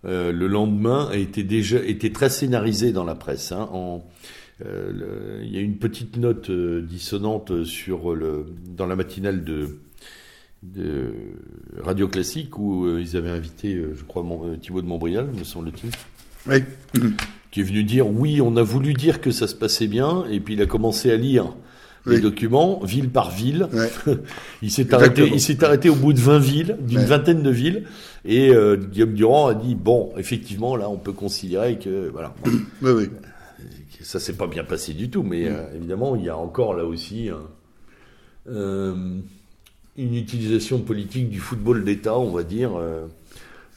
Euh, 0.04 0.32
le 0.32 0.46
lendemain 0.46 1.08
a 1.10 1.16
été 1.16 1.42
déjà 1.42 1.78
était 1.84 2.12
très 2.12 2.28
scénarisé 2.28 2.92
dans 2.92 3.04
la 3.04 3.14
presse. 3.14 3.52
Hein, 3.52 3.68
en, 3.72 4.04
euh, 4.64 5.40
il 5.42 5.50
y 5.54 5.58
a 5.58 5.60
une 5.60 5.78
petite 5.78 6.16
note 6.16 6.50
dissonante 6.50 7.64
sur 7.64 8.14
le 8.14 8.46
dans 8.66 8.86
la 8.86 8.96
matinale 8.96 9.44
de, 9.44 9.78
de 10.62 11.12
Radio 11.78 12.08
Classique 12.08 12.58
où 12.58 12.98
ils 12.98 13.16
avaient 13.16 13.30
invité, 13.30 13.82
je 13.94 14.04
crois, 14.04 14.24
Thibaut 14.60 14.82
de 14.82 14.86
Montbrial, 14.86 15.28
me 15.36 15.44
semble-t-il. 15.44 15.90
Oui. 16.48 16.62
Qui 17.50 17.60
est 17.60 17.64
venu 17.64 17.84
dire 17.84 18.06
oui, 18.06 18.40
on 18.40 18.56
a 18.56 18.62
voulu 18.62 18.92
dire 18.92 19.20
que 19.20 19.30
ça 19.30 19.46
se 19.46 19.54
passait 19.54 19.86
bien, 19.86 20.24
et 20.30 20.40
puis 20.40 20.54
il 20.54 20.62
a 20.62 20.66
commencé 20.66 21.10
à 21.10 21.16
lire 21.16 21.54
les 22.06 22.20
documents, 22.20 22.80
ville 22.84 23.10
par 23.10 23.30
ville. 23.30 23.68
il 24.62 24.70
s'est 24.70 24.94
arrêté, 24.94 25.28
il 25.32 25.40
s'est 25.40 25.62
arrêté 25.64 25.88
au 25.88 25.94
bout 25.94 26.12
de 26.12 26.20
20 26.20 26.38
villes, 26.38 26.76
d'une 26.80 27.04
vingtaine 27.04 27.42
de 27.42 27.50
villes, 27.50 27.84
et 28.24 28.50
euh, 28.50 28.76
Guillaume 28.76 29.14
Durand 29.14 29.48
a 29.48 29.54
dit 29.54 29.74
bon, 29.74 30.12
effectivement, 30.16 30.76
là, 30.76 30.88
on 30.88 30.96
peut 30.96 31.12
considérer 31.12 31.78
que 31.78 32.08
voilà. 32.08 32.34
Oui, 32.82 32.90
oui. 32.92 33.08
Ça 34.02 34.20
s'est 34.20 34.34
pas 34.34 34.46
bien 34.46 34.62
passé 34.62 34.92
du 34.92 35.10
tout, 35.10 35.22
mais 35.22 35.48
euh, 35.48 35.74
évidemment, 35.74 36.14
il 36.14 36.24
y 36.24 36.28
a 36.28 36.36
encore 36.36 36.74
là 36.74 36.84
aussi 36.84 37.28
euh, 38.48 38.94
une 39.96 40.14
utilisation 40.14 40.78
politique 40.78 41.28
du 41.28 41.40
football 41.40 41.82
d'État, 41.82 42.16
on 42.16 42.30
va 42.30 42.44
dire. 42.44 42.70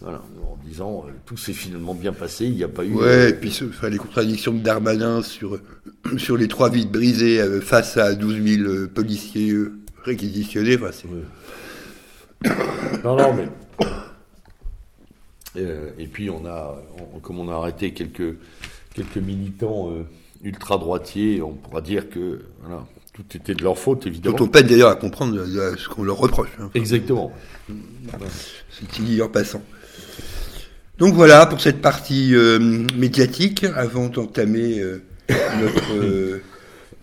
Voilà, 0.02 0.22
en 0.50 0.58
disant 0.66 1.04
euh, 1.06 1.12
tout 1.26 1.36
s'est 1.36 1.52
finalement 1.52 1.94
bien 1.94 2.14
passé, 2.14 2.46
il 2.46 2.54
n'y 2.54 2.64
a 2.64 2.70
pas 2.70 2.86
eu. 2.86 2.94
Ouais, 2.94 3.32
et 3.32 3.34
puis 3.34 3.54
les 3.90 3.98
contradictions 3.98 4.54
de 4.54 4.60
Darmanin 4.60 5.22
sur, 5.22 5.60
sur 6.18 6.38
les 6.38 6.48
trois 6.48 6.70
vides 6.70 6.90
brisées 6.90 7.42
euh, 7.42 7.60
face 7.60 7.98
à 7.98 8.16
12 8.16 8.42
000 8.42 8.64
euh, 8.64 8.88
policiers 8.88 9.54
réquisitionnés. 10.04 10.78
Enfin, 10.78 10.92
non, 13.04 13.18
non, 13.18 13.34
mais. 13.34 13.50
et 15.98 16.08
puis 16.08 16.30
on 16.30 16.46
a, 16.46 16.82
comme 17.22 17.40
on 17.40 17.50
a 17.50 17.56
arrêté 17.56 17.92
quelques, 17.92 18.38
quelques 18.94 19.18
militants 19.18 19.92
ultra 20.42 20.78
droitiers, 20.78 21.42
on 21.42 21.52
pourra 21.52 21.82
dire 21.82 22.10
que 22.10 22.40
voilà, 22.62 22.86
tout 23.12 23.26
était 23.36 23.54
de 23.54 23.64
leur 23.64 23.78
faute, 23.78 24.08
évidemment. 24.08 24.38
Dont 24.38 24.46
on 24.46 24.48
peine 24.48 24.68
d'ailleurs 24.68 24.92
à 24.92 24.96
comprendre 24.96 25.46
ce 25.46 25.90
qu'on 25.90 26.04
leur 26.04 26.18
reproche. 26.18 26.52
Hein. 26.62 26.70
Exactement. 26.74 27.34
C'est 28.70 29.02
dit 29.02 29.22
en 29.22 29.28
passant. 29.28 29.62
Donc 31.00 31.14
voilà 31.14 31.46
pour 31.46 31.62
cette 31.62 31.82
partie 31.82 32.36
euh, 32.36 32.60
médiatique, 32.98 33.66
avant 33.76 34.08
d'entamer 34.10 34.80
euh, 34.80 35.02
notre, 35.62 36.42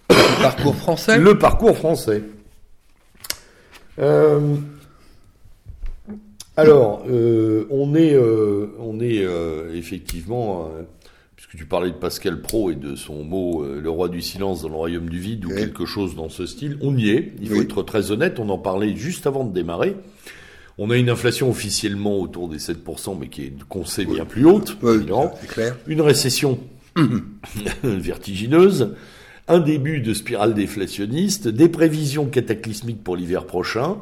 parcours 0.43 0.77
français. 0.77 1.19
Le 1.19 1.39
parcours 1.39 1.77
français. 1.77 2.23
alors, 6.57 7.05
on 7.09 7.95
est, 7.95 8.17
on 8.79 9.01
est 9.01 9.27
effectivement 9.75 10.71
puisque 11.37 11.57
tu 11.57 11.67
parlais 11.67 11.91
de 11.91 11.97
Pascal 11.97 12.41
Pro 12.41 12.71
et 12.71 12.75
de 12.75 12.97
son 12.97 13.23
mot 13.23 13.63
euh, 13.63 13.81
le 13.81 13.91
roi 13.91 14.09
du 14.09 14.23
silence 14.23 14.63
dans 14.63 14.69
le 14.69 14.75
royaume 14.75 15.09
du 15.09 15.19
vide 15.19 15.45
ou 15.45 15.51
quelque 15.51 15.85
chose 15.85 16.17
dans 16.17 16.29
ce 16.29 16.47
style, 16.47 16.79
on 16.81 16.97
y 16.97 17.11
est. 17.11 17.33
Il 17.41 17.49
faut 17.49 17.61
être 17.61 17.83
très 17.83 18.11
honnête. 18.11 18.41
On 18.41 18.49
en 18.49 18.59
parlait 18.59 18.97
juste 18.97 19.27
avant 19.27 19.45
de 19.45 19.53
démarrer. 19.53 19.97
On 20.79 20.91
a 20.91 20.97
une 20.97 21.09
inflation 21.09 21.49
officiellement 21.49 22.19
autour 22.19 22.49
des 22.49 22.59
7%, 22.59 23.17
mais 23.19 23.29
qui 23.29 23.45
est, 23.45 23.53
qu'on 23.69 23.85
sait, 23.85 24.05
bien 24.05 24.27
plus 24.27 24.45
haute. 24.45 24.79
clair. 25.49 25.77
Une 25.87 26.03
récession 26.03 26.59
vertigineuse. 27.83 28.95
Un 29.49 29.61
début 29.61 30.01
de 30.01 30.13
spirale 30.13 30.55
déflationniste, 30.55 31.47
des 31.49 31.69
prévisions 31.69 32.27
cataclysmiques 32.27 33.05
pour 33.05 33.17
l'hiver 33.17 33.47
prochain, 33.47 33.99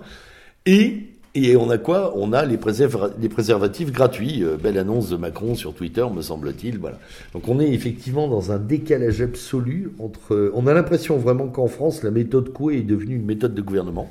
et 0.65 1.14
et 1.37 1.57
on 1.57 1.69
a 1.69 1.79
quoi? 1.79 2.13
On 2.17 2.33
a 2.33 2.45
les, 2.45 2.57
préservatifs 2.57 3.91
gratuits. 3.91 4.45
Euh, 4.45 4.57
belle 4.57 4.79
annonce 4.79 5.11
de 5.11 5.17
Macron 5.17 5.57
sur 5.57 5.75
Twitter, 5.75 6.07
me 6.15 6.23
semble-t-il. 6.23 6.79
Voilà. 6.79 6.99
Donc 7.33 7.49
on 7.49 7.59
est 7.59 7.73
effectivement 7.73 8.29
dans 8.29 8.53
un 8.53 8.59
décalage 8.59 9.21
absolu 9.21 9.91
entre. 9.99 10.53
On 10.55 10.69
a 10.69 10.75
l'impression 10.75 11.19
vraiment 11.19 11.49
qu'en 11.49 11.67
France, 11.67 12.05
la 12.05 12.13
méthode 12.13 12.53
Coué 12.53 12.79
est 12.79 12.83
devenue 12.83 13.17
une 13.17 13.25
méthode 13.25 13.55
de 13.55 13.63
gouvernement. 13.63 14.09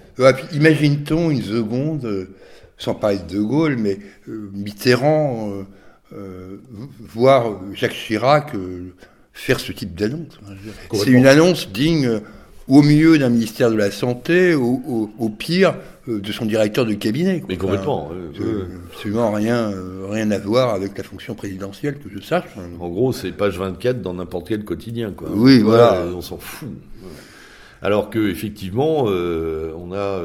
Imagine-t-on 0.54 1.32
une 1.32 1.42
seconde, 1.42 2.04
euh, 2.04 2.26
sans 2.78 2.94
parler 2.94 3.20
de 3.20 3.38
De 3.38 3.42
Gaulle, 3.42 3.78
mais 3.78 4.00
euh, 4.28 4.50
Mitterrand 4.54 5.52
voir 7.00 7.60
Jacques 7.74 7.94
Chirac 7.94 8.52
faire 9.32 9.60
ce 9.60 9.72
type 9.72 9.96
d'annonce. 9.96 10.40
C'est 10.94 11.10
une 11.10 11.26
annonce 11.26 11.72
digne 11.72 12.22
au 12.68 12.82
mieux 12.82 13.18
d'un 13.18 13.30
ministère 13.30 13.70
de 13.70 13.76
la 13.76 13.92
Santé, 13.92 14.56
au, 14.56 15.12
au, 15.18 15.30
pire 15.30 15.76
euh, 16.08 16.20
de 16.20 16.32
son 16.32 16.46
directeur 16.46 16.86
de 16.86 16.94
cabinet. 16.94 17.44
Mais 17.48 17.58
complètement. 17.58 18.12
Euh, 18.14 18.66
absolument 18.92 19.32
rien, 19.32 19.72
euh, 19.72 20.08
rien 20.10 20.32
à 20.32 20.38
voir 20.38 20.74
avec 20.74 20.98
la 20.98 21.04
fonction 21.04 21.36
présidentielle, 21.36 21.96
que 21.96 22.10
je 22.14 22.22
sache. 22.22 22.46
En 22.80 22.90
gros, 22.90 23.14
c'est 23.14 23.32
page 23.32 23.58
24 23.58 24.02
dans 24.02 24.14
n'importe 24.14 24.48
quel 24.50 24.64
quotidien. 24.64 25.12
Quoi. 25.12 25.30
Oui, 25.34 25.60
voilà. 25.60 26.06
On 26.16 26.22
s'en 26.22 26.38
fout. 26.38 26.70
Alors 27.84 28.10
que 28.10 28.30
effectivement, 28.30 29.04
on 29.04 29.94
a 29.94 30.22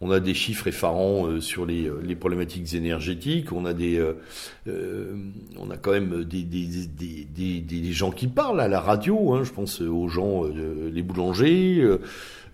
on 0.00 0.10
a 0.10 0.20
des 0.20 0.34
chiffres 0.34 0.68
effarants 0.68 1.40
sur 1.40 1.66
les, 1.66 1.90
les 2.04 2.14
problématiques 2.14 2.74
énergétiques. 2.74 3.50
On 3.50 3.64
a 3.64 3.72
des 3.72 4.00
on 4.66 5.70
a 5.70 5.76
quand 5.78 5.92
même 5.92 6.24
des 6.24 6.42
des, 6.42 6.66
des, 7.24 7.60
des, 7.60 7.92
gens 7.92 8.10
qui 8.10 8.26
parlent 8.26 8.60
à 8.60 8.68
la 8.68 8.80
radio. 8.80 9.32
Hein, 9.32 9.42
je 9.42 9.52
pense 9.52 9.80
aux 9.80 10.08
gens, 10.08 10.44
les 10.44 11.02
boulangers. 11.02 11.82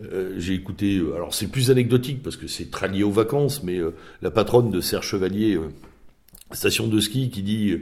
Euh, 0.03 0.35
j'ai 0.39 0.55
écouté, 0.55 0.99
euh, 0.99 1.15
alors 1.15 1.35
c'est 1.35 1.47
plus 1.47 1.71
anecdotique 1.71 2.23
parce 2.23 2.37
que 2.37 2.47
c'est 2.47 2.71
très 2.71 2.89
lié 2.89 3.03
aux 3.03 3.11
vacances, 3.11 3.63
mais 3.63 3.79
euh, 3.79 3.95
la 4.23 4.31
patronne 4.31 4.71
de 4.71 4.81
Serre 4.81 5.03
Chevalier, 5.03 5.59
station 6.53 6.89
de 6.89 7.01
ski, 7.01 7.31
qui 7.31 7.43
dit 7.43 7.79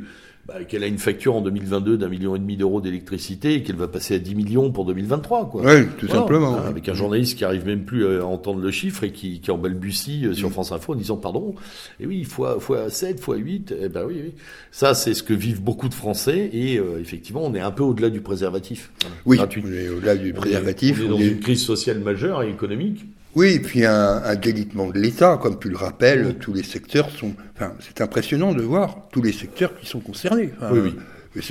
bah, 0.46 0.64
qu'elle 0.64 0.82
a 0.82 0.88
une 0.88 0.98
facture 0.98 1.36
en 1.36 1.40
2022 1.40 1.96
d'un 1.96 2.08
million 2.08 2.34
et 2.34 2.38
demi 2.40 2.56
d'euros 2.56 2.80
d'électricité 2.80 3.54
et 3.54 3.62
qu'elle 3.62 3.76
va 3.76 3.86
passer 3.86 4.16
à 4.16 4.18
10 4.18 4.34
millions 4.34 4.72
pour 4.72 4.84
2023. 4.86 5.48
Quoi. 5.48 5.62
Oui, 5.64 5.86
tout 5.98 6.08
simplement. 6.08 6.56
Avec 6.56 6.88
un 6.88 6.94
journaliste 6.94 7.38
qui 7.38 7.44
arrive 7.44 7.64
même 7.64 7.84
plus 7.84 8.18
à 8.18 8.26
entendre 8.26 8.60
le 8.60 8.70
chiffre 8.72 9.04
et 9.04 9.12
qui, 9.12 9.38
qui 9.38 9.52
en 9.52 9.58
balbutie 9.58 10.26
euh, 10.26 10.34
sur 10.34 10.48
mm. 10.48 10.52
France 10.52 10.72
Info 10.72 10.94
en 10.94 10.96
disant 10.96 11.16
pardon, 11.16 11.54
et 12.00 12.06
oui, 12.06 12.24
fois, 12.24 12.58
fois 12.58 12.90
7, 12.90 13.20
fois 13.20 13.36
8, 13.36 13.72
eh 13.82 13.88
ben 13.88 14.04
oui, 14.04 14.16
oui. 14.24 14.32
Ça, 14.72 14.94
c'est 14.94 15.14
ce 15.14 15.22
que 15.22 15.32
vivent 15.32 15.62
beaucoup 15.62 15.88
de 15.88 15.94
Français 15.94 16.50
et 16.52 16.78
euh, 16.78 16.98
effectivement, 17.00 17.42
on 17.44 17.54
est 17.54 17.60
un 17.60 17.70
peu 17.70 17.84
au-delà 17.84 18.10
du 18.10 18.20
préservatif. 18.20 18.90
Oui, 19.24 19.38
on 19.40 19.72
est 19.72 19.88
au-delà 19.90 20.16
du 20.16 20.32
préservatif. 20.32 20.98
On 21.02 21.04
est, 21.04 21.08
dans 21.08 21.18
une 21.18 21.38
crise 21.38 21.62
sociale 21.62 22.00
majeure 22.00 22.42
et 22.42 22.50
économique. 22.50 23.04
Oui, 23.34 23.54
et 23.54 23.60
puis 23.60 23.84
un, 23.84 24.22
un 24.24 24.34
délitement 24.34 24.88
de 24.88 24.98
l'État, 24.98 25.38
comme 25.40 25.58
tu 25.58 25.68
le 25.68 25.76
rappelles, 25.76 26.36
tous 26.38 26.52
les 26.52 26.62
secteurs 26.62 27.10
sont. 27.10 27.32
Enfin, 27.54 27.72
c'est 27.80 28.00
impressionnant 28.00 28.52
de 28.52 28.62
voir 28.62 29.08
tous 29.10 29.22
les 29.22 29.32
secteurs 29.32 29.74
qui 29.78 29.86
sont 29.86 30.00
concernés. 30.00 30.50
oui, 30.70 30.80
oui. 30.80 30.94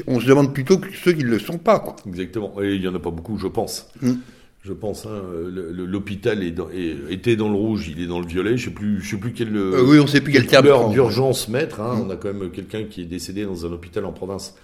On 0.08 0.20
se 0.20 0.28
demande 0.28 0.54
plutôt 0.54 0.78
que 0.78 0.88
ceux 0.94 1.14
qui 1.14 1.24
ne 1.24 1.30
le 1.30 1.40
sont 1.40 1.58
pas. 1.58 1.80
Quoi. 1.80 1.96
Exactement. 2.08 2.54
Et 2.62 2.76
il 2.76 2.82
n'y 2.82 2.88
en 2.88 2.96
a 2.96 3.00
pas 3.00 3.10
beaucoup, 3.10 3.38
je 3.38 3.48
pense. 3.48 3.88
Hmm. 4.02 4.14
Je 4.64 4.74
pense. 4.74 5.08
Hein, 5.08 5.24
L'hôpital 5.52 6.44
est 6.44 6.54
était 7.10 7.36
dans 7.36 7.50
le 7.50 7.56
rouge, 7.56 7.88
il 7.88 8.00
est 8.04 8.06
dans 8.06 8.20
le 8.20 8.28
violet. 8.28 8.58
Je 8.58 8.66
sais 8.66 8.72
plus, 8.72 9.02
je 9.02 9.10
sais 9.10 9.18
plus 9.18 9.34
quel. 9.34 9.56
Euh, 9.56 9.84
oui, 9.84 10.00
on 10.00 10.06
sait 10.06 10.22
plus 10.22 10.32
quel 10.34 10.46
terme 10.46 10.92
d'urgence 10.92 11.48
mettre. 11.48 11.82
Hein. 11.82 11.96
Hmm. 11.96 12.08
On 12.08 12.10
a 12.12 12.16
quand 12.16 12.32
même 12.32 12.52
quelqu'un 12.52 12.84
qui 12.84 13.02
est 13.02 13.06
décédé 13.06 13.44
dans 13.44 13.66
un 13.66 13.72
hôpital 13.72 14.06
en 14.06 14.12
province 14.12 14.56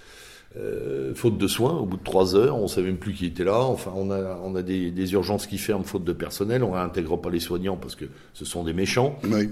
euh, 0.55 1.13
faute 1.13 1.37
de 1.37 1.47
soins, 1.47 1.77
au 1.77 1.85
bout 1.85 1.97
de 1.97 2.03
trois 2.03 2.35
heures, 2.35 2.57
on 2.57 2.63
ne 2.63 2.67
savait 2.67 2.87
même 2.87 2.97
plus 2.97 3.13
qui 3.13 3.25
était 3.25 3.43
là. 3.43 3.59
Enfin, 3.59 3.91
on 3.95 4.09
a, 4.09 4.39
on 4.43 4.55
a 4.55 4.61
des, 4.61 4.91
des, 4.91 5.13
urgences 5.13 5.45
qui 5.45 5.57
ferment 5.57 5.83
faute 5.83 6.03
de 6.03 6.13
personnel. 6.13 6.63
On 6.63 6.71
réintègre 6.71 7.19
pas 7.19 7.29
les 7.29 7.39
soignants 7.39 7.77
parce 7.77 7.95
que 7.95 8.05
ce 8.33 8.45
sont 8.45 8.63
des 8.63 8.73
méchants. 8.73 9.19
Oui. 9.23 9.49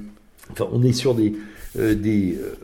Enfin, 0.52 0.68
on 0.72 0.84
est 0.84 0.93
sur 0.93 1.14
des, 1.14 1.34
euh, 1.78 1.96
des, 1.96 2.38
euh, 2.39 2.56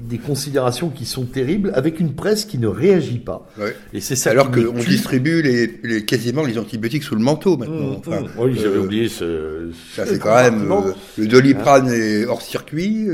des 0.00 0.18
considérations 0.18 0.90
qui 0.90 1.04
sont 1.04 1.24
terribles 1.24 1.72
avec 1.74 2.00
une 2.00 2.14
presse 2.14 2.44
qui 2.44 2.58
ne 2.58 2.66
réagit 2.66 3.18
pas. 3.18 3.46
Et 3.92 4.00
c'est 4.00 4.16
ça. 4.16 4.30
Alors 4.30 4.50
qu'on 4.50 4.72
distribue 4.72 5.42
les, 5.42 5.80
les, 5.82 6.04
quasiment 6.04 6.44
les 6.44 6.58
antibiotiques 6.58 7.02
sous 7.02 7.14
le 7.14 7.20
manteau 7.20 7.56
maintenant. 7.56 7.92
Mmh, 7.92 7.96
enfin, 7.98 8.20
mmh. 8.20 8.28
Oui, 8.38 8.54
j'avais 8.56 8.76
euh, 8.76 8.84
oublié 8.84 9.08
ce. 9.08 9.70
Ça 9.94 10.06
c'est 10.06 10.18
quand 10.18 10.34
même 10.34 10.70
euh, 10.70 10.92
le 11.16 11.26
doliprane 11.26 11.88
est 11.90 12.24
hors 12.26 12.42
circuit. 12.42 13.08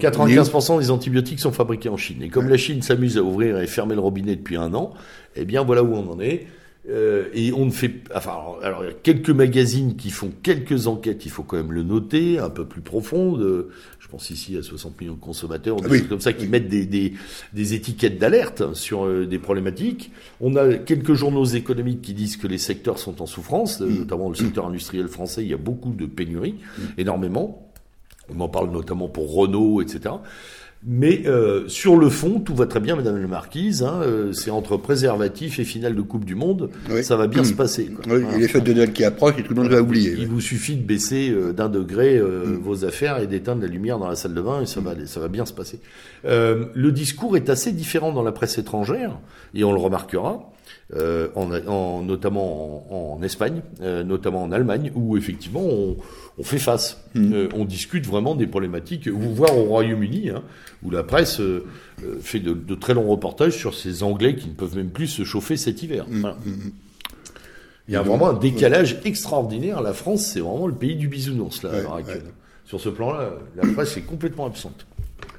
95% 0.00 0.76
euh, 0.76 0.80
des 0.80 0.90
antibiotiques 0.90 1.40
sont 1.40 1.52
fabriqués 1.52 1.88
en 1.88 1.96
Chine. 1.96 2.22
Et 2.22 2.28
comme 2.28 2.48
la 2.48 2.56
Chine 2.56 2.82
s'amuse 2.82 3.16
à 3.18 3.22
ouvrir 3.22 3.58
et 3.58 3.66
fermer 3.66 3.94
le 3.94 4.00
robinet 4.00 4.36
depuis 4.36 4.56
un 4.56 4.74
an, 4.74 4.94
eh 5.36 5.44
bien 5.44 5.62
voilà 5.62 5.82
où 5.82 5.94
on 5.94 6.10
en 6.10 6.20
est. 6.20 6.46
Euh, 6.88 7.28
et 7.34 7.52
on 7.52 7.66
ne 7.66 7.70
fait, 7.70 7.92
enfin, 8.14 8.38
alors, 8.62 8.84
il 8.84 8.86
y 8.86 8.90
a 8.90 8.94
quelques 8.94 9.30
magazines 9.30 9.96
qui 9.96 10.10
font 10.10 10.32
quelques 10.42 10.86
enquêtes, 10.86 11.26
il 11.26 11.30
faut 11.30 11.42
quand 11.42 11.58
même 11.58 11.72
le 11.72 11.82
noter, 11.82 12.38
un 12.38 12.48
peu 12.48 12.64
plus 12.64 12.80
profondes. 12.80 13.66
Je 13.98 14.08
pense 14.08 14.30
ici 14.30 14.56
à 14.56 14.62
60 14.62 14.98
millions 15.00 15.14
de 15.14 15.20
consommateurs, 15.20 15.76
des 15.76 15.88
choses 15.88 16.08
comme 16.08 16.20
ça, 16.20 16.32
qui 16.32 16.46
mettent 16.48 16.68
des, 16.68 16.86
des, 16.86 17.12
des 17.52 17.74
étiquettes 17.74 18.18
d'alerte 18.18 18.74
sur 18.74 19.04
euh, 19.04 19.26
des 19.26 19.38
problématiques. 19.38 20.10
On 20.40 20.56
a 20.56 20.74
quelques 20.74 21.14
journaux 21.14 21.44
économiques 21.44 22.00
qui 22.00 22.14
disent 22.14 22.36
que 22.36 22.46
les 22.46 22.58
secteurs 22.58 22.98
sont 22.98 23.20
en 23.20 23.26
souffrance, 23.26 23.82
euh, 23.82 23.86
mm. 23.86 23.98
notamment 23.98 24.28
le 24.30 24.34
secteur 24.34 24.66
industriel 24.66 25.08
français. 25.08 25.42
Il 25.42 25.48
y 25.48 25.54
a 25.54 25.58
beaucoup 25.58 25.92
de 25.92 26.06
pénuries, 26.06 26.56
mm. 26.78 26.82
énormément. 26.98 27.70
On 28.34 28.40
en 28.40 28.48
parle 28.48 28.70
notamment 28.70 29.08
pour 29.08 29.34
Renault, 29.34 29.82
etc. 29.82 30.14
Mais 30.86 31.26
euh, 31.26 31.68
sur 31.68 31.96
le 31.96 32.08
fond, 32.08 32.40
tout 32.40 32.54
va 32.54 32.64
très 32.64 32.80
bien, 32.80 32.96
Madame 32.96 33.20
la 33.20 33.28
Marquise. 33.28 33.82
Hein, 33.82 34.00
euh, 34.02 34.32
c'est 34.32 34.50
entre 34.50 34.78
préservatif 34.78 35.58
et 35.58 35.64
finale 35.64 35.94
de 35.94 36.00
Coupe 36.00 36.24
du 36.24 36.34
Monde, 36.34 36.70
ça 37.02 37.16
va 37.16 37.26
bien 37.26 37.44
se 37.44 37.52
passer. 37.52 37.86
Quoi. 37.86 38.14
Oui, 38.16 38.24
les 38.38 38.48
fêtes 38.48 38.64
de 38.64 38.72
Noël 38.72 38.92
qui 38.92 39.04
approchent 39.04 39.38
et 39.38 39.42
tout 39.42 39.52
le 39.54 39.62
monde 39.62 39.70
va 39.70 39.82
oublier. 39.82 40.16
Il 40.18 40.28
vous 40.28 40.40
suffit 40.40 40.76
de 40.76 40.82
baisser 40.82 41.30
euh, 41.30 41.52
d'un 41.52 41.68
degré 41.68 42.18
mm. 42.18 42.60
vos 42.62 42.86
affaires 42.86 43.18
et 43.18 43.26
d'éteindre 43.26 43.60
la 43.60 43.68
lumière 43.68 43.98
dans 43.98 44.08
la 44.08 44.16
salle 44.16 44.32
de 44.32 44.40
bain 44.40 44.62
et 44.62 44.66
ça 44.66 44.80
va, 44.80 44.94
ça 45.04 45.20
va 45.20 45.28
bien 45.28 45.44
se 45.44 45.52
passer. 45.52 45.80
le 46.24 46.90
discours 46.90 47.36
est 47.36 47.50
assez 47.50 47.72
différent 47.72 48.12
dans 48.12 48.22
la 48.22 48.32
presse 48.32 48.56
étrangère 48.56 49.18
et 49.54 49.64
on 49.64 49.72
le 49.72 49.80
remarquera. 49.80 50.50
Euh, 50.96 51.28
en, 51.36 51.52
en, 51.68 52.02
notamment 52.02 52.90
en, 52.90 53.16
en 53.16 53.22
Espagne, 53.22 53.62
euh, 53.80 54.02
notamment 54.02 54.42
en 54.42 54.50
Allemagne, 54.50 54.90
où 54.96 55.16
effectivement 55.16 55.62
on, 55.62 55.96
on 56.36 56.42
fait 56.42 56.58
face. 56.58 57.00
Hmm. 57.14 57.32
Euh, 57.32 57.48
on 57.54 57.64
discute 57.64 58.06
vraiment 58.06 58.34
des 58.34 58.48
problématiques. 58.48 59.06
Vous 59.06 59.32
voir 59.32 59.56
au 59.56 59.64
Royaume-Uni, 59.64 60.30
hein, 60.30 60.42
où 60.82 60.90
la 60.90 61.04
presse 61.04 61.40
fait 62.22 62.40
de, 62.40 62.54
de, 62.54 62.74
très 62.74 62.94
longs 62.94 63.08
reportages 63.08 63.56
sur 63.56 63.76
ces 63.76 64.02
Anglais 64.02 64.34
qui 64.34 64.48
ne 64.48 64.54
peuvent 64.54 64.76
même 64.76 64.90
plus 64.90 65.06
se 65.06 65.22
chauffer 65.22 65.56
cet 65.56 65.80
hiver. 65.84 66.06
Hmm. 66.08 66.20
Voilà. 66.22 66.36
Hmm. 66.44 66.70
Il 67.86 67.94
y 67.94 67.96
a 67.96 68.02
vraiment 68.02 68.30
un 68.30 68.34
décalage 68.34 68.98
extraordinaire. 69.04 69.82
La 69.82 69.92
France, 69.92 70.26
c'est 70.26 70.40
vraiment 70.40 70.66
le 70.66 70.74
pays 70.74 70.96
du 70.96 71.06
bisounours 71.06 71.62
là, 71.62 71.70
Sur 72.64 72.80
ce 72.80 72.88
plan-là, 72.88 73.34
la 73.56 73.72
presse 73.72 73.96
est 73.96 74.02
complètement 74.02 74.46
absente. 74.46 74.86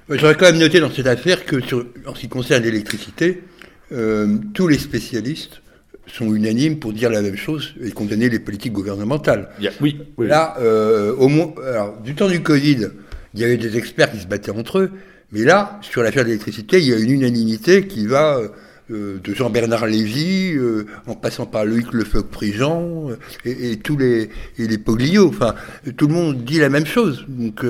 J'aurais 0.09 0.35
quand 0.35 0.45
même 0.45 0.59
noté 0.59 0.79
dans 0.79 0.91
cette 0.91 1.07
affaire 1.07 1.45
que, 1.45 1.61
sur, 1.61 1.85
en 2.05 2.15
ce 2.15 2.21
qui 2.21 2.29
concerne 2.29 2.63
l'électricité, 2.63 3.43
euh, 3.91 4.37
tous 4.53 4.67
les 4.67 4.77
spécialistes 4.77 5.61
sont 6.07 6.33
unanimes 6.33 6.79
pour 6.79 6.93
dire 6.93 7.09
la 7.09 7.21
même 7.21 7.37
chose 7.37 7.73
et 7.81 7.91
condamner 7.91 8.29
les 8.29 8.39
politiques 8.39 8.73
gouvernementales. 8.73 9.49
oui, 9.79 9.99
Là, 10.17 10.55
euh, 10.59 11.15
au 11.15 11.27
moins, 11.27 11.53
alors, 11.65 11.97
du 12.01 12.15
temps 12.15 12.27
du 12.27 12.41
Covid, 12.41 12.89
il 13.33 13.39
y 13.39 13.43
avait 13.43 13.57
des 13.57 13.77
experts 13.77 14.11
qui 14.11 14.19
se 14.19 14.27
battaient 14.27 14.51
entre 14.51 14.79
eux, 14.79 14.91
mais 15.31 15.43
là, 15.43 15.79
sur 15.81 16.03
l'affaire 16.03 16.23
de 16.23 16.29
l'électricité, 16.29 16.79
il 16.79 16.87
y 16.89 16.93
a 16.93 16.97
une 16.97 17.11
unanimité 17.11 17.87
qui 17.87 18.07
va 18.07 18.41
de 18.91 19.33
Jean-Bernard 19.33 19.87
Lévy, 19.87 20.55
en 21.07 21.15
passant 21.15 21.45
par 21.45 21.65
Loïc 21.65 21.91
Lefeuc-Prigent 21.93 23.09
et, 23.45 23.71
et, 23.71 23.77
tous 23.77 23.97
les 23.97 24.29
et 24.57 24.67
les 24.67 24.77
Poglio. 24.77 25.27
Enfin, 25.27 25.55
tout 25.97 26.07
le 26.07 26.13
monde 26.13 26.43
dit 26.43 26.59
la 26.59 26.69
même 26.69 26.85
chose. 26.85 27.25
Donc, 27.27 27.65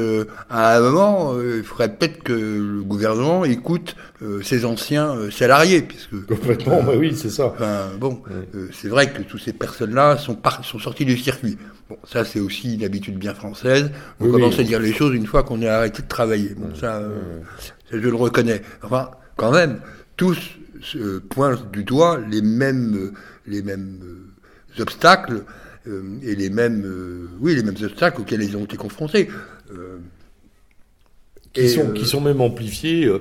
à 0.49 0.77
un 0.77 0.81
moment, 0.81 1.35
il 1.39 1.63
faudrait 1.63 1.95
peut-être 1.95 2.23
que 2.23 2.33
le 2.33 2.83
gouvernement 2.83 3.45
écoute 3.45 3.95
ses 4.43 4.65
anciens 4.65 5.15
salariés, 5.31 5.81
puisque 5.81 6.25
complètement. 6.25 6.83
bah 6.83 6.93
oui, 6.97 7.13
c'est 7.15 7.29
ça. 7.29 7.47
Enfin, 7.47 7.87
bon, 7.99 8.21
c'est 8.71 8.87
vrai 8.87 9.11
que 9.11 9.21
toutes 9.21 9.41
ces 9.41 9.53
personnes-là 9.53 10.17
sont 10.17 10.37
sont 10.63 10.79
sorties 10.79 11.05
du 11.05 11.17
circuit. 11.17 11.57
Bon, 11.89 11.97
ça 12.03 12.23
c'est 12.25 12.39
aussi 12.39 12.75
une 12.75 12.83
habitude 12.83 13.17
bien 13.17 13.33
française. 13.33 13.91
On 14.19 14.29
commence 14.29 14.59
à 14.59 14.63
dire 14.63 14.79
les 14.79 14.93
choses 14.93 15.13
une 15.15 15.25
fois 15.25 15.43
qu'on 15.43 15.61
est 15.61 15.67
arrêté 15.67 16.01
de 16.01 16.07
travailler. 16.07 16.55
Bon, 16.57 16.73
ça, 16.75 17.01
je 17.91 17.97
le 17.97 18.15
reconnais. 18.15 18.61
Enfin, 18.83 19.11
quand 19.35 19.51
même, 19.51 19.79
tous 20.17 20.37
euh, 20.95 21.21
pointent 21.29 21.71
du 21.71 21.83
doigt 21.83 22.19
les 22.19 22.41
mêmes, 22.41 23.11
les 23.45 23.61
mêmes 23.61 23.99
euh, 24.03 24.81
obstacles 24.81 25.43
euh, 25.87 26.17
et 26.23 26.35
les 26.35 26.49
mêmes, 26.49 27.29
oui, 27.39 27.55
les 27.55 27.63
mêmes 27.63 27.75
obstacles 27.81 28.21
auxquels 28.21 28.41
ils 28.41 28.57
ont 28.57 28.63
été 28.63 28.77
confrontés. 28.77 29.29
qui, 31.53 31.69
sont, 31.69 31.91
qui 31.91 32.05
sont 32.05 32.21
même 32.21 32.41
amplifiés. 32.41 33.11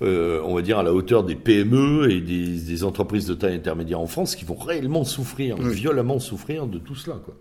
on 0.00 0.54
va 0.54 0.62
dire, 0.62 0.78
à 0.78 0.82
la 0.82 0.92
hauteur 0.92 1.24
des 1.24 1.34
PME 1.34 2.10
et 2.10 2.20
des, 2.20 2.84
entreprises 2.84 3.26
de 3.26 3.34
taille 3.34 3.56
intermédiaire 3.56 4.00
en 4.00 4.06
France 4.06 4.36
qui 4.36 4.44
vont 4.44 4.56
réellement 4.56 5.04
souffrir, 5.04 5.56
violemment 5.56 6.18
souffrir 6.18 6.66
de 6.66 6.78
tout 6.78 6.94
cela. 6.94 7.16
Quoi. 7.24 7.36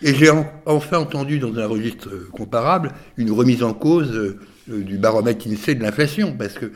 Et 0.00 0.14
j'ai 0.14 0.30
enfin 0.64 0.98
entendu 0.98 1.38
dans 1.38 1.58
un 1.58 1.66
registre 1.66 2.08
comparable 2.32 2.92
une 3.16 3.32
remise 3.32 3.62
en 3.62 3.74
cause 3.74 4.36
du 4.68 4.96
baromètre 4.96 5.46
INSEE 5.48 5.74
de 5.74 5.82
l'inflation, 5.82 6.36
parce 6.36 6.54
que 6.54 6.72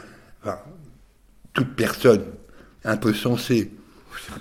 toute 1.52 1.74
personne 1.74 2.22
un 2.84 2.96
peu 2.96 3.12
sensée 3.12 3.70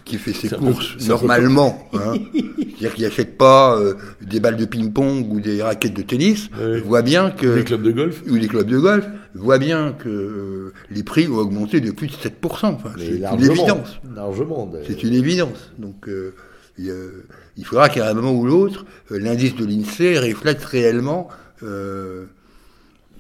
qui 0.06 0.18
fait 0.18 0.34
ses 0.34 0.50
courses 0.50 1.08
normalement, 1.08 1.88
hein, 1.94 2.14
c'est-à-dire 2.34 2.94
qui 2.94 3.02
n'achète 3.04 3.38
pas 3.38 3.78
euh, 3.78 3.96
des 4.22 4.40
balles 4.40 4.58
de 4.58 4.66
ping-pong 4.66 5.32
ou 5.32 5.40
des 5.40 5.62
raquettes 5.62 5.94
de 5.94 6.02
tennis, 6.02 6.50
voit 6.86 7.02
bien 7.02 7.32
que... 7.32 7.48
Les 7.48 7.64
clubs 7.64 7.82
de 7.82 7.92
golf 7.92 8.22
Ou 8.30 8.36
les 8.36 8.48
clubs 8.48 8.68
de 8.68 8.78
golf, 8.78 9.08
voit 9.34 9.58
bien 9.58 9.94
que 9.94 10.10
euh, 10.10 10.74
les 10.90 11.04
prix 11.04 11.28
ont 11.28 11.38
augmenté 11.38 11.82
de 11.82 11.92
plus 11.92 12.08
de 12.08 12.14
7%. 12.14 12.30
Enfin, 12.44 12.92
c'est 12.98 13.18
une 13.18 13.52
évidence. 13.52 14.00
Largement. 14.16 14.72
C'est 14.86 15.04
une 15.04 15.14
évidence. 15.14 15.72
Donc, 15.78 16.08
euh, 16.08 16.34
il, 16.78 17.66
faudra 17.66 17.90
qu'à 17.90 18.10
un 18.10 18.14
moment 18.14 18.34
ou 18.34 18.46
l'autre, 18.46 18.86
l'indice 19.10 19.56
de 19.56 19.66
l'INSEE 19.66 20.20
reflète 20.20 20.64
réellement 20.64 21.30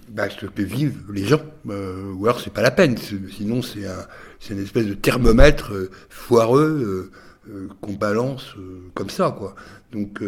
bah, 0.09 0.27
je 0.27 0.45
peux 0.45 0.63
vivre 0.63 0.95
les 1.13 1.23
gens, 1.23 1.39
ou 1.63 2.25
alors 2.25 2.41
c'est 2.41 2.51
pas 2.51 2.61
la 2.61 2.71
peine. 2.71 2.97
Sinon, 2.97 3.61
c'est 3.61 3.85
un, 3.85 4.05
c'est 4.41 4.53
une 4.55 4.63
espèce 4.63 4.87
de 4.87 4.93
thermomètre 4.93 5.71
euh, 5.71 5.89
foireux 6.09 7.09
euh, 7.47 7.69
qu'on 7.79 7.93
balance 7.93 8.55
comme 8.93 9.09
ça. 9.09 9.37
Donc, 9.93 10.21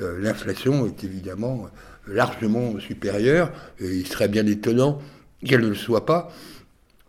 l'inflation 0.00 0.86
est 0.86 1.04
évidemment 1.04 1.68
largement 2.08 2.78
supérieure, 2.80 3.52
et 3.78 3.86
il 3.86 4.06
serait 4.06 4.28
bien 4.28 4.46
étonnant 4.46 5.00
qu'elle 5.44 5.60
ne 5.60 5.68
le 5.68 5.74
soit 5.74 6.06
pas, 6.06 6.32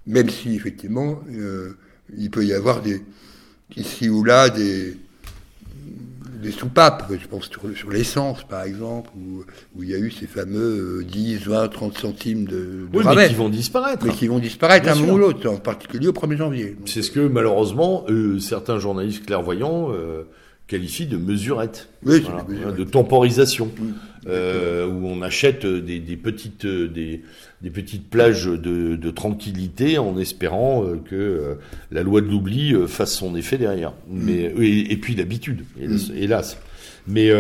même 0.06 0.30
si 0.30 0.56
effectivement 0.56 1.24
il 2.16 2.30
peut 2.30 2.46
y 2.46 2.54
avoir 2.54 2.82
des 2.82 3.02
ici 3.78 4.10
ou 4.10 4.24
là 4.24 4.50
des 4.50 4.98
des 6.46 6.52
soupapes, 6.52 7.12
je 7.12 7.28
pense 7.28 7.50
sur, 7.50 7.90
l'essence 7.90 8.44
par 8.44 8.64
exemple, 8.64 9.10
où, 9.18 9.44
où, 9.76 9.84
il 9.84 9.90
y 9.90 9.96
a 9.96 9.98
eu 9.98 10.12
ces 10.12 10.28
fameux 10.28 11.04
10, 11.04 11.48
20, 11.48 11.68
30 11.70 11.98
centimes 11.98 12.46
de, 12.46 12.56
de 12.56 12.88
oui, 12.94 13.04
mais 13.16 13.28
qui 13.28 13.34
vont 13.34 13.50
disparaître. 13.50 14.06
Mais 14.06 14.14
qui 14.14 14.28
vont 14.28 14.40
disparaître 14.40 14.88
un 14.90 14.96
moment 14.96 15.14
ou 15.14 15.18
l'autre, 15.18 15.50
en 15.50 15.58
particulier 15.58 16.08
au 16.08 16.14
1er 16.14 16.38
janvier. 16.38 16.78
C'est 16.86 17.02
ce 17.02 17.12
que 17.12 17.28
malheureusement 17.28 18.06
euh, 18.10 18.40
certains 18.40 18.80
journalistes 18.80 19.26
clairvoyants 19.26 19.90
euh, 19.92 20.24
qualifient 20.68 21.08
de 21.08 21.18
mesurette, 21.18 21.90
oui, 22.06 22.24
de 22.78 22.84
temporisation, 22.84 23.70
euh, 24.28 24.88
où 24.88 25.08
on 25.08 25.22
achète 25.22 25.66
des, 25.66 26.00
des 26.00 26.18
petites 26.18 26.66
des, 26.66 27.22
des, 27.62 27.70
petites 27.70 28.10
plages 28.10 28.46
de, 28.46 28.96
de, 28.96 29.12
tranquillité 29.12 29.98
en 29.98 30.18
espérant 30.18 30.84
que 31.10 31.58
la 31.92 32.04
loi 32.04 32.22
de 32.22 32.28
l'oubli 32.28 32.74
fasse 32.88 33.14
son 33.14 33.36
effet 33.36 33.58
derrière. 33.58 33.94
Mais 34.10 34.54
et, 34.60 34.92
et 34.92 34.98
puis 34.98 35.16
l'habitude, 35.16 35.64
hélas. 36.16 36.58
Mais 37.08 37.32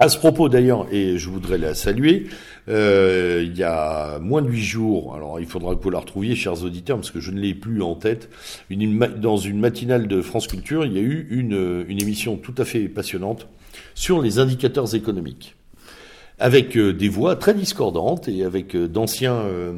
à 0.00 0.08
ce 0.08 0.16
propos 0.16 0.48
d'ailleurs, 0.48 0.86
et 0.92 1.18
je 1.18 1.28
voudrais 1.28 1.58
la 1.58 1.74
saluer, 1.74 2.26
euh, 2.68 3.42
il 3.44 3.56
y 3.58 3.64
a 3.64 4.20
moins 4.20 4.42
de 4.42 4.48
huit 4.48 4.62
jours, 4.62 5.14
alors 5.16 5.40
il 5.40 5.46
faudra 5.46 5.74
que 5.74 5.82
vous 5.82 5.90
la 5.90 5.98
retrouviez, 5.98 6.36
chers 6.36 6.62
auditeurs, 6.62 6.96
parce 6.96 7.10
que 7.10 7.18
je 7.18 7.32
ne 7.32 7.40
l'ai 7.40 7.52
plus 7.52 7.82
en 7.82 7.96
tête, 7.96 8.28
une, 8.70 8.98
dans 9.16 9.38
une 9.38 9.58
matinale 9.58 10.06
de 10.06 10.22
France 10.22 10.46
Culture, 10.46 10.84
il 10.84 10.92
y 10.92 10.98
a 10.98 11.02
eu 11.02 11.26
une, 11.30 11.84
une 11.88 12.00
émission 12.00 12.36
tout 12.36 12.54
à 12.58 12.64
fait 12.64 12.88
passionnante 12.88 13.48
sur 13.96 14.22
les 14.22 14.38
indicateurs 14.38 14.94
économiques 14.94 15.56
avec 16.38 16.76
euh, 16.76 16.92
des 16.92 17.08
voix 17.08 17.36
très 17.36 17.54
discordantes 17.54 18.28
et 18.28 18.44
avec 18.44 18.74
euh, 18.76 18.88
d'anciens 18.88 19.34
euh, 19.34 19.72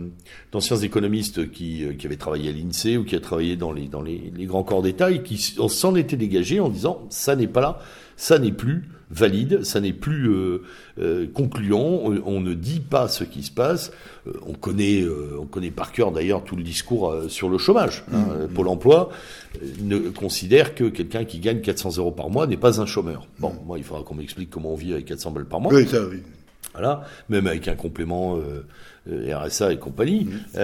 d'anciens 0.53 0.77
économistes 0.77 1.51
qui, 1.51 1.85
qui 1.99 2.07
avaient 2.07 2.17
travaillé 2.17 2.51
à 2.51 2.53
l'INSEE 2.53 2.97
ou 2.97 3.05
qui 3.05 3.15
avaient 3.15 3.23
travaillé 3.23 3.57
dans 3.57 3.73
les 3.73 3.89
dans 3.89 4.03
les, 4.03 4.33
les 4.37 4.47
grands 4.47 4.63
corps 4.63 4.83
d'État 4.83 5.11
et 5.11 5.23
qui 5.23 5.39
s'en 5.39 5.95
étaient 5.95 6.17
dégagés 6.17 6.61
en 6.61 6.69
disant 6.69 7.07
ça 7.09 7.37
n'est 7.37 7.47
pas 7.47 7.61
là, 7.61 7.79
ça 8.17 8.39
n'est 8.39 8.53
plus 8.53 8.89
valide, 9.11 9.65
ça 9.65 9.81
n'est 9.81 9.93
plus 9.93 10.31
euh, 10.31 10.63
euh, 10.99 11.27
concluant, 11.33 12.01
on, 12.25 12.41
ne 12.41 12.55
dit 12.55 12.81
pas 12.81 13.09
ce 13.09 13.25
qui 13.25 13.43
se 13.43 13.51
passe. 13.51 13.93
Euh, 14.27 14.33
on 14.47 14.53
connaît, 14.53 15.05
on 15.39 15.47
connaît 15.47 15.71
par 15.71 15.93
cœur 15.93 16.13
d'ailleurs 16.13 16.45
tout 16.45 16.57
le 16.57 16.63
discours 16.63 17.15
sur 17.29 17.49
le 17.49 17.59
chômage. 17.59 18.05
Hein. 18.13 18.19
Mmh. 18.19 18.55
Pôle 18.55 18.69
Emploi 18.69 19.11
ne 19.83 19.99
considère 19.99 20.75
que 20.75 20.85
quelqu'un 20.85 21.25
qui 21.25 21.41
gagne 21.41 21.61
400 21.61 21.99
euros 21.99 22.13
par 22.13 22.31
mois 22.31 22.47
n'est 22.47 22.57
pas 22.57 22.81
un 22.81 22.87
chômeur. 22.87 23.27
Bon, 23.39 23.53
moi, 23.67 23.79
il 23.79 23.85
faudra 23.85 24.05
qu'on 24.05 24.15
m'explique 24.15 24.51
comment 24.51 24.73
on 24.73 24.77
vit 24.77 24.93
avec 24.93 25.07
400 25.07 25.33
balles 25.33 25.47
par 25.47 25.61
mois. 25.61 25.73
Oui, 25.75 25.87
ça, 25.87 26.05
oui. 26.09 26.19
Voilà, 26.73 27.03
même 27.29 27.47
avec 27.47 27.66
un 27.66 27.75
complément 27.75 28.39
RSA 29.09 29.73
et 29.73 29.79
compagnie. 29.79 30.27
Mmh. 30.27 30.61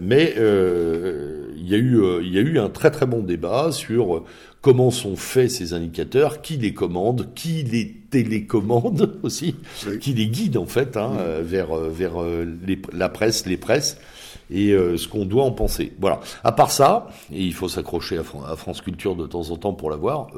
mais 0.00 0.34
il 0.36 1.68
y 1.68 1.74
a 1.74 1.78
eu, 1.78 2.00
il 2.22 2.32
y 2.32 2.38
a 2.38 2.40
eu 2.40 2.58
un 2.58 2.70
très 2.70 2.90
très 2.90 3.06
bon 3.06 3.20
débat 3.20 3.70
sur 3.72 4.24
comment 4.60 4.90
sont 4.90 5.16
faits 5.16 5.50
ces 5.50 5.72
indicateurs, 5.72 6.42
qui 6.42 6.56
les 6.56 6.74
commande, 6.74 7.28
qui 7.34 7.62
les 7.62 7.86
télécommande 8.10 9.18
aussi, 9.22 9.56
qui 10.00 10.14
les 10.14 10.26
guide 10.26 10.56
en 10.56 10.66
fait 10.66 10.96
hein, 10.96 11.12
euh, 11.18 11.42
vers, 11.44 11.76
euh, 11.76 11.90
vers 11.90 12.22
euh, 12.22 12.46
la 12.92 13.08
presse, 13.08 13.46
les 13.46 13.56
presses 13.56 13.98
et 14.50 14.70
ce 14.70 15.06
qu'on 15.08 15.26
doit 15.26 15.44
en 15.44 15.50
penser. 15.50 15.92
Voilà. 16.00 16.20
À 16.42 16.52
part 16.52 16.70
ça, 16.70 17.08
et 17.30 17.42
il 17.42 17.52
faut 17.52 17.68
s'accrocher 17.68 18.16
à, 18.16 18.56
France 18.56 18.80
Culture 18.80 19.14
de 19.14 19.26
temps 19.26 19.50
en 19.50 19.58
temps 19.58 19.74
pour 19.74 19.90
la 19.90 19.96
voir. 19.96 20.28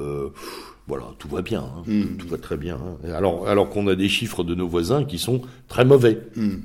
Voilà, 0.87 1.05
tout 1.19 1.27
va 1.27 1.41
bien, 1.41 1.61
hein. 1.61 1.83
mm. 1.85 2.17
tout 2.17 2.27
va 2.27 2.37
très 2.37 2.57
bien. 2.57 2.75
Hein. 2.75 3.11
Alors, 3.13 3.47
alors 3.47 3.69
qu'on 3.69 3.87
a 3.87 3.95
des 3.95 4.09
chiffres 4.09 4.43
de 4.43 4.55
nos 4.55 4.67
voisins 4.67 5.03
qui 5.05 5.19
sont 5.19 5.41
très 5.67 5.85
mauvais. 5.85 6.19
Mm. 6.35 6.55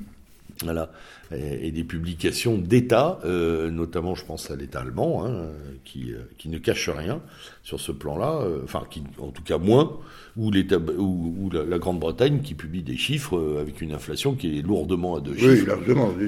Voilà 0.63 0.89
et, 1.35 1.71
des 1.71 1.83
publications 1.83 2.57
d'État, 2.57 3.19
euh, 3.25 3.69
notamment 3.69 4.15
je 4.15 4.25
pense 4.25 4.49
à 4.51 4.55
l'État 4.55 4.81
allemand, 4.81 5.25
hein, 5.25 5.47
qui, 5.83 6.13
euh, 6.13 6.19
qui 6.37 6.49
ne 6.49 6.57
cache 6.57 6.89
rien 6.89 7.21
sur 7.63 7.79
ce 7.79 7.91
plan-là, 7.91 8.41
euh, 8.41 8.61
enfin 8.63 8.83
qui 8.89 9.03
en 9.19 9.29
tout 9.29 9.43
cas 9.43 9.57
moins, 9.57 9.97
ou, 10.37 10.51
l'État, 10.51 10.77
ou, 10.77 11.49
la, 11.51 11.77
Grande-Bretagne 11.77 12.41
qui 12.41 12.53
publie 12.53 12.83
des 12.83 12.97
chiffres 12.97 13.57
avec 13.59 13.81
une 13.81 13.93
inflation 13.93 14.35
qui 14.35 14.59
est 14.59 14.61
lourdement 14.61 15.15
à 15.15 15.19
deux 15.19 15.35
chiffres, 15.35 15.77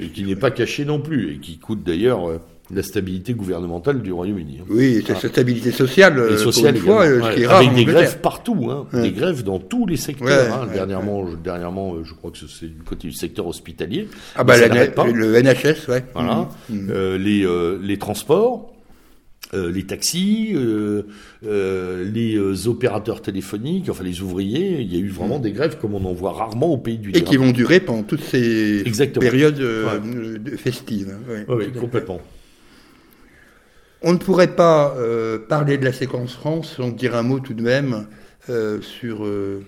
et 0.00 0.08
qui 0.08 0.24
n'est 0.24 0.36
pas 0.36 0.50
cachée 0.50 0.84
non 0.84 1.00
plus, 1.00 1.34
et 1.34 1.38
qui 1.38 1.58
coûte 1.58 1.82
d'ailleurs 1.82 2.40
la 2.74 2.82
stabilité 2.82 3.34
gouvernementale 3.34 4.02
du 4.02 4.12
Royaume-Uni. 4.12 4.58
Hein. 4.60 4.64
Oui, 4.68 5.02
c'est 5.06 5.16
sa 5.16 5.28
stabilité 5.28 5.70
sociale, 5.70 6.22
et 6.32 6.36
sociale 6.36 6.76
fois, 6.76 7.04
ce 7.06 7.34
qui 7.34 7.42
est 7.42 7.46
rare 7.46 7.58
Avec 7.58 7.74
des 7.74 7.84
grèves 7.84 8.18
partout, 8.20 8.70
hein, 8.70 8.86
des 8.92 9.12
grèves 9.12 9.42
dans 9.42 9.58
tous 9.58 9.86
les 9.86 9.96
secteurs. 9.96 10.62
hein. 10.62 10.68
dernièrement, 10.72 11.28
je, 11.28 11.36
dernièrement, 11.36 12.02
je 12.02 12.14
crois 12.14 12.30
que 12.30 12.38
c'est 12.38 12.66
du 12.66 12.82
côté 12.82 13.08
du 13.08 13.14
secteur 13.14 13.46
hospitalier. 13.46 14.08
Ah 14.36 14.44
bah 14.44 14.54
le 14.58 15.42
NHS, 15.42 15.88
ouais. 15.88 16.04
Voilà. 16.14 16.48
Mmh. 16.68 16.74
Mmh. 16.74 16.90
Euh, 16.90 17.18
les, 17.18 17.44
euh, 17.44 17.78
les 17.82 17.98
transports. 17.98 18.70
Euh, 19.52 19.72
les 19.72 19.82
taxis, 19.82 20.52
euh, 20.54 21.02
euh, 21.44 22.04
les 22.08 22.68
opérateurs 22.68 23.20
téléphoniques, 23.20 23.88
enfin 23.88 24.04
les 24.04 24.22
ouvriers, 24.22 24.80
il 24.80 24.94
y 24.94 24.96
a 24.96 25.00
eu 25.00 25.08
vraiment 25.08 25.40
mmh. 25.40 25.42
des 25.42 25.50
grèves 25.50 25.78
comme 25.80 25.94
on 25.94 26.04
en 26.04 26.12
voit 26.12 26.32
rarement 26.32 26.72
au 26.72 26.78
pays 26.78 26.98
du 26.98 27.10
Et 27.10 27.24
qui 27.24 27.36
vont 27.36 27.50
durer 27.50 27.80
pendant 27.80 28.04
toutes 28.04 28.22
ces 28.22 28.84
périodes 29.18 29.60
festives. 30.56 31.16
Hein. 31.28 31.44
oui, 31.48 31.72
complètement. 31.72 32.20
On 34.02 34.12
ne 34.12 34.18
pourrait 34.18 34.54
pas 34.56 34.94
euh, 34.96 35.38
parler 35.38 35.76
de 35.76 35.84
la 35.84 35.92
séquence 35.92 36.32
France 36.32 36.76
sans 36.76 36.88
dire 36.88 37.14
un 37.14 37.22
mot 37.22 37.38
tout 37.38 37.52
de 37.52 37.62
même 37.62 38.06
euh, 38.48 38.80
sur 38.80 39.24
euh, 39.24 39.62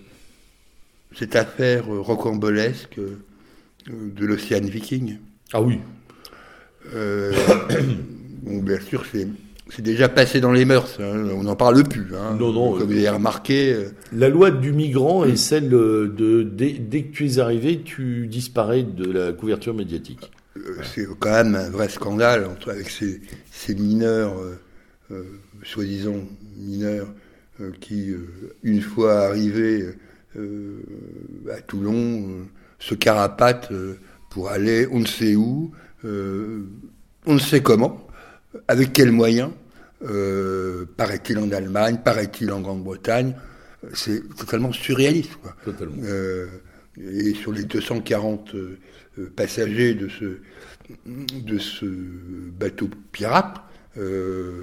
cette 1.14 1.36
affaire 1.36 1.86
rocambolesque 1.86 2.98
de 3.86 4.26
l'Océan 4.26 4.62
Viking. 4.62 5.18
Ah 5.52 5.60
oui. 5.60 5.80
bon, 6.92 8.62
bien 8.62 8.80
sûr, 8.80 9.04
c'est 9.12 9.82
déjà 9.82 10.08
passé 10.08 10.40
dans 10.40 10.52
les 10.52 10.64
mœurs, 10.64 10.98
hein, 10.98 11.28
on 11.36 11.42
n'en 11.42 11.54
parle 11.54 11.82
plus. 11.84 12.08
Hein, 12.16 12.36
non, 12.38 12.52
non. 12.52 12.78
Comme 12.78 12.86
vous 12.86 12.92
avez 12.92 13.08
remarqué. 13.10 13.76
La 14.12 14.30
loi 14.30 14.50
du 14.50 14.72
migrant 14.72 15.24
est 15.24 15.36
celle 15.36 15.68
de, 15.68 16.42
dès, 16.42 17.02
que 17.02 17.12
tu 17.12 17.26
es 17.26 17.38
arrivé, 17.38 17.82
tu 17.82 18.26
disparais 18.28 18.82
de 18.82 19.10
la 19.10 19.32
couverture 19.32 19.74
médiatique. 19.74 20.30
C'est 20.82 21.06
quand 21.18 21.30
même 21.30 21.54
un 21.54 21.70
vrai 21.70 21.88
scandale 21.88 22.44
entre, 22.44 22.70
avec 22.70 22.90
ces, 22.90 23.74
mineurs 23.74 24.34
euh, 25.10 25.22
soi-disant 25.62 26.16
mineurs, 26.56 27.08
qui, 27.80 28.12
une 28.62 28.80
fois 28.80 29.28
arrivés 29.28 29.86
à 30.36 31.60
Toulon, 31.66 32.46
se 32.78 32.94
carapatent 32.94 33.72
pour 34.30 34.50
aller 34.50 34.88
on 34.90 35.00
ne 35.00 35.06
sait 35.06 35.36
où, 35.36 35.70
on 36.04 37.34
ne 37.34 37.38
sait 37.38 37.62
comment, 37.62 38.06
avec 38.68 38.92
quels 38.92 39.12
moyens, 39.12 39.50
paraît-il 40.96 41.38
en 41.38 41.50
Allemagne, 41.52 41.98
paraît-il 42.04 42.50
en 42.52 42.60
Grande-Bretagne, 42.60 43.34
c'est 43.94 44.22
totalement 44.36 44.72
surréaliste. 44.72 45.36
Quoi. 45.36 45.54
Totalement. 45.64 46.02
et 46.98 47.34
sur 47.34 47.52
les 47.52 47.64
240 47.64 48.54
passagers 49.36 49.94
de 49.94 50.08
ce, 51.58 51.86
bateau 52.58 52.88
pirate, 53.12 53.62
euh, 53.98 54.62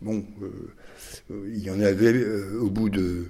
bon, 0.00 0.24
euh, 0.42 1.44
il 1.52 1.62
y 1.62 1.70
en 1.70 1.80
avait 1.80 2.14
euh, 2.14 2.58
au 2.60 2.70
bout 2.70 2.88
de 2.88 3.26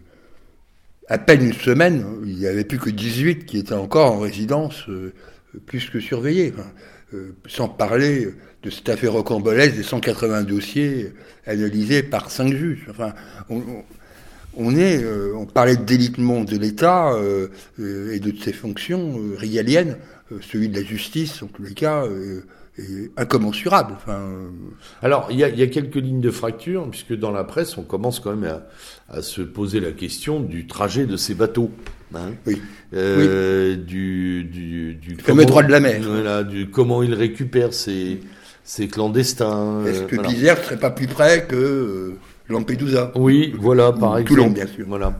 à 1.08 1.18
peine 1.18 1.44
une 1.44 1.52
semaine, 1.52 2.04
il 2.24 2.36
n'y 2.36 2.46
avait 2.46 2.62
plus 2.64 2.78
que 2.78 2.88
18 2.88 3.44
qui 3.44 3.58
étaient 3.58 3.74
encore 3.74 4.12
en 4.12 4.20
résidence, 4.20 4.86
plus 5.66 5.90
que 5.90 5.98
surveillés. 5.98 6.52
sans 7.48 7.68
parler 7.68 8.28
de 8.62 8.70
cette 8.70 8.88
affaire 8.88 9.14
rocambolaise 9.14 9.74
des 9.74 9.82
180 9.82 10.44
dossiers 10.44 11.12
analysés 11.46 12.04
par 12.04 12.30
cinq 12.30 12.54
juges. 12.54 12.86
On, 14.56 15.46
parlait 15.52 15.76
délitement 15.76 16.44
de 16.44 16.56
l'État 16.56 17.12
et 17.80 18.20
de 18.20 18.32
ses 18.40 18.52
fonctions 18.52 19.18
régaliennes. 19.36 19.96
Celui 20.40 20.68
de 20.68 20.78
la 20.78 20.84
justice, 20.84 21.42
en 21.42 21.46
tous 21.46 21.62
les 21.62 21.74
cas, 21.74 22.04
incommensurable. 23.16 23.94
Enfin, 23.96 24.20
euh, 24.20 24.48
Alors, 25.02 25.28
il 25.30 25.38
y, 25.38 25.44
a, 25.44 25.66
quelques 25.66 25.96
lignes 25.96 26.20
de 26.20 26.30
fracture, 26.30 26.88
puisque 26.90 27.14
dans 27.14 27.30
la 27.30 27.44
presse, 27.44 27.76
on 27.78 27.82
commence 27.82 28.20
quand 28.20 28.34
même 28.34 28.60
à, 29.08 29.22
se 29.22 29.42
poser 29.42 29.80
la 29.80 29.92
question 29.92 30.40
du 30.40 30.66
trajet 30.66 31.06
de 31.06 31.16
ces 31.16 31.34
bateaux. 31.34 31.70
Hein. 32.14 32.32
oui. 32.46 32.60
Euh, 32.94 33.76
Du, 33.76 34.44
du, 34.44 34.94
du 34.94 35.16
fameux 35.16 35.44
droit 35.44 35.62
de 35.62 35.70
la 35.70 35.80
mer. 35.80 36.00
Voilà, 36.02 36.42
du 36.42 36.70
comment 36.70 37.02
ils 37.02 37.14
récupèrent 37.14 37.74
ces, 37.74 38.20
ces 38.64 38.88
clandestins. 38.88 39.84
Est-ce 39.86 40.02
que 40.02 40.16
voilà. 40.16 40.30
ne 40.30 40.62
serait 40.62 40.78
pas 40.78 40.90
plus 40.90 41.06
près 41.06 41.46
que 41.46 41.56
euh, 41.56 42.18
Lampedusa? 42.48 43.12
Oui, 43.14 43.54
voilà, 43.58 43.92
par 43.92 44.18
exemple. 44.18 44.40
Toulon, 44.40 44.50
bien 44.50 44.66
sûr. 44.66 44.86
Voilà. 44.88 45.14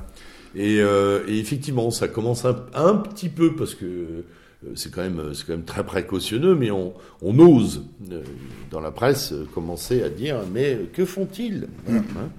Et, 0.57 0.81
euh, 0.81 1.21
et, 1.29 1.39
effectivement, 1.39 1.93
ça 1.93 2.09
commence 2.09 2.45
un, 2.45 2.57
un, 2.75 2.97
petit 2.97 3.29
peu 3.29 3.55
parce 3.55 3.77
que 3.77 3.85
euh, 3.85 4.25
c'est 4.75 4.93
quand 4.93 5.03
même 5.03 5.33
c'est 5.35 5.47
quand 5.47 5.53
même 5.53 5.65
très 5.65 5.85
précautionneux, 5.85 6.55
mais 6.55 6.71
on, 6.71 6.93
on 7.23 7.39
ose 7.39 7.85
euh, 8.13 8.23
dans 8.71 8.81
la 8.81 8.91
presse 8.91 9.33
commencer 9.55 10.03
à 10.03 10.09
dire 10.09 10.37
mais 10.53 10.81
que 10.93 11.05
font-ils? 11.05 11.69
Mm. 11.89 11.97
hein 11.97 12.31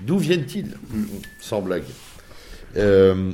D'où 0.00 0.18
viennent-ils 0.18 0.66
mm. 0.66 1.04
Sans 1.40 1.62
blague. 1.62 1.84
Euh, 2.76 3.32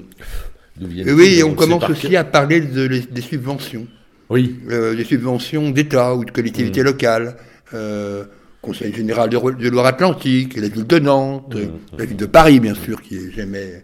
oui, 0.80 1.42
on, 1.42 1.54
commence 1.54 1.88
aussi 1.88 2.16
à 2.16 2.24
parler 2.24 2.60
de, 2.60 2.86
des 2.86 3.20
subventions. 3.20 3.86
Oui. 4.30 4.56
Euh, 4.70 4.94
des 4.94 5.04
subventions 5.04 5.70
d'État 5.70 6.14
ou 6.14 6.24
de 6.24 6.30
collectivités 6.30 6.80
mm. 6.80 6.84
locales. 6.84 7.36
Euh, 7.74 8.24
Conseil 8.60 8.94
général 8.94 9.28
de, 9.28 9.68
Loire-Atlantique, 9.68 10.56
la 10.56 10.68
ville 10.68 10.86
de 10.86 10.98
Nantes, 11.00 11.56
la 11.98 12.04
ville 12.04 12.16
de 12.16 12.26
Paris, 12.26 12.60
bien 12.60 12.74
sûr, 12.76 13.02
qui 13.02 13.16
est 13.16 13.32
jamais 13.32 13.82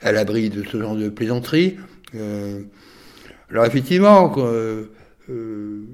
à 0.00 0.10
l'abri 0.10 0.50
de 0.50 0.64
ce 0.64 0.80
genre 0.80 0.96
de 0.96 1.08
plaisanterie. 1.08 1.76
Euh, 3.50 3.52
alors 3.52 3.66
effectivement, 3.66 4.32
euh, 4.38 4.84
euh, 5.30 5.84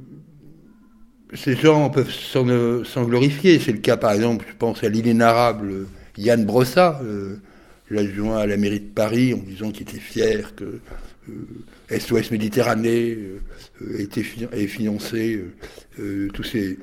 ces 1.34 1.56
gens 1.56 1.90
peuvent 1.90 2.10
s'en 2.10 3.04
glorifier. 3.04 3.58
C'est 3.58 3.72
le 3.72 3.78
cas, 3.78 3.96
par 3.96 4.12
exemple, 4.12 4.44
je 4.48 4.54
pense 4.56 4.82
à 4.84 4.88
l'inénarrable 4.88 5.86
Yann 6.18 6.44
Brossa, 6.44 7.00
euh, 7.04 7.36
l'adjoint 7.90 8.38
à 8.38 8.46
la 8.46 8.56
mairie 8.56 8.80
de 8.80 8.90
Paris, 8.90 9.34
en 9.34 9.38
disant 9.38 9.70
qu'il 9.70 9.82
était 9.82 9.98
fier 9.98 10.54
que 10.54 10.80
SOS 11.96 12.30
Méditerranée 12.30 13.16
ait 13.80 14.66
financé 14.66 15.44
tous 16.34 16.42
ces 16.42 16.78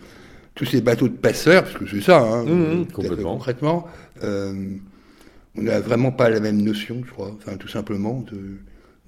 tous 0.56 0.66
ces 0.66 0.82
bateaux 0.82 1.08
de 1.08 1.16
passeurs, 1.16 1.64
parce 1.64 1.76
que 1.78 1.88
c'est 1.88 2.02
ça, 2.02 2.20
hein, 2.20 2.44
mmh, 2.44 2.52
mmh, 2.82 2.86
complètement. 2.88 3.34
concrètement. 3.34 3.88
on 4.22 5.62
n'a 5.62 5.80
vraiment 5.80 6.12
pas 6.12 6.30
la 6.30 6.42
même 6.42 6.62
notion, 6.62 7.02
je 7.06 7.12
crois, 7.12 7.34
enfin 7.38 7.56
tout 7.58 7.70
simplement 7.70 8.26
de 8.30 8.58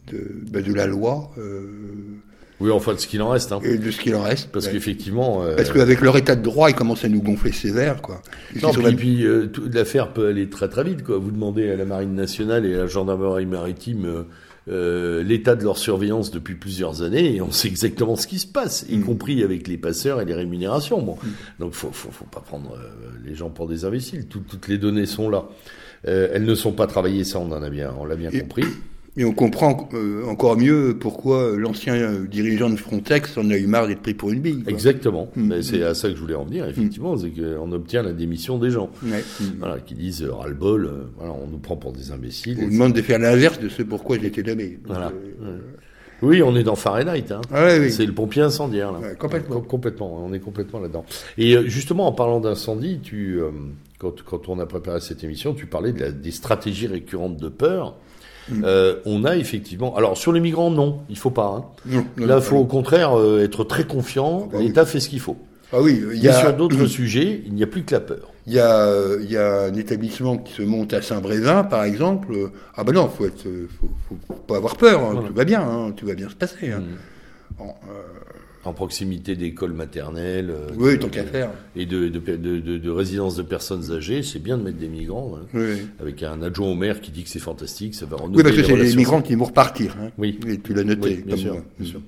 de, 0.07 0.31
ben, 0.51 0.63
de 0.63 0.73
la 0.73 0.87
loi. 0.87 1.31
Euh, 1.37 1.67
oui, 2.59 2.69
enfin 2.71 2.93
de 2.93 2.99
ce 2.99 3.07
qu'il 3.07 3.21
en 3.21 3.29
reste. 3.29 3.51
Hein. 3.51 3.59
Et 3.63 3.77
de 3.77 3.91
ce 3.91 3.99
qu'il 3.99 4.15
en 4.15 4.23
reste. 4.23 4.49
Parce 4.51 4.67
qu'effectivement. 4.67 5.43
Euh, 5.43 5.55
parce 5.55 5.71
qu'avec 5.71 6.01
leur 6.01 6.15
état 6.17 6.35
de 6.35 6.43
droit, 6.43 6.69
ils 6.69 6.75
commencent 6.75 7.05
à 7.05 7.09
nous 7.09 7.21
gonfler 7.21 7.51
sévère, 7.51 8.01
quoi. 8.01 8.21
non, 8.61 8.71
puis, 8.71 8.95
puis 8.95 9.25
euh, 9.25 9.51
l'affaire 9.73 10.13
peut 10.13 10.27
aller 10.27 10.49
très 10.49 10.69
très 10.69 10.83
vite, 10.83 11.03
quoi. 11.03 11.17
Vous 11.17 11.31
demandez 11.31 11.69
à 11.69 11.75
la 11.75 11.85
Marine 11.85 12.13
nationale 12.13 12.65
et 12.65 12.75
à 12.75 12.79
la 12.79 12.87
gendarmerie 12.87 13.45
maritime 13.45 14.25
l'état 14.67 15.55
de 15.55 15.63
leur 15.63 15.77
surveillance 15.77 16.31
depuis 16.31 16.53
plusieurs 16.53 17.01
années 17.01 17.35
et 17.35 17.41
on 17.41 17.51
sait 17.51 17.67
exactement 17.67 18.15
ce 18.15 18.25
qui 18.25 18.39
se 18.39 18.47
passe, 18.47 18.85
y 18.87 18.95
mm. 18.95 19.03
compris 19.03 19.43
avec 19.43 19.67
les 19.67 19.77
passeurs 19.77 20.21
et 20.21 20.25
les 20.25 20.35
rémunérations. 20.35 21.01
Bon, 21.01 21.15
mm. 21.21 21.29
donc 21.59 21.73
faut, 21.73 21.91
faut, 21.91 22.11
faut 22.11 22.25
pas 22.25 22.39
prendre 22.39 22.77
les 23.25 23.33
gens 23.33 23.49
pour 23.49 23.67
des 23.67 23.83
imbéciles. 23.85 24.27
toutes 24.27 24.67
les 24.67 24.77
données 24.77 25.07
sont 25.07 25.29
là. 25.29 25.45
elles 26.03 26.45
ne 26.45 26.55
sont 26.55 26.73
pas 26.73 26.85
travaillées, 26.85 27.23
ça 27.23 27.39
on 27.39 27.51
en 27.51 27.63
a 27.63 27.69
bien, 27.69 27.91
on 27.99 28.05
l'a 28.05 28.15
bien 28.15 28.29
compris. 28.29 28.65
Et 29.17 29.25
on 29.25 29.33
comprend 29.33 29.89
euh, 29.93 30.25
encore 30.25 30.55
mieux 30.55 30.95
pourquoi 30.97 31.57
l'ancien 31.57 32.21
dirigeant 32.21 32.69
de 32.69 32.77
Frontex 32.77 33.37
en 33.37 33.49
a 33.49 33.57
eu 33.57 33.67
marre 33.67 33.87
d'être 33.87 34.01
pris 34.01 34.13
pour 34.13 34.31
une 34.31 34.39
bille. 34.39 34.63
Exactement. 34.67 35.29
Mm. 35.35 35.61
C'est 35.61 35.83
à 35.83 35.93
ça 35.93 36.07
que 36.07 36.15
je 36.15 36.21
voulais 36.21 36.35
en 36.35 36.45
venir, 36.45 36.65
effectivement, 36.65 37.17
c'est 37.17 37.29
qu'on 37.29 37.71
obtient 37.73 38.03
la 38.03 38.13
démission 38.13 38.57
des 38.57 38.69
gens. 38.69 38.89
Mm. 39.03 39.15
Voilà, 39.59 39.79
qui 39.79 39.95
disent 39.95 40.23
euh, 40.23 40.31
ras-le-bol, 40.31 40.85
euh, 40.85 40.91
voilà, 41.17 41.33
on 41.33 41.47
nous 41.47 41.57
prend 41.57 41.75
pour 41.75 41.91
des 41.91 42.11
imbéciles. 42.11 42.57
On 42.61 42.69
demande 42.69 42.93
de 42.93 43.01
faire 43.01 43.19
l'inverse 43.19 43.59
de 43.59 43.67
ce 43.67 43.83
pourquoi 43.83 44.17
j'ai 44.17 44.27
été 44.27 44.43
nommé. 44.43 44.79
Voilà. 44.85 45.11
Oui, 46.21 46.41
on 46.41 46.55
est 46.55 46.63
dans 46.63 46.75
Fahrenheit. 46.75 47.31
Hein. 47.31 47.41
Ah 47.51 47.67
oui. 47.79 47.91
C'est 47.91 48.05
le 48.05 48.13
pompier 48.13 48.43
incendien. 48.43 48.93
Là. 48.93 49.15
complètement. 49.15 49.59
complètement. 49.59 50.23
On 50.23 50.31
est 50.33 50.39
complètement 50.39 50.79
là-dedans. 50.79 51.03
Et 51.37 51.57
justement, 51.67 52.07
en 52.07 52.11
parlant 52.13 52.39
d'incendie, 52.39 52.99
tu, 53.01 53.41
quand, 53.97 54.23
quand, 54.23 54.47
on 54.47 54.59
a 54.59 54.67
préparé 54.67 55.01
cette 55.01 55.23
émission, 55.23 55.53
tu 55.53 55.65
parlais 55.65 55.91
de 55.91 55.99
la, 55.99 56.11
des 56.11 56.31
stratégies 56.31 56.87
récurrentes 56.87 57.37
de 57.37 57.49
peur. 57.49 57.97
Mm. 58.51 58.63
Euh, 58.65 58.95
on 59.05 59.23
a 59.23 59.35
effectivement. 59.35 59.95
Alors 59.95 60.17
sur 60.17 60.31
les 60.31 60.39
migrants, 60.39 60.71
non, 60.71 60.99
il 61.09 61.17
faut 61.17 61.29
pas. 61.29 61.65
Hein. 61.87 62.03
Là, 62.17 62.37
il 62.37 62.41
faut 62.41 62.57
au 62.57 62.65
contraire 62.65 63.17
euh, 63.17 63.43
être 63.43 63.63
très 63.63 63.85
confiant. 63.85 64.47
Ah, 64.47 64.57
bah 64.57 64.59
L'État 64.59 64.85
fait 64.85 64.99
ce 64.99 65.09
qu'il 65.09 65.19
faut. 65.19 65.37
Ah 65.73 65.81
oui, 65.81 66.03
il 66.13 66.21
y 66.21 66.27
a... 66.27 66.33
sur 66.33 66.53
d'autres 66.53 66.85
sujets, 66.85 67.43
il 67.45 67.53
n'y 67.53 67.63
a 67.63 67.67
plus 67.67 67.83
que 67.83 67.93
la 67.93 68.01
peur. 68.01 68.29
Il 68.45 68.53
y 68.53 68.59
a, 68.59 68.91
il 69.21 69.31
y 69.31 69.37
a 69.37 69.63
un 69.63 69.73
établissement 69.75 70.37
qui 70.37 70.53
se 70.53 70.63
monte 70.63 70.93
à 70.93 71.01
Saint-Brévin, 71.01 71.63
par 71.63 71.85
exemple. 71.85 72.33
Ah 72.75 72.83
ben 72.83 72.91
non, 72.91 73.07
faut 73.07 73.25
être, 73.25 73.47
faut, 73.79 74.17
faut, 74.27 74.33
pas 74.33 74.57
avoir 74.57 74.75
peur. 74.75 74.99
Hein. 74.99 75.23
Tout 75.27 75.33
va 75.33 75.45
bien, 75.45 75.61
hein. 75.61 75.93
tout 75.95 76.05
va 76.05 76.15
bien 76.15 76.27
se 76.27 76.35
passer. 76.35 76.69
Mm. 76.69 76.97
Bon, 77.57 77.69
euh, 77.89 78.01
en 78.63 78.73
proximité 78.73 79.35
d'écoles 79.35 79.73
maternelles. 79.73 80.49
Euh, 80.51 80.67
oui, 80.77 80.99
tant 80.99 81.09
qu'à 81.09 81.23
faire. 81.23 81.51
Et 81.75 81.85
de, 81.85 82.09
de, 82.09 82.19
de, 82.19 82.77
de, 82.77 82.89
résidences 82.89 83.35
de 83.35 83.43
personnes 83.43 83.91
âgées, 83.91 84.23
c'est 84.23 84.39
bien 84.39 84.57
de 84.57 84.63
mettre 84.63 84.77
des 84.77 84.87
migrants. 84.87 85.35
Hein, 85.35 85.47
oui. 85.53 85.87
Avec 85.99 86.23
un 86.23 86.41
adjoint 86.41 86.67
au 86.67 86.75
maire 86.75 87.01
qui 87.01 87.11
dit 87.11 87.23
que 87.23 87.29
c'est 87.29 87.39
fantastique, 87.39 87.95
ça 87.95 88.05
va 88.05 88.17
renouveler 88.17 88.37
Oui, 88.37 88.43
parce 88.43 88.55
que 88.55 88.63
c'est 88.63 88.75
les 88.75 88.95
migrants 88.95 89.21
qui 89.21 89.35
vont 89.35 89.45
repartir. 89.45 89.95
Hein. 89.99 90.09
Oui. 90.17 90.39
Et 90.47 90.59
tu 90.59 90.73
l'as 90.73 90.83
noté. 90.83 91.17
Oui, 91.17 91.23
bien 91.25 91.37
sûr. 91.37 91.57
Bien 91.79 91.89
sûr. 91.89 92.01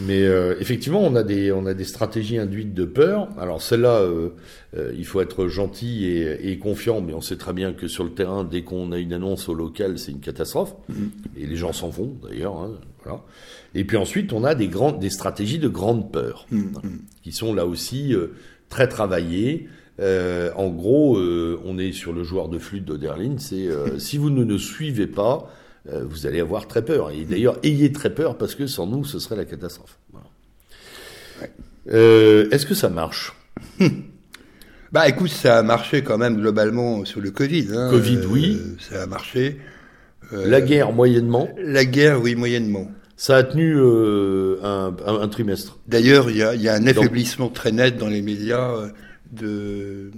Mais 0.00 0.22
euh, 0.22 0.54
effectivement, 0.58 1.02
on 1.02 1.14
a 1.14 1.22
des 1.22 1.52
on 1.52 1.66
a 1.66 1.74
des 1.74 1.84
stratégies 1.84 2.38
induites 2.38 2.72
de 2.72 2.84
peur. 2.84 3.28
Alors 3.38 3.60
celle-là, 3.60 4.00
euh, 4.00 4.30
euh, 4.76 4.92
il 4.96 5.04
faut 5.04 5.20
être 5.20 5.48
gentil 5.48 6.06
et, 6.06 6.50
et, 6.50 6.58
confiant, 6.58 7.02
mais 7.02 7.12
on 7.12 7.20
sait 7.20 7.36
très 7.36 7.52
bien 7.52 7.74
que 7.74 7.88
sur 7.88 8.02
le 8.02 8.10
terrain, 8.10 8.44
dès 8.44 8.62
qu'on 8.62 8.90
a 8.92 8.98
une 8.98 9.12
annonce 9.12 9.48
au 9.48 9.54
local, 9.54 9.98
c'est 9.98 10.12
une 10.12 10.20
catastrophe. 10.20 10.74
Mm-hmm. 10.90 11.42
Et 11.42 11.46
les 11.46 11.56
gens 11.56 11.72
s'en 11.72 11.90
vont 11.90 12.16
d'ailleurs. 12.22 12.56
Hein, 12.56 12.72
voilà. 13.04 13.22
Et 13.74 13.84
puis 13.84 13.96
ensuite, 13.96 14.32
on 14.32 14.44
a 14.44 14.54
des, 14.54 14.68
grandes, 14.68 14.98
des 14.98 15.10
stratégies 15.10 15.58
de 15.58 15.68
grande 15.68 16.12
peur, 16.12 16.46
mmh, 16.50 16.58
mmh. 16.58 16.98
qui 17.22 17.32
sont 17.32 17.54
là 17.54 17.66
aussi 17.66 18.14
euh, 18.14 18.28
très 18.68 18.88
travaillées. 18.88 19.68
Euh, 20.00 20.50
en 20.56 20.68
gros, 20.68 21.16
euh, 21.16 21.60
on 21.64 21.78
est 21.78 21.92
sur 21.92 22.12
le 22.12 22.22
joueur 22.22 22.48
de 22.48 22.58
flûte 22.58 22.84
d'Oderlin, 22.84 23.36
c'est 23.38 23.68
si 23.98 24.18
vous 24.18 24.30
ne 24.30 24.44
nous 24.44 24.58
suivez 24.58 25.06
pas, 25.06 25.50
vous 25.86 26.26
allez 26.26 26.40
avoir 26.40 26.68
très 26.68 26.84
peur. 26.84 27.10
Et 27.10 27.24
d'ailleurs, 27.24 27.58
ayez 27.62 27.90
très 27.92 28.14
peur 28.14 28.38
parce 28.38 28.54
que 28.54 28.66
sans 28.66 28.86
nous, 28.86 29.04
ce 29.04 29.18
serait 29.18 29.36
la 29.36 29.44
catastrophe. 29.44 29.98
Est-ce 31.86 32.66
que 32.66 32.74
ça 32.74 32.88
marche? 32.88 33.34
Bah 34.92 35.08
écoute, 35.08 35.30
ça 35.30 35.56
a 35.56 35.62
marché 35.62 36.02
quand 36.02 36.18
même 36.18 36.36
globalement 36.36 37.06
sur 37.06 37.22
le 37.22 37.30
Covid. 37.30 37.68
Hein. 37.72 37.88
Covid, 37.88 38.18
oui. 38.28 38.60
ça 38.78 39.04
a 39.04 39.06
marché. 39.06 39.56
la 40.30 40.60
guerre, 40.60 40.92
moyennement. 40.92 41.48
La 41.56 41.86
guerre, 41.86 42.20
oui, 42.20 42.34
moyennement. 42.34 42.90
Ça 43.22 43.36
a 43.36 43.44
tenu 43.44 43.76
euh, 43.76 44.56
un, 44.64 44.92
un, 45.06 45.28
trimestre. 45.28 45.78
D'ailleurs, 45.86 46.28
il 46.28 46.38
y 46.38 46.42
a, 46.42 46.56
y 46.56 46.68
a, 46.68 46.74
un 46.74 46.86
affaiblissement 46.88 47.50
très 47.50 47.70
net 47.70 47.96
dans 47.96 48.08
les 48.08 48.20
médias 48.20 48.72
euh, 48.72 48.88
de, 49.30 50.10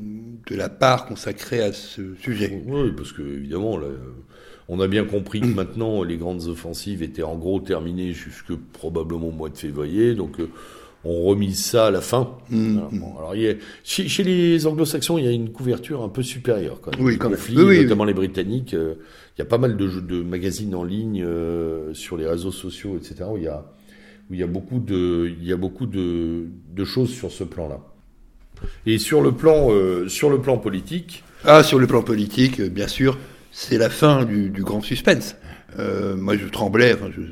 de 0.46 0.56
la 0.56 0.70
part 0.70 1.04
consacrée 1.04 1.62
à 1.62 1.74
ce 1.74 2.14
sujet. 2.14 2.62
Oui, 2.66 2.92
parce 2.96 3.12
que 3.12 3.20
évidemment, 3.20 3.76
là, 3.76 3.88
on 4.68 4.80
a 4.80 4.86
bien 4.88 5.04
compris 5.04 5.40
que 5.40 5.46
maintenant 5.46 6.02
les 6.02 6.16
grandes 6.16 6.46
offensives 6.48 7.02
étaient 7.02 7.22
en 7.22 7.36
gros 7.36 7.60
terminées 7.60 8.12
jusque 8.12 8.54
probablement 8.72 9.28
au 9.28 9.32
mois 9.32 9.50
de 9.50 9.56
février. 9.58 10.14
Donc 10.14 10.40
euh, 10.40 10.48
on 11.04 11.22
remise 11.24 11.62
ça 11.62 11.86
à 11.88 11.90
la 11.90 12.00
fin. 12.00 12.30
Mm. 12.48 12.78
Bon, 12.92 13.18
alors, 13.18 13.36
y 13.36 13.48
a- 13.48 13.54
chez, 13.82 14.08
chez 14.08 14.22
les 14.24 14.66
anglo-saxons, 14.66 15.18
il 15.18 15.24
y 15.24 15.28
a 15.28 15.32
une 15.32 15.50
couverture 15.50 16.02
un 16.02 16.08
peu 16.08 16.22
supérieure 16.22 16.80
quand 16.80 16.96
même. 16.96 17.04
Oui, 17.06 17.18
quand 17.18 17.28
conflit, 17.28 17.56
Oui, 17.58 17.62
oui, 17.64 17.82
notamment 17.82 18.04
les 18.06 18.14
Britanniques. 18.14 18.72
euh, 18.72 18.94
il 19.36 19.40
y 19.40 19.42
a 19.42 19.46
pas 19.46 19.58
mal 19.58 19.76
de, 19.76 20.22
magazines 20.22 20.74
en 20.74 20.84
ligne 20.84 21.22
euh, 21.22 21.92
sur 21.92 22.16
les 22.16 22.26
réseaux 22.26 22.52
sociaux, 22.52 22.96
etc. 22.96 23.24
Où 23.30 23.36
il 23.36 23.42
y 23.42 23.48
a, 23.48 23.64
où 24.30 24.34
il 24.34 24.40
y 24.40 24.42
a 24.42 24.46
beaucoup 24.46 24.78
de, 24.78 25.30
il 25.38 25.46
y 25.46 25.52
a 25.52 25.56
beaucoup 25.56 25.84
de, 25.86 26.44
de 26.74 26.84
choses 26.84 27.10
sur 27.10 27.30
ce 27.32 27.44
plan-là. 27.44 27.80
Et 28.86 28.96
sur 28.98 29.20
le 29.20 29.32
plan, 29.32 29.72
euh, 29.72 30.08
sur 30.08 30.30
le 30.30 30.40
plan 30.40 30.56
politique, 30.56 31.22
Ah, 31.44 31.62
sur 31.62 31.78
le 31.78 31.86
plan 31.86 32.02
politique, 32.02 32.62
bien 32.62 32.88
sûr, 32.88 33.18
c'est 33.56 33.78
la 33.78 33.88
fin 33.88 34.24
du, 34.24 34.50
du 34.50 34.62
grand 34.62 34.80
suspense. 34.82 35.36
Euh, 35.78 36.16
moi, 36.16 36.36
je 36.36 36.46
tremblais, 36.46 36.92
enfin, 36.94 37.10
je, 37.16 37.22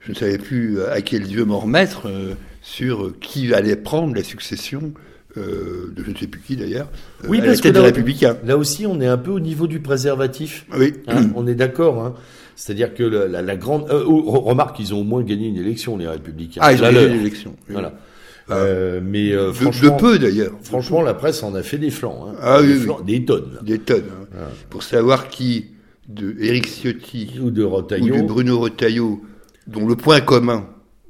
je 0.00 0.10
ne 0.10 0.16
savais 0.16 0.38
plus 0.38 0.82
à 0.82 1.00
quel 1.00 1.22
Dieu 1.22 1.44
m'en 1.44 1.60
remettre 1.60 2.08
euh, 2.08 2.34
sur 2.60 3.04
euh, 3.06 3.16
qui 3.20 3.54
allait 3.54 3.76
prendre 3.76 4.14
la 4.14 4.24
succession 4.24 4.92
euh, 5.36 5.92
de 5.94 6.02
je 6.02 6.10
ne 6.10 6.16
sais 6.16 6.26
plus 6.26 6.40
qui 6.40 6.56
d'ailleurs, 6.56 6.88
euh, 7.24 7.28
Oui, 7.28 7.40
parce 7.40 7.60
que 7.60 7.68
là- 7.68 7.82
Républicains. 7.82 8.36
là 8.44 8.56
aussi, 8.56 8.84
on 8.86 9.00
est 9.00 9.06
un 9.06 9.16
peu 9.18 9.30
au 9.30 9.38
niveau 9.40 9.68
du 9.68 9.78
préservatif. 9.78 10.66
Oui, 10.76 10.94
Hein, 11.06 11.30
on 11.36 11.46
est 11.46 11.54
d'accord. 11.54 12.04
Hein. 12.04 12.14
C'est-à-dire 12.56 12.92
que 12.94 13.04
la, 13.04 13.28
la- 13.28 13.42
la 13.42 13.56
grande. 13.56 13.88
euh, 13.90 14.02
oh, 14.06 14.40
remarque, 14.40 14.80
ils 14.80 14.92
ont 14.92 15.00
au 15.00 15.04
moins 15.04 15.22
gagné 15.22 15.46
une 15.46 15.56
élection, 15.56 15.96
les 15.96 16.08
Républicains. 16.08 16.60
ah, 16.64 16.72
ils 16.72 16.80
ont 16.80 16.82
gagné 16.82 17.06
leur. 17.06 17.14
l'élection. 17.14 17.54
oui. 17.68 17.72
Voilà. 17.74 17.94
Ah. 18.50 18.56
Euh, 18.56 19.00
mais 19.02 19.32
euh, 19.32 19.48
De, 19.48 19.52
franchement, 19.52 19.96
de 19.96 20.00
peu 20.00 20.18
d'ailleurs. 20.18 20.52
franchement, 20.62 21.02
la 21.02 21.14
presse 21.14 21.42
en 21.42 21.54
a 21.54 21.62
fait 21.62 21.78
des 21.78 21.90
flancs. 21.90 22.26
Hein. 22.28 22.34
Ah 22.42 22.60
des, 22.62 22.68
oui. 22.74 22.80
flancs, 22.80 23.00
des 23.00 23.24
tonnes. 23.24 23.58
Des 23.62 23.78
tonnes. 23.78 24.04
hein. 24.10 24.26
Voilà. 24.32 24.48
Pour 24.70 24.82
savoir 24.82 25.28
qui, 25.28 25.66
de 26.08 26.34
Éric 26.40 26.66
Ciotti 26.66 27.38
Ou 27.42 27.50
de 27.50 27.62
ou 27.64 27.68
Rotaillot. 27.70 28.16
de 28.16 28.22
Bruno 28.22 28.58
Retailleau, 28.58 29.22
dont 29.66 29.86
le 29.86 29.94
point 29.96 30.20
commun 30.20 30.66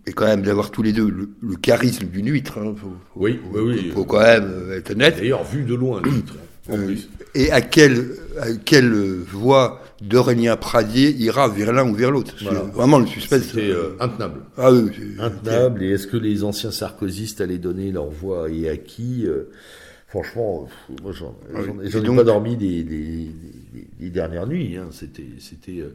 est 0.07 0.13
quand 0.13 0.27
même 0.27 0.43
d'avoir 0.43 0.71
tous 0.71 0.83
les 0.83 0.93
deux 0.93 1.09
le, 1.09 1.31
le 1.41 1.57
charisme 1.57 2.07
d'une 2.07 2.29
huître. 2.31 2.59
hein. 2.59 2.75
Faut, 2.77 2.93
Oui, 3.17 3.39
faut- 3.53 3.59
oui, 3.61 3.75
oui. 3.85 3.91
faut 3.95 4.05
quand 4.05 4.21
même 4.21 4.51
être 4.75 4.91
honnête. 4.93 5.17
D'ailleurs, 5.19 5.45
vu 5.45 5.65
de 5.65 5.75
loin, 5.75 6.01
le 6.03 6.11
titre. 6.11 6.35
En 6.71 6.75
Euh, 6.79 6.87
plus. 6.87 7.09
Et 7.35 7.51
à 7.53 7.61
quelle, 7.61 8.11
à 8.41 8.53
quelle 8.65 8.93
voie 8.93 9.83
d'Aurélien 10.01 10.57
Pradier 10.57 11.11
ira 11.11 11.49
vers 11.49 11.73
l'un 11.73 11.89
ou 11.89 11.95
vers 11.95 12.11
l'autre 12.11 12.35
Voilà. 12.43 12.61
Vraiment 12.63 12.99
le 12.99 13.07
suspense. 13.07 13.43
C'était 13.43 13.71
euh, 13.71 13.97
intenable. 14.01 14.41
ah 14.57 14.73
oui, 14.73 14.91
c'est- 14.97 15.23
Intenable. 15.23 15.83
Et 15.83 15.91
est-ce 15.91 16.07
que 16.07 16.17
les 16.17 16.43
anciens 16.45 16.71
sarkozystes 16.71 17.41
allaient 17.41 17.59
donner 17.59 17.93
leur 17.93 18.09
voix 18.09 18.49
et 18.51 18.69
à 18.69 18.77
qui 18.77 19.27
euh, 19.27 19.51
Franchement, 20.09 20.69
moi, 21.03 21.13
j'en 21.13 21.37
Ah 21.55 21.59
oui. 21.63 21.85
ai- 21.85 21.87
Et 21.87 21.91
j'en 21.91 22.01
ai 22.01 22.07
donc- 22.07 22.17
pas 22.17 22.25
dormi 22.25 22.57
des, 22.57 22.83
des, 22.83 23.29
des- 23.75 23.87
des 24.01 24.11
dernières 24.11 24.47
nuits. 24.47 24.77
Hein. 24.77 24.89
C'était, 24.91 25.29
c'était. 25.39 25.81
euh, 25.83 25.95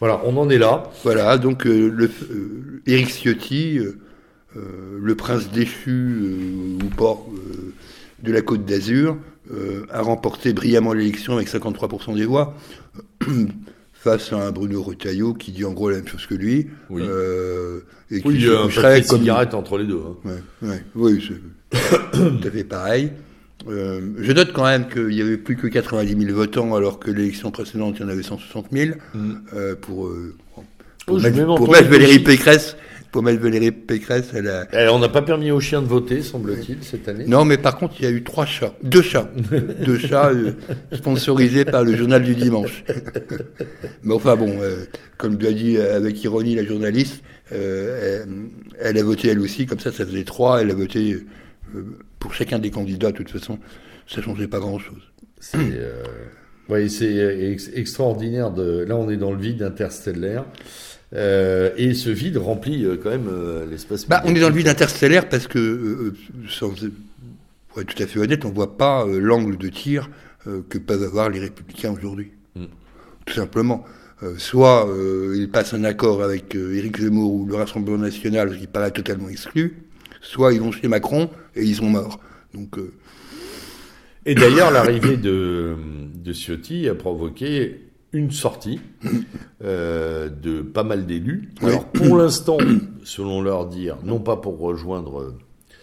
Voilà, 0.00 0.20
on 0.24 0.36
en 0.36 0.50
est 0.50 0.58
là. 0.58 0.90
Voilà, 1.04 1.38
donc 1.38 1.64
euh, 1.66 1.88
le, 1.88 2.06
euh, 2.32 2.82
Éric 2.86 3.08
Ciotti, 3.10 3.78
euh, 3.78 3.98
euh, 4.56 4.98
le 5.00 5.14
prince 5.14 5.50
déchu 5.52 5.90
euh, 5.90 6.78
ou 6.82 7.04
euh, 7.04 7.72
de 8.22 8.32
la 8.32 8.42
Côte 8.42 8.64
d'Azur, 8.64 9.16
euh, 9.52 9.84
a 9.90 10.00
remporté 10.02 10.52
brillamment 10.52 10.92
l'élection 10.92 11.34
avec 11.34 11.48
53% 11.48 12.14
des 12.14 12.24
voix, 12.24 12.54
face 13.92 14.32
à 14.32 14.36
un 14.46 14.50
Bruno 14.52 14.82
Retailleau 14.82 15.34
qui 15.34 15.52
dit 15.52 15.64
en 15.64 15.72
gros 15.72 15.90
la 15.90 15.96
même 15.96 16.08
chose 16.08 16.26
que 16.26 16.34
lui, 16.34 16.68
Oui. 16.90 17.02
euh, 17.04 17.80
et 18.10 18.20
qui 18.20 18.28
il 18.30 18.40
y 18.40 18.42
se 18.46 18.50
a 18.50 18.60
un 18.62 18.68
paquet 18.68 19.06
comme- 19.06 19.18
cigarettes 19.20 19.54
entre 19.54 19.78
les 19.78 19.84
deux. 19.86 20.00
hein. 20.00 20.16
Ouais, 20.62 20.68
ouais, 20.68 20.82
oui, 20.94 21.24
c'est 21.72 21.78
tout 22.12 22.46
à 22.48 22.50
fait 22.50 22.64
pareil. 22.64 23.12
Euh, 23.68 24.00
je 24.18 24.32
note 24.32 24.52
quand 24.52 24.64
même 24.64 24.88
qu'il 24.88 25.12
y 25.12 25.22
avait 25.22 25.36
plus 25.36 25.56
que 25.56 25.68
90 25.68 26.20
000 26.26 26.34
votants, 26.36 26.74
alors 26.74 26.98
que 26.98 27.12
l'élection 27.12 27.52
précédente, 27.52 27.96
il 27.98 28.02
y 28.02 28.04
en 28.04 28.08
avait 28.08 28.24
160 28.24 28.66
000 28.72 28.96
Mm. 29.14 29.32
euh, 29.54 29.74
pour, 29.80 30.10
Oh, 30.58 30.62
pour, 31.06 31.20
mettre, 31.20 31.44
pour 31.56 31.70
Valérie. 31.72 32.18
Pécresse. 32.20 32.76
Pour 33.12 33.22
mettre 33.22 33.40
Valérie 33.42 33.72
Pécresse, 33.72 34.30
elle 34.34 34.48
a... 34.48 34.66
Eh, 34.72 34.88
on 34.88 34.98
n'a 34.98 35.10
pas 35.10 35.20
permis 35.20 35.50
aux 35.50 35.60
chiens 35.60 35.82
de 35.82 35.86
voter, 35.86 36.22
semble-t-il, 36.22 36.78
cette 36.82 37.06
année. 37.08 37.26
Non, 37.26 37.44
mais 37.44 37.58
par 37.58 37.76
contre, 37.76 37.94
il 37.98 38.04
y 38.04 38.08
a 38.08 38.10
eu 38.10 38.22
trois 38.24 38.46
chats, 38.46 38.74
deux 38.82 39.02
chats, 39.02 39.30
deux 39.84 39.98
chats 39.98 40.30
euh, 40.30 40.52
sponsorisés 40.92 41.66
par 41.66 41.84
le 41.84 41.94
journal 41.94 42.22
du 42.22 42.34
dimanche. 42.34 42.84
mais 44.02 44.14
enfin 44.14 44.34
bon, 44.36 44.56
euh, 44.60 44.84
comme 45.18 45.36
lui 45.36 45.46
a 45.46 45.52
dit 45.52 45.76
euh, 45.76 45.94
avec 45.96 46.24
ironie 46.24 46.54
la 46.54 46.64
journaliste, 46.64 47.22
euh, 47.52 48.24
elle, 48.24 48.28
elle 48.80 48.98
a 48.98 49.02
voté 49.02 49.28
elle 49.28 49.40
aussi, 49.40 49.66
comme 49.66 49.78
ça, 49.78 49.92
ça 49.92 50.06
faisait 50.06 50.24
trois. 50.24 50.62
Elle 50.62 50.70
a 50.70 50.74
voté 50.74 51.22
euh, 51.74 51.84
pour 52.18 52.32
chacun 52.32 52.58
des 52.58 52.70
candidats. 52.70 53.12
De 53.12 53.16
toute 53.18 53.30
façon, 53.30 53.58
ça 54.06 54.22
changeait 54.22 54.48
pas 54.48 54.58
grand-chose. 54.58 55.02
C'est 55.38 55.58
euh, 55.58 56.02
ouais, 56.70 56.88
c'est 56.88 57.14
ex- 57.52 57.70
extraordinaire. 57.74 58.50
De... 58.52 58.84
Là, 58.88 58.96
on 58.96 59.10
est 59.10 59.18
dans 59.18 59.32
le 59.32 59.38
vide 59.38 59.62
interstellaire. 59.62 60.46
Euh, 61.14 61.70
et 61.76 61.92
ce 61.94 62.08
vide 62.08 62.38
remplit 62.38 62.84
euh, 62.84 62.96
quand 63.02 63.10
même 63.10 63.28
euh, 63.30 63.66
l'espace. 63.66 64.06
Bah, 64.06 64.22
on 64.24 64.34
est 64.34 64.40
dans 64.40 64.48
le 64.48 64.54
vide 64.54 64.68
interstellaire 64.68 65.28
parce 65.28 65.46
que, 65.46 66.14
sans, 66.48 66.72
pour 67.68 67.80
être 67.80 67.94
tout 67.94 68.02
à 68.02 68.06
fait 68.06 68.18
honnête, 68.18 68.44
on 68.44 68.50
voit 68.50 68.78
pas 68.78 69.06
l'angle 69.06 69.56
de 69.56 69.68
tir 69.68 70.10
que 70.68 70.78
peuvent 70.78 71.04
avoir 71.04 71.28
les 71.28 71.38
républicains 71.38 71.92
aujourd'hui. 71.92 72.32
Mm. 72.56 72.64
Tout 73.26 73.34
simplement. 73.34 73.84
Soit 74.38 74.88
ils 75.34 75.50
passent 75.50 75.74
un 75.74 75.82
accord 75.84 76.22
avec 76.22 76.54
Éric 76.54 77.00
Zemmour 77.00 77.32
ou 77.32 77.46
le 77.46 77.56
Rassemblement 77.56 77.98
national, 77.98 78.52
ce 78.52 78.58
qui 78.58 78.66
paraît 78.68 78.92
totalement 78.92 79.28
exclu, 79.28 79.84
soit 80.20 80.52
ils 80.52 80.60
vont 80.60 80.70
chez 80.70 80.86
Macron 80.86 81.28
et 81.56 81.64
ils 81.64 81.74
sont 81.74 81.88
morts. 81.88 82.20
Donc, 82.54 82.76
Et 84.26 84.34
d'ailleurs, 84.36 84.70
l'arrivée 84.70 85.16
de, 85.16 85.74
de 86.14 86.32
Ciotti 86.32 86.88
a 86.88 86.94
provoqué 86.94 87.80
une 88.12 88.30
sortie 88.30 88.80
euh, 89.64 90.28
de 90.28 90.60
pas 90.62 90.82
mal 90.84 91.06
d'élus. 91.06 91.50
Alors, 91.62 91.86
pour 91.86 92.16
l'instant, 92.16 92.58
selon 93.04 93.40
leur 93.40 93.66
dire, 93.66 93.96
non 94.04 94.18
pas 94.18 94.36
pour 94.36 94.58
rejoindre 94.58 95.20
euh, 95.20 95.34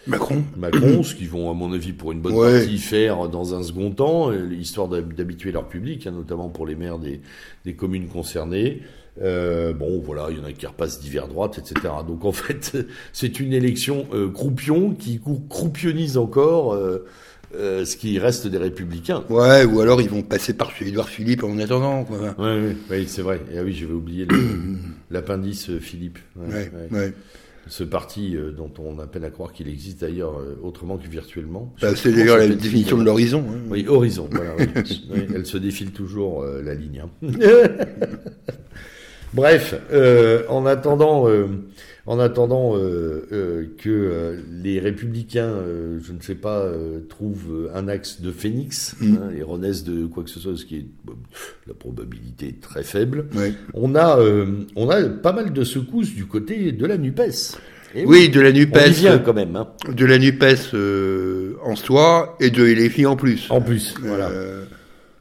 Macron, 0.06 0.42
Macron, 0.56 1.02
ce 1.02 1.14
qu'ils 1.14 1.28
vont, 1.28 1.50
à 1.50 1.54
mon 1.54 1.72
avis, 1.72 1.92
pour 1.92 2.12
une 2.12 2.20
bonne 2.20 2.34
Ouais. 2.34 2.58
partie 2.60 2.78
faire 2.78 3.28
dans 3.28 3.54
un 3.54 3.62
second 3.62 3.90
temps, 3.90 4.30
euh, 4.30 4.52
histoire 4.54 4.88
d'hab- 4.88 5.12
d'habituer 5.12 5.52
leur 5.52 5.68
public, 5.68 6.06
hein, 6.06 6.12
notamment 6.12 6.48
pour 6.48 6.66
les 6.66 6.74
maires 6.74 6.98
des, 6.98 7.20
des 7.64 7.74
communes 7.74 8.06
concernées. 8.08 8.80
Euh, 9.20 9.74
bon, 9.74 10.00
voilà, 10.00 10.28
il 10.30 10.38
y 10.38 10.40
en 10.40 10.44
a 10.44 10.52
qui 10.52 10.66
repassent 10.66 11.00
divers 11.00 11.28
droite, 11.28 11.58
etc. 11.58 11.92
Donc 12.06 12.24
en 12.24 12.32
fait, 12.32 12.76
c'est 13.12 13.40
une 13.40 13.52
élection 13.52 14.06
euh, 14.14 14.30
croupion 14.30 14.94
qui 14.94 15.20
croupionise 15.48 16.16
encore 16.16 16.78
euh, 17.54 17.84
ce 17.84 17.96
qui 17.96 18.18
reste 18.18 18.46
des 18.46 18.58
républicains. 18.58 19.24
ouais, 19.28 19.64
ou 19.64 19.80
alors 19.80 20.00
ils 20.00 20.08
vont 20.10 20.22
passer 20.22 20.54
par 20.54 20.70
Édouard 20.80 21.08
Philippe 21.08 21.42
en 21.44 21.58
attendant. 21.58 22.04
Quoi. 22.04 22.34
Oui, 22.38 22.48
oui, 22.68 22.76
oui, 22.90 23.04
c'est 23.08 23.22
vrai. 23.22 23.40
Et 23.52 23.58
ah 23.58 23.62
oui, 23.64 23.72
j'avais 23.72 23.92
oublié 23.92 24.26
l'appendice 25.10 25.70
euh, 25.70 25.78
Philippe. 25.80 26.18
Ouais, 26.36 26.46
Ouais, 26.48 26.70
ouais. 26.90 26.98
ouais. 26.98 27.12
Ce 27.68 27.84
parti 27.84 28.36
euh, 28.36 28.50
dont 28.52 28.70
on 28.78 28.98
a 28.98 29.06
peine 29.06 29.22
à 29.22 29.30
croire 29.30 29.52
qu'il 29.52 29.68
existe 29.68 30.00
d'ailleurs 30.00 30.38
euh, 30.40 30.58
autrement 30.62 30.96
que 30.96 31.06
virtuellement. 31.08 31.72
Bah, 31.80 31.94
c'est 31.94 32.10
d'ailleurs 32.12 32.38
la 32.38 32.48
définition 32.48 32.98
de 32.98 33.04
l'horizon. 33.04 33.44
hein. 33.48 33.58
Oui, 33.68 33.84
horizon. 33.86 34.28
Voilà, 34.32 34.52
oui. 34.58 34.66
Oui, 35.12 35.26
elle 35.34 35.46
se 35.46 35.58
défile 35.58 35.92
toujours 35.92 36.44
la 36.44 36.74
ligne. 36.74 37.04
hein. 37.04 37.10
Bref, 39.34 39.74
en 40.48 40.66
attendant, 40.66 41.26
en 42.10 42.18
attendant 42.18 42.72
euh, 42.74 43.24
euh, 43.30 43.64
que 43.78 43.88
euh, 43.88 44.40
les 44.50 44.80
républicains, 44.80 45.54
je 46.02 46.12
ne 46.12 46.20
sais 46.20 46.34
pas, 46.34 46.66
trouvent 47.08 47.70
un 47.72 47.86
axe 47.86 48.20
de 48.20 48.32
phénix 48.32 48.96
Mm. 49.00 49.14
hein, 49.16 49.30
et 49.38 49.42
renaissent 49.42 49.84
de 49.84 50.06
quoi 50.06 50.24
que 50.24 50.30
ce 50.30 50.40
soit, 50.40 50.56
ce 50.56 50.64
qui 50.64 50.76
est 50.76 50.86
la 51.68 51.74
probabilité 51.74 52.48
est 52.48 52.60
très 52.60 52.82
faible. 52.82 53.26
On 53.74 53.94
a, 53.94 54.18
on 54.76 54.90
a 54.90 55.02
pas 55.08 55.32
mal 55.32 55.52
de 55.52 55.62
secousses 55.64 56.12
du 56.14 56.26
côté 56.26 56.72
de 56.72 56.84
la 56.86 56.98
Nupes. 56.98 57.20
Et 57.94 58.04
Oui, 58.06 58.28
de 58.28 58.40
la 58.40 58.52
NUPES. 58.52 58.88
vient 58.90 59.18
quand 59.18 59.34
même. 59.34 59.54
Hein. 59.56 59.68
de 59.92 60.04
la 60.04 60.18
NUPES 60.18 60.74
euh, 60.74 61.54
en 61.64 61.74
soi 61.76 62.36
et 62.40 62.50
de 62.50 62.64
LFI 62.64 63.06
en 63.06 63.16
plus. 63.16 63.46
En 63.50 63.60
plus, 63.60 63.94
voilà, 64.00 64.30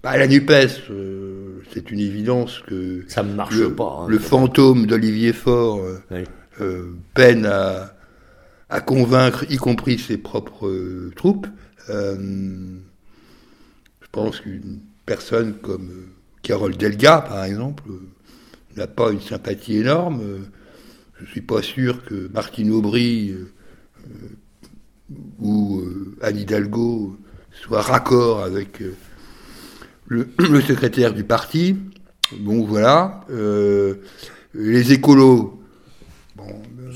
bah, 0.04 0.18
la 0.18 0.28
NUPES, 0.28 0.90
euh, 0.92 1.62
c'est 1.74 1.92
une 1.92 2.00
évidence 2.00 2.62
que 2.68 3.04
ça 3.08 3.22
ne 3.24 3.34
marche 3.34 3.56
le, 3.58 3.74
pas. 3.74 4.02
hein. 4.04 4.08
le 4.08 4.18
fantôme 4.20 4.86
d'Olivier 4.86 5.34
Faure 5.34 5.82
Oui. 6.12 6.20
Euh, 6.62 6.95
peine 7.14 7.45
à, 7.45 8.82
convaincre, 8.82 9.45
y 9.49 9.57
compris 9.57 9.97
ses 9.97 10.18
propres 10.18 10.68
euh, 10.68 11.12
troupes. 11.16 11.47
Euh, 11.89 12.16
je 14.01 14.07
pense 14.12 14.39
qu'une 14.39 14.80
personne 15.05 15.55
comme 15.55 15.89
Carole 16.43 16.78
Delga, 16.78 17.22
par 17.22 17.43
exemple, 17.45 17.84
n'a 18.78 18.88
pas 18.88 19.12
une 19.12 19.22
sympathie 19.22 19.78
énorme. 19.78 20.22
Je 21.20 21.26
suis 21.26 21.41
pas 21.41 21.62
sûr 21.62 22.05
que 22.05 22.30
Martine 22.34 22.72
Aubry 22.72 23.36
ou 25.39 25.82
Anne 26.22 26.38
Hidalgo 26.38 27.18
soient 27.51 27.82
raccord 27.82 28.43
avec 28.43 28.82
le, 30.07 30.28
secrétaire 30.62 31.14
du 31.14 31.24
parti. 31.24 31.76
Bon, 32.39 32.66
voilà. 32.66 33.26
Les 34.53 34.93
écolos, 34.93 35.59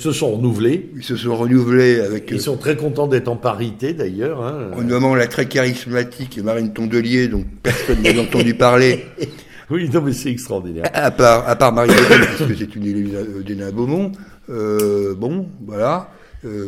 se 0.03 0.11
sont 0.11 0.31
renouvelés. 0.35 0.89
ils 0.95 1.03
se 1.03 1.15
sont 1.15 1.35
renouvelés 1.35 1.99
avec, 1.99 2.31
euh, 2.31 2.35
Ils 2.35 2.41
sont 2.41 2.57
très 2.57 2.75
contents 2.75 3.07
d'être 3.07 3.27
en 3.27 3.35
parité 3.35 3.93
d'ailleurs. 3.93 4.43
Hein. 4.43 4.71
en 4.75 4.81
nommant 4.81 5.15
la 5.15 5.27
très 5.27 5.47
charismatique 5.47 6.39
Marine 6.43 6.73
Tondelier, 6.73 7.27
dont 7.27 7.43
personne 7.61 8.01
n'a 8.01 8.21
entendu 8.21 8.53
parler. 8.53 9.05
Oui, 9.69 9.89
non, 9.91 10.01
mais 10.01 10.11
c'est 10.11 10.29
extraordinaire. 10.29 10.83
À 10.93 11.09
part, 11.09 11.47
à 11.47 11.55
part 11.55 11.71
Marie 11.71 11.89
Pen, 11.89 12.19
puisque 12.35 12.59
c'est 12.59 12.75
une 12.75 12.85
élue 12.85 13.09
d'Hénin 13.43 13.71
Beaumont. 13.71 14.11
Euh, 14.49 15.15
bon, 15.15 15.47
voilà. 15.65 16.11
Euh, 16.45 16.67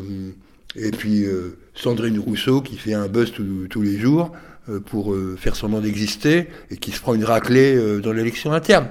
et 0.75 0.91
puis 0.91 1.25
euh, 1.25 1.57
Sandrine 1.75 2.17
Rousseau 2.17 2.61
qui 2.61 2.77
fait 2.77 2.93
un 2.93 3.07
buzz 3.07 3.33
tous 3.69 3.81
les 3.81 3.97
jours 3.99 4.31
euh, 4.67 4.79
pour 4.79 5.13
euh, 5.13 5.35
faire 5.39 5.55
semblant 5.55 5.79
d'exister 5.79 6.47
et 6.71 6.77
qui 6.77 6.89
se 6.89 6.99
prend 6.99 7.13
une 7.13 7.23
raclée 7.23 7.75
euh, 7.75 7.99
dans 8.01 8.11
l'élection 8.11 8.51
interne. 8.51 8.87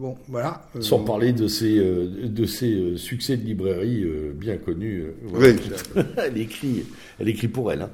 Bon, 0.00 0.16
voilà. 0.28 0.62
Sans 0.80 1.00
parler 1.00 1.32
de 1.32 1.46
ses, 1.46 1.76
de 1.78 2.46
ses 2.46 2.96
succès 2.96 3.36
de 3.36 3.44
librairie 3.44 4.04
bien 4.34 4.56
connus. 4.56 5.04
Oui. 5.32 5.56
elle 6.16 6.38
écrit, 6.38 6.84
elle 7.18 7.28
écrit 7.28 7.48
pour 7.48 7.70
elle. 7.72 7.82
Hein. 7.82 7.90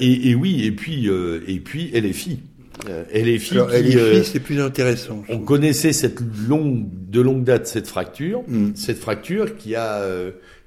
Et, 0.00 0.30
et, 0.30 0.34
oui, 0.34 0.64
et 0.64 0.72
puis, 0.72 1.08
et 1.08 1.60
puis 1.60 1.90
LFI. 1.92 2.40
Euh, 2.88 3.04
LFI, 3.14 3.54
Alors, 3.54 3.70
qui, 3.70 3.82
LFI 3.82 4.24
c'est 4.24 4.40
plus 4.40 4.60
intéressant. 4.60 5.22
On 5.28 5.38
connaissait 5.38 5.92
cette 5.92 6.20
longue, 6.48 6.86
de 7.10 7.20
longue 7.20 7.44
date 7.44 7.66
cette 7.66 7.86
fracture, 7.86 8.42
mm. 8.48 8.70
cette 8.74 8.98
fracture 8.98 9.56
qui 9.56 9.76
a, 9.76 10.02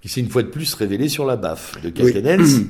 qui 0.01 0.09
s'est 0.09 0.21
une 0.21 0.29
fois 0.29 0.43
de 0.43 0.49
plus 0.49 0.71
révélée 0.75 1.09
sur 1.09 1.25
la 1.25 1.35
baffe 1.35 1.81
de. 1.81 1.91
Oui. 2.01 2.67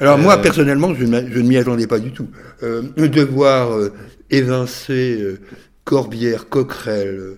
Alors 0.00 0.18
moi, 0.18 0.38
euh, 0.38 0.42
personnellement, 0.42 0.94
je, 0.94 1.04
ne 1.04 1.42
m'y 1.42 1.56
attendais 1.58 1.86
pas 1.86 1.98
du 1.98 2.12
tout. 2.12 2.28
Euh, 2.62 2.82
de 2.96 3.20
voir 3.22 3.72
euh, 3.72 3.92
évincer 4.30 5.18
euh, 5.20 5.40
Corbière, 5.90 6.48
Coquerel, 6.48 7.36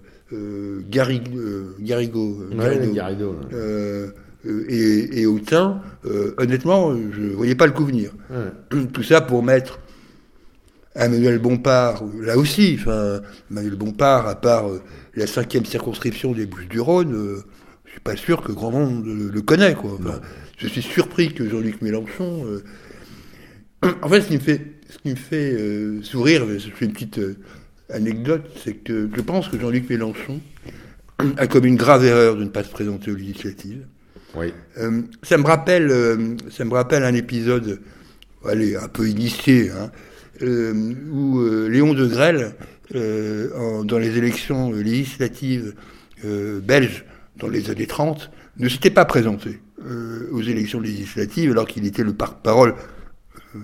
Garrigo, 0.90 1.30
Garrido, 1.80 3.36
et, 4.68 5.20
et 5.20 5.26
Autain, 5.26 5.80
honnêtement, 6.36 6.94
je 6.94 7.20
ne 7.20 7.30
voyais 7.30 7.55
pas 7.55 7.64
le 7.64 7.72
coup 7.72 7.86
venir. 7.86 8.11
Ouais. 8.30 8.84
Tout 8.92 9.03
ça 9.03 9.22
pour 9.22 9.42
mettre 9.42 9.80
Emmanuel 10.94 11.38
Bompard, 11.38 12.05
là 12.20 12.36
aussi, 12.36 12.76
enfin, 12.78 13.22
Emmanuel 13.50 13.76
Bompard, 13.76 14.28
à 14.28 14.38
part 14.38 14.66
la 15.14 15.26
cinquième 15.26 15.64
circonscription 15.64 16.32
des 16.32 16.44
Bouches-du-Rhône, 16.44 17.42
je 17.92 17.96
suis 17.96 18.00
pas 18.00 18.16
sûr 18.16 18.42
que 18.42 18.53
grand 18.53 18.70
monde 18.70 19.05
le, 19.07 19.42
connaît, 19.42 19.74
quoi. 19.74 19.98
je 20.57 20.66
suis 20.66 20.82
surpris 20.82 21.34
que 21.34 21.48
Jean-Luc 21.48 21.82
Mélenchon. 21.82 22.46
Euh, 22.46 23.92
en 24.03 24.09
fait, 24.09 24.22
ce 24.22 24.28
qui 24.28 24.34
me 24.34 24.40
fait, 24.40 24.61
ce 24.88 24.98
qui 24.98 25.11
me 25.11 25.16
fait 25.16 25.53
euh, 25.53 26.03
sourire, 26.03 26.46
je 26.48 26.70
fais 26.70 26.86
une 26.86 26.92
petite 26.92 27.18
euh, 27.18 27.36
anecdote, 27.93 28.45
c'est 28.64 28.74
que 28.74 29.09
je 29.14 29.20
pense 29.20 29.49
que 29.49 29.59
Jean-Luc 29.59 29.88
Mélenchon 29.88 30.40
a 31.36 31.47
commis 31.47 31.68
une 31.68 31.76
grave 31.76 32.05
erreur 32.05 32.36
de 32.36 32.45
ne 32.45 32.49
pas 32.49 32.64
se 32.64 32.70
présenter 32.70 33.11
aux 33.11 33.16
législatives. 33.16 33.86
Oui. 34.34 34.53
ça 35.22 35.36
me 35.36 35.45
rappelle, 35.45 35.93
ça 36.51 36.64
me 36.64 36.72
rappelle 36.72 37.05
un 37.05 37.12
épisode, 37.12 37.82
allez, 38.47 38.76
un 38.76 38.88
peu 38.88 39.07
initié, 39.07 39.70
hein, 39.70 39.90
où 40.40 41.38
Léon 41.68 41.93
de 41.93 42.07
Grelle, 42.07 42.55
dans 42.95 43.99
les 43.99 44.16
élections 44.16 44.72
législatives 44.72 45.74
belges, 46.24 47.05
dans 47.36 47.49
les 47.49 47.70
années 47.70 47.86
30, 47.86 48.30
ne 48.59 48.68
s'était 48.68 48.90
pas 48.90 49.05
présenté 49.05 49.61
euh, 49.84 50.28
aux 50.30 50.43
élections 50.43 50.80
législatives 50.80 51.51
alors 51.51 51.66
qu'il 51.66 51.84
était 51.86 52.05
le 52.05 52.12
porte-parole 52.12 52.74
euh, 53.57 53.59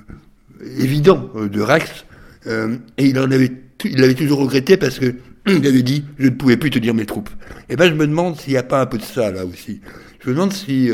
évident 0.78 1.30
euh, 1.36 1.48
de 1.48 1.60
Rex. 1.60 2.04
et 2.46 3.04
il 3.04 3.18
en 3.18 3.30
avait, 3.30 3.52
il 3.84 4.00
l'avait 4.00 4.14
toujours 4.14 4.40
regretté 4.40 4.76
parce 4.76 4.98
que 4.98 5.14
il 5.46 5.66
avait 5.66 5.82
dit 5.82 6.04
je 6.18 6.26
ne 6.26 6.34
pouvais 6.34 6.56
plus 6.56 6.70
tenir 6.70 6.94
mes 6.94 7.06
troupes. 7.06 7.30
Et 7.68 7.74
eh 7.74 7.76
ben 7.76 7.88
je 7.88 7.94
me 7.94 8.06
demande 8.06 8.36
s'il 8.38 8.52
n'y 8.52 8.58
a 8.58 8.62
pas 8.62 8.80
un 8.80 8.86
peu 8.86 8.98
de 8.98 9.02
ça 9.02 9.30
là 9.30 9.44
aussi. 9.44 9.80
Je 10.20 10.30
me 10.30 10.34
demande 10.34 10.52
si 10.52 10.90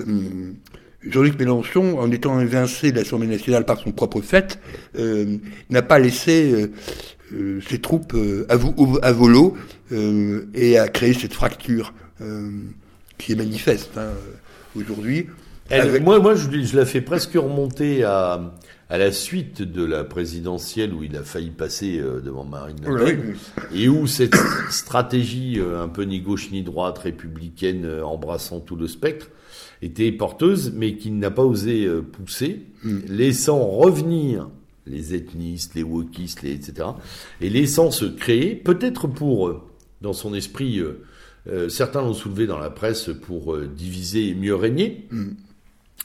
hum, 0.00 0.54
Jean-Luc 1.02 1.38
Mélenchon, 1.38 1.98
en 1.98 2.10
étant 2.10 2.40
évincé 2.40 2.92
de 2.92 2.98
l'Assemblée 2.98 3.26
nationale 3.26 3.64
par 3.64 3.78
son 3.78 3.90
propre 3.90 4.20
fait, 4.20 4.60
n'a 5.68 5.82
pas 5.82 5.98
laissé 5.98 6.70
ses 7.68 7.78
troupes 7.80 8.16
à, 8.48 8.54
à 9.02 9.12
volo 9.12 9.56
et 10.54 10.78
a 10.78 10.88
créé 10.88 11.12
cette 11.12 11.34
fracture 11.34 11.92
euh, 12.22 12.50
qui 13.18 13.32
est 13.32 13.36
manifeste 13.36 13.96
hein, 13.96 14.10
aujourd'hui. 14.76 15.26
Moi, 16.02 16.18
moi 16.18 16.34
je, 16.34 16.50
je, 16.50 16.76
la 16.76 16.84
fais 16.84 17.00
presque 17.00 17.34
remonter 17.34 18.04
à, 18.04 18.52
à 18.92 18.98
la 18.98 19.10
suite 19.10 19.62
de 19.62 19.84
la 19.84 20.04
présidentielle 20.04 20.92
où 20.92 21.02
il 21.02 21.16
a 21.16 21.22
failli 21.22 21.50
passer 21.50 21.98
euh, 21.98 22.20
devant 22.20 22.44
Marine 22.44 22.76
Le 22.86 23.04
Pen, 23.04 23.34
et 23.74 23.88
où 23.88 24.06
cette 24.06 24.36
stratégie 24.70 25.58
euh, 25.58 25.82
un 25.82 25.88
peu 25.88 26.02
ni 26.02 26.20
gauche 26.20 26.50
ni 26.50 26.62
droite 26.62 26.98
républicaine 26.98 27.88
embrassant 28.02 28.60
tout 28.60 28.76
le 28.76 28.86
spectre 28.86 29.28
était 29.80 30.12
porteuse, 30.12 30.72
mais 30.74 30.96
qu'il 30.96 31.18
n'a 31.18 31.30
pas 31.30 31.42
osé 31.42 31.88
pousser, 32.12 32.66
mm. 32.84 32.98
laissant 33.08 33.66
revenir 33.66 34.48
les 34.86 35.14
ethnistes, 35.14 35.74
les 35.74 35.82
wokistes, 35.82 36.42
les, 36.42 36.52
etc., 36.52 36.88
et 37.40 37.48
laissant 37.48 37.90
se 37.90 38.04
créer, 38.04 38.54
peut-être 38.54 39.08
pour, 39.08 39.64
dans 40.02 40.12
son 40.12 40.34
esprit, 40.34 40.82
euh, 41.48 41.68
certains 41.68 42.02
l'ont 42.02 42.14
soulevé 42.14 42.46
dans 42.46 42.58
la 42.58 42.70
presse 42.70 43.10
pour 43.22 43.54
euh, 43.54 43.66
diviser 43.66 44.28
et 44.28 44.34
mieux 44.34 44.54
régner 44.54 45.06
mm. 45.10 45.30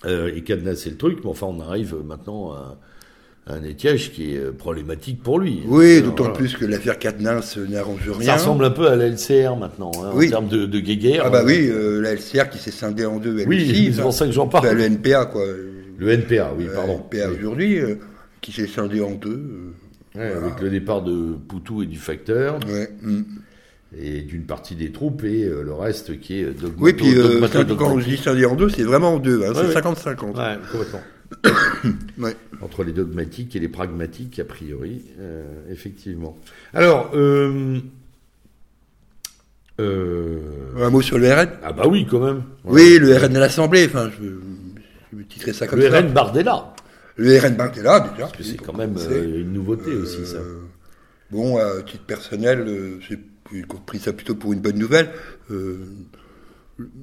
Euh, 0.06 0.32
et 0.36 0.42
cadenasser 0.42 0.90
le 0.90 0.98
truc, 0.98 1.20
mais 1.24 1.30
enfin 1.30 1.48
on 1.48 1.60
arrive 1.60 1.96
maintenant 2.06 2.52
à, 2.52 2.78
un 3.50 3.64
étiage 3.64 4.12
qui 4.12 4.34
est 4.34 4.52
problématique 4.52 5.24
pour 5.24 5.40
lui. 5.40 5.62
Oui, 5.66 6.02
d'autant 6.02 6.32
plus 6.34 6.54
que 6.56 6.66
l'affaire 6.66 7.00
Cadenas 7.00 7.58
n'arrange 7.70 8.10
rien. 8.10 8.26
Ça 8.26 8.34
ressemble 8.34 8.66
un 8.66 8.72
peu 8.72 8.88
à 8.88 8.98
la 8.98 9.08
LCR 9.08 9.56
maintenant, 9.56 9.92
hein, 10.04 10.12
en 10.14 10.30
termes 10.30 10.50
de, 10.50 10.66
de 10.66 10.80
guéguerre. 10.82 11.24
Ah 11.26 11.30
bah 11.30 11.44
oui, 11.46 11.72
la 12.02 12.14
LCR 12.14 12.50
qui 12.50 12.58
s'est 12.58 12.72
scindée 12.72 13.06
en 13.06 13.20
deux. 13.20 13.40
Elle 13.40 13.48
oui, 13.48 13.92
c'est 13.96 14.02
pour 14.02 14.14
ça 14.14 14.26
que 14.26 14.34
j'en 14.34 14.48
parle. 14.48 14.70
le 14.70 14.84
NPA, 14.84 15.26
quoi. 15.26 15.46
Le 15.98 16.10
NPA, 16.12 16.54
oui, 16.58 16.68
pardon. 16.76 17.02
Le 17.10 17.18
NPA 17.18 17.32
aujourd'hui, 17.32 17.80
qui 18.42 18.52
s'est 18.52 18.68
scindé 18.68 19.00
en 19.00 19.12
deux. 19.12 19.74
Avec 20.14 20.60
le 20.60 20.70
départ 20.70 21.02
de 21.02 21.36
Poutou 21.48 21.84
et 21.84 21.86
du 21.86 21.98
facteur. 21.98 22.60
Ouais. 22.68 22.90
Mm 23.02 23.24
et 24.00 24.22
d'une 24.22 24.44
partie 24.44 24.76
des 24.76 24.92
troupes 24.92 25.24
et 25.24 25.44
euh, 25.44 25.64
le 25.64 25.74
reste 25.74 26.20
qui 26.20 26.40
est 26.40 26.46
dogmato, 26.46 26.84
Oui, 26.84 26.94
puis 26.94 27.18
euh, 27.18 27.48
quand 27.78 28.00
je 28.00 28.06
dis 28.06 28.18
scindé 28.18 28.46
en 28.46 28.56
deux, 28.56 28.70
c'est 28.70 28.84
vraiment 28.84 29.16
en 29.16 29.20
deux, 29.20 29.44
hein, 29.44 29.54
c'est 29.56 29.80
50-50. 29.80 30.36
Ouais, 30.36 30.58
complètement. 30.72 31.02
ouais. 32.20 32.36
Entre 32.62 32.84
les 32.84 32.94
dogmatiques 32.94 33.56
et 33.56 33.60
les 33.60 33.68
pragmatiques, 33.68 34.40
a 34.40 34.46
priori, 34.46 35.02
euh, 35.20 35.44
effectivement. 35.72 36.38
Alors, 36.74 37.12
euh, 37.14 37.80
un 39.80 40.90
mot 40.90 41.02
sur 41.02 41.18
le 41.18 41.32
RN 41.34 41.50
Ah 41.64 41.72
bah 41.74 41.84
oui, 41.88 42.06
quand 42.10 42.20
même. 42.20 42.44
Oui, 42.66 42.98
le 43.00 43.16
RN 43.16 43.34
de 43.34 43.40
l'Assemblée, 43.40 43.86
enfin, 43.86 44.10
je, 44.20 44.28
je 45.18 45.24
titrer 45.24 45.54
ça 45.54 45.68
comme 45.68 45.80
le 45.80 45.90
ça. 45.90 46.02
Le 46.02 46.08
RN 46.08 46.14
Bardella. 46.14 46.74
Le 47.16 47.38
RN 47.40 47.56
Bardella, 47.56 48.00
déjà. 48.12 48.28
Parce 48.28 48.38
que 48.38 48.44
c'est 48.44 48.58
quand 48.58 48.74
même 48.74 48.96
une 49.12 49.54
nouveauté 49.54 49.92
aussi, 49.94 50.26
ça. 50.26 50.38
Bon, 51.32 51.58
à 51.58 51.82
titre 51.82 52.06
personnel, 52.06 53.00
c'est 53.08 53.20
j'ai 53.52 53.64
compris 53.64 54.00
ça 54.00 54.14
plutôt 54.14 54.36
pour 54.36 54.54
une 54.54 54.60
bonne 54.60 54.78
nouvelle. 54.78 55.10
Euh, 55.52 55.86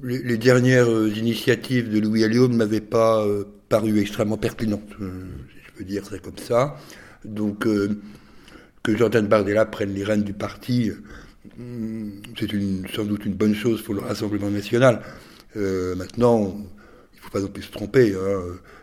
les, 0.03 0.37
dernières 0.37 0.87
initiatives 1.07 1.89
de 1.89 1.99
Louis 1.99 2.23
Alliot 2.23 2.47
ne 2.47 2.55
m'avaient 2.55 2.81
pas 2.81 3.25
euh, 3.25 3.43
paru 3.69 3.99
extrêmement 3.99 4.37
pertinentes, 4.37 4.89
euh, 5.01 5.25
si 5.49 5.59
je 5.65 5.71
peux 5.77 5.83
dire 5.83 6.05
ça 6.05 6.17
comme 6.19 6.37
ça. 6.37 6.77
Donc, 7.23 7.67
que 8.83 8.95
Jordan 8.95 9.25
Bardella 9.25 9.65
prenne 9.65 9.93
les 9.93 10.03
rênes 10.03 10.21
du 10.21 10.33
parti, 10.33 10.91
c'est 12.37 12.47
sans 12.95 13.03
doute 13.03 13.25
une 13.25 13.33
bonne 13.33 13.55
chose 13.55 13.81
pour 13.81 13.95
le 13.95 14.01
Rassemblement 14.01 14.51
national. 14.51 15.01
maintenant, 15.55 16.55
il 17.13 17.17
ne 17.17 17.21
faut 17.21 17.31
pas 17.31 17.39
non 17.39 17.47
plus 17.47 17.63
se 17.63 17.71
tromper. 17.71 18.13
Hein. 18.13 18.41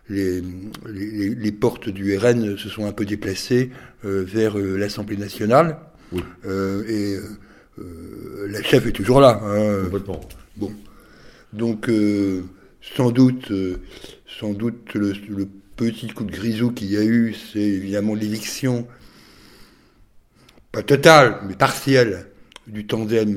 Les, 0.09 0.43
les, 0.89 1.35
les, 1.37 1.53
portes 1.53 1.89
du 1.89 2.17
RN 2.19 2.59
se 2.59 2.69
sont 2.69 2.85
un 2.85 2.93
peu 2.93 3.05
déplacées 3.05 3.71
vers 4.03 4.59
l'Assemblée 4.59 5.17
nationale. 5.17 5.79
Oui. 6.13 6.23
et 6.89 7.17
euh, 7.17 7.21
la 7.79 8.63
chef 8.63 8.87
est 8.87 8.93
toujours 8.93 9.21
là. 9.21 9.41
Hein. 9.45 9.89
Bon. 10.57 10.73
Donc, 11.53 11.89
euh, 11.89 12.43
sans 12.81 13.11
doute, 13.11 13.51
euh, 13.51 13.77
sans 14.27 14.53
doute 14.53 14.95
le, 14.95 15.13
petit 15.77 16.09
coup 16.09 16.25
de 16.25 16.31
grisou 16.31 16.71
qu'il 16.71 16.91
y 16.91 16.97
a 16.97 17.05
eu, 17.05 17.35
c'est 17.35 17.61
évidemment 17.61 18.15
l'éviction, 18.15 18.87
pas 20.71 20.83
totale, 20.83 21.41
mais 21.47 21.55
partielle, 21.55 22.27
du 22.67 22.87
tandem 22.87 23.35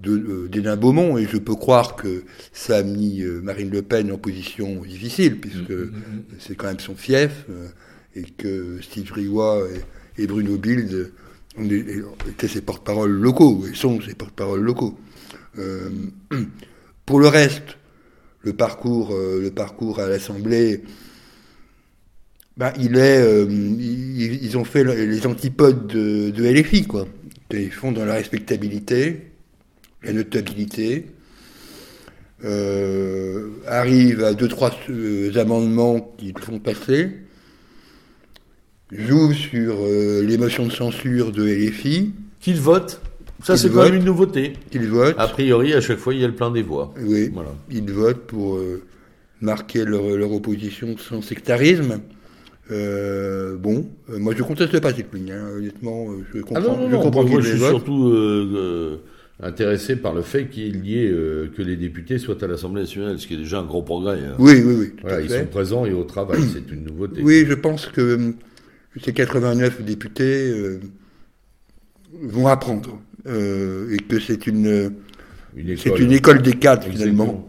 d'Hénin 0.00 0.76
Beaumont, 0.76 1.18
et 1.18 1.26
je 1.26 1.36
peux 1.36 1.54
croire 1.54 1.94
que 1.94 2.24
ça 2.52 2.78
a 2.78 2.82
mis 2.82 3.22
Marine 3.42 3.70
Le 3.70 3.82
Pen 3.82 4.10
en 4.10 4.18
position 4.18 4.82
difficile, 4.82 5.40
puisque 5.40 5.70
mm, 5.70 5.84
mm, 5.84 6.16
mm, 6.16 6.24
c'est 6.38 6.56
quand 6.56 6.66
même 6.66 6.80
son 6.80 6.96
fief, 6.96 7.46
et 8.16 8.24
que 8.24 8.80
Steve 8.82 9.12
Riwa 9.12 9.60
et, 10.18 10.22
et 10.22 10.26
Bruno 10.26 10.58
Bild 10.58 11.12
étaient 11.58 12.48
ses 12.48 12.62
porte-paroles 12.62 13.12
locaux, 13.12 13.64
et 13.70 13.74
sont 13.74 14.00
ses 14.00 14.14
porte-paroles 14.14 14.60
locaux. 14.60 14.98
Euh, 15.58 15.90
pour 17.06 17.20
le 17.20 17.28
reste, 17.28 17.76
le 18.42 18.52
parcours, 18.52 19.12
euh, 19.12 19.40
le 19.40 19.50
parcours 19.50 20.00
à 20.00 20.08
l'Assemblée, 20.08 20.82
euh, 22.60 23.46
ils, 23.50 24.56
ont 24.58 24.64
fait 24.64 24.84
les 24.84 25.26
antipodes 25.26 25.86
de, 25.86 26.30
de 26.30 26.44
LFI, 26.44 26.86
quoi. 26.86 27.06
Ils 27.50 27.70
font 27.70 27.92
dans 27.92 28.04
la 28.04 28.14
respectabilité, 28.14 29.32
la 30.02 30.12
notabilité, 30.12 31.06
arrivent 33.66 34.24
à 34.24 34.34
deux, 34.34 34.48
trois 34.48 34.72
amendements 35.36 36.14
qui 36.18 36.34
font 36.40 36.58
passer, 36.58 37.10
joue 38.92 39.32
sur 39.32 39.74
euh, 39.80 40.22
les 40.22 40.38
motions 40.38 40.66
de 40.66 40.72
censure 40.72 41.32
de 41.32 41.44
LFI, 41.44 42.12
Qu'il 42.40 42.56
vote. 42.60 43.00
Ça, 43.42 43.54
Qu'il 43.54 43.62
c'est 43.62 43.68
quand 43.68 43.74
vote. 43.76 43.90
même 43.90 44.00
une 44.00 44.04
nouveauté. 44.04 44.52
qu'ils 44.70 44.86
votent. 44.88 45.14
A 45.18 45.26
priori, 45.28 45.72
à 45.74 45.80
chaque 45.80 45.98
fois, 45.98 46.14
il 46.14 46.20
y 46.20 46.24
a 46.24 46.28
le 46.28 46.34
plein 46.34 46.50
des 46.50 46.62
voix. 46.62 46.92
Oui, 47.00 47.30
Voilà. 47.32 47.50
ils 47.70 47.90
votent 47.90 48.26
pour 48.26 48.56
euh, 48.56 48.82
marquer 49.40 49.84
leur, 49.84 50.16
leur 50.16 50.32
opposition 50.32 50.96
sans 50.98 51.22
sectarisme. 51.22 52.00
Euh, 52.70 53.56
bon, 53.56 53.86
euh, 54.10 54.18
moi 54.18 54.34
je 54.36 54.42
conteste 54.44 54.78
pas 54.80 54.94
cette 54.94 55.12
ligne, 55.12 55.32
hein, 55.32 55.48
honnêtement, 55.56 56.06
je 56.32 56.40
comprends, 56.40 56.54
Ah 56.56 56.60
non, 56.60 56.76
non, 56.78 56.88
je 56.90 56.94
non, 56.94 57.02
comprends 57.02 57.24
moi, 57.24 57.40
je 57.40 57.48
suis 57.50 57.58
surtout 57.58 58.12
intéressé 59.42 59.96
par 59.96 60.14
le 60.14 60.22
fait 60.22 60.46
qu'il 60.48 60.86
y 60.86 60.98
ait 61.04 61.10
euh, 61.10 61.48
que 61.56 61.62
les 61.62 61.76
députés 61.76 62.18
soient 62.18 62.42
à 62.42 62.46
l'Assemblée 62.46 62.82
nationale, 62.82 63.18
ce 63.18 63.26
qui 63.26 63.34
est 63.34 63.38
déjà 63.38 63.58
un 63.58 63.64
gros 63.64 63.82
progrès. 63.82 64.18
hein. 64.20 64.36
Oui, 64.38 64.62
oui, 64.64 64.74
oui, 64.78 64.92
Voilà, 65.02 65.20
ils 65.20 65.28
sont 65.28 65.46
présents 65.46 65.84
et 65.84 65.92
au 65.92 66.04
travail, 66.04 66.38
c'est 66.52 66.72
une 66.72 66.84
nouveauté. 66.84 67.20
Oui, 67.22 67.44
je 67.48 67.54
pense 67.54 67.86
que 67.86 68.00
euh, 68.00 68.32
ces 69.00 69.12
89 69.12 69.82
députés 69.82 70.50
euh, 70.50 70.80
vont 72.22 72.46
apprendre 72.46 73.00
euh, 73.26 73.92
et 73.94 73.98
que 73.98 74.20
c'est 74.20 74.46
une, 74.46 74.92
Une 75.56 75.76
c'est 75.76 75.98
une 75.98 76.12
école 76.12 76.42
des 76.42 76.54
cadres 76.54 76.86
finalement. 76.90 77.48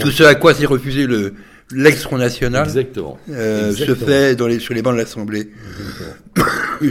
Tout 0.00 0.10
ce 0.10 0.24
à 0.24 0.34
quoi 0.34 0.52
s'est 0.54 0.66
refusé 0.66 1.06
le 1.06 1.34
l'ex-Front 1.72 2.18
National 2.18 2.64
Exactement. 2.64 3.18
euh, 3.28 3.72
se 3.72 3.94
fait 3.96 4.36
dans 4.36 4.46
les, 4.46 4.60
sur 4.60 4.72
les 4.72 4.82
bancs 4.82 4.94
de 4.94 5.00
l'Assemblée. 5.00 5.50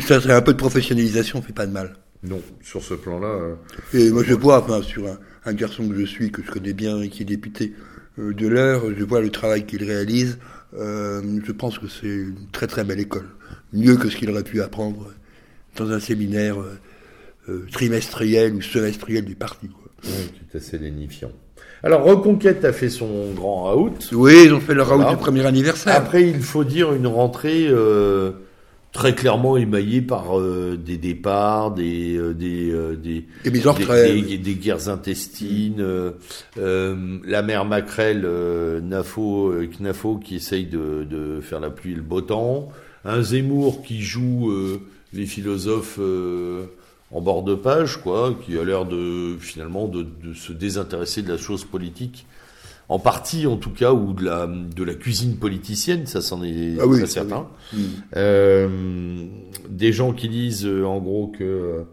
Ça 0.01 0.19
serait 0.19 0.33
un 0.33 0.41
peu 0.41 0.51
de 0.51 0.57
professionnalisation, 0.57 1.41
fait 1.41 1.53
pas 1.53 1.65
de 1.65 1.71
mal. 1.71 1.95
Non, 2.23 2.41
sur 2.61 2.83
ce 2.83 2.93
plan-là, 2.93 3.55
Et 3.93 4.09
moi, 4.09 4.23
je 4.25 4.33
vois, 4.33 4.61
enfin, 4.61 4.81
sur 4.81 5.07
un, 5.07 5.17
un 5.45 5.53
garçon 5.53 5.87
que 5.87 5.95
je 5.97 6.05
suis, 6.05 6.29
que 6.31 6.41
je 6.43 6.51
connais 6.51 6.73
bien 6.73 7.01
et 7.01 7.07
qui 7.09 7.21
est 7.21 7.25
député 7.25 7.73
de 8.17 8.47
l'heure, 8.47 8.83
je 8.97 9.03
vois 9.03 9.21
le 9.21 9.29
travail 9.29 9.65
qu'il 9.65 9.83
réalise. 9.83 10.39
Euh, 10.77 11.21
je 11.45 11.51
pense 11.51 11.79
que 11.79 11.87
c'est 11.87 12.07
une 12.07 12.47
très 12.51 12.67
très 12.67 12.83
belle 12.83 12.99
école. 12.99 13.27
Mieux 13.73 13.95
que 13.95 14.09
ce 14.09 14.17
qu'il 14.17 14.29
aurait 14.29 14.43
pu 14.43 14.61
apprendre 14.61 15.07
dans 15.77 15.91
un 15.91 15.99
séminaire 15.99 16.59
euh, 16.59 16.77
euh, 17.49 17.65
trimestriel 17.71 18.53
ou 18.55 18.61
semestriel 18.61 19.23
du 19.25 19.35
parti. 19.35 19.67
quoi. 19.67 19.89
ouais, 20.03 20.25
tout 20.51 20.57
assez 20.57 20.77
lénifiant. 20.77 21.31
Alors, 21.83 22.03
Reconquête 22.03 22.65
a 22.65 22.73
fait 22.73 22.89
son 22.89 23.31
grand 23.33 23.75
out. 23.75 24.09
Oui, 24.13 24.43
ils 24.45 24.53
ont 24.53 24.59
fait 24.59 24.73
leur 24.73 24.87
Voilà. 24.87 25.03
raout 25.05 25.15
du 25.15 25.21
premier 25.21 25.45
anniversaire. 25.45 25.95
Après, 25.95 26.27
il 26.27 26.41
faut 26.41 26.63
dire 26.63 26.93
une 26.93 27.05
rentrée 27.07 27.67
euh, 27.69 28.31
très 28.95 29.13
clairement 29.13 29.57
émaillée 29.57 30.01
par 30.01 30.39
euh, 30.39 30.77
des 30.77 30.97
départs, 30.97 31.71
des, 31.71 32.15
euh, 32.15 32.33
des, 32.33 32.71
euh, 32.71 32.95
des, 32.95 33.25
des, 34.21 34.37
des- 34.37 34.55
guerres 34.55 34.87
intestines, 34.87 35.81
euh, 35.81 36.11
euh, 36.57 37.17
la 37.25 37.41
mère 37.41 37.65
Macrel, 37.65 38.21
euh, 38.23 38.79
Nafo, 38.79 39.49
euh, 39.51 39.67
Knafo 39.67 40.15
qui 40.17 40.37
essaye 40.37 40.65
de, 40.65 41.03
de 41.03 41.41
faire 41.41 41.59
la 41.59 41.69
pluie 41.71 41.91
et 41.91 41.95
le 41.95 42.01
beau 42.01 42.21
temps, 42.21 42.69
un 43.03 43.21
Zemmour 43.21 43.83
qui 43.83 44.01
joue 44.01 44.49
euh, 44.49 44.79
les 45.11 45.25
philosophes 45.25 45.99
euh, 45.99 46.63
en 47.11 47.19
bord 47.19 47.43
de 47.43 47.53
page, 47.53 47.97
quoi, 47.97 48.33
qui 48.45 48.57
a 48.57 48.63
l'air 48.63 48.85
de 48.85 49.35
finalement 49.41 49.87
de, 49.89 50.03
de 50.03 50.33
se 50.33 50.53
désintéresser 50.53 51.21
de 51.21 51.29
la 51.29 51.37
chose 51.37 51.65
politique. 51.65 52.25
En 52.87 52.99
partie, 52.99 53.47
en 53.47 53.57
tout 53.57 53.71
cas, 53.71 53.93
ou 53.93 54.13
de 54.13 54.23
la, 54.23 54.47
de 54.47 54.83
la 54.83 54.93
cuisine 54.93 55.37
politicienne, 55.37 56.05
ça 56.05 56.21
c'en 56.21 56.43
est 56.43 56.75
Ah 56.79 56.85
oui, 56.85 57.07
certain. 57.07 57.47
oui. 57.73 57.79
Mm. 57.79 57.85
Euh, 58.15 58.67
des 59.69 59.91
gens 59.91 60.13
qui 60.13 60.29
disent 60.29 60.65
euh, 60.65 60.85
en 60.85 60.99
gros 60.99 61.27
que 61.27 61.43
euh, 61.43 61.83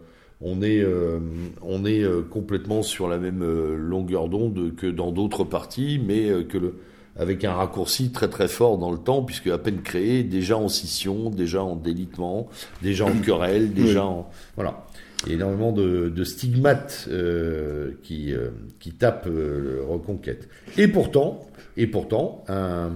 on 0.41 0.61
est, 0.61 0.81
euh, 0.81 1.19
on 1.61 1.85
est 1.85 2.03
complètement 2.29 2.83
sur 2.83 3.07
la 3.07 3.17
même 3.17 3.43
longueur 3.75 4.27
d'onde 4.27 4.73
que 4.75 4.87
dans 4.87 5.11
d'autres 5.11 5.45
partis, 5.45 6.01
mais 6.05 6.43
que 6.49 6.57
le, 6.57 6.75
avec 7.15 7.45
un 7.45 7.53
raccourci 7.53 8.11
très 8.11 8.27
très 8.27 8.47
fort 8.47 8.77
dans 8.77 8.91
le 8.91 8.97
temps, 8.97 9.23
puisque 9.23 9.47
à 9.47 9.57
peine 9.57 9.81
créé, 9.81 10.23
déjà 10.23 10.57
en 10.57 10.67
scission, 10.67 11.29
déjà 11.29 11.63
en 11.63 11.75
délitement, 11.75 12.49
déjà 12.81 13.05
en 13.05 13.17
querelle, 13.25 13.73
déjà 13.73 14.03
en 14.03 14.29
voilà. 14.55 14.85
Il 15.25 15.29
y 15.29 15.31
a 15.31 15.35
énormément 15.35 15.71
de, 15.71 16.09
de 16.09 16.23
stigmates 16.23 17.07
euh, 17.09 17.91
qui, 18.03 18.33
euh, 18.33 18.49
qui 18.79 18.91
tapent 18.91 19.27
euh, 19.27 19.59
le 19.59 19.83
Reconquête. 19.83 20.49
Et 20.77 20.87
pourtant, 20.87 21.47
et 21.77 21.87
pourtant, 21.87 22.43
un, 22.49 22.91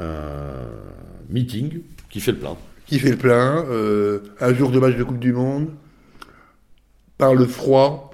un 0.00 0.66
meeting 1.28 1.80
qui 2.10 2.20
fait 2.20 2.32
le 2.32 2.38
plein. 2.38 2.56
qui 2.86 2.98
fait 2.98 3.10
le 3.10 3.16
plein, 3.16 3.64
un 4.40 4.54
jour 4.54 4.70
de 4.70 4.78
match 4.80 4.96
de 4.96 5.04
Coupe 5.04 5.18
du 5.18 5.32
Monde, 5.32 5.68
par 7.18 7.34
le 7.34 7.46
froid, 7.46 8.10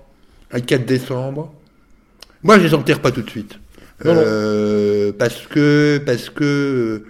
un 0.50 0.60
4 0.60 0.84
décembre. 0.84 1.54
Moi, 2.42 2.58
je 2.58 2.64
les 2.64 2.74
enterre 2.74 3.00
pas 3.00 3.10
tout 3.10 3.22
de 3.22 3.30
suite. 3.30 3.58
Non, 4.04 4.14
non. 4.14 5.12
Parce 5.18 5.46
que, 5.46 6.02
parce 6.04 6.28
que, 6.28 7.04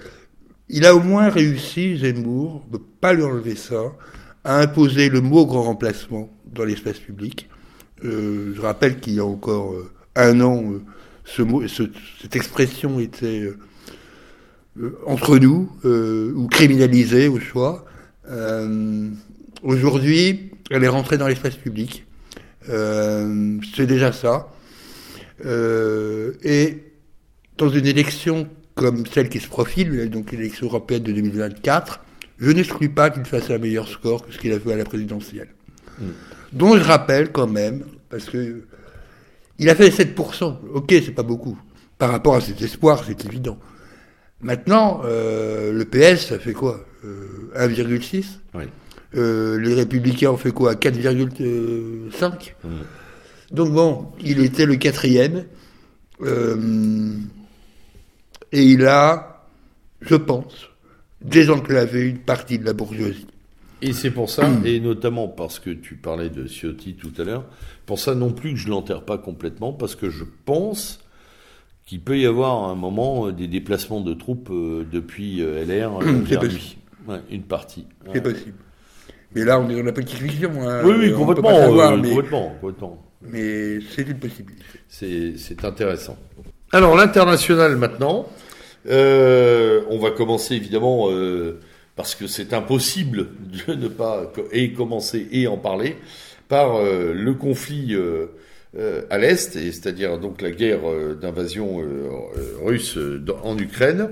il 0.68 0.86
a 0.86 0.94
au 0.94 1.00
moins 1.00 1.28
réussi, 1.28 1.98
Zemmour, 1.98 2.64
ne 2.72 2.78
pas 2.78 3.12
lui 3.12 3.22
enlever 3.22 3.56
ça, 3.56 3.92
à 4.44 4.60
imposer 4.60 5.08
le 5.08 5.20
mot 5.20 5.46
grand 5.46 5.62
remplacement 5.62 6.30
dans 6.52 6.64
l'espace 6.64 6.98
public. 6.98 7.48
Euh, 8.04 8.52
je 8.54 8.60
rappelle 8.60 9.00
qu'il 9.00 9.14
y 9.14 9.20
a 9.20 9.24
encore 9.24 9.72
euh, 9.72 9.90
un 10.16 10.40
an, 10.40 10.62
euh, 10.72 10.82
ce 11.24 11.42
mot, 11.42 11.66
ce- 11.66 11.90
cette 12.20 12.36
expression 12.36 13.00
était 13.00 13.40
euh, 14.78 14.98
entre 15.06 15.38
nous 15.38 15.70
ou 15.84 16.46
criminalisée 16.48 17.28
au 17.28 17.38
choix. 17.40 17.84
Aujourd'hui, 19.62 20.50
elle 20.70 20.84
est 20.84 20.88
rentrée 20.88 21.16
dans 21.18 21.28
l'espace 21.28 21.56
public. 21.56 22.04
Euh, 22.68 23.58
C'est 23.74 23.86
déjà 23.86 24.12
ça. 24.12 24.50
Euh, 25.44 26.32
et 26.42 26.82
dans 27.58 27.68
une 27.68 27.86
élection 27.86 28.48
comme 28.74 29.06
celle 29.06 29.28
qui 29.28 29.38
se 29.40 29.48
profile, 29.48 30.10
donc 30.10 30.32
l'élection 30.32 30.66
européenne 30.66 31.02
de 31.04 31.12
2024, 31.12 32.03
je 32.38 32.50
n'exclus 32.50 32.88
pas 32.88 33.10
qu'il 33.10 33.24
fasse 33.24 33.50
un 33.50 33.58
meilleur 33.58 33.88
score 33.88 34.26
que 34.26 34.32
ce 34.32 34.38
qu'il 34.38 34.52
a 34.52 34.60
fait 34.60 34.72
à 34.72 34.76
la 34.76 34.84
présidentielle. 34.84 35.48
Dont 36.52 36.76
je 36.76 36.82
rappelle 36.84 37.30
quand 37.32 37.46
même, 37.46 37.84
parce 38.10 38.24
que 38.26 38.62
il 39.58 39.68
a 39.70 39.74
fait 39.74 39.88
7%. 39.90 40.56
Ok, 40.72 40.88
c'est 40.90 41.14
pas 41.14 41.22
beaucoup. 41.22 41.56
Par 41.98 42.10
rapport 42.10 42.34
à 42.34 42.40
cet 42.40 42.60
espoir, 42.62 43.04
c'est 43.06 43.24
évident. 43.24 43.58
Maintenant, 44.40 45.02
euh, 45.04 45.72
le 45.72 45.84
PS, 45.84 46.26
ça 46.28 46.38
fait 46.38 46.52
quoi 46.52 46.84
Euh, 47.04 47.50
1,6 47.56 48.40
Oui. 48.54 48.64
Euh, 49.16 49.58
Les 49.58 49.74
Républicains 49.74 50.30
ont 50.30 50.36
fait 50.36 50.50
quoi 50.50 50.74
4,5 50.74 52.54
Donc 53.52 53.72
bon, 53.72 54.08
il 54.20 54.40
était 54.44 54.66
le 54.66 54.74
quatrième. 54.76 55.44
Euh, 56.22 57.16
et 58.52 58.62
il 58.62 58.86
a, 58.86 59.46
je 60.00 60.16
pense, 60.16 60.68
désenclavé 61.24 62.08
une 62.10 62.18
partie 62.18 62.58
de 62.58 62.64
la 62.64 62.72
bourgeoisie. 62.72 63.26
Et 63.82 63.92
c'est 63.92 64.10
pour 64.10 64.30
ça, 64.30 64.48
et 64.64 64.80
notamment 64.80 65.28
parce 65.28 65.58
que 65.58 65.70
tu 65.70 65.96
parlais 65.96 66.30
de 66.30 66.46
Ciotti 66.46 66.94
tout 66.94 67.12
à 67.18 67.24
l'heure, 67.24 67.44
pour 67.84 67.98
ça 67.98 68.14
non 68.14 68.30
plus 68.32 68.52
que 68.54 68.56
je 68.58 68.68
l'enterre 68.68 69.02
pas 69.02 69.18
complètement, 69.18 69.72
parce 69.72 69.94
que 69.94 70.08
je 70.08 70.24
pense 70.46 71.00
qu'il 71.84 72.00
peut 72.00 72.18
y 72.18 72.24
avoir 72.24 72.64
à 72.64 72.68
un 72.70 72.76
moment 72.76 73.26
euh, 73.26 73.32
des 73.32 73.46
déplacements 73.46 74.00
de 74.00 74.14
troupes 74.14 74.48
euh, 74.50 74.86
depuis 74.90 75.40
LR 75.40 75.98
C'est 76.00 76.12
vers 76.30 76.40
possible. 76.40 76.54
lui. 76.54 76.78
Ouais, 77.06 77.20
une 77.30 77.42
partie. 77.42 77.84
C'est 78.06 78.12
Ouais. 78.12 78.20
possible. 78.22 78.54
Mais 79.34 79.44
là, 79.44 79.60
on 79.60 79.68
est 79.68 79.74
dans 79.76 79.82
la 79.82 79.92
fiction. 79.92 80.50
Hein, 80.66 80.80
Oui, 80.84 80.94
oui, 80.96 81.06
on 81.12 81.18
peut 81.26 81.34
complètement, 81.34 81.58
savoir, 81.58 81.92
euh, 81.92 81.96
mais, 81.98 82.08
complètement, 82.10 82.54
complètement. 82.60 83.04
mais 83.20 83.78
c'est 83.94 84.08
une 84.08 84.18
possibilité. 84.18 84.62
C'est 84.88 85.34
c'est 85.36 85.62
intéressant. 85.64 86.16
Alors 86.72 86.96
l'international 86.96 87.76
maintenant, 87.76 88.26
Euh, 88.86 89.82
on 89.88 89.98
va 89.98 90.10
commencer 90.10 90.54
évidemment 90.54 91.10
euh, 91.10 91.58
parce 91.96 92.14
que 92.14 92.26
c'est 92.26 92.52
impossible 92.52 93.28
de 93.66 93.74
ne 93.74 93.88
pas 93.88 94.32
et 94.52 94.72
commencer 94.72 95.26
et 95.32 95.46
en 95.46 95.56
parler 95.56 95.96
par 96.48 96.76
euh, 96.76 97.12
le 97.14 97.34
conflit 97.34 97.96
à 99.08 99.18
l'est, 99.18 99.54
et 99.54 99.70
c'est-à-dire 99.70 100.18
donc 100.18 100.42
la 100.42 100.50
guerre 100.50 100.80
d'invasion 101.20 101.80
russe 102.64 102.98
en 103.42 103.56
Ukraine. 103.56 104.10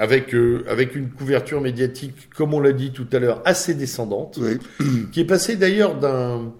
Avec, 0.00 0.32
avec 0.68 0.94
une 0.94 1.08
couverture 1.10 1.60
médiatique, 1.60 2.30
comme 2.36 2.54
on 2.54 2.60
l'a 2.60 2.70
dit 2.70 2.92
tout 2.92 3.06
à 3.12 3.18
l'heure, 3.18 3.42
assez 3.44 3.74
descendante 3.74 4.38
Oui. 4.40 4.58
qui 5.10 5.20
est 5.20 5.24
passé 5.24 5.56
d'ailleurs 5.56 5.98
d'un 5.98 6.52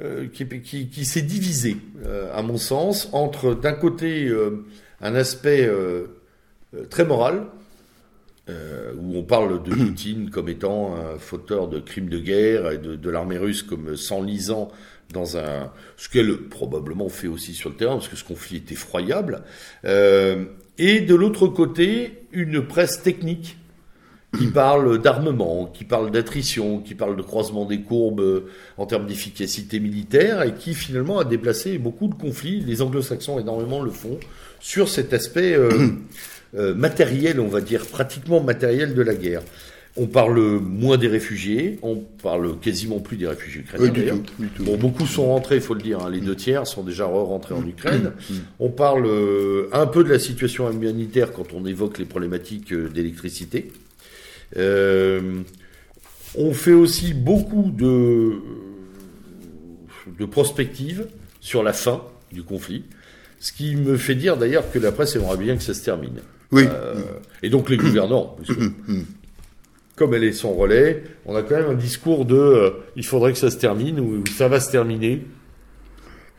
euh, 0.00 0.28
qui, 0.28 1.04
s'est 1.04 1.20
divisé, 1.20 1.76
euh, 2.06 2.30
à 2.34 2.40
mon 2.40 2.56
sens, 2.56 3.10
entre 3.12 3.54
d'un 3.54 3.74
côté 3.74 4.28
euh, 4.28 4.64
un 5.02 5.14
aspect 5.14 5.70
très 6.88 7.04
moral, 7.04 7.46
où 8.48 9.16
on 9.16 9.22
parle 9.22 9.62
de 9.62 9.70
Poutine 9.70 10.30
comme 10.30 10.48
étant 10.48 10.96
un 10.96 11.18
fauteur 11.18 11.68
de 11.68 11.78
crimes 11.78 12.08
de 12.08 12.18
guerre 12.18 12.72
et 12.72 12.78
de, 12.78 12.96
de 12.96 13.10
l'armée 13.10 13.38
russe 13.38 13.62
comme 13.62 13.94
s'enlisant 13.96 14.72
dans 15.12 15.36
un 15.36 15.70
ce 15.96 16.08
qu'elle 16.08 16.36
probablement 16.48 17.08
fait 17.08 17.28
aussi 17.28 17.54
sur 17.54 17.70
le 17.70 17.76
terrain 17.76 17.92
parce 17.92 18.08
que 18.08 18.16
ce 18.16 18.24
conflit 18.24 18.56
est 18.56 18.72
effroyable 18.72 19.44
et 19.84 21.00
de 21.00 21.14
l'autre 21.14 21.46
côté 21.46 22.26
une 22.32 22.66
presse 22.66 23.02
technique 23.02 23.56
qui 24.38 24.46
parle 24.46 25.00
d'armement, 25.00 25.66
qui 25.66 25.84
parle 25.84 26.10
d'attrition, 26.10 26.78
qui 26.78 26.94
parle 26.94 27.16
de 27.16 27.22
croisement 27.22 27.64
des 27.64 27.80
courbes 27.80 28.20
euh, 28.20 28.50
en 28.76 28.86
termes 28.86 29.06
d'efficacité 29.06 29.80
militaire 29.80 30.42
et 30.42 30.54
qui 30.54 30.74
finalement 30.74 31.18
a 31.18 31.24
déplacé 31.24 31.78
beaucoup 31.78 32.06
de 32.08 32.14
conflits. 32.14 32.60
Les 32.60 32.80
anglo-saxons 32.82 33.40
énormément 33.40 33.82
le 33.82 33.90
font 33.90 34.18
sur 34.60 34.88
cet 34.88 35.12
aspect 35.12 35.54
euh, 35.54 35.90
matériel, 36.74 37.40
on 37.40 37.48
va 37.48 37.60
dire, 37.60 37.86
pratiquement 37.86 38.40
matériel 38.40 38.94
de 38.94 39.02
la 39.02 39.14
guerre. 39.14 39.42
On 39.96 40.06
parle 40.06 40.38
moins 40.60 40.98
des 40.98 41.08
réfugiés, 41.08 41.80
on 41.82 41.96
parle 41.96 42.58
quasiment 42.60 43.00
plus 43.00 43.16
des 43.16 43.26
réfugiés 43.26 43.62
ukrainiens. 43.62 44.22
bon, 44.60 44.76
beaucoup 44.76 45.04
sont 45.04 45.26
rentrés, 45.26 45.56
il 45.56 45.60
faut 45.60 45.74
le 45.74 45.82
dire, 45.82 46.00
hein. 46.00 46.10
les 46.10 46.20
deux 46.20 46.36
tiers 46.36 46.66
sont 46.68 46.84
déjà 46.84 47.06
rentrés 47.06 47.54
en 47.54 47.66
Ukraine. 47.66 48.12
Mm. 48.30 48.34
On 48.60 48.70
parle 48.70 49.06
euh, 49.06 49.68
un 49.72 49.86
peu 49.86 50.04
de 50.04 50.08
la 50.08 50.20
situation 50.20 50.70
humanitaire 50.70 51.32
quand 51.32 51.52
on 51.52 51.66
évoque 51.66 51.98
les 51.98 52.04
problématiques 52.04 52.72
euh, 52.72 52.88
d'électricité. 52.88 53.72
Euh, 54.56 55.42
on 56.36 56.52
fait 56.52 56.72
aussi 56.72 57.14
beaucoup 57.14 57.72
de, 57.76 58.34
de 60.18 60.24
prospectives 60.24 61.06
sur 61.40 61.62
la 61.62 61.72
fin 61.72 62.02
du 62.32 62.42
conflit, 62.42 62.84
ce 63.38 63.52
qui 63.52 63.76
me 63.76 63.96
fait 63.96 64.14
dire 64.14 64.36
d'ailleurs 64.36 64.70
que 64.70 64.78
la 64.78 64.92
presse 64.92 65.16
aimerait 65.16 65.36
bien 65.36 65.56
que 65.56 65.62
ça 65.62 65.74
se 65.74 65.84
termine. 65.84 66.20
Oui. 66.52 66.64
et 67.44 67.48
donc 67.50 67.70
les 67.70 67.76
gouvernants, 67.76 68.36
comme 70.00 70.14
elle 70.14 70.24
est 70.24 70.32
son 70.32 70.54
relais, 70.54 71.04
on 71.26 71.36
a 71.36 71.42
quand 71.42 71.56
même 71.56 71.68
un 71.68 71.74
discours 71.74 72.24
de 72.24 72.34
euh, 72.34 72.70
il 72.96 73.04
faudrait 73.04 73.34
que 73.34 73.38
ça 73.38 73.50
se 73.50 73.58
termine 73.58 74.00
ou 74.00 74.24
ça 74.26 74.48
va 74.48 74.58
se 74.58 74.70
terminer. 74.70 75.26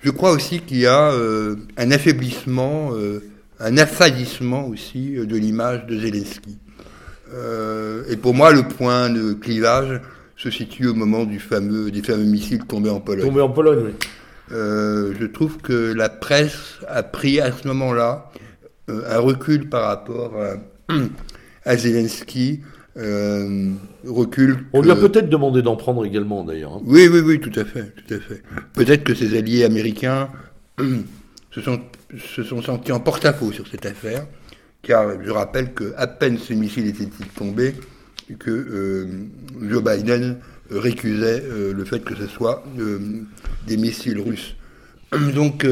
Je 0.01 0.09
crois 0.09 0.31
aussi 0.31 0.61
qu'il 0.61 0.79
y 0.79 0.87
a 0.87 1.11
euh, 1.11 1.57
un 1.77 1.91
affaiblissement, 1.91 2.89
euh, 2.95 3.19
un 3.59 3.77
affadissement 3.77 4.65
aussi 4.65 5.11
de 5.11 5.35
l'image 5.35 5.85
de 5.85 5.95
Zelensky. 5.95 6.57
Et 8.09 8.17
pour 8.17 8.33
moi, 8.33 8.51
le 8.51 8.63
point 8.63 9.09
de 9.09 9.33
clivage 9.33 10.01
se 10.35 10.49
situe 10.49 10.87
au 10.87 10.93
moment 10.93 11.23
du 11.23 11.39
fameux, 11.39 11.91
des 11.91 12.01
fameux 12.01 12.25
missiles 12.25 12.65
tombés 12.65 12.89
en 12.89 12.99
Pologne. 12.99 13.27
Tombés 13.27 13.41
en 13.41 13.49
Pologne, 13.49 13.85
oui. 13.85 14.07
je 14.49 15.25
trouve 15.25 15.57
que 15.57 15.93
la 15.93 16.09
presse 16.09 16.79
a 16.87 17.03
pris 17.03 17.39
à 17.39 17.51
ce 17.51 17.67
moment-là 17.67 18.31
un 18.87 19.19
recul 19.19 19.69
par 19.69 19.87
rapport 19.87 20.33
à, 20.37 20.93
à 21.65 21.77
Zelensky 21.77 22.61
euh, 22.97 23.71
recul. 24.05 24.65
On 24.73 24.81
lui 24.81 24.91
a 24.91 24.95
peut-être 24.95 25.29
demandé 25.29 25.61
d'en 25.61 25.75
prendre 25.75 26.05
également, 26.05 26.43
d'ailleurs. 26.43 26.73
Hein. 26.73 26.81
Oui, 26.85 27.07
oui, 27.07 27.19
oui, 27.19 27.39
tout 27.39 27.57
à 27.57 27.63
fait, 27.63 27.93
tout 27.95 28.13
à 28.13 28.19
fait. 28.19 28.43
Peut-être 28.73 29.03
que 29.03 29.13
ses 29.13 29.37
alliés 29.37 29.63
américains 29.63 30.29
se 31.51 31.61
sont, 31.61 31.79
se 32.17 32.43
sont 32.43 32.61
sentis 32.61 32.91
en 32.91 32.99
porte-à-faux 32.99 33.53
sur 33.53 33.67
cette 33.67 33.85
affaire, 33.85 34.25
car 34.81 35.23
je 35.23 35.29
rappelle 35.29 35.73
que 35.73 35.93
à 35.97 36.07
peine 36.07 36.37
ces 36.37 36.55
missiles 36.55 36.87
étaient-ils 36.87 37.27
tombés 37.27 37.73
que 38.39 38.49
euh, 38.49 39.07
Joe 39.61 39.83
Biden 39.83 40.37
récusait 40.69 41.43
euh, 41.43 41.73
le 41.73 41.85
fait 41.85 41.99
que 41.99 42.15
ce 42.15 42.27
soit 42.27 42.63
des 43.67 43.77
missiles 43.77 44.19
russes. 44.19 44.55
Donc 45.35 45.67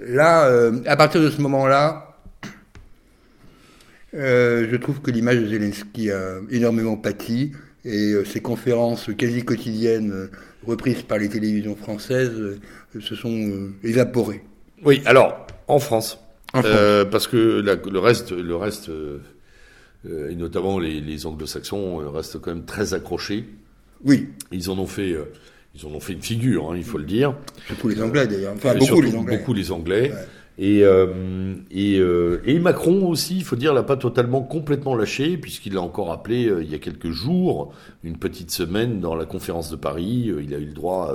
là, 0.00 0.70
à 0.86 0.96
partir 0.96 1.20
de 1.20 1.30
ce 1.30 1.40
moment-là, 1.40 2.14
euh, 4.14 4.68
je 4.70 4.76
trouve 4.76 5.00
que 5.00 5.10
l'image 5.10 5.38
de 5.38 5.46
Zelensky 5.46 6.10
a 6.10 6.38
énormément 6.50 6.96
pâti 6.96 7.52
et 7.84 8.12
euh, 8.12 8.24
ses 8.24 8.40
conférences 8.40 9.10
quasi 9.16 9.44
quotidiennes 9.44 10.12
euh, 10.12 10.30
reprises 10.64 11.02
par 11.02 11.18
les 11.18 11.28
télévisions 11.28 11.74
françaises 11.74 12.58
se 13.00 13.14
sont 13.16 13.70
évaporées. 13.82 14.42
Oui, 14.84 15.02
alors 15.04 15.46
en 15.66 15.80
France, 15.80 16.23
parce 16.62 17.26
que 17.26 17.36
le 17.36 17.98
reste, 17.98 18.32
le 18.32 18.56
reste, 18.56 18.90
et 20.06 20.34
notamment 20.34 20.78
les, 20.78 21.26
anglo-saxons, 21.26 22.10
restent 22.10 22.40
quand 22.40 22.54
même 22.54 22.64
très 22.64 22.94
accrochés. 22.94 23.46
Oui. 24.04 24.28
Ils 24.52 24.70
en 24.70 24.78
ont 24.78 24.86
fait. 24.86 25.16
Ils 25.76 25.86
en 25.86 25.90
ont 25.90 26.00
fait 26.00 26.12
une 26.12 26.22
figure, 26.22 26.70
hein, 26.70 26.76
il 26.76 26.84
faut 26.84 26.98
le 26.98 27.04
dire. 27.04 27.34
Surtout 27.66 27.88
les 27.88 28.00
Anglais 28.00 28.28
d'ailleurs. 28.28 28.54
Enfin, 28.54 28.76
beaucoup 28.76 29.00
les 29.00 29.16
Anglais. 29.16 29.38
Beaucoup 29.38 29.54
les 29.54 29.72
Anglais. 29.72 30.12
Et, 30.56 30.84
euh, 30.84 31.54
et, 31.72 31.98
euh, 31.98 32.40
et, 32.44 32.60
Macron 32.60 33.08
aussi, 33.08 33.36
il 33.36 33.44
faut 33.44 33.56
dire, 33.56 33.74
l'a 33.74 33.82
pas 33.82 33.96
totalement 33.96 34.42
complètement 34.42 34.94
lâché, 34.94 35.36
puisqu'il 35.36 35.76
a 35.76 35.80
encore 35.80 36.12
appelé 36.12 36.46
euh, 36.46 36.62
il 36.62 36.70
y 36.70 36.76
a 36.76 36.78
quelques 36.78 37.10
jours, 37.10 37.74
une 38.04 38.16
petite 38.18 38.52
semaine, 38.52 39.00
dans 39.00 39.16
la 39.16 39.24
conférence 39.24 39.68
de 39.70 39.76
Paris, 39.76 40.32
il 40.40 40.54
a 40.54 40.58
eu 40.58 40.66
le 40.66 40.72
droit 40.72 41.12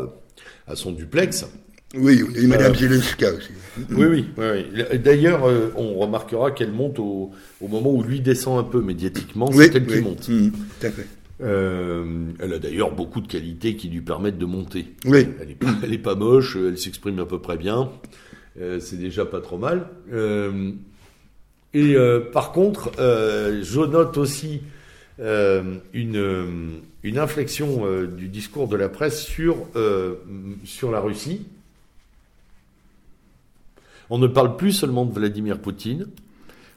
à 0.67 0.75
son 0.75 0.91
duplex. 0.91 1.47
Oui, 1.95 2.21
et 2.35 2.47
Madame 2.47 2.75
Zelensky 2.75 3.25
aussi. 3.25 3.49
Oui, 3.91 4.05
oui. 4.05 4.25
oui, 4.37 4.99
D'ailleurs, 4.99 5.41
on 5.75 5.95
remarquera 5.95 6.51
qu'elle 6.51 6.71
monte 6.71 6.99
au, 6.99 7.31
au, 7.61 7.67
moment 7.67 7.91
où 7.91 8.03
lui 8.03 8.19
descend 8.19 8.59
un 8.59 8.63
peu 8.63 8.81
médiatiquement, 8.81 9.51
c'est 9.51 9.75
elle 9.75 9.87
qui 9.87 10.01
monte. 10.01 10.29
Mmh, 10.29 10.51
tout 10.51 10.85
à 10.85 10.89
fait. 10.91 11.07
elle 11.39 12.53
a 12.53 12.59
d'ailleurs 12.59 12.93
beaucoup 12.93 13.21
de 13.21 13.27
qualités 13.27 13.75
qui 13.75 13.89
lui 13.89 14.01
permettent 14.01 14.37
de 14.37 14.45
monter. 14.45 14.93
Oui. 15.05 15.27
Elle 15.41 15.51
est 15.51 15.55
pas, 15.55 15.75
elle 15.83 15.93
est 15.93 15.97
pas 15.97 16.15
moche, 16.15 16.55
elle 16.55 16.77
s'exprime 16.77 17.19
à 17.19 17.25
peu 17.25 17.39
près 17.39 17.57
bien. 17.57 17.89
Euh, 18.59 18.79
c'est 18.79 18.97
déjà 18.97 19.25
pas 19.25 19.41
trop 19.41 19.57
mal. 19.57 19.87
Euh, 20.11 20.71
et 21.73 21.95
euh, 21.95 22.19
par 22.19 22.51
contre, 22.51 22.91
je 22.97 23.79
note 23.79 24.17
aussi 24.17 24.61
une, 25.19 26.81
une 27.03 27.17
inflexion 27.17 27.83
du 28.05 28.27
discours 28.27 28.67
de 28.67 28.77
la 28.77 28.89
presse 28.89 29.21
sur, 29.21 29.67
sur 30.63 30.91
la 30.91 30.99
Russie. 30.99 31.45
On 34.09 34.17
ne 34.17 34.27
parle 34.27 34.55
plus 34.57 34.71
seulement 34.71 35.05
de 35.05 35.13
Vladimir 35.13 35.59
Poutine, 35.59 36.07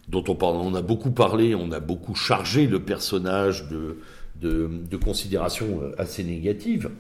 dont 0.09 0.25
on, 0.29 0.35
parle, 0.35 0.57
on 0.57 0.75
a 0.75 0.83
beaucoup 0.83 1.11
parlé, 1.11 1.55
on 1.55 1.71
a 1.73 1.81
beaucoup 1.81 2.15
chargé 2.15 2.67
le 2.67 2.81
personnage 2.81 3.69
de, 3.69 3.99
de, 4.41 4.69
de 4.91 4.97
considérations 4.97 5.81
assez 5.99 6.25
négatives. 6.25 6.91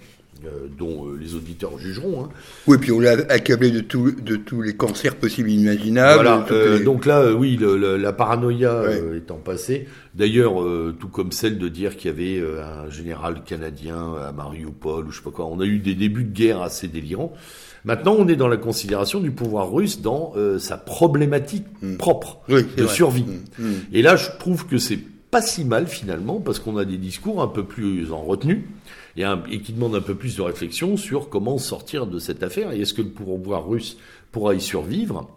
Euh, 0.44 0.66
dont 0.76 1.06
euh, 1.06 1.16
les 1.20 1.36
auditeurs 1.36 1.78
jugeront. 1.78 2.24
Hein. 2.24 2.28
Oui, 2.66 2.76
puis 2.78 2.90
on 2.90 2.98
l'a 2.98 3.12
accablé 3.28 3.70
de, 3.70 3.78
tout, 3.78 4.10
de 4.10 4.34
tous 4.34 4.60
les 4.60 4.74
cancers 4.74 5.14
possibles 5.14 5.50
et 5.50 5.52
imaginables. 5.52 6.14
Voilà, 6.14 6.44
euh, 6.50 6.82
donc 6.82 7.06
là, 7.06 7.32
oui, 7.32 7.56
la 7.60 8.12
paranoïa 8.12 8.82
étant 9.14 9.36
passée, 9.36 9.86
d'ailleurs, 10.14 10.54
tout 10.98 11.06
comme 11.06 11.30
celle 11.30 11.59
de 11.59 11.68
dire 11.68 11.96
qu'il 11.96 12.10
y 12.10 12.14
avait 12.14 12.60
un 12.60 12.90
général 12.90 13.44
canadien 13.44 14.14
à 14.14 14.32
Mariupol, 14.32 15.06
ou 15.06 15.10
je 15.12 15.18
sais 15.18 15.22
pas 15.22 15.30
quoi, 15.30 15.46
on 15.46 15.60
a 15.60 15.64
eu 15.64 15.78
des 15.78 15.94
débuts 15.94 16.24
de 16.24 16.32
guerre 16.34 16.60
assez 16.60 16.88
délirants. 16.88 17.34
Maintenant, 17.84 18.14
on 18.18 18.28
est 18.28 18.36
dans 18.36 18.48
la 18.48 18.56
considération 18.56 19.20
du 19.20 19.32
pouvoir 19.32 19.72
russe 19.72 20.00
dans 20.00 20.34
sa 20.59 20.76
problématique 20.76 21.66
hmm. 21.82 21.96
propre 21.96 22.40
de 22.48 22.86
survie. 22.86 23.24
Hmm. 23.24 23.64
Hmm. 23.64 23.74
Et 23.92 24.02
là, 24.02 24.16
je 24.16 24.28
trouve 24.38 24.66
que 24.66 24.78
c'est 24.78 24.98
pas 25.32 25.42
si 25.42 25.64
mal 25.64 25.88
finalement, 25.88 26.40
parce 26.40 26.59
qu'on 26.59 26.76
a 26.76 26.84
des 26.84 26.98
discours 26.98 27.42
un 27.42 27.48
peu 27.48 27.64
plus 27.64 28.12
en 28.12 28.22
retenue 28.22 28.68
et, 29.16 29.60
qui 29.60 29.72
demande 29.72 29.94
un 29.94 30.02
peu 30.02 30.14
plus 30.14 30.36
de 30.36 30.42
réflexion 30.42 30.96
sur 30.98 31.30
comment 31.30 31.56
sortir 31.56 32.06
de 32.06 32.18
cette 32.18 32.42
affaire 32.42 32.70
et 32.72 32.80
est-ce 32.80 32.94
que 32.94 33.02
le 33.02 33.09
pouvoir 33.09 33.66
russe 33.66 33.96
pourra 34.30 34.54
y 34.54 34.60
survivre 34.60 35.30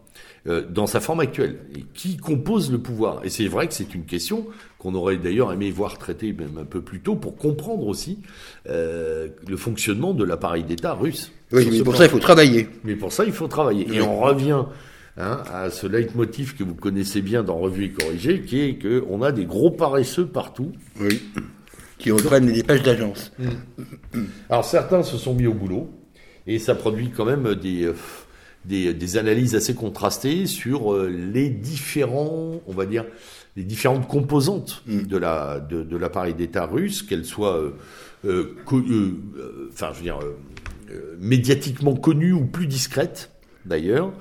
euh, 0.47 0.63
dans 0.69 0.85
sa 0.85 0.99
forme 0.99 1.21
actuelle 1.21 1.59
et 1.75 1.85
qui 1.93 2.17
compose 2.17 2.71
le 2.71 2.77
pouvoir 2.77 3.23
Et 3.23 3.29
c'est 3.29 3.47
vrai 3.47 3.67
que 3.67 3.73
c'est 3.73 3.95
une 3.95 4.05
question 4.05 4.45
qu'on 4.79 4.95
aurait 4.95 5.17
d'ailleurs 5.17 5.51
aimé 5.53 5.71
voir 5.71 5.97
traiter 5.97 6.33
même 6.33 6.57
un 6.57 6.65
peu 6.65 6.81
plus 6.81 6.99
tôt 6.99 7.15
pour 7.15 7.37
comprendre 7.37 7.87
aussi 7.87 8.19
euh, 8.67 9.29
le 9.47 9.57
fonctionnement 9.57 10.13
de 10.13 10.23
l'appareil 10.23 10.63
d'État 10.63 10.93
russe. 10.93 11.31
Oui, 11.55 11.67
mais 11.71 11.83
pour 11.83 11.95
ça 11.95 12.05
il 12.05 12.09
faut 12.09 12.19
travailler. 12.19 12.69
Mais 12.83 12.95
pour 12.95 13.11
ça 13.11 13.25
il 13.25 13.31
faut 13.31 13.47
travailler. 13.47 13.87
Et 13.93 14.01
on 14.01 14.19
revient 14.19 14.63
Hein, 15.17 15.43
à 15.49 15.69
ce 15.69 15.87
leitmotiv 15.87 16.57
que 16.57 16.63
vous 16.65 16.75
connaissez 16.75 17.21
bien 17.21 17.41
dans 17.41 17.55
Revue 17.55 17.85
et 17.85 17.89
Corrigé, 17.91 18.41
qui 18.41 18.59
est 18.59 18.77
qu'on 18.77 19.21
a 19.21 19.31
des 19.31 19.45
gros 19.45 19.71
paresseux 19.71 20.25
partout. 20.25 20.73
Oui 20.99 21.21
qui 21.97 22.11
reprennent 22.11 22.49
les 22.49 22.63
pages 22.63 22.83
d'agence. 22.83 23.31
Mm. 23.39 24.23
Alors 24.49 24.65
certains 24.65 25.03
se 25.03 25.17
sont 25.17 25.33
mis 25.33 25.47
au 25.47 25.53
boulot 25.53 25.89
et 26.47 26.59
ça 26.59 26.75
produit 26.75 27.09
quand 27.09 27.25
même 27.25 27.55
des, 27.55 27.83
euh, 27.83 27.95
des, 28.65 28.93
des 28.93 29.17
analyses 29.17 29.55
assez 29.55 29.73
contrastées 29.73 30.45
sur 30.45 30.93
euh, 30.93 31.07
les 31.07 31.49
différents, 31.49 32.61
on 32.67 32.73
va 32.73 32.85
dire, 32.85 33.05
les 33.55 33.63
différentes 33.63 34.07
composantes 34.07 34.83
mm. 34.87 35.03
de 35.03 35.17
la 35.17 35.59
de, 35.59 35.83
de 35.83 35.97
l'appareil 35.97 36.33
d'État 36.33 36.65
russe, 36.65 37.01
qu'elles 37.01 37.25
soient, 37.25 37.57
euh, 37.57 37.73
euh, 38.25 38.55
enfin, 39.71 39.91
je 39.93 39.97
veux 39.97 40.03
dire, 40.03 40.19
médiatiquement 41.19 41.95
connues 41.95 42.33
ou 42.33 42.45
plus 42.45 42.67
discrètes 42.67 43.31
d'ailleurs. 43.65 44.11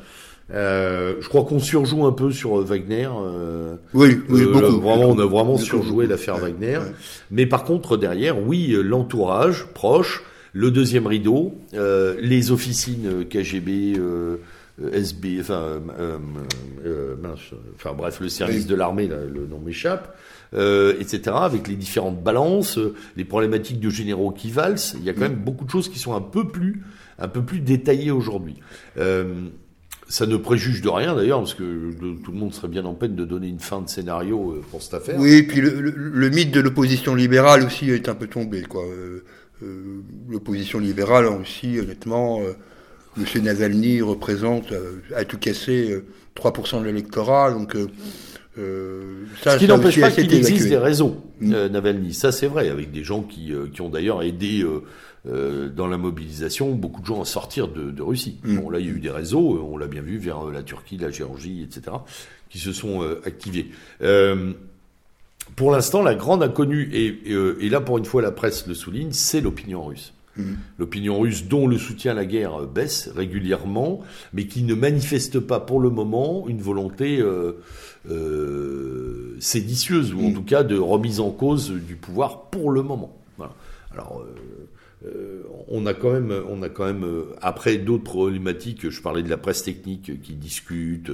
Euh, 0.53 1.15
je 1.21 1.29
crois 1.29 1.45
qu'on 1.45 1.59
surjoue 1.59 2.05
un 2.05 2.13
peu 2.13 2.31
sur 2.31 2.61
euh, 2.61 2.65
Wagner. 2.65 3.09
Euh, 3.09 3.77
oui, 3.95 4.19
oui 4.29 4.43
euh, 4.43 4.53
beaucoup. 4.53 4.81
Vraiment, 4.81 5.09
on 5.09 5.19
a 5.19 5.27
vraiment 5.27 5.57
surjoué 5.57 6.07
l'affaire 6.07 6.37
Wagner. 6.37 6.81
Mais 7.31 7.47
par 7.47 7.65
contre, 7.65 7.97
derrière, 7.97 8.39
oui, 8.39 8.77
l'entourage 8.83 9.67
proche, 9.73 10.23
le 10.53 10.71
deuxième 10.71 11.07
rideau, 11.07 11.55
les 11.73 12.53
officines 12.53 13.25
KGB, 13.29 13.99
SB, 14.93 15.39
enfin, 15.41 15.81
enfin 17.75 17.93
bref, 17.97 18.21
le 18.21 18.29
service 18.29 18.67
de 18.67 18.75
l'armée, 18.75 19.09
le 19.09 19.47
nom 19.47 19.59
m'échappe. 19.59 20.17
Etc., 20.55 21.37
avec 21.41 21.69
les 21.69 21.77
différentes 21.77 22.23
balances, 22.23 22.79
les 23.17 23.25
problématiques 23.25 23.81
de 23.81 23.91
généraux 23.91 24.31
qui 24.31 24.51
valsent. 24.51 24.95
Il 24.99 25.05
y 25.05 25.11
a 25.11 25.13
quand 25.13 25.21
même 25.21 25.35
beaucoup 25.35 25.65
de 25.65 25.71
choses 25.71 25.89
qui 25.89 25.99
sont 25.99 26.15
un 26.15 26.21
peu 26.21 26.49
plus, 26.49 26.83
un 27.19 27.29
peu 27.29 27.43
plus 27.43 27.61
détaillées 27.61 28.13
aujourd'hui. 28.13 28.57
Euh, 28.99 29.49
ça 30.09 30.27
ne 30.27 30.37
préjuge 30.37 30.83
de 30.83 30.89
rien 30.89 31.15
d'ailleurs, 31.15 31.41
parce 31.41 31.55
que 31.55 31.93
tout 32.23 32.33
le 32.33 32.39
monde 32.39 32.53
serait 32.53 32.69
bien 32.69 32.85
en 32.85 32.95
peine 32.95 33.15
de 33.15 33.25
donner 33.25 33.49
une 33.49 33.61
fin 33.61 33.81
de 33.81 33.89
scénario 33.89 34.53
euh, 34.53 34.63
pour 34.71 34.83
cette 34.83 34.95
affaire. 34.95 35.19
Oui, 35.19 35.35
et 35.35 35.43
puis 35.43 35.61
le, 35.61 36.31
mythe 36.31 36.51
de 36.51 36.61
l'opposition 36.61 37.15
libérale 37.15 37.65
aussi 37.65 37.91
est 37.91 38.09
un 38.09 38.15
peu 38.15 38.27
tombé. 38.27 38.63
quoi. 38.63 38.85
Euh, 38.85 39.25
euh, 39.63 40.03
l'opposition 40.29 40.79
libérale 40.79 41.27
en 41.27 41.39
Russie, 41.39 41.79
honnêtement, 41.81 42.41
M. 43.17 43.43
Navalny 43.43 44.03
représente, 44.03 44.75
à 45.15 45.25
tout 45.25 45.39
casser, 45.39 46.03
3% 46.37 46.81
de 46.81 46.85
l'électorat. 46.87 47.53
Donc, 47.53 47.77
ça, 48.57 49.53
Ce 49.53 49.59
qui 49.59 49.67
n'empêche 49.67 50.01
pas 50.01 50.11
qu'il 50.11 50.33
existe 50.33 50.69
des 50.69 50.77
réseaux, 50.77 51.17
mm. 51.41 51.67
Navalny. 51.67 52.15
Ça, 52.15 52.33
c'est 52.33 52.47
vrai, 52.47 52.69
avec 52.69 52.93
des 52.93 53.05
gens 53.05 53.23
qui, 53.23 53.53
qui 53.73 53.81
ont 53.81 53.89
d'ailleurs 53.89 54.23
aidé 54.23 54.65
euh, 55.27 55.71
dans 55.71 55.87
la 55.87 55.97
mobilisation 55.97 56.73
beaucoup 56.73 57.01
de 57.01 57.07
gens 57.07 57.23
à 57.23 57.25
sortir 57.25 57.69
de, 57.69 57.91
de 57.91 58.03
Russie. 58.03 58.37
Mm. 58.45 58.59
Bon, 58.59 58.69
là, 58.69 58.79
il 58.79 58.87
y 58.87 58.91
a 58.91 58.93
eu 58.93 59.01
des 59.01 59.11
réseaux, 59.11 59.67
on 59.73 59.79
l'a 59.79 59.87
bien 59.87 60.03
vu, 60.03 60.19
vers 60.19 60.45
la 60.51 60.63
Turquie, 60.63 60.99
la 60.99 61.11
Géorgie, 61.11 61.63
etc., 61.63 61.97
qui 62.51 62.59
se 62.59 62.75
sont 62.75 63.03
euh, 63.03 63.23
activés. 63.25 63.71
Euh, 64.03 64.53
pour 65.57 65.71
l'instant, 65.71 66.03
la 66.03 66.15
grande 66.15 66.43
inconnue, 66.43 66.91
et, 66.93 67.23
et, 67.27 67.71
là, 67.71 67.81
pour 67.81 67.97
une 67.97 68.05
fois, 68.05 68.21
la 68.21 68.33
presse 68.33 68.67
le 68.67 68.75
souligne, 68.75 69.13
c'est 69.13 69.41
l'opinion 69.41 69.87
russe. 69.87 70.13
Mm. 70.37 70.55
L'opinion 70.79 71.21
russe 71.21 71.45
dont 71.45 71.67
le 71.67 71.79
soutien 71.79 72.13
à 72.13 72.15
la 72.15 72.27
guerre 72.27 72.67
baisse 72.67 73.09
régulièrement, 73.15 74.01
mais 74.33 74.47
qui 74.47 74.63
ne 74.63 74.75
manifeste 74.75 75.39
pas 75.41 75.61
pour 75.61 75.81
le 75.81 75.91
moment 75.91 76.49
une 76.49 76.61
volonté 76.61 77.21
euh, 77.21 77.53
euh, 78.11 79.37
séditieuse, 79.39 80.13
ou 80.13 80.21
en 80.21 80.31
mm. 80.31 80.35
tout 80.35 80.43
cas 80.43 80.63
de 80.65 80.77
remise 80.77 81.21
en 81.21 81.31
cause 81.31 81.71
du 81.71 81.97
pouvoir 81.97 82.51
pour 82.51 82.71
le 82.71 82.83
moment. 82.83 83.17
Voilà. 83.37 83.53
Alors, 83.93 84.21
euh, 84.21 84.35
euh, 84.39 84.67
on 85.69 85.87
a 85.87 85.95
quand 85.95 86.13
même, 86.13 86.33
on 86.49 86.63
a 86.63 86.69
quand 86.69 86.87
même 86.87 87.05
euh, 87.05 87.35
après 87.41 87.77
d'autres 87.77 88.05
problématiques. 88.05 88.89
Je 88.89 89.03
parlais 89.03 89.23
de 89.23 89.31
la 89.31 89.37
presse 89.37 89.63
technique 89.63 90.21
qui 90.23 90.35
discute, 90.35 91.11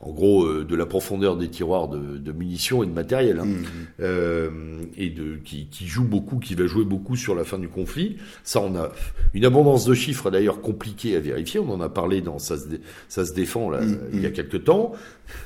en 0.00 0.12
gros, 0.12 0.44
euh, 0.44 0.64
de 0.64 0.74
la 0.74 0.86
profondeur 0.86 1.36
des 1.36 1.48
tiroirs 1.48 1.88
de, 1.88 2.32
munitions 2.32 2.82
et 2.82 2.86
de 2.86 2.92
matériel, 2.92 3.40
hein, 3.40 3.44
mmh. 3.44 4.86
et 4.96 5.10
de 5.10 5.36
qui, 5.36 5.68
joue 5.86 6.04
beaucoup, 6.04 6.38
qui 6.38 6.54
va 6.54 6.66
jouer 6.66 6.84
beaucoup 6.84 7.16
sur 7.16 7.34
la 7.34 7.44
fin 7.44 7.58
du 7.58 7.68
conflit. 7.68 8.16
Ça, 8.42 8.60
on 8.60 8.74
a 8.76 8.90
une 9.34 9.44
abondance 9.44 9.84
de 9.84 9.94
chiffres 9.94 10.30
d'ailleurs 10.30 10.60
compliquée 10.60 11.16
à 11.16 11.20
vérifier. 11.20 11.60
On 11.60 11.70
en 11.70 11.80
a 11.80 11.88
parlé 11.88 12.20
dans 12.20 12.38
ça 12.38 12.56
se, 12.56 12.64
ça 13.08 13.24
se 13.24 13.32
défend 13.32 13.70
là 13.70 13.80
mmh. 13.80 13.98
il 14.14 14.20
y 14.20 14.26
a 14.26 14.30
quelque 14.30 14.56
temps, 14.56 14.92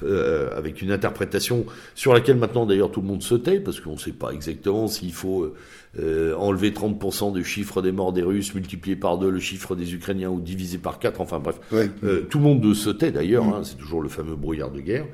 avec 0.02 0.82
une 0.82 0.90
interprétation 0.90 1.66
sur 1.94 2.15
laquelle 2.15 2.36
maintenant 2.36 2.66
d'ailleurs 2.66 2.90
tout 2.90 3.01
le 3.01 3.06
monde 3.06 3.23
se 3.23 3.35
tait 3.35 3.60
parce 3.60 3.81
qu'on 3.81 3.93
ne 3.93 3.98
sait 3.98 4.12
pas 4.12 4.31
exactement 4.31 4.89
s'il 4.89 5.12
faut 5.12 5.52
euh, 5.98 6.35
enlever 6.35 6.70
30% 6.70 7.32
du 7.32 7.44
chiffre 7.44 7.81
des 7.81 7.93
morts 7.93 8.12
des 8.12 8.23
Russes, 8.23 8.55
multiplier 8.55 8.97
par 8.97 9.19
deux 9.19 9.31
le 9.31 9.40
chiffre 9.40 9.74
des 9.74 9.94
Ukrainiens 9.94 10.28
ou 10.28 10.40
diviser 10.40 10.78
par 10.78 10.98
quatre, 10.98 11.20
enfin 11.20 11.39
bref. 11.39 11.59
Euh, 11.73 12.23
tout 12.28 12.39
le 12.39 12.44
monde 12.44 12.74
se 12.74 12.90
tait 12.90 13.10
d'ailleurs, 13.10 13.44
hein, 13.44 13.62
c'est 13.65 13.77
toujours 13.77 14.02
le 14.02 14.09
fameux 14.09 14.36
brouillard 14.36 14.70
de 14.70 14.81
guerre. 14.81 15.06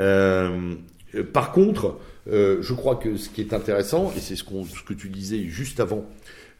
Euh, 0.00 0.74
par 1.32 1.52
contre, 1.52 1.98
je 2.26 2.72
crois 2.72 2.96
que 2.96 3.16
ce 3.16 3.28
qui 3.28 3.40
est 3.40 3.54
intéressant, 3.54 4.12
et 4.16 4.20
c'est 4.20 4.36
ce, 4.36 4.44
ce, 4.44 4.82
que 4.82 4.94
tu 4.94 5.08
disais 5.08 5.44
juste 5.44 5.80
avant 5.80 6.04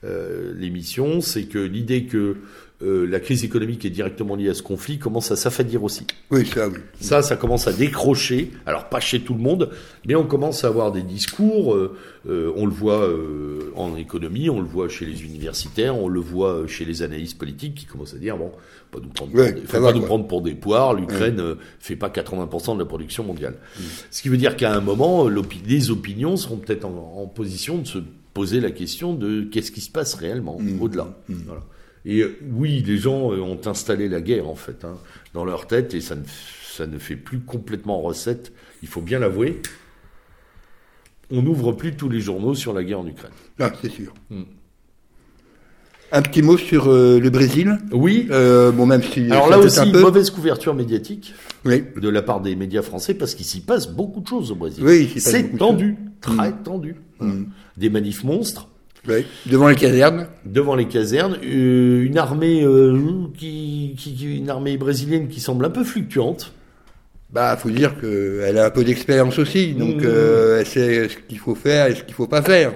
l'émission, 0.03 1.21
c'est 1.21 1.45
que 1.45 1.59
l'idée 1.59 2.05
que 2.05 2.37
euh, 2.83 3.07
la 3.07 3.21
crise 3.21 3.43
économique 3.43 3.87
est 3.87 3.91
directement 3.91 4.37
liée 4.37 4.51
à 4.51 4.55
ce 4.55 4.63
conflit 4.63 4.99
commence 4.99 5.31
à 5.31 5.37
s'affadir 5.37 5.83
aussi. 5.83 6.07
Oui, 6.31 6.45
ça, 6.45 6.69
oui. 6.69 6.77
Ça, 7.01 7.23
ça 7.23 7.37
commence 7.37 7.67
à 7.67 7.73
décrocher. 7.73 8.51
Alors 8.67 8.91
pas 8.91 9.01
chez 9.01 9.21
tout 9.21 9.33
le 9.33 9.41
monde, 9.41 9.71
mais 10.07 10.15
on 10.15 10.27
commence 10.27 10.63
à 10.63 10.69
avoir 10.69 10.93
des 10.93 11.01
discours. 11.01 11.75
Euh, 11.75 11.97
euh, 12.29 12.53
on 12.55 12.67
le 12.67 12.73
voit 12.73 13.09
en 13.77 13.97
économie, 13.97 14.51
on 14.51 14.61
le 14.61 14.67
voit 14.67 14.89
chez 14.89 15.07
les 15.07 15.25
universitaires, 15.25 15.97
on 15.97 16.09
le 16.09 16.21
voit 16.21 16.67
chez 16.67 16.85
les 16.85 17.03
analystes 17.03 17.39
politiques 17.39 17.77
qui 17.77 17.87
commencent 17.87 18.15
à 18.15 18.19
dire 18.19 18.37
bon, 18.37 18.51
pas 18.91 18.99
nous 19.01 19.09
prendre, 19.09 19.33
pour, 19.33 19.43
des, 19.43 19.61
faut 19.63 19.81
pas 19.81 19.93
nous 19.93 20.03
prendre 20.03 20.27
pour 20.27 20.43
des 20.43 20.55
poires. 20.55 20.93
L'Ukraine 20.93 21.37
ne 21.37 21.55
fait 21.79 21.97
pas 21.97 22.09
80% 22.09 22.75
de 22.75 22.81
la 22.81 22.85
production 22.85 23.25
mondiale. 23.25 23.55
Mm. 23.79 23.83
Ce 24.11 24.23
qui 24.23 24.29
veut 24.29 24.37
dire 24.37 24.57
qu'à 24.57 24.75
un 24.75 24.81
moment, 24.81 25.29
les 25.29 25.91
opinions 25.91 26.37
seront 26.37 26.57
peut-être 26.57 26.85
en, 26.85 27.27
position 27.27 27.79
de 27.79 27.87
se 27.87 27.99
poser 28.35 28.61
la 28.61 28.71
question 28.71 29.15
de 29.15 29.43
qu'est-ce 29.45 29.73
qui 29.73 29.81
se 29.81 29.91
passe 29.91 30.15
réellement 30.15 30.59
mm. 30.61 30.83
au-delà. 30.83 31.05
Mm. 31.29 31.35
Voilà. 31.47 31.63
Et 32.07 32.21
euh, 32.21 32.39
oui, 32.53 32.83
les 32.87 32.97
gens 32.97 33.33
euh, 33.33 33.41
ont 33.41 33.61
installé 33.67 34.09
la 34.09 34.21
guerre, 34.21 34.49
en 34.49 34.55
fait, 34.55 34.85
hein, 34.85 34.97
dans 35.35 35.45
leur 35.45 35.67
tête, 35.67 35.93
et 35.93 36.01
ça 36.01 36.15
ne, 36.15 36.23
ça 36.73 36.87
ne 36.87 36.99
fait 36.99 37.17
plus 37.17 37.41
complètement 37.41 38.01
recette, 38.01 38.53
il 38.83 38.89
faut 38.89 39.03
bien 39.03 39.19
l'avouer. 39.19 39.61
On 41.33 41.43
n'ouvre 41.43 41.73
plus 41.73 41.97
tous 41.97 42.09
les 42.09 42.21
journaux 42.21 42.55
sur 42.55 42.73
la 42.73 42.85
guerre 42.85 43.01
en 43.01 43.07
Ukraine. 43.07 43.33
Ah, 43.59 43.73
c'est 43.83 43.91
sûr. 43.91 44.15
Hmm. 44.31 44.45
Un 46.13 46.23
petit 46.23 46.43
mot 46.43 46.57
sur 46.57 46.87
euh, 46.87 47.19
le 47.19 47.31
Brésil? 47.31 47.79
Oui. 47.91 48.29
bon, 48.31 48.87
même 48.87 49.03
si. 49.03 49.29
Alors 49.29 49.51
là 49.51 49.59
aussi, 49.59 49.91
mauvaise 49.91 50.31
couverture 50.31 50.73
médiatique 50.73 51.35
oui. 51.65 51.83
de 52.01 52.09
la 52.09 52.23
part 52.23 52.41
des 52.41 52.55
médias 52.55 52.83
français 52.83 53.15
parce 53.15 53.35
qu'il 53.35 53.45
s'y 53.45 53.61
passe 53.61 53.89
beaucoup 53.89 54.21
de 54.21 54.29
choses 54.29 54.53
au 54.53 54.55
Brésil. 54.55 54.85
Oui, 54.87 55.13
c'est 55.17 55.59
tendu, 55.59 55.97
très 56.21 56.51
hmm. 56.51 56.63
tendu. 56.63 56.97
Hmm. 57.19 57.47
Des 57.77 57.91
manifs 57.91 58.23
monstres, 58.23 58.69
Devant 59.47 59.69
les 59.69 59.77
casernes. 59.77 60.29
Devant 60.45 60.75
les 60.75 60.87
casernes, 60.87 61.39
euh, 61.45 62.05
une 62.05 62.19
armée 62.19 62.63
euh, 62.63 62.99
qui, 63.37 63.95
qui, 63.97 64.37
une 64.37 64.51
armée 64.51 64.77
brésilienne 64.77 65.29
qui 65.29 65.41
semble 65.41 65.65
un 65.65 65.71
peu 65.71 65.85
fluctuante. 65.85 66.53
Bah, 67.33 67.57
faut 67.57 67.71
dire 67.71 67.99
qu'elle 68.01 68.57
a 68.57 68.67
un 68.67 68.71
peu 68.71 68.85
d'expérience 68.85 69.39
aussi, 69.39 69.75
donc 69.75 69.97
mmh. 69.97 70.05
euh, 70.05 70.61
elle 70.61 70.67
sait 70.67 71.09
ce 71.09 71.17
qu'il 71.29 71.39
faut 71.39 71.57
faire 71.57 71.89
et 71.89 71.95
ce 71.95 72.03
qu'il 72.05 72.15
faut 72.15 72.29
pas 72.29 72.43
faire. 72.43 72.73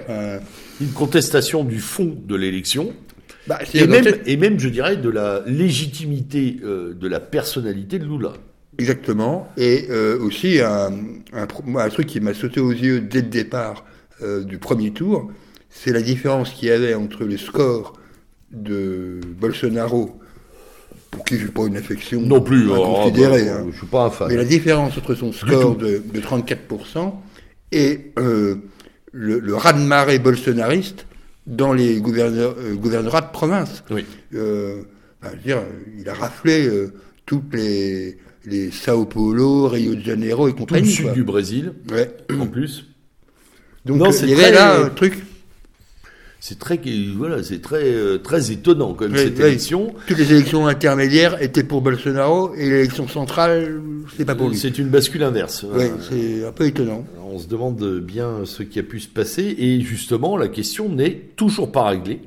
Une 0.81 0.91
contestation 0.91 1.63
du 1.63 1.79
fond 1.79 2.17
de 2.25 2.35
l'élection. 2.35 2.93
Bah, 3.47 3.59
et, 3.73 3.87
même, 3.87 4.05
et 4.25 4.37
même, 4.37 4.59
je 4.59 4.69
dirais, 4.69 4.97
de 4.97 5.09
la 5.09 5.41
légitimité 5.47 6.57
de 6.61 7.07
la 7.07 7.19
personnalité 7.19 7.97
de 7.97 8.05
Lula. 8.05 8.33
Exactement. 8.77 9.47
Et 9.57 9.87
aussi 10.19 10.59
un, 10.59 10.91
un, 11.33 11.47
un, 11.75 11.89
truc 11.89 12.07
qui 12.07 12.19
m'a 12.19 12.33
sauté 12.33 12.59
aux 12.59 12.71
yeux 12.71 12.99
dès 12.99 13.21
le 13.21 13.29
départ 13.29 13.85
du 14.21 14.57
premier 14.59 14.91
tour, 14.91 15.31
c'est 15.71 15.91
la 15.91 16.01
différence 16.01 16.51
qu'il 16.51 16.67
y 16.67 16.71
avait 16.71 16.93
entre 16.93 17.23
le 17.23 17.37
score 17.37 17.93
de 18.51 19.19
Bolsonaro, 19.39 20.19
pour 21.09 21.25
qui 21.25 21.37
je 21.37 21.45
n'ai 21.45 21.51
pas 21.51 21.65
une 21.65 21.77
affection 21.77 22.21
non 22.21 22.41
plus, 22.41 22.71
à 22.71 22.75
oh, 22.77 22.95
considérer, 22.95 23.45
bah, 23.45 23.59
hein. 23.61 23.67
je 23.71 23.77
suis 23.77 23.87
pas 23.87 24.05
un 24.05 24.09
fan. 24.09 24.27
mais 24.29 24.35
la 24.35 24.45
différence 24.45 24.97
entre 24.97 25.15
son 25.15 25.31
score 25.31 25.75
de, 25.77 26.03
34% 26.13 27.13
et 27.71 28.11
euh, 28.19 28.55
le, 29.13 29.39
le 29.39 29.55
raz-de-marée 29.55 30.19
bolsonariste 30.19 31.05
dans 31.47 31.73
les 31.73 31.99
gouverneurs, 32.01 32.55
euh, 32.59 32.75
gouvernorats 32.75 33.21
de 33.21 33.31
province. 33.31 33.83
Oui. 33.89 34.05
Euh, 34.35 34.83
bah, 35.21 35.31
dire, 35.43 35.61
il 35.97 36.07
a 36.09 36.13
raflé 36.13 36.69
toutes 37.25 37.53
les, 37.53 38.17
les 38.45 38.71
Sao 38.71 39.05
Paulo, 39.05 39.69
Rio 39.69 39.95
de 39.95 40.01
Janeiro 40.01 40.49
et 40.49 40.53
compagnie. 40.53 40.93
Tout 40.93 41.03
le 41.03 41.07
sud 41.09 41.13
du 41.13 41.23
Brésil, 41.23 41.73
ouais. 41.91 42.11
en 42.37 42.47
plus. 42.47 42.87
Donc 43.85 43.97
non, 43.97 44.11
il 44.11 44.29
y 44.29 44.33
avait 44.33 44.51
là 44.51 44.81
un 44.85 44.89
truc 44.89 45.23
c'est 46.43 46.57
très 46.57 46.81
voilà, 47.15 47.43
c'est 47.43 47.61
très 47.61 47.83
euh, 47.83 48.17
très 48.17 48.51
étonnant 48.51 48.95
comme 48.95 49.15
cette 49.15 49.39
élection. 49.39 49.93
Toutes 50.07 50.17
les 50.17 50.33
élections 50.33 50.65
intermédiaires 50.65 51.39
étaient 51.39 51.63
pour 51.63 51.81
Bolsonaro 51.81 52.55
et 52.55 52.67
l'élection 52.67 53.07
centrale, 53.07 53.79
c'est 54.17 54.25
pas 54.25 54.33
pour 54.33 54.49
lui. 54.49 54.57
C'est 54.57 54.79
une 54.79 54.89
bascule 54.89 55.21
inverse. 55.21 55.63
Oui, 55.71 55.85
c'est 56.09 56.43
un 56.43 56.51
peu 56.51 56.65
étonnant. 56.65 57.05
On 57.31 57.37
se 57.37 57.45
demande 57.45 57.99
bien 57.99 58.39
ce 58.45 58.63
qui 58.63 58.79
a 58.79 58.83
pu 58.83 58.99
se 58.99 59.07
passer 59.07 59.55
et 59.55 59.81
justement 59.81 60.35
la 60.35 60.47
question 60.47 60.89
n'est 60.89 61.13
toujours 61.35 61.71
pas 61.71 61.83
réglée. 61.83 62.21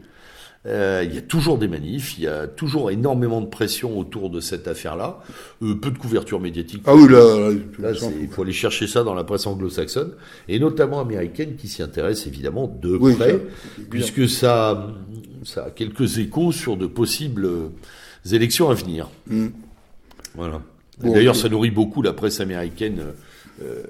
Euh, 0.66 1.04
il 1.06 1.14
y 1.14 1.18
a 1.18 1.20
toujours 1.20 1.58
des 1.58 1.68
manifs, 1.68 2.16
il 2.16 2.24
y 2.24 2.26
a 2.26 2.46
toujours 2.46 2.90
énormément 2.90 3.42
de 3.42 3.46
pression 3.46 3.98
autour 3.98 4.30
de 4.30 4.40
cette 4.40 4.66
affaire-là. 4.66 5.18
Euh, 5.62 5.74
peu 5.74 5.90
de 5.90 5.98
couverture 5.98 6.40
médiatique. 6.40 6.82
Ah 6.86 6.94
oui, 6.94 7.06
là, 7.10 7.92
il 8.20 8.28
faut 8.28 8.42
aller 8.42 8.52
chercher 8.52 8.86
ça 8.86 9.02
dans 9.02 9.14
la 9.14 9.24
presse 9.24 9.46
anglo-saxonne 9.46 10.12
et 10.48 10.58
notamment 10.58 11.00
américaine 11.00 11.56
qui 11.56 11.68
s'y 11.68 11.82
intéresse 11.82 12.26
évidemment 12.26 12.66
de 12.66 12.96
près, 12.96 13.40
puisque 13.90 14.26
ça, 14.26 14.88
ça 15.44 15.64
a 15.64 15.70
quelques 15.70 16.18
échos 16.18 16.50
sur 16.50 16.78
de 16.78 16.86
possibles 16.86 17.46
élections 18.32 18.70
à 18.70 18.74
venir. 18.74 19.10
Mm. 19.26 19.48
Voilà. 20.34 20.62
D'ailleurs, 20.98 21.36
ça 21.36 21.50
nourrit 21.50 21.72
beaucoup 21.72 22.00
la 22.00 22.14
presse 22.14 22.40
américaine. 22.40 23.02
Euh, 23.62 23.84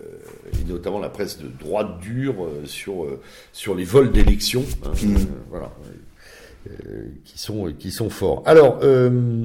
et 0.53 0.71
notamment 0.71 0.99
la 0.99 1.09
presse 1.09 1.39
de 1.39 1.49
droite 1.49 1.99
dure 1.99 2.45
euh, 2.45 2.67
sur 2.67 3.07
sur 3.51 3.75
les 3.75 3.85
vols 3.85 4.13
d'élections. 4.13 4.65
Hein. 4.85 4.91
Mm. 5.03 5.17
voilà. 5.49 5.73
Euh, 6.67 7.09
qui 7.25 7.39
sont 7.39 7.75
qui 7.79 7.91
sont 7.91 8.09
forts. 8.09 8.43
Alors 8.47 8.81
euh, 8.83 9.45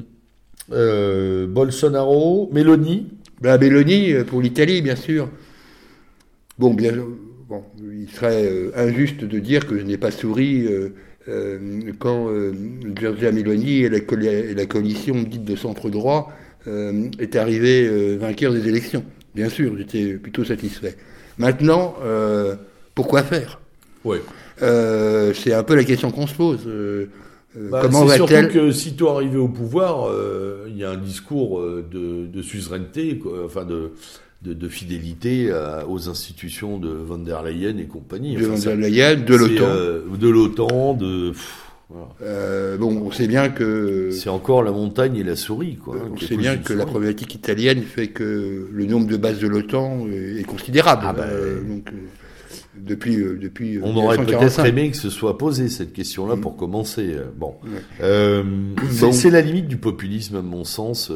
euh, 0.71 1.47
Bolsonaro, 1.47 2.49
Meloni? 2.53 3.07
Ben, 3.41 3.57
Meloni 3.59 4.13
pour 4.25 4.41
l'Italie, 4.41 4.81
bien 4.81 4.95
sûr. 4.95 5.29
Bon, 6.57 6.73
bien, 6.73 6.93
bon, 7.49 7.63
il 7.81 8.09
serait 8.09 8.49
injuste 8.75 9.25
de 9.25 9.39
dire 9.39 9.67
que 9.67 9.77
je 9.77 9.83
n'ai 9.83 9.97
pas 9.97 10.11
souri 10.11 10.67
quand 11.99 12.29
Giorgia 12.95 13.31
Meloni 13.31 13.83
et 13.83 13.89
la, 13.89 14.65
coalition 14.65 15.21
dite 15.23 15.45
de 15.45 15.55
centre 15.55 15.89
droit 15.89 16.33
est 16.67 17.35
arrivé 17.37 18.17
vainqueur 18.17 18.51
des 18.51 18.67
élections. 18.67 19.05
Bien 19.35 19.47
sûr, 19.47 19.77
j'étais 19.77 20.15
plutôt 20.15 20.43
satisfait. 20.43 20.97
Maintenant, 21.37 21.95
pourquoi 22.93 23.23
faire? 23.23 23.61
Oui. 24.05 24.17
Euh, 24.61 25.33
c'est 25.33 25.53
un 25.53 25.63
peu 25.63 25.75
la 25.75 25.83
question 25.83 26.11
qu'on 26.11 26.27
se 26.27 26.33
pose. 26.33 26.61
Euh, 26.67 27.09
euh, 27.57 27.69
bah, 27.69 27.81
comment 27.83 28.05
va-t-elle 28.05 28.51
Surtout 28.51 28.53
que 28.53 28.71
sitôt 28.71 29.09
arrivé 29.09 29.37
au 29.37 29.47
pouvoir, 29.47 30.09
il 30.67 30.77
y 30.77 30.83
a 30.83 30.91
un 30.91 30.97
discours 30.97 31.61
de, 31.61 32.25
de 32.25 32.41
suzeraineté, 32.41 33.21
enfin 33.45 33.65
de, 33.65 33.91
de, 34.43 34.53
de 34.53 34.67
fidélité 34.67 35.51
aux 35.87 36.09
institutions 36.09 36.77
de 36.77 36.89
von 36.89 37.17
der 37.17 37.43
Leyen 37.43 37.77
et 37.77 37.85
compagnie. 37.85 38.35
de 38.35 38.45
von 38.45 38.57
der 38.59 38.75
Leyen, 38.75 39.15
de 39.15 39.35
l'OTAN. 39.35 40.17
de 40.17 40.29
l'OTAN, 40.29 40.93
de. 40.93 41.33
Euh, 42.21 42.77
bon, 42.77 43.01
on 43.03 43.11
sait 43.11 43.27
bien 43.27 43.49
que. 43.49 44.11
C'est 44.11 44.29
encore 44.29 44.61
la 44.61 44.71
montagne 44.71 45.15
et 45.15 45.23
la 45.23 45.35
souris, 45.35 45.77
quoi. 45.77 45.95
on 46.13 46.17
sait 46.17 46.37
bien 46.37 46.57
que 46.57 46.73
la 46.73 46.85
problématique 46.85 47.33
italienne 47.33 47.81
fait 47.81 48.09
que 48.09 48.69
le 48.71 48.85
nombre 48.85 49.07
de 49.07 49.17
bases 49.17 49.39
de 49.39 49.47
l'OTAN 49.47 50.05
est 50.07 50.45
considérable. 50.45 51.01
Ah 51.05 51.13
bah, 51.13 51.25
donc, 51.67 51.89
depuis, 52.81 53.15
euh, 53.15 53.37
depuis 53.39 53.77
euh, 53.77 53.81
On 53.83 53.95
aurait 53.95 54.17
peut-être 54.17 54.65
aimé 54.65 54.91
que 54.91 54.97
ce 54.97 55.09
soit 55.09 55.37
posé 55.37 55.69
cette 55.69 55.93
question-là 55.93 56.37
pour 56.37 56.55
commencer. 56.55 57.13
Euh, 57.13 57.25
bon, 57.35 57.55
c'est 59.11 59.29
la 59.29 59.41
limite 59.41 59.67
du 59.67 59.77
populisme, 59.77 60.37
à 60.37 60.41
mon 60.41 60.63
sens, 60.63 61.11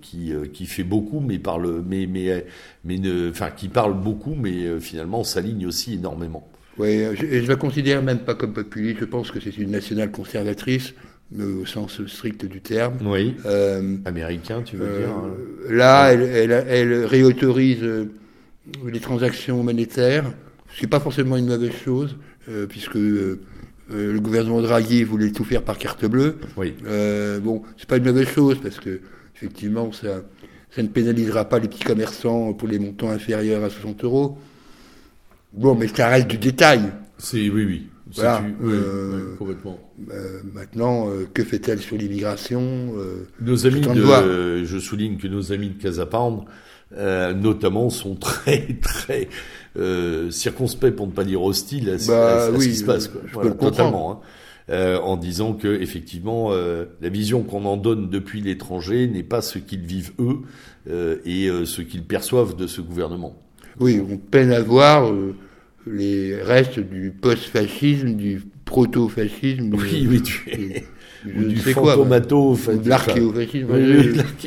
qui 0.00 0.32
qui 0.52 0.66
fait 0.66 0.84
beaucoup, 0.84 1.20
mais 1.20 1.38
parle, 1.38 1.82
mais 1.86 2.06
mais 2.06 2.44
mais 2.84 2.98
ne, 2.98 3.30
enfin 3.30 3.50
qui 3.50 3.68
parle 3.68 3.94
beaucoup, 3.94 4.34
mais 4.34 4.80
finalement 4.80 5.24
s'aligne 5.24 5.66
aussi 5.66 5.94
énormément. 5.94 6.48
Oui, 6.78 7.04
je, 7.14 7.42
je 7.42 7.48
la 7.48 7.56
considère 7.56 8.02
même 8.02 8.20
pas 8.20 8.34
comme 8.34 8.52
populiste. 8.52 9.00
Je 9.00 9.04
pense 9.04 9.30
que 9.30 9.40
c'est 9.40 9.56
une 9.58 9.70
nationale 9.70 10.10
conservatrice 10.10 10.94
au 11.38 11.66
sens 11.66 12.04
strict 12.06 12.44
du 12.46 12.60
terme. 12.60 12.94
Oui. 13.04 13.34
Américain, 14.04 14.62
tu 14.62 14.76
veux 14.76 14.98
dire 14.98 15.08
hein. 15.10 15.30
Là, 15.70 16.12
elle, 16.12 16.22
elle, 16.22 16.64
elle 16.68 17.04
réautorise 17.04 17.84
les 18.86 19.00
transactions 19.00 19.62
monétaires 19.62 20.32
ce 20.74 20.82
n'est 20.82 20.88
pas 20.88 21.00
forcément 21.00 21.36
une 21.36 21.46
mauvaise 21.46 21.72
chose, 21.84 22.16
euh, 22.48 22.66
puisque 22.66 22.96
euh, 22.96 23.40
euh, 23.92 24.12
le 24.12 24.20
gouvernement 24.20 24.62
Draghi 24.62 25.04
voulait 25.04 25.30
tout 25.30 25.44
faire 25.44 25.62
par 25.62 25.78
carte 25.78 26.04
bleue. 26.04 26.36
Oui. 26.56 26.74
bon, 27.42 27.62
c'est 27.76 27.88
pas 27.88 27.98
une 27.98 28.04
mauvaise 28.04 28.28
chose, 28.28 28.58
parce 28.62 28.80
que 28.80 29.00
effectivement, 29.36 29.92
ça, 29.92 30.22
ça 30.70 30.82
ne 30.82 30.88
pénalisera 30.88 31.44
pas 31.44 31.58
les 31.58 31.68
petits 31.68 31.84
commerçants 31.84 32.52
pour 32.54 32.68
les 32.68 32.78
montants 32.78 33.10
inférieurs 33.10 33.64
à 33.64 33.70
60 33.70 34.04
euros. 34.04 34.38
Bon, 35.52 35.74
mais 35.74 35.88
ça 35.88 36.08
reste 36.08 36.28
du 36.28 36.38
détail. 36.38 36.80
C'est 37.18 37.50
oui, 37.50 37.64
oui. 37.64 37.86
Voilà, 38.14 38.44
complètement. 39.38 39.78
maintenant, 40.52 41.08
que 41.32 41.42
fait-elle 41.44 41.78
sur 41.78 41.96
l'immigration 41.96 42.92
Nos 43.40 43.66
amis 43.66 43.80
de, 43.80 44.64
je 44.64 44.78
souligne 44.78 45.16
que 45.16 45.28
nos 45.28 45.50
amis 45.50 45.70
de 45.70 45.82
Casapound, 45.82 46.42
notamment, 46.94 47.88
sont 47.88 48.14
très, 48.20 48.76
très 48.82 49.28
euh, 49.78 50.30
circonspect, 50.30 50.96
pour 50.96 51.06
ne 51.06 51.12
pas 51.12 51.24
dire 51.24 51.42
hostile, 51.42 51.88
à, 51.88 51.92
bah, 52.06 52.50
ce 52.58 52.68
qui 52.68 52.76
se 52.76 52.84
passe. 52.84 53.08
Quoi. 53.08 53.50
totalement. 53.52 54.12
Hein. 54.12 54.18
Euh, 54.70 54.98
en 54.98 55.16
disant 55.16 55.54
que 55.54 55.80
effectivement 55.80 56.50
euh, 56.52 56.84
la 57.00 57.08
vision 57.08 57.42
qu'on 57.42 57.64
en 57.64 57.76
donne 57.76 58.08
depuis 58.08 58.40
l'étranger 58.40 59.08
n'est 59.08 59.24
pas 59.24 59.42
ce 59.42 59.58
qu'ils 59.58 59.84
vivent 59.84 60.12
eux 60.20 60.42
et 61.24 61.48
ce 61.64 61.80
qu'ils 61.82 62.04
perçoivent 62.04 62.54
de 62.54 62.66
ce 62.66 62.80
gouvernement. 62.80 63.36
Oui, 63.80 64.00
on 64.08 64.18
peine 64.18 64.52
à 64.52 64.60
voir 64.60 65.10
les 65.86 66.40
restes 66.42 66.78
du 66.78 67.10
post-fascisme, 67.10 68.14
du 68.14 68.42
proto-fascisme. 68.64 69.74
Oui, 69.74 70.06
oui, 70.08 70.22
tu 70.22 70.50
es. 70.50 70.84
du 71.24 71.56
fantomato, 71.72 72.58
quoi, 72.62 72.74
de 72.74 72.88
l'archéofascisme. 72.88 73.68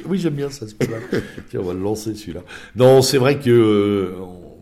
Oui, 0.08 0.20
j'aime 0.20 0.36
bien 0.36 0.50
ça, 0.50 0.66
pas 0.78 0.86
mal. 0.88 1.24
on 1.58 1.64
va 1.64 1.74
le 1.74 1.80
lancer 1.82 2.14
celui-là. 2.14 2.42
Non, 2.76 3.02
c'est 3.02 3.18
vrai 3.18 3.40
que 3.40 4.14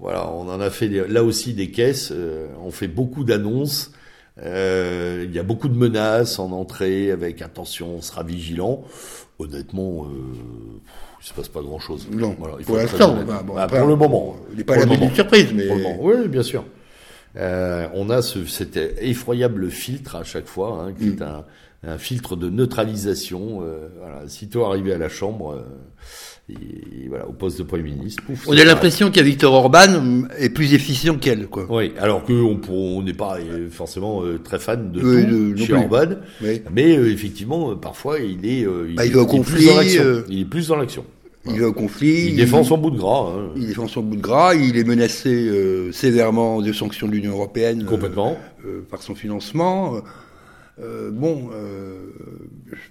voilà, 0.03 0.29
on 0.29 0.49
en 0.49 0.59
a 0.59 0.69
fait 0.69 0.89
là 0.89 1.23
aussi 1.23 1.53
des 1.53 1.71
caisses. 1.71 2.11
Euh, 2.11 2.47
on 2.63 2.71
fait 2.71 2.89
beaucoup 2.89 3.23
d'annonces. 3.23 3.93
Euh, 4.41 5.23
il 5.25 5.33
y 5.33 5.39
a 5.39 5.43
beaucoup 5.43 5.69
de 5.69 5.77
menaces 5.77 6.39
en 6.39 6.51
entrée 6.51 7.09
avec 7.09 7.41
attention, 7.41 7.95
on 7.95 8.01
sera 8.01 8.21
vigilant. 8.21 8.83
Honnêtement, 9.39 10.03
euh, 10.03 10.09
il 11.21 11.25
se 11.25 11.33
passe 11.33 11.47
pas 11.47 11.61
grand 11.61 11.79
chose. 11.79 12.07
Non, 12.11 12.35
voilà, 12.37 12.55
il 12.59 12.65
pour 12.65 12.75
l'instant, 12.75 13.17
bah, 13.25 13.45
bah, 13.47 13.67
pour 13.67 13.87
le 13.87 13.95
moment. 13.95 14.35
Il 14.51 14.57
n'est 14.57 14.65
pas 14.65 14.75
la 14.75 14.85
de 14.85 15.15
surprise, 15.15 15.53
mais 15.53 15.69
oui, 15.99 16.27
bien 16.27 16.43
sûr. 16.43 16.65
Euh, 17.35 17.87
on 17.93 18.09
a 18.09 18.21
ce, 18.21 18.45
cet 18.45 18.77
effroyable 18.77 19.71
filtre 19.71 20.17
à 20.17 20.23
chaque 20.23 20.47
fois, 20.47 20.83
hein, 20.83 20.93
qui 20.93 21.07
est 21.07 21.19
mm. 21.19 21.23
un, 21.23 21.45
un, 21.93 21.97
filtre 21.97 22.35
de 22.35 22.49
neutralisation. 22.49 23.61
Euh, 23.63 23.87
voilà, 23.99 24.27
sitôt 24.27 24.65
arrivé 24.65 24.93
à 24.93 24.97
la 24.97 25.09
chambre, 25.09 25.53
euh, 25.53 25.63
et, 26.49 27.07
voilà, 27.07 27.27
au 27.27 27.31
poste 27.31 27.57
de 27.57 27.63
Premier 27.63 27.83
ministre. 27.83 28.21
on 28.47 28.57
a 28.57 28.63
l'impression 28.63 29.07
qu'il 29.09 29.17
y 29.17 29.19
a 29.21 29.23
Victor 29.23 29.53
Orban 29.53 30.27
est 30.37 30.49
plus 30.49 30.73
efficient 30.73 31.15
qu'elle, 31.15 31.47
quoi. 31.47 31.65
Oui, 31.69 31.93
alors 31.99 32.23
qu'on 32.23 32.59
on 32.69 33.01
n'est 33.01 33.13
pas 33.13 33.37
euh, 33.37 33.69
forcément 33.69 34.23
euh, 34.23 34.39
très 34.39 34.59
fan 34.59 34.91
de, 34.91 34.99
tout 34.99 35.63
chez 35.63 35.73
Orban, 35.73 36.17
mais 36.71 36.97
euh, 36.97 37.11
effectivement, 37.11 37.75
parfois 37.75 38.19
il 38.19 38.45
est, 38.45 38.61
il, 38.61 38.95
bah, 38.95 39.05
il, 39.05 39.15
au 39.15 39.25
conflit, 39.25 39.69
il 40.29 40.41
est 40.41 40.45
plus 40.45 40.67
dans 40.67 40.75
l'action. 40.75 41.05
Il 41.45 41.59
va 41.59 41.67
au 41.67 41.73
conflit. 41.73 42.27
Il 42.29 42.37
défend 42.37 42.63
son 42.63 42.77
bout 42.77 42.91
de 42.91 42.97
gras. 42.97 43.33
Hein. 43.35 43.51
Il 43.57 43.67
défend 43.67 43.89
son 43.89 44.01
bout 44.01 44.15
de 44.15 44.21
gras. 44.21 44.55
Il 44.55 44.77
est 44.77 44.85
menacé 44.85 45.51
sévèrement 45.91 46.61
de 46.61 46.71
sanctions 46.71 47.05
de 47.07 47.11
l'Union 47.11 47.33
européenne. 47.33 47.83
Complètement. 47.83 48.37
par 48.89 49.01
son 49.01 49.13
financement. 49.13 49.99
bon, 51.11 51.49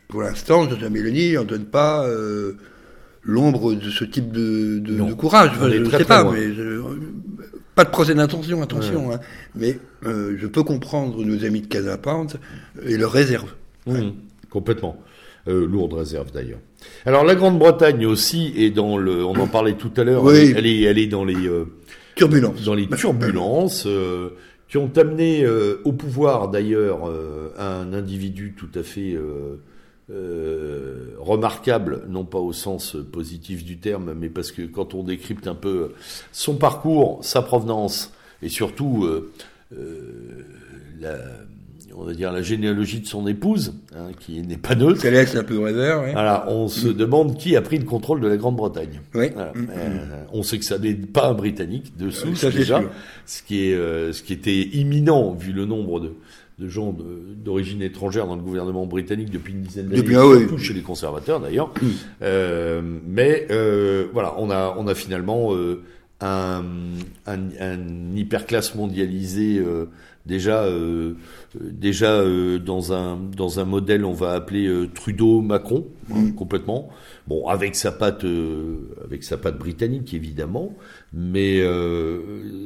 pour 0.08 0.20
l'instant, 0.20 0.68
Jean-Pierre 0.68 0.90
Mélanie 0.90 1.32
n'en 1.32 1.44
donne 1.44 1.64
pas 1.64 2.06
l'ombre 3.24 3.74
de 3.74 3.90
ce 3.90 4.04
type 4.04 4.32
de, 4.32 4.78
de, 4.78 5.12
courage. 5.12 5.52
je 5.60 5.78
ne 5.78 5.90
sais 5.90 6.04
pas, 6.04 6.30
mais 6.30 6.48
pas 7.74 7.84
de 7.84 7.90
procès 7.90 8.14
d'intention, 8.14 8.62
attention. 8.62 9.12
Hein, 9.12 9.20
mais 9.54 9.78
euh, 10.06 10.36
je 10.38 10.46
peux 10.46 10.62
comprendre 10.62 11.24
nos 11.24 11.44
amis 11.44 11.62
de 11.62 11.66
Casapante 11.66 12.36
et 12.86 12.96
leurs 12.96 13.12
réserves. 13.12 13.54
Mmh, 13.86 14.10
complètement. 14.50 14.96
Euh, 15.48 15.66
lourde 15.66 15.94
réserve 15.94 16.30
d'ailleurs. 16.30 16.60
Alors 17.04 17.24
la 17.24 17.34
Grande-Bretagne 17.34 18.06
aussi 18.06 18.52
est 18.56 18.70
dans 18.70 18.96
le, 18.96 19.24
on 19.24 19.34
en 19.34 19.48
parlait 19.48 19.74
tout 19.74 19.90
à 19.96 20.04
l'heure, 20.04 20.22
oui. 20.22 20.52
elle, 20.56 20.66
est, 20.66 20.82
elle 20.82 20.98
est 20.98 21.06
dans 21.06 21.24
les 21.24 21.48
euh, 21.48 21.64
turbulences, 22.14 22.62
dans 22.64 22.74
les 22.74 22.86
turbulences 22.86 23.84
euh, 23.86 24.30
qui 24.68 24.78
ont 24.78 24.90
amené 24.96 25.44
euh, 25.44 25.80
au 25.84 25.92
pouvoir 25.92 26.48
d'ailleurs 26.48 27.10
un 27.58 27.92
individu 27.92 28.54
tout 28.56 28.70
à 28.78 28.82
fait 28.82 29.16
euh, 30.12 31.14
remarquable, 31.20 32.02
non 32.08 32.24
pas 32.24 32.38
au 32.38 32.52
sens 32.52 32.96
positif 33.12 33.64
du 33.64 33.78
terme, 33.78 34.12
mais 34.12 34.28
parce 34.28 34.52
que 34.52 34.62
quand 34.62 34.94
on 34.94 35.04
décrypte 35.04 35.46
un 35.46 35.54
peu 35.54 35.92
son 36.32 36.56
parcours, 36.56 37.20
sa 37.22 37.40
provenance, 37.40 38.12
et 38.42 38.50
surtout 38.50 39.04
euh, 39.04 39.32
euh, 39.72 40.44
la, 41.00 41.14
on 41.96 42.04
va 42.04 42.12
dire 42.12 42.30
la 42.30 42.42
généalogie 42.42 43.00
de 43.00 43.06
son 43.06 43.26
épouse, 43.26 43.72
hein, 43.96 44.08
qui 44.20 44.42
n'est 44.42 44.58
pas 44.58 44.74
neutre. 44.74 45.06
Laisse 45.08 45.34
un 45.34 45.44
peu 45.44 45.58
rêveur. 45.58 46.04
Alors, 46.14 46.44
on 46.48 46.68
se 46.68 46.88
mm. 46.88 46.94
demande 46.94 47.38
qui 47.38 47.56
a 47.56 47.62
pris 47.62 47.78
le 47.78 47.84
contrôle 47.84 48.20
de 48.20 48.28
la 48.28 48.36
Grande-Bretagne. 48.36 49.00
Oui. 49.14 49.30
Mm, 49.30 49.60
mm. 49.60 49.68
on 50.32 50.42
sait 50.42 50.58
que 50.58 50.64
ça 50.64 50.78
n'est 50.78 50.94
pas 50.94 51.28
un 51.28 51.34
Britannique 51.34 51.96
de 51.96 52.10
souche 52.10 52.44
déjà, 52.44 52.82
ce 53.24 53.42
qui 53.42 53.70
est 53.70 54.12
ce 54.12 54.22
qui 54.22 54.34
était 54.34 54.60
imminent 54.60 55.32
vu 55.32 55.52
le 55.52 55.64
nombre 55.64 56.00
de 56.00 56.12
de 56.62 56.68
gens 56.68 56.96
d'origine 57.44 57.82
étrangère 57.82 58.26
dans 58.26 58.36
le 58.36 58.42
gouvernement 58.42 58.86
britannique 58.86 59.30
depuis 59.30 59.52
une 59.52 59.62
dizaine 59.62 59.88
d'années, 59.88 60.14
ah 60.14 60.38
surtout 60.38 60.58
chez 60.58 60.74
les 60.74 60.82
conservateurs 60.82 61.40
d'ailleurs. 61.40 61.72
Mm. 61.82 61.86
Euh, 62.22 62.82
mais 63.06 63.46
euh, 63.50 64.06
voilà, 64.12 64.34
on 64.38 64.50
a, 64.50 64.74
on 64.78 64.86
a 64.86 64.94
finalement 64.94 65.54
euh, 65.54 65.82
un, 66.20 66.62
un, 67.26 67.38
un, 67.58 68.16
hyperclasse 68.16 68.76
mondialisé 68.76 69.60
déjà, 70.24 70.68
déjà 71.54 72.22
dans 72.64 72.92
un 72.92 73.18
dans 73.36 73.58
un 73.58 73.64
modèle, 73.64 74.04
on 74.04 74.12
va 74.12 74.34
appeler 74.34 74.72
Trudeau-Macron 74.94 75.86
mm. 76.08 76.34
complètement. 76.34 76.90
Bon, 77.26 77.48
avec 77.48 77.74
sa 77.74 77.90
patte, 77.90 78.24
avec 79.04 79.24
sa 79.24 79.36
patte 79.36 79.58
britannique 79.58 80.14
évidemment, 80.14 80.76
mais 81.12 81.60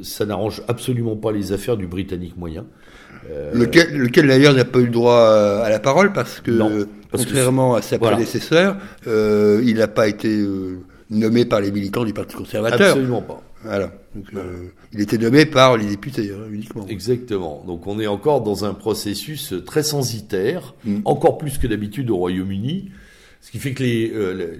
ça 0.03 0.27
n'arrange 0.27 0.61
absolument 0.67 1.15
pas 1.15 1.31
les 1.31 1.51
affaires 1.51 1.77
du 1.77 1.87
britannique 1.87 2.37
moyen. 2.37 2.67
Euh, 3.29 3.51
lequel, 3.53 3.97
lequel 3.97 4.27
d'ailleurs 4.27 4.53
n'a 4.53 4.65
pas 4.65 4.79
eu 4.79 4.85
le 4.85 4.91
droit 4.91 5.19
à 5.19 5.69
la 5.69 5.79
parole 5.79 6.13
parce 6.13 6.39
que, 6.39 6.87
contrairement 7.11 7.75
à 7.75 7.81
sa 7.81 7.99
prédécesseur, 7.99 8.77
euh, 9.07 9.61
il 9.65 9.77
n'a 9.77 9.87
pas 9.87 10.07
été 10.07 10.29
euh, 10.29 10.79
nommé 11.09 11.45
par 11.45 11.61
les 11.61 11.71
militants 11.71 12.05
du 12.05 12.13
Parti 12.13 12.35
conservateur. 12.35 12.91
Absolument 12.91 13.21
pas. 13.21 13.41
Voilà. 13.63 13.91
Donc, 14.15 14.25
il 14.93 15.01
était 15.01 15.17
nommé 15.17 15.45
par 15.45 15.77
les 15.77 15.85
députés 15.85 16.31
hein, 16.31 16.47
uniquement. 16.51 16.85
Exactement. 16.87 17.63
Donc 17.67 17.87
on 17.87 17.99
est 17.99 18.07
encore 18.07 18.41
dans 18.41 18.65
un 18.65 18.73
processus 18.73 19.53
très 19.65 19.83
censitaire, 19.83 20.73
mm. 20.85 20.99
encore 21.05 21.37
plus 21.37 21.57
que 21.57 21.67
d'habitude 21.67 22.09
au 22.09 22.17
Royaume-Uni. 22.17 22.91
Ce 23.41 23.51
qui 23.51 23.59
fait 23.59 23.73
que 23.73 23.83
les, 23.83 24.11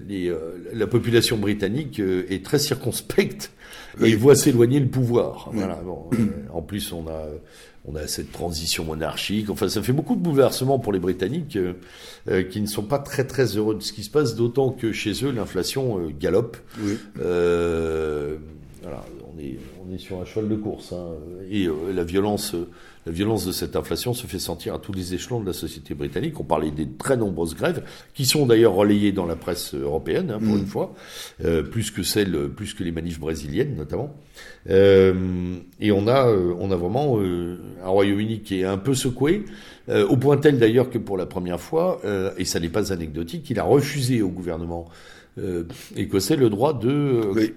les, 0.07 0.33
la 0.73 0.87
population 0.87 1.37
britannique 1.37 1.99
est 1.99 2.43
très 2.43 2.59
circonspecte 2.59 3.51
et 4.03 4.15
voit 4.15 4.35
s'éloigner 4.35 4.79
le 4.79 4.87
pouvoir. 4.87 5.49
Mm. 5.51 5.57
Voilà. 5.57 5.75
Bon, 5.75 6.09
en 6.53 6.61
plus, 6.61 6.91
on 6.91 7.07
a 7.07 7.27
on 7.87 7.95
a 7.95 8.05
cette 8.07 8.31
transition 8.31 8.83
monarchique. 8.83 9.49
Enfin, 9.49 9.69
ça 9.69 9.81
fait 9.81 9.93
beaucoup 9.93 10.15
de 10.15 10.21
bouleversements 10.21 10.77
pour 10.77 10.91
les 10.91 10.99
Britanniques 10.99 11.55
euh, 11.55 11.73
euh, 12.29 12.43
qui 12.43 12.59
ne 12.59 12.67
sont 12.67 12.83
pas 12.83 12.99
très 12.99 13.25
très 13.25 13.45
heureux 13.57 13.75
de 13.75 13.81
ce 13.81 13.93
qui 13.93 14.03
se 14.03 14.09
passe, 14.09 14.35
d'autant 14.35 14.71
que 14.71 14.91
chez 14.91 15.13
eux 15.23 15.31
l'inflation 15.31 15.99
euh, 15.99 16.09
galope. 16.09 16.57
Oui. 16.81 16.97
Euh, 17.21 18.37
voilà, 18.81 19.03
on 19.37 19.39
est 19.39 19.57
on 19.87 19.93
est 19.93 19.99
sur 19.99 20.19
un 20.19 20.25
cheval 20.25 20.49
de 20.49 20.55
course 20.55 20.93
hein, 20.93 21.13
et 21.49 21.67
la 21.93 22.03
violence 22.03 22.55
la 23.07 23.13
violence 23.13 23.45
de 23.45 23.53
cette 23.53 23.77
inflation 23.77 24.13
se 24.13 24.27
fait 24.27 24.37
sentir 24.37 24.73
à 24.73 24.79
tous 24.79 24.91
les 24.91 25.13
échelons 25.13 25.39
de 25.39 25.45
la 25.45 25.53
société 25.53 25.93
britannique. 25.93 26.37
On 26.41 26.43
parlait 26.43 26.71
des 26.71 26.85
très 26.85 27.15
nombreuses 27.15 27.55
grèves, 27.55 27.81
qui 28.13 28.25
sont 28.25 28.45
d'ailleurs 28.45 28.73
relayées 28.73 29.13
dans 29.13 29.25
la 29.25 29.37
presse 29.37 29.73
européenne, 29.73 30.29
hein, 30.29 30.39
pour 30.39 30.55
Mm. 30.55 30.59
une 30.59 30.65
fois, 30.65 30.93
euh, 31.45 31.63
plus 31.63 31.89
que 31.89 32.03
celles, 32.03 32.49
plus 32.49 32.73
que 32.73 32.83
les 32.83 32.91
manifs 32.91 33.17
brésiliennes 33.17 33.75
notamment. 33.77 34.13
Euh, 34.69 35.55
et 35.79 35.93
on 35.93 36.05
a, 36.07 36.27
euh, 36.27 36.53
on 36.59 36.69
a 36.69 36.75
vraiment 36.75 37.17
euh, 37.17 37.57
un 37.81 37.87
Royaume-Uni 37.87 38.41
qui 38.41 38.59
est 38.59 38.65
un 38.65 38.77
peu 38.77 38.93
secoué, 38.93 39.45
euh, 39.87 40.05
au 40.05 40.17
point 40.17 40.35
tel 40.35 40.59
d'ailleurs 40.59 40.89
que 40.89 40.97
pour 40.97 41.15
la 41.15 41.25
première 41.25 41.61
fois, 41.61 42.01
euh, 42.03 42.31
et 42.37 42.43
ça 42.43 42.59
n'est 42.59 42.67
pas 42.67 42.91
anecdotique, 42.91 43.49
il 43.49 43.57
a 43.57 43.63
refusé 43.63 44.21
au 44.21 44.29
gouvernement 44.29 44.89
euh, 45.37 45.63
écossais 45.95 46.35
le 46.35 46.49
droit 46.49 46.73
de, 46.73 46.89
euh, 46.89 47.31
Oui, 47.33 47.53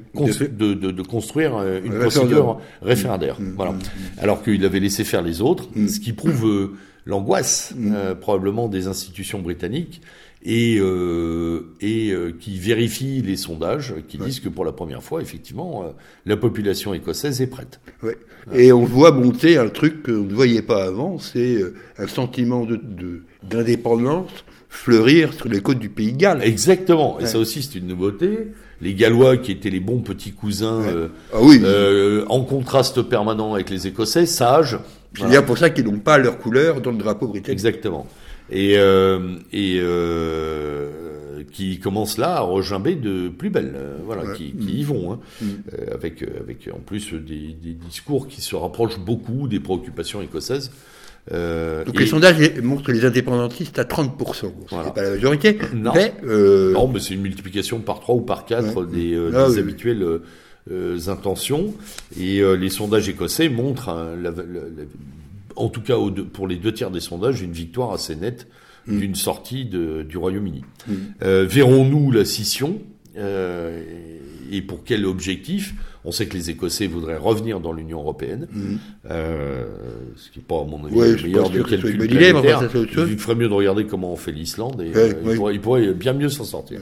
de, 0.48 0.74
de- 0.74 0.90
de 0.90 1.02
construire 1.02 1.56
euh, 1.56 1.80
une 1.84 1.94
Un 1.94 2.00
procédure 2.00 2.60
référendaire. 2.82 3.40
Mm, 3.40 3.52
Voilà. 3.56 3.72
mm, 3.72 3.78
Alors 4.18 4.42
qu'il 4.42 4.64
avait 4.64 4.80
laissé 4.80 5.04
faire 5.04 5.22
les 5.22 5.40
autres, 5.40 5.68
ce 5.88 5.98
qui 6.00 6.12
prouve 6.12 6.46
euh, 6.46 6.72
l'angoisse 7.06 7.74
euh, 7.78 8.14
probablement 8.14 8.68
des 8.68 8.86
institutions 8.86 9.40
britanniques 9.40 10.02
et, 10.42 10.78
euh, 10.80 11.74
et 11.80 12.10
euh, 12.12 12.32
qui 12.38 12.58
vérifie 12.58 13.20
les 13.22 13.36
sondages 13.36 13.94
qui 14.08 14.18
Ouais. 14.18 14.26
disent 14.26 14.40
que 14.40 14.48
pour 14.48 14.64
la 14.64 14.72
première 14.72 15.02
fois, 15.02 15.20
effectivement, 15.22 15.82
euh, 15.84 15.88
la 16.26 16.36
population 16.36 16.94
écossaise 16.94 17.40
est 17.42 17.46
prête. 17.46 17.80
Ouais. 18.02 18.16
Et 18.54 18.72
on 18.72 18.84
voit 18.84 19.12
monter 19.12 19.58
un 19.58 19.68
truc 19.68 20.02
qu'on 20.02 20.12
ne 20.12 20.32
voyait 20.34 20.62
pas 20.62 20.84
avant, 20.84 21.18
c'est 21.18 21.56
euh, 21.56 21.74
un 21.98 22.06
sentiment 22.06 22.66
d'indépendance 23.42 24.30
fleurir 24.70 25.34
sur 25.34 25.48
les 25.48 25.60
côtes 25.60 25.78
du 25.80 25.88
pays 25.90 26.12
de 26.12 26.16
Galles. 26.18 26.40
Exactement. 26.42 27.18
Et 27.18 27.24
Ouais. 27.24 27.28
ça 27.28 27.38
aussi, 27.38 27.62
c'est 27.62 27.78
une 27.78 27.88
nouveauté. 27.88 28.48
Les 28.80 28.94
Gallois, 28.94 29.36
qui 29.36 29.52
étaient 29.52 29.68
les 29.68 29.80
bons 29.80 30.00
petits 30.00 30.32
cousins, 30.32 30.80
Ouais. 30.80 30.88
euh, 30.88 31.08
Ah 31.34 31.38
oui, 31.42 31.60
euh, 31.62 32.24
en 32.28 32.42
contraste 32.44 33.02
permanent 33.02 33.52
avec 33.52 33.68
les 33.68 33.86
Écossais, 33.86 34.24
sages. 34.24 34.78
c'est 35.14 35.26
bien 35.26 35.42
pour 35.42 35.58
ça 35.58 35.68
qu'ils 35.68 35.84
n'ont 35.84 35.98
pas 35.98 36.16
leur 36.16 36.38
couleur 36.38 36.80
dans 36.80 36.92
le 36.92 36.96
drapeau 36.96 37.26
britannique. 37.26 37.52
Exactement. 37.52 38.06
Et, 38.50 38.78
euh, 38.78 39.34
et 39.52 39.78
euh, 39.80 41.42
qui 41.52 41.78
commencent 41.78 42.18
là 42.18 42.36
à 42.36 42.40
regimber 42.40 42.94
de 42.94 43.28
plus 43.28 43.50
belle, 43.50 43.72
euh, 43.76 43.96
voilà, 44.04 44.24
Ouais. 44.24 44.36
qui, 44.36 44.52
qui 44.52 44.78
y 44.80 44.82
vont, 44.84 45.12
hein, 45.12 45.18
Mm. 45.40 45.46
euh, 45.74 45.94
avec, 45.94 46.22
avec 46.22 46.68
en 46.72 46.78
plus 46.78 47.12
des, 47.12 47.54
des 47.62 47.74
discours 47.74 48.28
qui 48.28 48.40
se 48.40 48.56
rapprochent 48.56 48.98
beaucoup 48.98 49.46
des 49.48 49.60
préoccupations 49.60 50.22
écossaises. 50.22 50.70
Euh, 51.32 51.84
Donc 51.84 51.96
et- 51.96 52.00
les 52.00 52.06
sondages 52.06 52.36
montrent 52.62 52.90
les 52.92 53.04
indépendantistes 53.04 53.78
à 53.78 53.84
30%. 53.84 54.48
Bon, 54.48 54.52
Voilà. 54.70 54.86
C'est 54.86 54.94
pas 54.94 55.02
la 55.02 55.10
majorité, 55.10 55.58
Non. 55.74 55.92
mais 55.94 56.14
euh, 56.24 56.72
Non, 56.72 56.88
mais 56.88 56.98
c'est 57.00 57.14
une 57.14 57.20
multiplication 57.22 57.80
par 57.80 58.00
trois 58.00 58.14
ou 58.16 58.20
par 58.22 58.46
quatre 58.46 58.82
Ouais. 58.84 58.86
des, 58.92 59.14
euh, 59.14 59.30
Ah 59.34 59.48
des 59.48 59.54
oui. 59.54 59.60
habituelles 59.60 60.02
euh, 60.70 60.98
intentions. 61.08 61.74
Et 62.18 62.40
les 62.58 62.68
sondages 62.70 63.08
écossais 63.08 63.48
montrent, 63.48 63.88
hein, 63.88 64.14
la- 64.20 64.30
la- 64.30 64.36
la- 64.42 64.84
en 65.56 65.68
tout 65.68 65.80
cas 65.82 65.96
deux- 66.10 66.24
pour 66.24 66.46
les 66.48 66.56
deux 66.56 66.72
tiers 66.72 66.90
des 66.90 67.00
sondages, 67.00 67.40
une 67.42 67.52
victoire 67.52 67.92
assez 67.92 68.14
nette 68.16 68.46
Mm. 68.86 68.98
d'une 68.98 69.14
sortie 69.14 69.64
de- 69.66 70.02
du 70.02 70.16
Royaume-Uni. 70.16 70.64
Mm. 70.88 70.92
Verrons-nous 71.22 72.10
la 72.12 72.24
scission 72.24 72.78
et 74.52 74.62
pour 74.62 74.84
quel 74.84 75.06
objectif? 75.06 75.74
On 76.04 76.12
sait 76.12 76.26
que 76.26 76.34
les 76.34 76.48
Écossais 76.50 76.86
voudraient 76.86 77.16
revenir 77.18 77.60
dans 77.60 77.72
l'Union 77.72 77.98
européenne, 78.00 78.46
Mhm. 78.52 78.78
euh, 79.10 79.64
ce 80.16 80.30
qui 80.30 80.38
n'est 80.38 80.44
pas 80.44 80.60
à 80.60 80.64
mon 80.64 80.84
avis 80.86 80.94
Ouais, 80.94 81.10
le 81.12 81.22
meilleur 81.22 81.50
bonne 81.50 82.04
idée, 82.04 82.32
mais 82.32 82.54
enfin. 82.54 82.68
Il 83.08 83.18
ferait 83.18 83.34
mieux 83.34 83.48
de 83.48 83.52
regarder 83.54 83.84
comment 83.86 84.12
on 84.12 84.16
fait 84.16 84.32
l'Islande 84.32 84.80
et 84.80 84.90
Ouais, 84.96 85.14
euh, 85.26 85.36
ouais. 85.66 85.92
bien 85.94 86.12
mieux 86.14 86.28
s'en 86.30 86.44
sortir. 86.44 86.80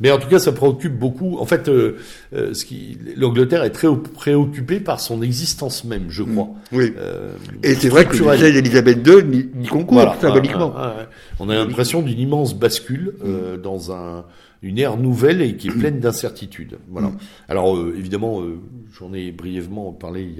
Mais 0.00 0.10
en 0.10 0.18
tout 0.18 0.28
cas, 0.28 0.38
ça 0.40 0.50
préoccupe 0.52 0.98
beaucoup. 0.98 1.38
En 1.38 1.44
fait, 1.44 1.68
euh, 1.68 1.96
euh, 2.34 2.54
ce 2.54 2.64
qui, 2.64 2.98
l'Angleterre 3.16 3.62
est 3.62 3.70
très 3.70 3.88
préoccupée 4.14 4.80
par 4.80 4.98
son 5.00 5.22
existence 5.22 5.84
même, 5.84 6.06
je 6.08 6.22
crois. 6.24 6.48
oui. 6.72 6.92
Euh, 6.98 7.32
Et 7.62 7.74
c'est 7.74 7.88
vrai 7.88 8.04
que 8.06 8.16
le 8.16 8.30
décès 8.32 8.52
d'Elisabeth 8.52 9.06
II 9.06 9.48
n'y 9.54 9.66
concourt 9.68 9.94
Voilà. 9.94 10.16
symboliquement. 10.20 10.72
Ah, 10.76 10.94
ah, 10.98 11.02
ah. 11.02 11.34
On 11.40 11.48
a 11.48 11.54
l'impression 11.54 12.02
d'une 12.02 12.18
immense 12.18 12.54
bascule 12.54 13.14
euh, 13.24 13.56
dans 13.56 13.92
un, 13.92 14.24
une 14.62 14.78
ère 14.78 14.96
nouvelle 14.96 15.42
et 15.42 15.56
qui 15.56 15.68
est 15.68 15.72
pleine 15.72 15.98
d'incertitudes. 15.98 16.78
Voilà. 16.88 17.12
Alors 17.48 17.76
euh, 17.76 17.94
évidemment, 17.98 18.40
euh, 18.42 18.60
j'en 18.98 19.12
ai 19.12 19.32
brièvement 19.32 19.92
parlé 19.92 20.22
il 20.22 20.36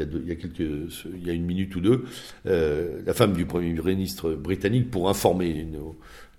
y 1.27 1.31
a, 1.31 1.33
une 1.33 1.45
minute 1.45 1.75
ou 1.75 1.81
deux. 1.81 2.05
euh, 2.47 3.03
la 3.05 3.15
femme 3.15 3.33
du 3.33 3.47
premier 3.47 3.73
ministre 3.73 4.33
britannique, 4.33 4.91
pour 4.91 5.09
informer 5.09 5.67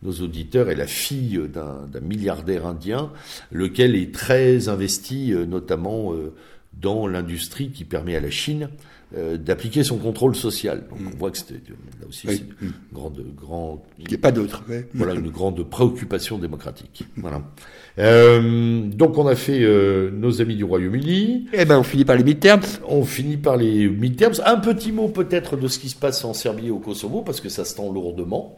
nos, 0.01 0.11
auditeurs, 0.21 0.69
est 0.69 0.75
la 0.75 0.87
fille 0.87 1.41
d'un 1.53 2.01
milliardaire 2.01 2.65
indien, 2.65 3.11
lequel 3.51 3.95
est 3.95 4.13
très 4.13 4.67
investi, 4.67 5.33
notamment 5.47 6.13
dans 6.73 7.07
l'industrie 7.07 7.69
qui 7.69 7.85
permet 7.85 8.15
à 8.17 8.19
la 8.19 8.29
Chine 8.29 8.69
euh, 9.15 9.37
d'appliquer 9.37 9.83
son 9.83 9.97
contrôle 9.97 10.35
social. 10.35 10.85
Donc 10.89 10.99
on 11.13 11.17
voit 11.17 11.31
que 11.31 11.37
c'était 11.37 11.55
là 11.55 12.07
aussi 12.07 12.27
Oui. 12.27 12.43
une 12.61 12.71
grande, 12.91 13.23
grand, 13.35 13.83
Il 13.99 14.07
n'y 14.07 14.15
a 14.15 14.17
pas 14.17 14.31
d'autre. 14.31 14.63
ouais. 14.69 14.87
voilà 14.93 15.13
une 15.13 15.29
grande 15.31 15.63
préoccupation 15.69 16.37
démocratique. 16.37 17.03
Voilà. 17.17 17.41
Euh, 17.99 18.81
donc 18.87 19.17
on 19.17 19.27
a 19.27 19.35
fait 19.35 19.61
euh, 19.63 20.09
nos 20.11 20.41
amis 20.41 20.55
du 20.55 20.63
Royaume-Uni. 20.63 21.47
Eh 21.53 21.65
ben, 21.65 21.77
on 21.79 21.83
finit 21.83 22.05
par 22.05 22.15
les 22.15 22.23
midterms. 22.23 22.61
On 22.87 23.03
finit 23.03 23.37
par 23.37 23.57
les 23.57 23.87
midterms. 23.87 24.33
Un 24.45 24.57
petit 24.57 24.91
mot 24.91 25.09
peut-être 25.09 25.57
de 25.57 25.67
ce 25.67 25.79
qui 25.79 25.89
se 25.89 25.95
passe 25.95 26.23
en 26.25 26.33
Serbie 26.33 26.67
et 26.67 26.71
au 26.71 26.79
Kosovo, 26.79 27.21
parce 27.21 27.39
que 27.41 27.49
ça 27.49 27.65
se 27.65 27.75
tend 27.75 27.91
lourdement 27.91 28.55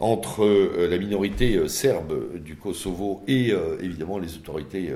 entre 0.00 0.44
euh, 0.44 0.86
la 0.88 0.96
minorité 0.98 1.56
euh, 1.56 1.66
serbe 1.68 2.40
du 2.44 2.54
Kosovo 2.54 3.22
et 3.26 3.52
euh, 3.52 3.76
évidemment 3.82 4.18
les 4.18 4.36
autorités 4.36 4.90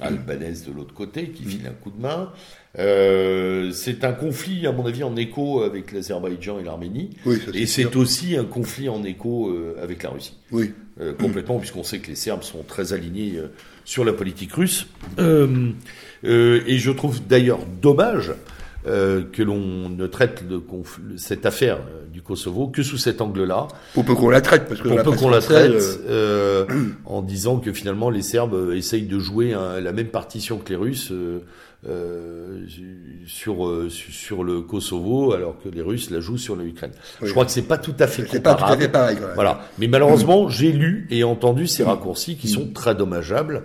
euh, 0.00 0.06
albanaises 0.06 0.64
de 0.64 0.72
l'autre 0.72 0.94
côté 0.94 1.28
qui 1.28 1.44
filent 1.44 1.66
un 1.66 1.74
coup 1.74 1.90
de 1.90 2.00
main. 2.00 2.32
Euh, 2.78 3.70
c'est 3.72 4.04
un 4.04 4.12
conflit, 4.12 4.66
à 4.66 4.72
mon 4.72 4.86
avis, 4.86 5.02
en 5.02 5.16
écho 5.16 5.62
avec 5.62 5.92
l'Azerbaïdjan 5.92 6.58
et 6.58 6.64
l'Arménie. 6.64 7.10
Oui, 7.26 7.38
Et 7.52 7.66
c'est 7.66 7.94
aussi 7.96 8.36
un 8.36 8.44
conflit 8.44 8.88
en 8.88 9.04
écho 9.04 9.50
euh, 9.50 9.76
avec 9.82 10.02
la 10.02 10.10
Russie. 10.10 10.38
Oui. 10.50 10.72
Euh, 11.00 11.12
complètement, 11.12 11.58
puisqu'on 11.58 11.82
sait 11.82 11.98
que 11.98 12.08
les 12.08 12.14
Serbes 12.14 12.42
sont 12.42 12.62
très 12.62 12.92
alignés 12.92 13.34
sur 13.84 14.04
la 14.04 14.12
politique 14.12 14.52
russe. 14.54 14.86
Euh, 15.18 15.72
et 16.22 16.78
je 16.78 16.90
trouve 16.90 17.26
d'ailleurs 17.26 17.66
dommage 17.80 18.32
que 18.84 19.42
l'on 19.42 19.88
ne 19.88 20.06
traite 20.06 20.42
le 20.48 20.62
cette 21.16 21.46
affaire 21.46 21.80
du 22.12 22.22
Kosovo 22.22 22.68
que 22.68 22.82
sous 22.82 22.98
cet 22.98 23.20
angle-là, 23.20 23.68
Pour 23.94 24.04
peu 24.04 24.14
qu'on 24.14 24.28
la 24.30 24.40
traite, 24.40 24.68
parce 24.68 24.80
que 24.80 24.88
pour 24.88 25.02
peu 25.02 25.12
qu'on 25.12 25.30
la 25.30 25.40
traite, 25.40 25.72
euh, 25.72 26.64
euh, 26.68 26.88
en 27.06 27.22
disant 27.22 27.58
que 27.58 27.72
finalement 27.72 28.10
les 28.10 28.22
Serbes 28.22 28.54
euh, 28.54 28.76
essayent 28.76 29.06
de 29.06 29.18
jouer 29.18 29.54
un- 29.54 29.80
la 29.80 29.92
même 29.92 30.08
partition 30.08 30.58
que 30.58 30.68
les 30.68 30.76
Russes 30.76 31.10
euh, 31.10 31.40
euh, 31.88 32.60
sur, 33.26 33.86
su- 33.90 34.12
sur 34.12 34.44
le 34.44 34.60
Kosovo, 34.60 35.32
alors 35.32 35.56
que 35.62 35.68
les 35.68 35.82
Russes 35.82 36.10
la 36.10 36.20
jouent 36.20 36.38
sur 36.38 36.54
l'Ukraine. 36.56 36.92
Oui. 37.20 37.26
Je 37.28 37.32
crois 37.32 37.44
que 37.44 37.50
c'est 37.50 37.62
pas 37.62 37.78
tout 37.78 37.94
à 37.98 38.06
fait 38.06 38.24
c'est 38.30 38.40
pas 38.40 38.50
tout 38.54 38.58
à 38.64 38.76
comparable. 38.76 38.82
fait 38.82 38.88
pareil. 38.88 39.16
quand 39.16 39.26
même. 39.26 39.34
Voilà. 39.34 39.60
Mais 39.78 39.88
malheureusement, 39.88 40.48
j'ai 40.48 40.70
lu 40.72 41.06
et 41.10 41.24
entendu 41.24 41.66
ces 41.66 41.82
raccourcis 41.82 42.36
qui 42.36 42.48
sont 42.48 42.68
très 42.72 42.94
dommageables. 42.94 43.62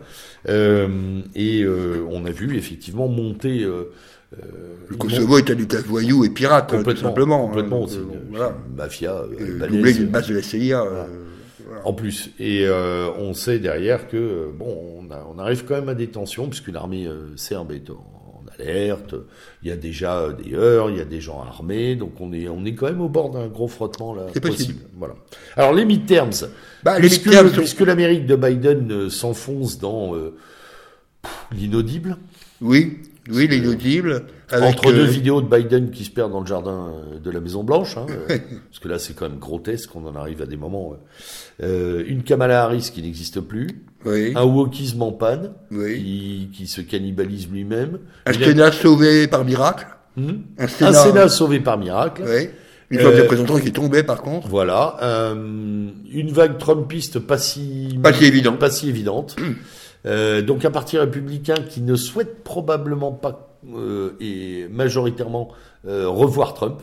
Euh, 0.50 1.20
et 1.36 1.62
euh, 1.64 2.06
on 2.10 2.26
a 2.26 2.32
vu 2.32 2.58
effectivement 2.58 3.08
monter. 3.08 3.64
Euh, 3.64 3.92
Le 4.32 4.92
une 4.92 4.98
Kosovo 4.98 5.38
est 5.38 5.50
un 5.50 5.58
État 5.58 5.78
voyou 5.86 6.26
et 6.26 6.30
pirate, 6.30 6.74
hein, 6.74 6.84
tout 6.84 6.96
simplement. 6.98 7.46
hein. 7.46 7.48
complètement. 7.48 7.80
Donc, 7.82 7.90
c'est 7.90 7.98
euh, 7.98 8.02
une, 8.02 8.30
voilà. 8.30 8.56
c'est 8.58 8.70
une 8.70 8.76
mafia 8.76 9.14
euh, 9.16 9.28
Euh. 9.40 9.68
Doublé 9.68 9.94
d'une 9.94 10.08
base 10.08 10.28
de 10.28 10.36
la 10.36 10.42
CIA. 10.42 10.82
euh, 10.82 11.06
voilà. 11.66 11.86
En 11.88 11.94
plus, 11.94 12.32
et 12.40 12.66
euh, 12.66 13.10
on 13.18 13.34
sait 13.34 13.60
derrière 13.60 14.08
que 14.10 14.18
euh, 14.18 14.48
bon, 14.58 15.00
on, 15.02 15.12
a- 15.14 15.26
on 15.34 15.38
arrive 15.40 15.64
quand 15.66 15.76
même 15.76 15.90
à 15.90 15.94
des 15.96 16.08
tensions 16.08 16.48
puisque 16.48 16.70
l'armée 16.70 17.06
euh, 17.08 17.36
serbe 17.36 17.72
est 17.72 17.90
en, 17.90 17.94
en 17.96 18.44
alerte. 18.60 19.16
Il 19.64 19.70
y 19.70 19.72
a 19.72 19.76
déjà 19.78 20.18
euh, 20.20 20.34
des 20.34 20.54
heurts, 20.56 20.90
il 20.90 20.98
y 20.98 21.02
a 21.02 21.06
des 21.06 21.20
gens 21.22 21.42
armés, 21.42 21.96
donc 21.96 22.20
on 22.22 22.32
est 22.34 22.48
on 22.48 22.64
est 22.66 22.74
quand 22.74 22.88
même 22.88 23.02
au 23.02 23.10
bord 23.10 23.30
d'un 23.32 23.48
gros 23.48 23.68
frottement 23.68 24.14
là 24.16 24.28
C'est 24.34 24.40
possible. 24.42 24.80
Voilà. 24.98 25.16
Alors 25.58 25.74
les 25.74 25.84
midterms, 25.86 26.32
Bah, 26.84 26.96
les 27.00 27.08
puisque, 27.08 27.26
midterms 27.26 27.52
puisque 27.52 27.82
l'Amérique 27.82 28.26
de 28.26 28.36
Biden 28.38 28.92
euh, 28.92 29.10
s'enfonce 29.10 29.78
dans 29.78 30.16
euh, 30.16 30.36
l'inaudible, 31.52 32.18
Oui, 32.62 33.00
oui, 33.30 33.48
l'inaudible. 33.48 34.24
entre 34.52 34.92
deux 34.92 35.02
euh, 35.02 35.06
vidéos 35.06 35.42
de 35.42 35.48
Biden 35.48 35.92
qui 35.92 36.04
se 36.06 36.10
perdent 36.12 36.32
dans 36.32 36.42
le 36.42 36.46
jardin 36.48 36.94
euh, 37.16 37.20
de 37.20 37.32
la 37.32 37.40
Maison 37.40 37.64
Blanche, 37.64 37.98
hein, 37.98 38.06
euh, 38.30 38.38
parce 38.70 38.80
que 38.82 38.88
là 38.88 39.00
c'est 39.00 39.14
quand 39.14 39.30
même 39.30 39.40
grotesque, 39.40 39.96
on 39.96 40.06
en 40.06 40.16
arrive 40.16 40.42
à 40.42 40.46
des 40.46 40.58
moments. 40.58 40.96
euh, 41.64 42.04
une 42.08 42.24
Kamala 42.24 42.64
Harris 42.64 42.92
qui 42.94 43.02
n'existe 43.02 43.42
plus, 43.42 43.84
Oui, 44.06 44.34
un 44.36 44.44
wokisme 44.44 45.02
en 45.02 45.12
panne, 45.12 45.52
oui. 45.72 45.98
qui, 45.98 46.50
qui 46.54 46.68
se 46.68 46.82
cannibalise 46.82 47.50
lui-même, 47.50 48.00
Un 48.26 48.34
Sénat 48.34 48.72
sauvé 48.72 49.28
par 49.28 49.44
miracle. 49.46 49.88
Hmm 50.16 50.32
Un 50.58 50.64
un 50.64 50.68
Sénat, 50.68 50.94
Sénat 50.94 51.30
sauvé 51.30 51.60
par 51.60 51.78
miracle. 51.78 52.24
Oui. 52.26 52.50
Une 52.90 53.02
fois 53.02 53.12
des 53.12 53.20
représentants 53.22 53.60
qui 53.60 53.68
est 53.68 53.72
tombé, 53.72 54.02
par 54.02 54.22
contre. 54.22 54.48
Voilà, 54.48 54.96
euh, 55.04 55.34
une 56.10 56.32
vague 56.32 56.58
trumpiste 56.58 57.20
pas 57.20 57.38
si 57.38 58.00
Pas 58.02 58.14
si 58.14 58.24
évidente. 58.24 58.60
pas 58.60 58.72
si 58.72 58.88
évidente. 58.88 59.36
Euh, 60.08 60.42
donc 60.42 60.64
un 60.66 60.72
parti 60.72 60.98
républicain 60.98 61.56
qui 61.70 61.82
ne 61.82 61.96
souhaite 61.96 62.44
probablement 62.44 63.12
pas 63.12 63.58
euh, 63.76 64.12
et 64.20 64.68
majoritairement 64.72 65.50
euh, 65.88 66.08
revoir 66.08 66.54
Trump, 66.54 66.82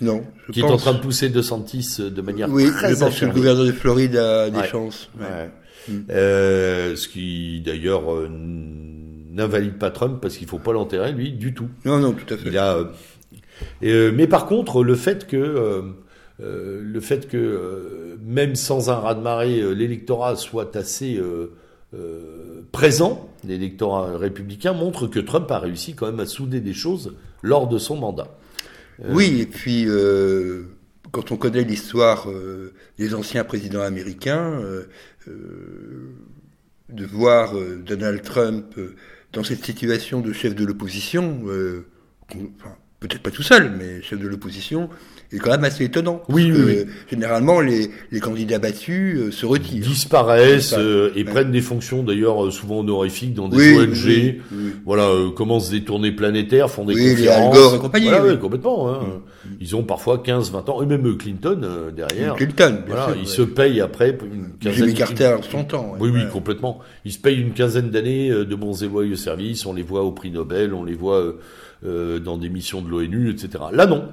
Non, 0.00 0.22
je 0.46 0.52
qui 0.52 0.60
est 0.60 0.64
en 0.64 0.76
train 0.76 0.92
de 0.94 1.00
pousser 1.00 1.28
De 1.28 1.42
Santis 1.42 1.96
de 1.98 2.22
manière 2.22 2.48
Oui, 2.50 2.70
très 2.70 2.94
je 2.94 2.98
pense 3.00 3.18
que 3.18 3.24
le 3.24 3.32
gouverneur 3.32 3.64
de 3.66 3.72
Floride 3.72 4.16
a 4.16 4.48
des 4.50 4.58
Ouais. 4.58 4.68
chances. 4.68 5.10
Ouais. 5.18 5.26
Ouais. 5.26 5.50
Mm. 5.88 6.00
Euh, 6.10 6.94
ce 6.96 7.08
qui 7.08 7.60
d'ailleurs 7.60 8.12
euh, 8.14 8.28
n'invalide 8.30 9.78
pas 9.78 9.90
Trump 9.90 10.18
parce 10.22 10.36
qu'il 10.36 10.46
faut 10.46 10.58
pas 10.60 10.72
l'enterrer 10.72 11.12
lui 11.12 11.32
du 11.32 11.54
tout. 11.54 11.68
Non, 11.84 11.98
non, 11.98 12.12
tout 12.12 12.32
à 12.32 12.36
fait. 12.36 12.48
Il 12.48 12.56
a, 12.58 12.78
euh, 13.82 14.12
mais 14.14 14.26
par 14.28 14.46
contre, 14.46 14.84
le 14.84 14.94
fait 14.94 15.26
que 15.26 15.82
le 16.38 17.00
fait 17.00 17.28
que 17.28 18.16
même 18.24 18.54
sans 18.54 18.90
un 18.90 18.96
raz-de-marée, 18.96 19.74
l'électorat 19.74 20.36
soit 20.36 20.76
assez 20.76 21.20
présent, 22.72 23.28
l'électorat 23.44 24.16
républicain 24.16 24.72
montre 24.72 25.06
que 25.06 25.18
Trump 25.18 25.50
a 25.50 25.58
réussi 25.58 25.94
quand 25.94 26.06
même 26.06 26.20
à 26.20 26.26
souder 26.26 26.60
des 26.60 26.72
choses 26.72 27.14
lors 27.42 27.68
de 27.68 27.78
son 27.78 27.96
mandat. 27.96 28.28
Oui, 29.08 29.40
et 29.40 29.46
puis 29.46 29.86
quand 31.12 31.30
on 31.30 31.36
connaît 31.36 31.62
l'histoire 31.62 32.28
euh, 32.28 32.72
des 32.98 33.14
anciens 33.14 33.44
présidents 33.44 33.82
américains, 33.82 34.52
euh, 34.60 34.84
euh, 35.28 36.16
de 36.88 37.06
voir 37.06 37.54
Donald 37.86 38.22
Trump 38.22 38.78
dans 39.32 39.44
cette 39.44 39.64
situation 39.64 40.20
de 40.20 40.32
chef 40.34 40.54
de 40.54 40.64
l'opposition, 40.66 41.42
peut-être 43.00 43.22
pas 43.22 43.30
tout 43.30 43.42
seul, 43.42 43.72
mais 43.78 44.02
chef 44.02 44.18
de 44.18 44.28
l'opposition, 44.28 44.90
est 45.32 45.38
quand 45.38 45.50
même 45.50 45.64
assez 45.64 45.84
étonnant. 45.84 46.22
Oui, 46.28 46.52
oui, 46.54 46.84
Généralement, 47.10 47.60
les, 47.60 47.90
les, 48.10 48.20
candidats 48.20 48.58
battus 48.58 49.18
euh, 49.18 49.30
se 49.30 49.46
retirent. 49.46 49.82
Disparaissent 49.82 50.74
euh, 50.76 51.12
et 51.16 51.24
prennent 51.24 51.50
des 51.50 51.60
fonctions 51.60 52.02
d'ailleurs 52.02 52.44
euh, 52.44 52.50
souvent 52.50 52.80
honorifiques 52.80 53.34
dans 53.34 53.48
des 53.48 53.78
ONG. 53.78 54.40
voilà, 54.84 55.08
commencent 55.34 55.70
des 55.70 55.82
tournées 55.82 56.12
planétaires, 56.12 56.70
font 56.70 56.84
des 56.84 56.94
conférences. 56.94 57.70
Les 57.70 57.76
et 57.76 57.78
compagnie. 57.78 58.08
Voilà, 58.08 58.36
complètement. 58.36 58.90
Hein. 58.90 59.00
Mm. 59.44 59.48
Ils 59.60 59.76
ont 59.76 59.84
parfois 59.84 60.18
15, 60.18 60.52
20 60.52 60.68
ans, 60.68 60.82
et 60.82 60.86
même 60.86 61.16
Clinton 61.16 61.60
derrière. 61.94 62.34
Clinton, 62.34 62.82
bien 62.84 62.94
voilà, 62.94 63.12
sûr, 63.12 63.16
Ils 63.20 63.28
se 63.28 63.42
payent 63.42 63.80
après 63.80 64.10
une 64.10 64.52
quinzaine. 64.60 64.84
Jimmy 64.84 64.94
Carter, 64.94 65.36
son 65.50 65.64
temps. 65.64 65.94
Oui, 65.98 66.10
oui, 66.12 66.22
complètement. 66.32 66.80
Ils 67.04 67.12
se 67.12 67.18
payent 67.18 67.40
une 67.40 67.52
quinzaine 67.52 67.90
d'années 67.90 68.30
de 68.30 68.54
bons 68.54 68.82
et 68.82 68.88
loyaux 68.88 69.16
services. 69.16 69.66
On 69.66 69.72
les 69.72 69.82
voit 69.82 70.02
au 70.02 70.12
prix 70.12 70.30
Nobel, 70.30 70.74
on 70.74 70.84
les 70.84 70.94
voit 70.94 71.34
euh, 71.84 72.18
dans 72.18 72.38
des 72.38 72.48
missions 72.48 72.80
de 72.82 72.88
l'ONU, 72.88 73.30
etc. 73.30 73.64
Là 73.72 73.86
non. 73.86 74.08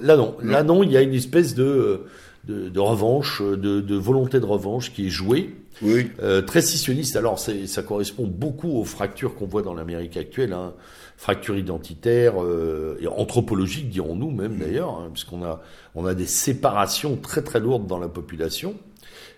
Là 0.00 0.16
non. 0.16 0.36
Là 0.42 0.62
non, 0.62 0.82
il 0.82 0.92
y 0.92 0.96
a 0.96 1.02
une 1.02 1.14
espèce 1.14 1.54
de, 1.54 2.02
de, 2.46 2.68
de 2.68 2.80
revanche, 2.80 3.42
de, 3.42 3.80
de, 3.80 3.94
volonté 3.96 4.40
de 4.40 4.46
revanche 4.46 4.92
qui 4.92 5.06
est 5.06 5.10
jouée. 5.10 5.54
Oui. 5.82 6.10
Euh, 6.22 6.42
très 6.42 6.60
scissionniste. 6.60 7.16
Alors 7.16 7.38
ça 7.38 7.82
correspond 7.82 8.26
beaucoup 8.26 8.70
aux 8.78 8.84
fractures 8.84 9.34
qu'on 9.34 9.46
voit 9.46 9.62
dans 9.62 9.74
l'Amérique 9.74 10.16
actuelle. 10.16 10.52
Hein. 10.52 10.72
Fractures 11.16 11.56
identitaires 11.56 12.40
euh, 12.40 12.96
et 13.00 13.08
anthropologiques, 13.08 13.90
dirons-nous 13.90 14.30
même 14.30 14.56
d'ailleurs, 14.56 14.90
hein, 14.90 15.10
puisqu'on 15.12 15.42
a, 15.44 15.60
on 15.96 16.06
a 16.06 16.14
des 16.14 16.26
séparations 16.26 17.16
très 17.16 17.42
très 17.42 17.58
lourdes 17.58 17.88
dans 17.88 17.98
la 17.98 18.08
population. 18.08 18.76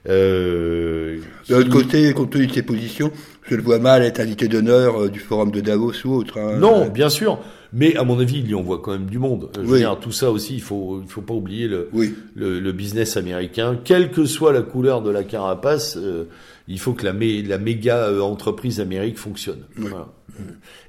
Euh, 0.09 1.19
de 1.49 1.55
l'autre 1.55 1.71
côté, 1.71 2.13
compte 2.15 2.31
tenu 2.31 2.47
de 2.47 2.53
ses 2.53 2.63
positions, 2.63 3.13
je 3.43 3.55
le 3.55 3.63
vois 3.63 3.79
mal 3.79 4.03
être 4.03 4.21
invité 4.21 4.49
d'honneur 4.49 5.03
euh, 5.05 5.09
du 5.09 5.21
forum 5.21 5.51
de 5.51 5.61
Davos 5.61 5.93
ou 6.05 6.15
autre. 6.15 6.39
Hein. 6.39 6.57
Non, 6.59 6.89
bien 6.89 7.09
sûr. 7.09 7.39
Mais 7.73 7.97
à 7.97 8.05
mon 8.05 8.19
avis, 8.19 8.41
il 8.41 8.51
y 8.51 8.55
envoie 8.55 8.81
quand 8.83 8.93
même 8.93 9.07
du 9.07 9.19
monde. 9.19 9.51
Je 9.55 9.61
veux 9.61 9.79
dire, 9.79 9.99
tout 10.01 10.13
ça 10.13 10.31
aussi, 10.31 10.55
il 10.55 10.63
faut, 10.63 11.01
il 11.03 11.09
faut 11.09 11.23
pas 11.23 11.35
oublier 11.35 11.69
le, 11.69 11.89
le, 12.35 12.59
le, 12.59 12.73
business 12.73 13.17
américain. 13.17 13.79
Quelle 13.83 14.11
que 14.11 14.25
soit 14.25 14.53
la 14.53 14.63
couleur 14.63 15.03
de 15.03 15.11
la 15.11 15.23
carapace, 15.23 15.97
euh, 15.97 16.25
il 16.67 16.81
faut 16.81 16.95
que 16.95 17.05
la, 17.05 17.13
la 17.13 17.59
méga 17.59 17.97
euh, 18.09 18.21
entreprise 18.21 18.81
Amérique 18.81 19.19
fonctionne. 19.19 19.65
Voilà. 19.77 20.09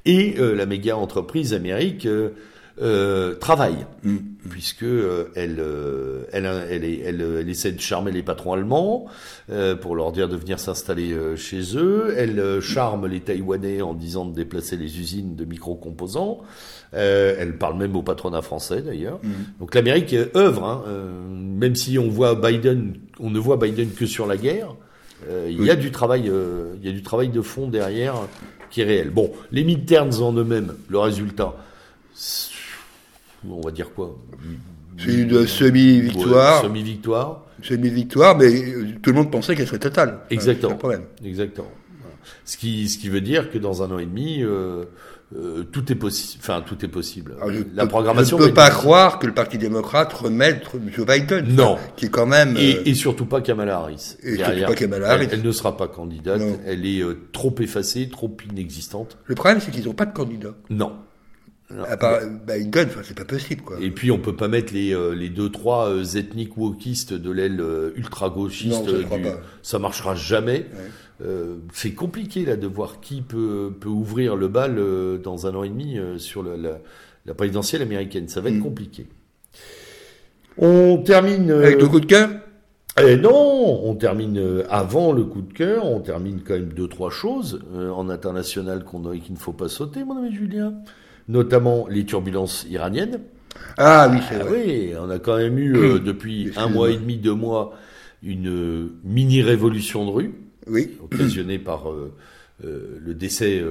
Et 0.06 0.36
euh, 0.40 0.56
la 0.56 0.66
méga 0.66 0.96
entreprise 0.96 1.54
Amérique 1.54 2.08
euh, 2.80 3.36
travaille, 3.36 3.86
mm. 4.04 4.18
puisque 4.50 4.84
euh, 4.84 5.26
elle, 5.36 5.58
euh, 5.60 6.24
elle, 6.32 6.46
elle, 6.46 6.84
elle, 6.84 7.22
elle, 7.22 7.50
essaie 7.50 7.72
de 7.72 7.80
charmer 7.80 8.12
les 8.12 8.24
patrons 8.24 8.54
allemands 8.54 9.06
euh, 9.50 9.76
pour 9.76 9.96
leur 9.96 10.12
dire 10.12 10.30
de 10.30 10.38
venir 10.38 10.60
s'installer 10.60 11.16
chez 11.36 11.76
eux. 11.76 12.14
Elle 12.18 12.62
charme 12.62 13.08
les 13.08 13.20
Taïwanais 13.20 13.82
en 13.82 13.94
disant 13.94 14.26
de 14.26 14.34
déplacer 14.34 14.78
les 14.78 15.00
usines 15.00 15.36
de 15.36 15.46
micro-composants. 15.46 16.40
elle 16.94 17.58
parle 17.58 17.78
même 17.78 17.96
au 17.96 18.04
patronat 18.04 18.42
français 18.42 18.82
d'ailleurs. 18.82 19.20
Mm. 19.24 19.60
Donc 19.60 19.76
l'Amérique 19.76 20.16
œuvre, 20.36 20.64
hein, 20.64 20.84
même 21.30 21.76
si 21.76 22.00
on 22.00 22.08
voit 22.08 22.36
Biden, 22.36 22.96
on 23.20 23.30
ne 23.30 23.40
voit 23.40 23.58
Biden 23.58 23.92
que 23.92 24.06
sur 24.06 24.28
la 24.28 24.38
guerre. 24.38 24.76
Il 25.48 25.64
y 25.64 25.70
a 25.70 25.76
du 25.76 25.92
travail, 25.92 26.32
il 26.82 26.86
y 26.86 26.90
a 26.90 26.94
du 26.94 27.04
travail 27.04 27.30
de 27.30 27.42
fond 27.42 27.68
derrière 27.68 28.16
qui 28.72 28.82
est 28.82 28.86
réel. 28.86 29.12
Bon, 29.12 29.32
les 29.52 29.64
midterms 29.64 30.22
en 30.22 30.34
eux-mêmes, 30.34 30.74
le 30.90 30.98
résultat 30.98 31.54
on 33.50 33.62
va 33.62 33.72
dire 33.72 33.94
quoi? 33.94 34.18
C'est 34.98 35.14
une 35.14 35.48
semi-victoire. 35.48 36.62
semi-victoire. 36.62 37.46
Semi-victoire, 37.62 38.38
mais 38.38 38.52
tout 39.02 39.12
le 39.12 39.16
monde 39.16 39.32
pensait 39.32 39.56
qu'elle 39.56 39.68
serait 39.68 39.80
totale. 39.80 40.20
Exactement. 40.30 40.78
Exactement. 41.24 41.72
Ce 42.46 42.58
qui, 42.58 42.90
ce 42.90 42.98
qui 42.98 43.10
veut 43.10 43.22
dire 43.22 43.52
que 43.52 43.58
dans 43.58 43.84
un 43.84 43.92
an 43.92 44.00
et 44.00 44.06
demi, 44.06 44.44
euh, 44.44 44.86
euh, 45.36 45.64
tout 45.64 45.92
est 45.92 45.96
possible. 45.96 46.42
Enfin, 46.44 46.64
tout 46.66 46.84
est 46.84 46.90
possible. 46.90 47.36
Ah, 47.42 47.46
la 47.74 47.88
programmation. 47.88 48.38
Je 48.38 48.44
ne 48.44 48.48
peux 48.50 48.54
pas 48.54 48.70
croire 48.70 49.20
que 49.20 49.28
le 49.28 49.34
Parti 49.34 49.58
démocrate 49.58 50.12
remette 50.14 50.66
Joe 50.94 51.06
Biden. 51.06 51.56
Non. 51.56 51.78
Qui 51.96 52.06
est 52.06 52.10
quand 52.10 52.26
même. 52.26 52.56
Et, 52.58 52.90
et, 52.90 52.94
surtout 52.94 53.26
pas 53.26 53.42
Kamala 53.42 53.78
Harris. 53.78 54.18
Et 54.24 54.36
surtout 54.36 54.66
pas 54.68 54.76
Kamala 54.76 55.10
Harris. 55.10 55.28
Elle, 55.32 55.42
ne 55.42 55.52
sera 55.52 55.78
pas 55.78 55.88
candidate. 55.88 56.42
Elle 56.66 56.86
est 56.86 57.02
euh, 57.02 57.18
trop 57.32 57.56
effacée, 57.60 58.10
trop 58.10 58.36
inexistante. 58.52 59.18
Le 59.26 59.36
problème, 59.36 59.62
c'est 59.62 59.72
qu'ils 59.72 59.86
n'ont 59.86 59.94
pas 59.94 60.06
de 60.06 60.14
candidat. 60.14 60.54
Non. 60.70 60.94
À 61.88 61.98
part 61.98 62.20
Biden, 62.48 62.90
c'est 63.04 63.18
pas 63.18 63.26
possible. 63.26 63.62
Quoi. 63.62 63.78
Et 63.80 63.92
puis 63.92 64.12
on 64.12 64.20
peut 64.20 64.36
pas 64.36 64.48
mettre 64.48 64.74
les, 64.74 64.94
euh, 64.94 65.14
les 65.14 65.30
deux 65.30 65.50
trois 65.50 65.90
euh, 65.90 66.04
ethniques 66.04 66.58
wokistes 66.58 67.14
de 67.14 67.32
l'aile 67.32 67.62
euh, 67.62 67.92
ultra 67.96 68.30
gauchiste. 68.30 68.86
Non, 68.88 69.18
du... 69.18 69.28
Ça 69.62 69.80
marchera 69.80 70.16
jamais. 70.16 70.66
c'est 71.74 71.94
compliqué 71.94 72.46
là 72.46 72.56
de 72.56 72.68
voir 72.68 73.00
qui 73.00 73.22
peut, 73.22 73.74
peut 73.80 73.90
ouvrir 73.90 74.36
le 74.36 74.48
bal 74.48 74.80
dans 75.24 75.48
un 75.48 75.56
an 75.56 75.64
et 75.64 75.70
demi 75.70 76.00
sur 76.18 76.44
la, 76.44 76.80
la, 77.26 77.34
présidentielle 77.34 77.82
américaine. 77.82 78.28
Ça 78.28 78.42
va 78.42 78.50
être 78.50 78.56
mm. 78.56 78.64
compliqué. 78.64 79.08
On 80.58 80.98
termine 80.98 81.52
avec 81.52 81.80
le 81.80 81.88
coup 81.88 82.00
de 82.00 82.06
cœur? 82.06 82.30
Eh 83.02 83.16
non, 83.16 83.86
on 83.86 83.96
termine 83.96 84.64
avant 84.70 85.14
le 85.14 85.24
coup 85.24 85.42
de 85.42 85.54
cœur, 85.54 85.86
on 85.86 86.02
termine 86.02 86.42
quand 86.46 86.56
même 86.56 86.74
deux 86.74 86.90
trois 86.90 87.10
choses 87.10 87.62
en 87.74 88.10
international 88.10 88.84
qu'on 88.84 89.02
qu'il 89.18 89.34
ne 89.34 89.40
faut 89.40 89.54
pas 89.54 89.70
sauter, 89.70 90.04
mon 90.04 90.18
ami 90.18 90.34
Julien 90.34 90.74
notamment 91.32 91.88
les 91.90 92.06
turbulences 92.06 92.68
iraniennes. 92.70 93.20
Ah 93.78 94.10
oui, 94.12 94.20
c'est 94.30 94.36
ah 94.36 94.44
vrai. 94.44 94.64
Oui, 94.66 94.92
on 95.00 95.10
a 95.10 95.20
quand 95.20 95.38
même 95.38 95.58
eu 95.58 95.76
euh, 95.76 96.00
depuis 96.00 96.52
un 96.58 96.68
mois 96.68 96.90
et 96.92 96.98
demi, 96.98 97.18
deux 97.18 97.34
mois, 97.34 97.74
une 98.22 98.50
euh, 98.50 98.92
mini 99.04 99.42
révolution 99.42 100.06
de 100.06 100.12
rue, 100.12 100.34
oui. 100.68 100.92
occasionnée 101.02 101.58
par 101.58 101.90
euh, 101.90 102.14
le 102.62 103.14
décès 103.14 103.64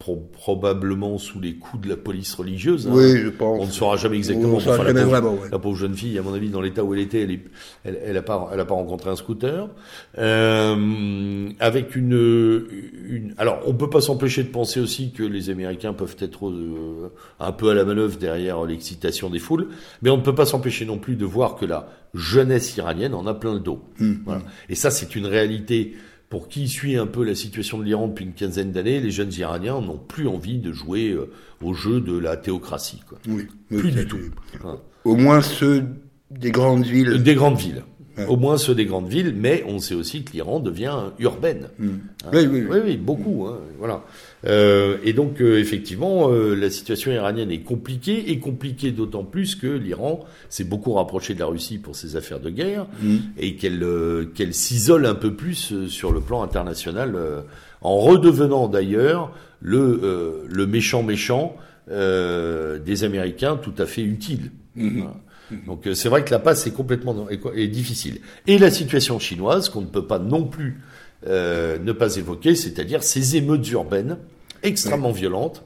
probablement 0.00 1.18
sous 1.18 1.40
les 1.40 1.56
coups 1.56 1.84
de 1.84 1.88
la 1.90 1.96
police 1.96 2.34
religieuse. 2.34 2.86
Hein. 2.86 2.92
Oui, 2.94 3.18
je 3.18 3.28
pense. 3.28 3.60
On 3.60 3.66
ne 3.66 3.70
saura 3.70 3.96
jamais 3.96 4.16
exactement. 4.16 4.54
On 4.54 4.56
enfin, 4.56 4.82
la, 4.82 4.94
pauvre, 4.94 5.06
vraiment, 5.06 5.38
la, 5.50 5.58
pauvre, 5.58 5.76
jeune 5.76 5.94
fille, 5.94 6.18
à 6.18 6.22
mon 6.22 6.32
avis, 6.32 6.48
dans 6.48 6.62
l'état 6.62 6.82
où 6.82 6.94
elle 6.94 7.00
était, 7.00 7.22
elle, 7.22 7.32
est, 7.32 7.42
elle, 7.84 8.00
elle 8.02 8.16
a 8.16 8.22
pas, 8.22 8.48
elle 8.52 8.60
a 8.60 8.64
pas 8.64 8.74
rencontré 8.74 9.10
un 9.10 9.16
scooter. 9.16 9.68
Euh, 10.18 11.50
avec 11.60 11.96
une, 11.96 12.66
une, 13.06 13.34
alors, 13.36 13.60
on 13.66 13.74
peut 13.74 13.90
pas 13.90 14.00
s'empêcher 14.00 14.42
de 14.42 14.48
penser 14.48 14.80
aussi 14.80 15.12
que 15.12 15.22
les 15.22 15.50
Américains 15.50 15.92
peuvent 15.92 16.16
être 16.18 16.48
euh, 16.48 17.12
un 17.38 17.52
peu 17.52 17.68
à 17.68 17.74
la 17.74 17.84
manœuvre 17.84 18.16
derrière 18.16 18.64
l'excitation 18.64 19.28
des 19.28 19.38
foules, 19.38 19.68
mais 20.00 20.08
on 20.08 20.16
ne 20.16 20.22
peut 20.22 20.34
pas 20.34 20.46
s'empêcher 20.46 20.86
non 20.86 20.98
plus 20.98 21.16
de 21.16 21.26
voir 21.26 21.56
que 21.56 21.66
la 21.66 21.88
jeunesse 22.14 22.76
iranienne 22.76 23.14
en 23.14 23.26
a 23.26 23.34
plein 23.34 23.52
le 23.54 23.60
dos. 23.60 23.80
Hum, 24.00 24.20
voilà. 24.24 24.42
Et 24.70 24.74
ça, 24.74 24.90
c'est 24.90 25.14
une 25.14 25.26
réalité 25.26 25.94
pour 26.30 26.48
qui 26.48 26.68
suit 26.68 26.96
un 26.96 27.08
peu 27.08 27.24
la 27.24 27.34
situation 27.34 27.76
de 27.76 27.84
l'Iran 27.84 28.06
depuis 28.06 28.24
une 28.24 28.32
quinzaine 28.32 28.70
d'années, 28.70 29.00
les 29.00 29.10
jeunes 29.10 29.32
Iraniens 29.32 29.80
n'ont 29.80 29.98
plus 29.98 30.28
envie 30.28 30.58
de 30.58 30.72
jouer 30.72 31.10
euh, 31.10 31.28
au 31.60 31.74
jeu 31.74 32.00
de 32.00 32.16
la 32.16 32.36
théocratie. 32.36 33.02
Quoi. 33.06 33.18
Oui, 33.28 33.48
plus 33.68 33.90
du 33.90 34.06
tout. 34.06 34.20
Au 35.04 35.16
moins 35.16 35.42
ceux 35.42 35.84
des 36.30 36.52
grandes 36.52 36.84
villes. 36.84 37.20
Des 37.22 37.34
grandes 37.34 37.58
villes. 37.58 37.82
Au 38.28 38.36
moins 38.36 38.58
ceux 38.58 38.74
des 38.74 38.84
grandes 38.84 39.08
villes, 39.08 39.34
mais 39.34 39.64
on 39.66 39.78
sait 39.78 39.94
aussi 39.94 40.24
que 40.24 40.32
l'Iran 40.32 40.60
devient 40.60 41.10
urbaine. 41.18 41.68
Hmm. 41.78 41.88
Hein. 42.24 42.30
oui, 42.32 42.46
oui, 42.46 42.66
oui, 42.68 42.78
oui, 42.84 42.96
beaucoup. 42.96 43.46
Hein, 43.46 43.58
voilà. 43.78 44.04
Euh, 44.46 44.96
et 45.04 45.12
donc, 45.12 45.40
euh, 45.40 45.58
effectivement, 45.58 46.30
euh, 46.30 46.54
la 46.54 46.70
situation 46.70 47.12
iranienne 47.12 47.50
est 47.50 47.60
compliquée, 47.60 48.30
et 48.30 48.38
compliquée 48.38 48.90
d'autant 48.90 49.24
plus 49.24 49.54
que 49.54 49.66
l'Iran 49.66 50.24
s'est 50.48 50.64
beaucoup 50.64 50.92
rapproché 50.92 51.34
de 51.34 51.40
la 51.40 51.46
Russie 51.46 51.78
pour 51.78 51.96
ses 51.96 52.16
affaires 52.16 52.40
de 52.40 52.50
guerre, 52.50 52.86
hmm. 53.02 53.16
et 53.38 53.56
qu'elle 53.56 53.84
qu'elle 54.34 54.54
s'isole 54.54 55.06
un 55.06 55.14
peu 55.14 55.34
plus 55.34 55.86
sur 55.88 56.12
le 56.12 56.20
plan 56.20 56.42
international, 56.42 57.16
en 57.82 57.98
redevenant 57.98 58.68
d'ailleurs 58.68 59.32
le, 59.60 60.46
le 60.48 60.66
méchant 60.66 61.02
méchant 61.02 61.56
des 61.88 63.04
Américains 63.04 63.56
tout 63.56 63.74
à 63.78 63.86
fait 63.86 64.02
utile. 64.02 64.50
Hmm. 64.76 65.02
Donc 65.66 65.88
c'est 65.94 66.08
vrai 66.08 66.24
que 66.24 66.30
la 66.30 66.38
passe 66.38 66.66
est 66.66 66.72
complètement 66.72 67.28
est, 67.28 67.68
difficile. 67.68 68.20
Et 68.46 68.58
la 68.58 68.70
situation 68.70 69.18
chinoise 69.18 69.68
qu'on 69.68 69.80
ne 69.80 69.86
peut 69.86 70.06
pas 70.06 70.18
non 70.18 70.44
plus 70.44 70.80
euh, 71.26 71.78
ne 71.78 71.92
pas 71.92 72.16
évoquer, 72.16 72.54
c'est-à-dire 72.54 73.02
ces 73.02 73.36
émeutes 73.36 73.68
urbaines 73.70 74.18
extrêmement 74.62 75.12
violentes. 75.12 75.64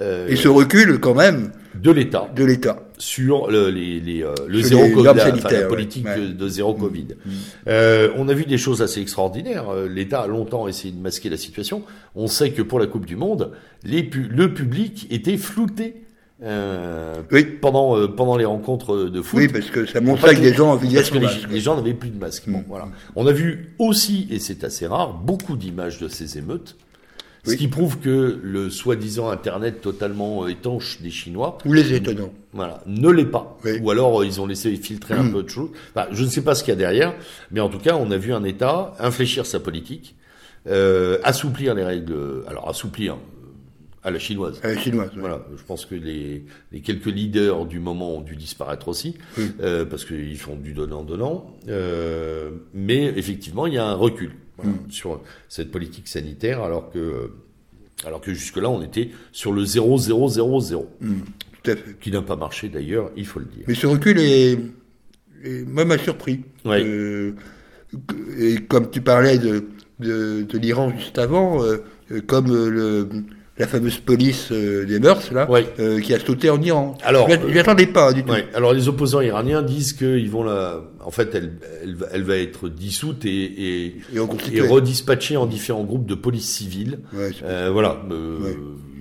Euh, 0.00 0.28
et 0.28 0.36
ce 0.36 0.48
recul 0.48 1.00
quand 1.00 1.14
même 1.14 1.50
de 1.74 1.90
l'État, 1.90 2.30
de 2.34 2.44
l'État 2.44 2.88
sur 2.98 3.50
le, 3.50 3.70
les, 3.70 4.00
les, 4.00 4.22
euh, 4.22 4.34
le 4.46 4.60
zéro 4.60 4.88
Covid, 4.90 5.40
la, 5.50 5.62
politique 5.66 6.06
de 6.06 6.48
zéro 6.48 6.74
mm. 6.74 6.80
Covid. 6.80 7.06
Mm. 7.24 7.30
Euh, 7.68 8.10
on 8.16 8.28
a 8.28 8.34
vu 8.34 8.44
des 8.44 8.58
choses 8.58 8.82
assez 8.82 9.00
extraordinaires. 9.00 9.68
Euh, 9.70 9.88
L'État 9.88 10.22
a 10.22 10.26
longtemps 10.26 10.68
essayé 10.68 10.92
de 10.92 11.00
masquer 11.00 11.30
la 11.30 11.36
situation. 11.36 11.82
On 12.14 12.26
sait 12.26 12.50
que 12.50 12.62
pour 12.62 12.80
la 12.80 12.86
Coupe 12.86 13.06
du 13.06 13.16
Monde, 13.16 13.52
les, 13.84 14.08
le 14.12 14.52
public 14.52 15.06
était 15.10 15.36
flouté 15.36 16.02
euh, 16.42 17.14
Oui. 17.32 17.44
pendant 17.44 17.96
euh, 17.96 18.06
pendant 18.08 18.36
les 18.36 18.44
rencontres 18.44 18.96
de 19.08 19.22
foot. 19.22 19.40
Oui, 19.40 19.48
parce 19.48 19.70
que 19.70 19.86
ça 19.86 20.00
montre 20.00 20.24
En 20.24 20.26
fait, 20.28 20.36
que 20.36 20.40
les 20.40 20.54
gens 20.54 20.70
enviaient 20.72 20.96
parce 20.96 21.10
que 21.10 21.18
les, 21.52 21.60
gens 21.60 21.76
n'avaient 21.76 21.94
plus 21.94 22.10
de 22.10 22.18
masque. 22.18 22.44
Bon, 22.48 22.58
Mm. 22.58 22.64
voilà. 22.68 22.88
On 23.16 23.26
a 23.26 23.32
vu 23.32 23.74
aussi, 23.78 24.26
et 24.30 24.38
c'est 24.38 24.62
assez 24.64 24.86
rare, 24.86 25.14
beaucoup 25.14 25.56
d'images 25.56 25.98
de 25.98 26.08
ces 26.08 26.38
émeutes. 26.38 26.76
Ce 27.44 27.52
Oui. 27.52 27.56
qui 27.56 27.68
prouve 27.68 27.98
que 27.98 28.38
le 28.42 28.68
soi-disant 28.68 29.30
Internet 29.30 29.80
totalement 29.80 30.44
euh, 30.44 30.48
étanche 30.48 31.00
des 31.00 31.10
Chinois, 31.10 31.56
Ou 31.64 31.72
les 31.72 31.94
étonnants. 31.94 32.32
voilà, 32.52 32.82
ne 32.86 33.08
l'est 33.10 33.24
pas. 33.24 33.56
Oui. 33.64 33.78
Ou 33.80 33.90
alors 33.90 34.20
euh, 34.20 34.26
ils 34.26 34.40
ont 34.40 34.46
laissé 34.46 34.74
filtrer 34.76 35.14
un 35.14 35.22
Mm. 35.22 35.32
peu 35.32 35.42
de 35.44 35.48
choses. 35.48 35.70
Enfin, 35.94 36.08
je 36.12 36.24
ne 36.24 36.28
sais 36.28 36.42
pas 36.42 36.54
ce 36.54 36.62
qu'il 36.64 36.72
y 36.72 36.76
a 36.76 36.78
derrière, 36.78 37.14
mais 37.50 37.60
en 37.60 37.68
tout 37.68 37.78
cas, 37.78 37.94
on 37.96 38.10
a 38.10 38.16
vu 38.16 38.32
un 38.34 38.44
État 38.44 38.94
infléchir 38.98 39.46
sa 39.46 39.60
politique, 39.60 40.14
euh, 40.68 41.18
assouplir 41.24 41.74
les 41.74 41.84
règles. 41.84 42.42
Alors 42.48 42.68
assouplir 42.68 43.16
à 44.04 44.10
la 44.10 44.18
chinoise. 44.18 44.60
À 44.62 44.68
la 44.74 44.78
chinoise. 44.78 45.10
Voilà, 45.16 45.44
je 45.56 45.62
pense 45.64 45.84
que 45.86 45.94
les, 45.94 46.44
les 46.72 46.80
quelques 46.80 47.06
leaders 47.06 47.66
du 47.66 47.80
moment 47.80 48.16
ont 48.16 48.20
dû 48.20 48.36
disparaître 48.36 48.88
aussi, 48.88 49.16
Oui. 49.36 49.50
euh, 49.60 49.84
parce 49.84 50.04
qu'ils 50.04 50.38
font 50.38 50.56
du 50.56 50.72
donnant-donnant. 50.72 51.56
Euh, 51.68 52.50
mais 52.74 53.04
effectivement, 53.16 53.66
il 53.66 53.74
y 53.74 53.78
a 53.78 53.86
un 53.86 53.94
recul 53.94 54.32
voilà, 54.56 54.72
Mm. 54.72 54.90
sur 54.90 55.20
cette 55.48 55.70
politique 55.70 56.08
sanitaire, 56.08 56.62
alors 56.62 56.90
que, 56.90 57.30
alors 58.06 58.20
que 58.20 58.32
jusque-là, 58.34 58.68
on 58.70 58.82
était 58.82 59.10
sur 59.32 59.52
le 59.52 59.64
0-0-0-0, 59.64 60.86
Mm, 61.00 61.14
tout 61.62 61.70
à 61.70 61.76
fait. 61.76 61.96
qui 62.00 62.10
n'a 62.10 62.22
pas 62.22 62.36
marché 62.36 62.68
d'ailleurs, 62.68 63.10
il 63.16 63.26
faut 63.26 63.38
le 63.40 63.46
dire. 63.46 63.64
Mais 63.68 63.74
ce 63.74 63.86
recul 63.86 64.18
est, 64.18 64.58
est 65.44 65.64
moi 65.68 65.84
m'a 65.84 65.98
surpris. 65.98 66.40
Ouais. 66.64 66.82
Euh, 66.84 67.32
et 68.38 68.56
comme 68.68 68.90
tu 68.90 69.00
parlais 69.00 69.38
de, 69.38 69.64
de, 70.00 70.42
de 70.42 70.58
l'Iran 70.58 70.92
juste 70.96 71.18
avant, 71.18 71.62
euh, 71.62 71.78
euh, 72.12 72.20
comme 72.26 72.50
euh, 72.50 72.68
le, 72.70 73.08
la 73.58 73.66
fameuse 73.66 73.98
police 73.98 74.48
euh, 74.52 74.84
des 74.86 74.98
mœurs 75.00 75.30
là, 75.32 75.50
Ouais. 75.50 75.66
euh, 75.80 76.00
qui 76.00 76.14
a 76.14 76.18
sauté 76.20 76.48
en 76.50 76.60
Iran. 76.62 76.96
Alors, 77.02 77.28
je 77.28 77.34
m'y- 77.36 77.42
je 77.48 77.54
m'y 77.54 77.58
attendais 77.58 77.86
pas 77.86 78.12
du 78.12 78.22
tout. 78.24 78.30
Ouais. 78.30 78.46
Alors 78.54 78.72
les 78.72 78.88
opposants 78.88 79.20
iraniens 79.20 79.62
disent 79.62 79.92
qu'ils 79.92 80.30
vont 80.30 80.44
la, 80.44 80.80
en 81.04 81.10
fait, 81.10 81.34
elle, 81.34 81.52
elle, 81.82 81.94
va- 81.96 82.06
elle 82.12 82.22
va 82.22 82.36
être 82.36 82.68
dissoute 82.68 83.24
et, 83.24 83.30
et, 83.86 83.96
Et 84.52 84.60
redispatchée 84.60 85.36
en 85.36 85.46
différents 85.46 85.84
groupes 85.84 86.06
de 86.06 86.14
police 86.14 86.46
civile. 86.48 87.00
Ouais, 87.12 87.30
Euh, 87.44 87.70
voilà. 87.72 88.02
euh, 88.10 88.38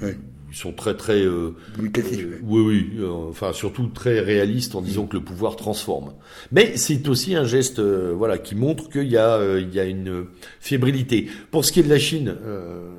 Ouais. 0.02 0.16
Ils 0.50 0.56
sont 0.56 0.72
très 0.72 0.96
très 0.96 1.22
euh, 1.22 1.52
oui 1.78 2.62
oui 2.62 2.90
enfin 3.30 3.52
surtout 3.52 3.88
très 3.88 4.22
réalistes 4.22 4.76
en 4.76 4.82
disant 4.82 5.06
que 5.06 5.18
le 5.18 5.22
pouvoir 5.24 5.56
transforme. 5.58 6.14
Mais 6.54 6.78
c'est 6.78 7.08
aussi 7.10 7.36
un 7.36 7.44
geste 7.44 7.80
voilà 7.82 8.38
qui 8.38 8.56
montre 8.56 8.90
qu'il 8.90 9.10
y 9.10 9.18
a 9.18 9.40
il 9.60 9.76
y 9.76 9.80
a 9.80 9.84
une 9.84 10.26
fébrilité. 10.62 11.28
Pour 11.52 11.66
ce 11.66 11.72
qui 11.74 11.82
est 11.82 11.84
de 11.84 11.90
la 11.90 12.00
Chine, 12.00 12.34
euh, 12.46 12.90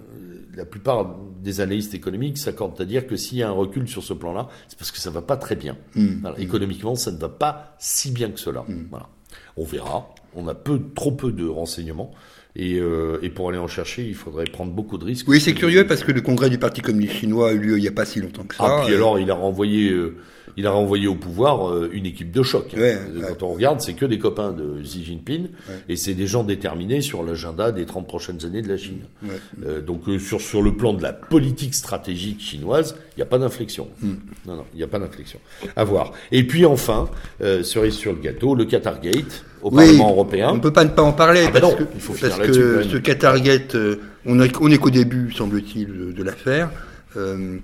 la 0.59 0.65
plupart 0.65 1.17
des 1.41 1.61
analystes 1.61 1.95
économiques 1.95 2.37
s'accordent 2.37 2.81
à 2.81 2.85
dire 2.85 3.07
que 3.07 3.17
s'il 3.17 3.39
y 3.39 3.43
a 3.45 3.49
un 3.49 3.53
recul 3.53 3.89
sur 3.89 4.03
ce 4.03 4.13
plan-là, 4.13 4.49
c'est 4.67 4.77
parce 4.77 4.91
que 4.91 4.99
ça 4.99 5.09
va 5.09 5.23
pas 5.23 5.37
très 5.37 5.55
bien. 5.55 5.77
Mm. 5.95 6.21
Voilà, 6.21 6.39
économiquement, 6.41 6.97
ça 6.97 7.13
ne 7.13 7.17
va 7.17 7.29
pas 7.29 7.77
si 7.79 8.11
bien 8.11 8.31
que 8.31 8.41
cela. 8.41 8.65
Voilà. 8.91 9.09
On 9.57 9.65
verra. 9.65 10.09
On 10.35 10.49
a 10.49 10.55
peu, 10.55 10.83
trop 10.95 11.13
peu 11.13 11.31
de 11.31 11.47
renseignements. 11.47 12.11
Et, 12.59 12.79
euh, 12.81 13.19
et 13.23 13.31
pour 13.31 13.49
aller 13.49 13.59
en 13.59 13.69
chercher, 13.69 14.05
il 14.05 14.15
faudrait 14.17 14.45
prendre 14.45 14.73
beaucoup 14.73 14.99
de 14.99 15.05
risques. 15.05 15.29
Oui, 15.29 15.41
c'est 15.41 15.55
curieux 15.55 15.87
parce 15.87 16.03
que 16.03 16.11
le 16.13 16.21
congrès 16.21 16.51
du 16.51 16.59
Parti 16.59 16.81
communiste 16.83 17.15
chinois 17.15 17.51
a 17.51 17.53
eu 17.53 17.59
lieu 17.59 17.79
il 17.79 17.83
n'y 17.83 17.89
a 17.89 17.93
pas 17.93 18.05
si 18.05 18.21
longtemps 18.21 18.43
que 18.45 18.57
ça. 18.57 18.65
Ah, 18.67 18.83
puis 18.85 18.95
alors, 18.95 19.19
il 19.21 19.31
a 19.31 19.35
renvoyé, 19.35 19.91
euh, 19.93 20.17
il 20.57 20.67
a 20.67 20.73
renvoyé 20.73 21.07
au 21.07 21.15
pouvoir 21.15 21.71
euh, 21.71 21.89
une 21.93 22.05
équipe 22.05 22.33
de 22.33 22.43
choc. 22.43 22.73
Ouais, 22.77 22.97
Euh, 22.97 23.21
ouais. 23.21 23.27
Quand 23.29 23.45
on 23.45 23.53
regarde, 23.55 23.81
c'est 23.81 23.93
que 23.95 24.05
des 24.05 24.19
copains 24.19 24.51
de 24.53 24.83
Xi 24.83 25.05
Jinping, 25.05 25.47
et 25.89 25.95
c'est 25.95 26.15
des 26.15 26.27
gens 26.27 26.43
déterminés 26.43 27.01
sur 27.01 27.23
l'agenda 27.23 27.71
des 27.71 27.87
30 27.87 28.09
prochaines 28.09 28.45
années 28.45 28.63
de 28.63 28.69
la 28.69 28.77
Chine. 28.77 29.03
Ouais. 29.23 29.29
Euh, 29.65 29.81
donc 29.81 30.09
euh, 30.09 30.19
sur 30.19 30.41
sur 30.41 30.61
le 30.61 30.77
plan 30.77 30.95
de 30.95 31.03
la 31.03 31.13
politique 31.13 31.75
stratégique 31.75 32.41
chinoise, 32.41 32.97
il 33.17 33.21
n'y 33.21 33.23
a 33.23 33.27
pas 33.27 33.39
d'inflexion. 33.39 33.87
Hmm. 34.03 34.15
Non, 34.49 34.57
non, 34.57 34.65
il 34.75 34.79
n'y 34.79 34.83
a 34.83 34.89
pas 34.89 34.99
d'inflexion. 34.99 35.39
À 35.77 35.85
voir. 35.85 36.13
Et 36.33 36.45
puis 36.45 36.65
enfin, 36.65 37.09
euh, 37.41 37.63
cerise 37.63 37.95
sur 37.95 38.13
le 38.13 38.19
gâteau, 38.19 38.57
le 38.57 38.65
Qatar 38.65 39.01
Gate 39.01 39.45
au 39.63 39.71
Oui, 39.71 39.77
Parlement 39.85 40.11
européen. 40.11 40.51
On 40.53 40.61
peut 40.61 40.73
pas 40.73 40.85
ne 40.85 40.91
pas 40.91 41.03
en 41.03 41.13
parler 41.13 41.45
Ah 41.47 41.51
bah 41.51 41.61
parce 41.61 41.73
non, 41.73 41.79
que, 41.79 41.85
il 41.95 42.01
faut 42.01 42.15
parce 42.21 42.39
que 42.39 42.83
ce 42.83 42.97
Qatargate, 42.97 43.75
euh, 43.75 43.97
on 44.27 44.41
est 44.41 44.53
on 44.61 44.71
est 44.71 44.79
qu'au 44.79 44.91
début, 44.91 45.33
semble-t-il, 45.33 45.87
de, 45.87 46.13
de 46.13 46.23
l'affaire. 46.23 46.71
Euh, 47.17 47.59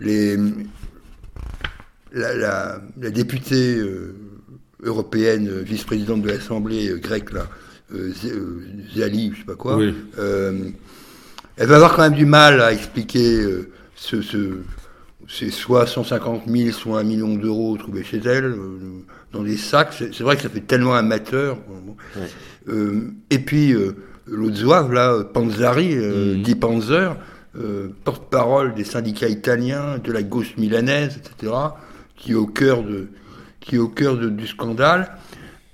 les 0.00 0.36
la, 2.12 2.34
la, 2.34 2.80
la 3.00 3.10
députée 3.10 3.76
euh, 3.76 4.14
européenne, 4.82 5.60
vice-présidente 5.60 6.22
de 6.22 6.28
l'Assemblée 6.28 6.92
grecque 7.00 7.32
là, 7.32 7.46
euh, 7.94 8.12
Zali, 8.96 9.32
je 9.34 9.38
sais 9.40 9.44
pas 9.44 9.54
quoi. 9.54 9.76
Oui. 9.76 9.94
elle 10.18 11.66
va 11.66 11.76
avoir 11.76 11.94
quand 11.94 12.02
même 12.02 12.14
du 12.14 12.26
mal 12.26 12.60
à 12.60 12.72
expliquer 12.72 13.44
ce, 13.94 14.22
ce, 14.22 14.58
c'est 15.28 15.50
soit 15.50 15.86
150 15.86 16.42
000, 16.48 16.72
soit 16.72 17.00
un 17.00 17.04
million 17.04 17.34
d'euros 17.34 17.76
trouvés 17.76 18.02
chez 18.02 18.20
elle, 18.24 18.54
dans 19.32 19.42
des 19.42 19.56
sacs. 19.56 19.92
C'est 19.94 20.20
vrai 20.20 20.36
que 20.36 20.42
ça 20.42 20.48
fait 20.48 20.60
tellement 20.66 20.94
amateur. 20.94 21.58
Ouais. 22.16 22.22
Euh, 22.68 23.12
et 23.30 23.38
puis, 23.38 23.72
euh, 23.72 23.92
l'autre 24.26 24.56
zouave, 24.56 24.92
là, 24.92 25.22
Panzari, 25.24 25.94
euh, 25.96 26.34
Mhm. 26.36 26.42
Guy 26.42 26.54
Panzer, 26.54 27.16
euh, 27.58 27.88
porte-parole 28.04 28.74
des 28.74 28.84
syndicats 28.84 29.28
italiens, 29.28 29.98
de 30.02 30.12
la 30.12 30.22
gauche 30.22 30.56
milanaise, 30.56 31.16
etc., 31.18 31.52
qui 32.16 32.32
est 32.32 32.34
au 32.34 32.46
cœur, 32.46 32.82
de, 32.82 33.08
qui 33.60 33.76
est 33.76 33.78
au 33.78 33.88
cœur 33.88 34.16
de- 34.18 34.28
du 34.28 34.46
scandale, 34.46 35.10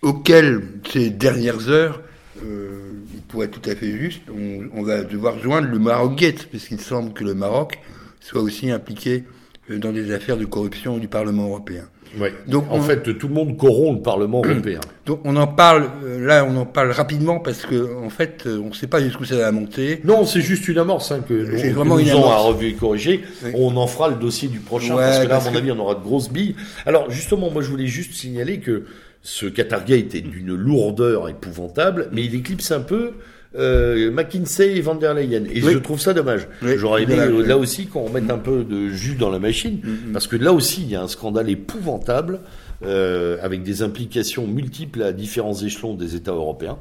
auquel, 0.03 0.63
ces 0.91 1.11
dernières 1.11 1.69
heures, 1.69 2.01
euh, 2.45 2.93
il 3.15 3.21
pourrait 3.23 3.47
être 3.47 3.61
tout 3.61 3.71
à 3.71 3.75
fait 3.75 3.91
juste, 3.97 4.23
on, 4.31 4.69
on 4.79 4.83
va 4.83 5.03
devoir 5.03 5.39
joindre 5.39 5.69
le 5.69 5.79
Maroc 5.79 6.17
Gate, 6.17 6.47
puisqu'il 6.49 6.81
semble 6.81 7.13
que 7.13 7.25
le 7.25 7.35
Maroc 7.35 7.79
soit 8.21 8.43
aussi 8.43 8.71
impliqué 8.71 9.25
dans 9.69 9.93
des 9.93 10.13
affaires 10.13 10.37
de 10.37 10.45
corruption 10.45 10.99
du 10.99 11.09
Parlement 11.09 11.45
européen. 11.47 11.85
Ouais. 12.19 12.33
Donc, 12.47 12.65
en 12.71 12.77
on- 12.77 12.81
fait, 12.83 13.03
tout 13.19 13.29
le 13.29 13.35
monde 13.35 13.57
corrompt 13.57 13.97
le 13.99 14.03
Parlement 14.03 14.41
européen. 14.45 14.81
Donc 15.05 15.21
on 15.25 15.37
en 15.37 15.47
parle, 15.47 15.89
euh, 16.05 16.27
là 16.27 16.45
on 16.49 16.57
en 16.57 16.67
parle 16.67 16.91
rapidement 16.91 17.39
parce 17.39 17.65
que 17.65 17.95
en 18.05 18.11
fait 18.11 18.43
euh, 18.47 18.59
on 18.65 18.71
ne 18.71 18.75
sait 18.75 18.89
pas 18.89 19.01
jusqu'où 19.01 19.25
ça 19.25 19.37
va 19.37 19.53
monter. 19.53 20.01
Non, 20.03 20.25
c'est 20.27 20.41
juste 20.41 20.67
une 20.67 20.79
amorce 20.79 21.13
hein, 21.13 21.21
que 21.29 21.33
nous, 21.35 21.61
que 21.61 22.03
une 22.03 22.09
à 22.09 22.13
amorce. 22.15 22.45
revu 22.47 22.67
et 22.69 22.75
corriger. 22.75 23.21
Oui. 23.45 23.51
On 23.55 23.77
en 23.77 23.87
fera 23.87 24.09
le 24.09 24.17
dossier 24.17 24.49
du 24.49 24.59
prochain 24.59 24.97
Ouais, 24.97 25.03
parce 25.05 25.19
que 25.21 25.29
là, 25.29 25.37
à 25.37 25.45
mon 25.45 25.53
que- 25.53 25.59
avis, 25.59 25.71
on 25.71 25.79
aura 25.79 25.95
de 25.95 26.01
grosses 26.03 26.29
billes. 26.31 26.57
Alors, 26.87 27.09
justement, 27.11 27.51
moi, 27.51 27.63
je 27.63 27.69
voulais 27.69 27.87
juste 27.87 28.15
signaler 28.15 28.59
que 28.59 28.85
ce 29.23 29.47
Qatargate 29.47 30.15
est 30.15 30.21
d'une 30.23 30.55
lourdeur 30.55 31.29
épouvantable, 31.29 32.09
mais 32.13 32.25
il 32.25 32.35
éclipse 32.35 32.71
un 32.73 32.81
peu 32.81 33.13
euh, 33.59 34.11
McKinsey 34.11 34.77
et 34.77 34.81
Van 34.81 34.95
der 34.95 35.15
Leyen. 35.15 35.45
Et 35.45 35.63
Oui. 35.63 35.73
je 35.75 35.79
trouve 35.79 36.01
ça 36.01 36.13
dommage. 36.15 36.49
Oui, 36.63 36.73
J'aurais 36.77 37.03
aimé 37.05 37.17
dommage, 37.17 37.31
euh, 37.33 37.47
là 37.47 37.57
aussi 37.59 37.87
qu'on 37.87 38.03
remette 38.05 38.31
un 38.31 38.39
peu 38.39 38.65
de 38.65 38.89
jus 38.89 39.15
dans 39.15 39.31
la 39.31 39.39
machine, 39.39 39.81
parce 40.13 40.27
que 40.27 40.37
là 40.37 40.53
aussi, 40.53 40.83
il 40.83 40.91
y 40.91 40.97
a 40.97 41.03
un 41.03 41.09
scandale 41.09 41.49
épouvantable. 41.51 42.41
euh, 42.85 43.39
avec 43.41 43.63
des 43.63 43.81
implications 43.81 44.47
multiples 44.47 45.03
à 45.03 45.13
différents 45.13 45.55
échelons 45.55 45.95
des 45.95 46.15
États 46.15 46.33
européens. 46.35 46.77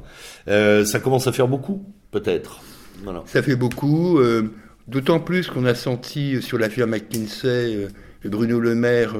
Euh, 0.46 0.84
ça 0.84 1.00
commence 1.00 1.26
à 1.26 1.32
faire 1.32 1.48
beaucoup, 1.48 1.86
peut-être. 2.10 2.60
Voilà. 3.02 3.22
Ça 3.24 3.40
fait 3.42 3.56
beaucoup, 3.56 4.18
euh, 4.18 4.42
d'autant 4.88 5.20
plus 5.20 5.48
qu'on 5.48 5.64
a 5.64 5.74
senti 5.74 6.42
sur 6.42 6.58
l'affaire 6.58 6.86
McKinsey 6.86 7.88
Bruno 8.26 8.60
Le 8.60 8.74
Maire 8.74 9.14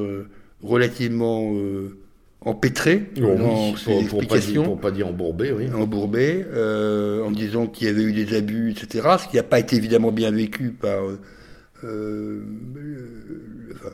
relativement 0.62 1.50
empêtré 2.46 3.10
dans 3.16 3.76
ses 3.76 3.84
pour, 3.84 4.06
pour, 4.06 4.18
pas 4.20 4.26
dire, 4.26 4.36
explications. 4.36 4.64
pour 4.64 4.80
pas 4.80 4.90
dire 4.92 5.08
embourbé, 5.08 5.50
oui. 5.50 5.66
embourbé, 5.74 6.46
euh, 6.54 7.24
en 7.24 7.32
disant 7.32 7.66
qu'il 7.66 7.88
y 7.88 7.90
avait 7.90 8.04
eu 8.04 8.12
des 8.12 8.36
abus, 8.36 8.70
etc. 8.70 9.16
Ce 9.20 9.28
qui 9.28 9.36
n'a 9.36 9.42
pas 9.42 9.58
été 9.58 9.74
évidemment 9.74 10.12
bien 10.12 10.30
vécu 10.30 10.70
par 10.70 11.08
euh, 11.08 11.18
euh, 11.82 12.40
enfin, 13.74 13.90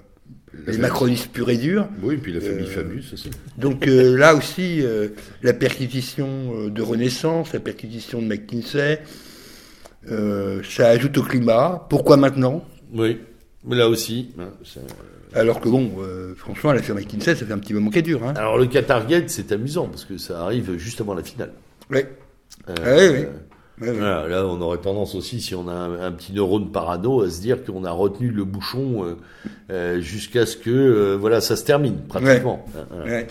les 0.67 0.77
macronistes 0.77 1.33
purs 1.33 1.49
et 1.49 1.57
durs. 1.57 1.89
Oui, 2.03 2.19
puis 2.19 2.31
la 2.31 2.43
famille 2.43 2.67
Fabius 2.67 3.15
aussi. 3.15 3.31
Donc 3.57 3.87
là 3.87 4.35
aussi, 4.35 4.83
la 5.43 5.55
perquisition 5.55 6.69
de 6.69 6.83
Renaissance, 6.83 7.55
la 7.55 7.61
perquisition 7.61 8.21
de 8.21 8.27
McKinsey, 8.27 9.01
ça 10.07 10.89
ajoute 10.89 11.17
au 11.17 11.23
climat. 11.23 11.87
Pourquoi 11.89 12.19
maintenant? 12.19 12.63
Oui, 12.93 13.19
mais 13.65 13.77
là 13.77 13.89
aussi. 13.89 14.29
hein, 14.39 14.51
Alors 15.35 15.61
que 15.61 15.69
bon, 15.69 15.91
euh, 16.01 16.35
franchement, 16.37 16.73
l'affaire 16.73 16.95
McKinsey, 16.95 17.35
ça 17.35 17.47
fait 17.47 17.53
un 17.53 17.59
petit 17.59 17.75
moment 17.75 17.91
qu'elle 17.91 18.03
dure. 18.03 18.23
Hein. 18.25 18.35
Alors 18.37 18.59
le 18.59 18.67
Qatar 18.67 19.07
Gate, 19.07 19.31
c'est 19.31 19.53
amusant 19.53 19.87
parce 19.87 20.05
que 20.05 20.19
ça 20.19 20.43
arrive 20.43 20.77
juste 20.77 21.01
avant 21.01 21.15
la 21.15 21.23
finale. 21.23 21.53
Ouais. 21.91 22.07
Euh, 22.69 22.75
Ah 22.85 22.91
oui, 22.97 23.09
oui. 23.09 23.27
Ouais, 23.81 23.89
ouais. 23.89 23.97
Voilà, 23.99 24.29
là, 24.29 24.47
on 24.47 24.61
aurait 24.61 24.79
tendance 24.79 25.15
aussi, 25.15 25.41
si 25.41 25.55
on 25.55 25.67
a 25.69 25.73
un, 25.73 26.01
un 26.03 26.13
petit 26.13 26.33
neurone 26.33 26.71
parano, 26.71 27.23
à 27.23 27.31
se 27.31 27.41
dire 27.41 27.65
qu'on 27.65 27.85
a 27.85 27.91
retenu 27.91 28.29
le 28.29 28.45
bouchon 28.45 29.05
euh, 29.05 29.15
euh, 29.71 30.01
jusqu'à 30.01 30.45
ce 30.47 30.57
que 30.57 30.71
euh, 30.71 31.17
voilà, 31.19 31.41
ça 31.41 31.57
se 31.57 31.65
termine 31.65 31.97
pratiquement. 32.09 32.65
Hein. 32.77 33.05
Ouais. 33.07 33.27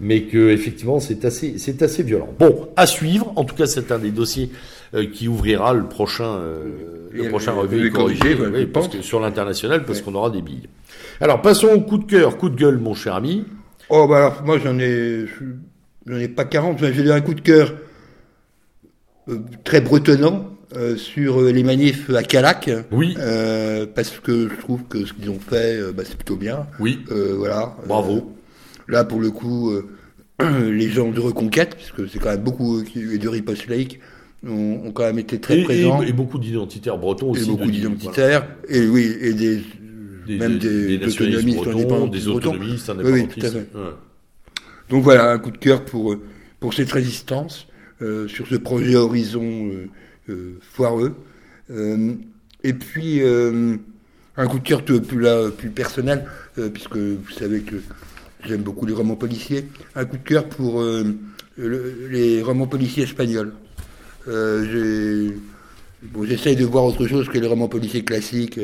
mais 0.00 0.22
que 0.22 0.48
effectivement 0.50 0.98
c'est 1.00 1.24
assez 1.24 1.58
c'est 1.58 1.82
assez 1.82 2.02
violent. 2.02 2.32
Bon, 2.38 2.68
à 2.76 2.86
suivre. 2.86 3.32
En 3.36 3.44
tout 3.44 3.54
cas, 3.56 3.66
c'est 3.66 3.92
un 3.92 3.98
des 3.98 4.10
dossiers 4.12 4.50
euh, 4.94 5.06
qui 5.12 5.28
ouvrira 5.28 5.74
le 5.74 5.84
prochain 5.84 6.36
euh, 6.36 7.08
le 7.12 7.28
prochain 7.28 7.52
revue 7.52 7.90
corrigé, 7.90 8.36
parce 8.72 8.88
que 8.88 9.02
sur 9.02 9.20
l'international 9.20 9.84
parce 9.84 10.00
qu'on 10.02 10.14
aura 10.14 10.30
des 10.30 10.40
billes. 10.42 10.68
Alors 11.20 11.40
passons 11.42 11.68
au 11.68 11.80
coup 11.80 11.98
de 11.98 12.04
cœur, 12.04 12.36
coup 12.36 12.48
de 12.48 12.56
gueule, 12.56 12.78
mon 12.78 12.94
cher 12.94 13.14
ami. 13.14 13.44
Oh, 13.90 14.06
bah 14.08 14.16
alors, 14.16 14.42
moi, 14.44 14.58
j'en 14.58 14.78
ai, 14.78 15.26
j'en 16.06 16.16
ai 16.16 16.28
pas 16.28 16.44
40, 16.44 16.80
mais 16.80 16.92
j'ai 16.92 17.02
eu 17.02 17.10
un 17.10 17.20
coup 17.20 17.34
de 17.34 17.40
cœur 17.40 17.74
euh, 19.28 19.38
très 19.64 19.80
bretonnant. 19.80 20.50
euh, 20.76 20.96
sur 20.96 21.40
euh, 21.40 21.52
les 21.52 21.62
manifs 21.62 22.10
à 22.10 22.22
Calac. 22.24 22.68
Oui. 22.90 23.14
Euh, 23.18 23.86
parce 23.94 24.18
que 24.18 24.48
je 24.48 24.54
trouve 24.60 24.82
que 24.88 25.04
ce 25.04 25.12
qu'ils 25.12 25.30
ont 25.30 25.38
fait, 25.38 25.80
bah, 25.92 26.02
c'est 26.04 26.16
plutôt 26.16 26.36
bien. 26.36 26.66
Oui. 26.80 27.04
Voilà. 27.08 27.76
Bravo. 27.86 28.32
Là, 28.88 29.04
pour 29.04 29.20
le 29.20 29.30
coup, 29.30 29.72
les 30.40 30.88
gens 30.90 31.10
de 31.10 31.20
Reconquête, 31.20 31.76
puisque 31.76 32.10
c'est 32.10 32.18
quand 32.18 32.30
même 32.30 32.42
beaucoup, 32.42 32.82
et 32.96 33.18
de 33.18 33.28
Riposte 33.28 33.68
Lake, 33.68 34.00
ont, 34.46 34.80
ont 34.86 34.90
quand 34.92 35.04
même 35.04 35.18
été 35.20 35.38
très 35.40 35.58
Et, 35.58 35.60
et- 35.60 35.64
présents. 35.64 36.02
et 36.02 36.12
beaucoup 36.12 36.38
d'identitaires 36.38 36.98
bretons 36.98 37.28
Et, 37.34 37.38
aussi. 37.38 37.50
beaucoup 37.50 37.66
de- 37.66 37.70
d'identitaires. 37.70 38.46
Et 38.68 38.86
oui, 38.88 39.16
et 39.20 39.32
des, 39.32 39.62
Des, 40.26 40.36
même 40.38 40.58
des, 40.58 40.98
nationalistes 40.98 41.58
autonomistes, 41.58 41.58
bretons, 41.58 41.70
indépendantistes 41.78 42.24
des 42.24 42.28
autonomistes, 42.28 42.88
Oui, 42.88 42.94
oui, 43.04 43.10
indépendantistes. 43.20 43.40
tout 43.40 43.46
à 43.46 43.50
fait. 43.50 43.58
Ouais. 43.74 43.94
Donc 44.90 45.02
voilà, 45.02 45.30
un 45.32 45.38
coup 45.38 45.50
de 45.50 45.58
cœur 45.58 45.84
pour, 45.84 46.12
euh, 46.12 46.20
pour 46.60 46.74
cette 46.74 46.92
résistance, 46.92 47.66
euh, 48.02 48.28
sur 48.28 48.46
ce 48.46 48.56
projet 48.56 48.96
Horizon 48.96 49.70
euh, 50.28 50.58
foireux. 50.60 51.14
Et 52.62 52.72
puis, 52.72 53.20
un 53.22 54.46
coup 54.46 54.58
de 54.58 54.64
cœur 54.66 54.82
plus, 54.84 55.20
là, 55.20 55.50
plus 55.50 55.70
personnel, 55.70 56.24
puisque 56.72 56.96
vous 56.96 57.30
savez 57.30 57.60
que 57.60 57.76
j'aime 58.46 58.62
beaucoup 58.62 58.86
les 58.86 58.92
romans 58.94 59.16
policiers. 59.16 59.66
Un 59.94 60.04
coup 60.04 60.16
de 60.18 60.22
cœur 60.22 60.48
pour 60.48 60.80
euh, 60.82 61.04
le- 61.56 62.08
les 62.10 62.42
romans 62.42 62.66
policiers 62.66 63.04
espagnols. 63.04 63.52
Euh, 64.28 65.30
bon, 66.02 66.24
J'essaye 66.24 66.56
de 66.56 66.64
voir 66.64 66.84
autre 66.84 67.06
chose 67.06 67.28
que 67.28 67.38
les 67.38 67.46
romans 67.46 67.68
policiers 67.68 68.04
classiques, 68.04 68.58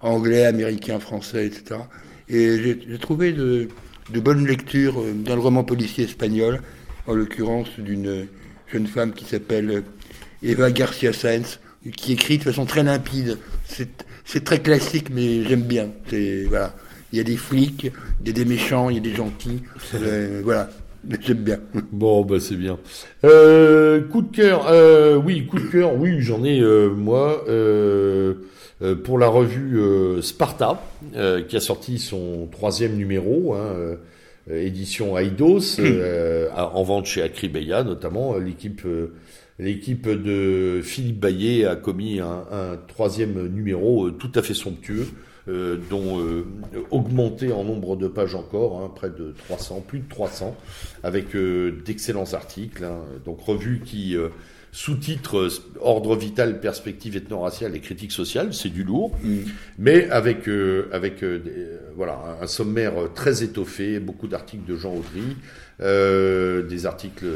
anglais, 0.00 0.44
américains, 0.46 1.00
français, 1.00 1.46
etc. 1.46 1.80
Et 2.28 2.58
j'ai 2.62 2.98
trouvé 2.98 3.32
de, 3.32 3.68
de 4.12 4.20
bonnes 4.20 4.46
lectures 4.46 5.00
euh, 5.00 5.12
dans 5.12 5.34
le 5.34 5.40
roman 5.40 5.64
policier 5.64 6.04
espagnol, 6.04 6.60
en 7.06 7.14
l'occurrence 7.14 7.68
d'une 7.78 8.28
jeune 8.72 8.86
femme 8.86 9.12
qui 9.12 9.24
s'appelle 9.24 9.70
euh, 9.70 9.80
Eva 10.42 10.70
Garcia 10.70 11.12
Sáenz, 11.12 11.58
qui 11.96 12.12
écrit 12.12 12.38
de 12.38 12.44
façon 12.44 12.66
très 12.66 12.82
limpide. 12.82 13.38
C'est 13.66 14.44
très 14.44 14.60
classique, 14.60 15.08
mais 15.12 15.42
j'aime 15.44 15.62
bien. 15.62 15.88
Voilà. 16.48 16.74
Il 17.12 17.18
y 17.18 17.20
a 17.20 17.24
des 17.24 17.36
flics, 17.36 17.90
il 18.20 18.26
y 18.28 18.30
a 18.30 18.32
des 18.32 18.44
méchants, 18.44 18.90
il 18.90 18.96
y 18.96 18.98
a 18.98 19.02
des 19.02 19.14
gentils. 19.14 19.62
Euh, 19.94 20.40
voilà, 20.44 20.70
j'aime 21.20 21.38
bien. 21.38 21.58
Bon, 21.90 22.24
bah 22.24 22.38
c'est 22.38 22.56
bien. 22.56 22.78
Euh, 23.24 24.02
coup 24.02 24.22
de 24.22 24.34
cœur, 24.34 24.68
euh, 24.68 25.16
oui, 25.16 25.46
coup 25.46 25.58
de 25.58 25.66
cœur, 25.66 25.94
oui, 25.96 26.20
j'en 26.20 26.44
ai 26.44 26.60
euh, 26.60 26.90
moi 26.90 27.44
pour 28.94 29.18
la 29.18 29.28
revue 29.28 29.78
euh, 29.78 30.22
Sparta, 30.22 30.82
euh, 31.14 31.42
qui 31.42 31.56
a 31.56 31.60
sorti 31.60 31.98
son 31.98 32.48
troisième 32.50 32.96
numéro, 32.96 33.54
hein, 33.54 33.72
euh, 33.76 33.96
édition 34.48 35.16
Aidos, 35.18 35.78
euh, 35.78 36.48
en 36.56 36.82
vente 36.82 37.06
chez 37.06 37.22
Acribeia 37.22 37.82
notamment. 37.84 38.34
euh, 38.34 38.40
L'équipe 38.40 38.82
euh, 38.86 39.12
l'équipe 39.58 40.08
de 40.08 40.80
Philippe 40.82 41.20
Baillet 41.20 41.66
a 41.66 41.76
commis 41.76 42.20
un, 42.20 42.44
un 42.50 42.78
troisième 42.88 43.48
numéro 43.48 44.06
euh, 44.06 44.10
tout 44.12 44.32
à 44.34 44.42
fait 44.42 44.54
somptueux. 44.54 45.06
euh, 45.48 45.76
dont 45.90 46.20
euh, 46.20 46.44
augmenté 46.90 47.50
en 47.52 47.64
nombre 47.64 47.96
de 47.96 48.08
pages 48.08 48.34
encore, 48.34 48.80
hein, 48.80 48.90
près 48.94 49.08
de 49.10 49.34
300, 49.48 49.82
plus 49.86 50.00
de 50.00 50.08
300, 50.08 50.54
avec 51.02 51.34
euh, 51.34 51.82
d'excellents 51.84 52.34
articles. 52.34 52.84
hein. 52.84 53.00
donc 53.24 53.40
revue 53.40 53.80
qui 53.84 54.16
euh, 54.16 54.28
sous-titre 54.72 55.38
euh, 55.38 55.48
Ordre 55.80 56.16
vital, 56.16 56.60
perspective 56.60 57.16
ethno-raciale 57.16 57.74
et 57.74 57.80
critique 57.80 58.12
sociale, 58.12 58.54
c'est 58.54 58.68
du 58.68 58.84
lourd, 58.84 59.16
mais 59.78 60.08
avec 60.10 60.48
euh, 60.48 60.88
avec 60.92 61.22
euh, 61.24 61.38
des- 61.38 61.50
euh, 61.50 61.78
voilà 61.96 62.18
un, 62.40 62.46
sommaire 62.46 63.00
euh, 63.02 63.08
très 63.14 63.42
étoffé, 63.42 63.98
beaucoup 63.98 64.28
d'articles 64.28 64.64
de 64.70 64.76
Jean 64.76 64.94
Audry, 64.94 65.36
euh, 65.80 66.62
des 66.62 66.86
articles 66.86 67.26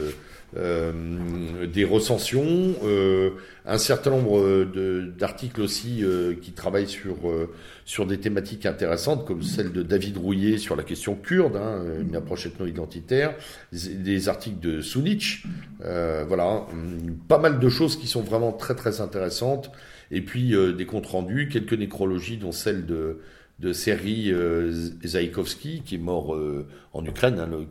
euh, 0.56 1.66
des 1.66 1.84
recensions, 1.84 2.74
euh, 2.84 3.30
un 3.66 3.78
certain 3.78 4.10
nombre 4.10 4.38
euh, 4.38 5.12
d'articles 5.18 5.60
aussi 5.60 6.04
euh, 6.04 6.34
qui 6.40 6.52
travaillent 6.52 6.88
sur 6.88 7.28
euh, 7.28 7.50
sur 7.84 8.06
des 8.06 8.18
thématiques 8.18 8.66
intéressantes 8.66 9.26
comme 9.26 9.42
celle 9.42 9.72
de 9.72 9.82
David 9.82 10.16
Rouillet 10.16 10.58
sur 10.58 10.76
la 10.76 10.82
question 10.82 11.14
kurde, 11.14 11.56
hein, 11.56 11.82
une 12.00 12.16
approche 12.16 12.46
ethno-identitaire, 12.46 13.34
des, 13.72 14.28
articles 14.28 14.60
de 14.60 14.80
Sunic, 14.80 15.44
euh, 15.84 16.24
voilà, 16.26 16.66
hum, 16.70 17.16
pas 17.28 17.38
mal 17.38 17.58
de 17.58 17.68
choses 17.68 17.96
qui 17.96 18.06
sont 18.06 18.22
vraiment 18.22 18.52
très 18.52 18.74
très 18.74 19.00
intéressantes, 19.00 19.70
et 20.10 20.22
puis 20.22 20.54
euh, 20.54 20.72
des 20.72 20.86
comptes 20.86 21.06
rendus, 21.06 21.48
quelques 21.48 21.74
nécrologies 21.74 22.38
dont 22.38 22.52
celle 22.52 22.86
de 22.86 23.18
de 23.60 23.72
Serhi 23.72 24.32
euh, 24.32 24.72
Zaïkovski, 25.06 25.82
qui 25.86 25.94
est 25.94 25.98
mort 25.98 26.34
euh, 26.34 26.66
en 26.92 27.04
Ukraine, 27.04 27.38
hein, 27.38 27.48
le, 27.48 27.64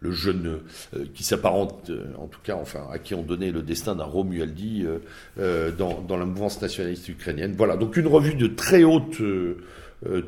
le 0.00 0.12
jeune 0.12 0.58
euh, 0.94 1.04
qui 1.14 1.24
s'apparente, 1.24 1.88
euh, 1.88 2.04
en 2.18 2.26
tout 2.26 2.40
cas, 2.44 2.56
enfin, 2.60 2.80
à 2.92 2.98
qui 2.98 3.14
on 3.14 3.22
donnait 3.22 3.50
le 3.50 3.62
destin 3.62 3.94
d'un 3.94 4.04
Romualdi 4.04 4.84
dans, 5.38 6.00
dans 6.06 6.16
la 6.18 6.26
mouvance 6.26 6.60
nationaliste 6.60 7.08
ukrainienne. 7.08 7.54
Voilà, 7.56 7.76
donc 7.76 7.96
une 7.96 8.06
revue 8.06 8.34
de 8.34 8.46
très 8.48 8.84
haute 8.84 9.16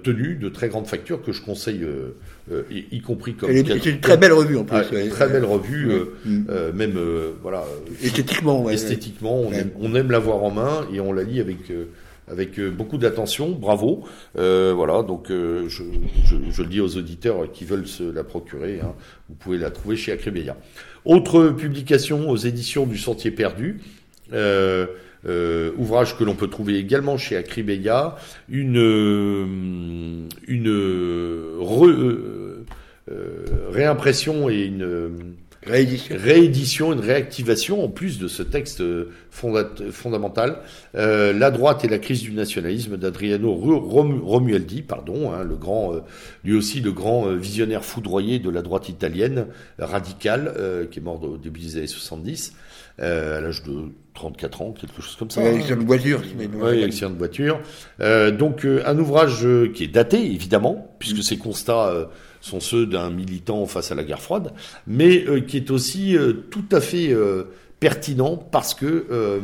tenue, 0.03 0.37
de 0.37 0.49
très 0.49 0.69
grande 0.71 0.87
facture, 0.87 1.23
que 1.23 1.33
je 1.33 1.43
conseille, 1.43 1.87
y, 2.71 2.85
y 2.97 3.01
compris 3.03 3.35
comme... 3.35 3.51
C'est 3.53 3.87
une 3.87 4.01
très 4.01 4.17
belle 4.17 4.33
revue 4.33 4.57
en 4.57 4.65
plus. 4.65 4.77
Ah, 4.79 5.09
très 5.11 5.29
belle 5.29 5.45
revue, 5.45 5.91
Mm. 6.25 6.45
même, 6.75 6.99
voilà... 7.43 7.65
Esthétiquement, 8.03 8.63
ouais. 8.63 8.75
esthétiquement, 8.75 9.41
on, 9.41 9.51
Ouais. 9.51 9.59
aime, 9.59 9.71
on 9.79 9.95
aime 9.95 10.15
en 10.15 10.51
main 10.51 10.87
et 10.93 11.01
on 11.01 11.13
la 11.13 11.23
lit 11.23 11.41
avec 11.41 11.59
avec 12.29 12.59
euh, 12.59 12.71
beaucoup 12.71 12.99
d'attention. 12.99 13.51
Bravo. 13.51 14.05
Euh, 14.39 14.73
voilà, 14.75 15.03
donc 15.03 15.31
euh, 15.31 15.69
je, 15.69 15.83
le 16.63 16.69
dis 16.69 16.81
aux 16.81 16.97
auditeurs 16.97 17.51
qui 17.53 17.65
veulent 17.65 17.87
se 17.87 18.03
la 18.03 18.25
procurer. 18.25 18.81
hein, 18.83 18.95
vous 19.29 19.35
pouvez 19.35 19.59
la 19.59 19.71
trouver 19.71 19.97
chez 19.97 20.13
Acribeia. 20.13 20.57
Autre 21.05 21.49
publication 21.49 22.29
aux 22.29 22.37
éditions 22.37 22.87
du 22.87 22.99
Sentier 22.99 23.31
Perdu. 23.31 23.81
Ouvrage 25.79 26.17
que 26.17 26.25
l'on 26.25 26.35
peut 26.35 26.49
trouver 26.49 26.77
également 26.79 27.17
chez 27.19 27.37
Acribeia, 27.37 28.17
une 28.49 30.29
une 30.47 30.69
re- 31.61 32.65
réimpression 33.71 34.49
et 34.49 34.63
une 34.63 35.35
Réédition. 35.67 36.93
une 36.93 37.01
réactivation 37.01 37.85
en 37.85 37.89
plus 37.89 38.19
de 38.19 38.29
ce 38.29 38.43
texte 38.43 38.81
euh, 38.81 39.11
fondamental, 39.31 40.59
euh, 40.95 41.33
La 41.33 41.51
droite 41.51 41.85
et 41.85 41.89
la 41.89 41.99
crise 41.99 42.23
du 42.23 42.33
nationalisme 42.33 42.97
d'Adriano 42.97 43.53
Romualdi, 43.55 44.83
pardon, 44.83 45.33
hein, 45.33 45.45
grand, 45.57 45.93
euh, 45.93 46.01
lui 46.45 46.57
aussi 46.57 46.81
le 46.81 46.93
grand 46.93 47.27
visionnaire 47.35 47.85
foudroyé 47.85 48.39
de 48.39 48.51
la 48.51 48.63
droite 48.63 48.89
italienne 48.89 49.47
radicale, 49.79 50.53
euh, 50.57 50.87
qui 50.87 51.01
est 51.01 51.03
mort 51.03 51.23
au 51.23 51.37
début 51.37 51.61
des 51.61 51.79
années 51.79 51.87
70, 51.87 52.53
euh, 52.55 52.66
à 52.99 53.41
l'âge 53.41 53.63
de 53.65 53.91
34 54.15 54.63
ans, 54.63 54.73
quelque 54.73 55.03
chose 55.03 55.17
comme 55.17 55.31
ça. 55.31 55.41
Ouais, 55.41 55.49
hein. 55.49 55.55
Avec 55.55 55.71
une 55.71 55.85
voiture. 55.87 56.23
Oui, 56.39 56.83
accident 56.83 57.11
de 57.11 57.19
voiture. 57.19 57.61
Euh, 58.01 58.31
donc 58.31 58.65
euh, 58.65 58.83
un 58.87 58.99
ouvrage 58.99 59.45
euh, 59.45 59.71
qui 59.73 59.85
est 59.85 59.89
daté, 59.89 60.19
évidemment, 60.25 60.95
puisque 60.99 61.23
ces 61.23 61.37
constats 61.37 61.89
euh, 61.89 62.07
sont 62.41 62.61
ceux 62.61 62.87
d'un 62.87 63.11
militant 63.11 63.67
face 63.67 63.93
à 63.93 63.95
la 63.95 64.05
guerre 64.05 64.23
froide, 64.23 64.53
mais 64.87 65.25
euh, 65.27 65.41
qui 65.41 65.57
est 65.59 65.71
aussi 65.71 66.17
euh, 66.17 66.33
tout 66.51 66.65
à 66.73 66.81
fait 66.81 67.13
euh, 67.13 67.45
pertinent 67.81 68.37
parce 68.37 68.73
que 68.75 69.07
euh, 69.11 69.39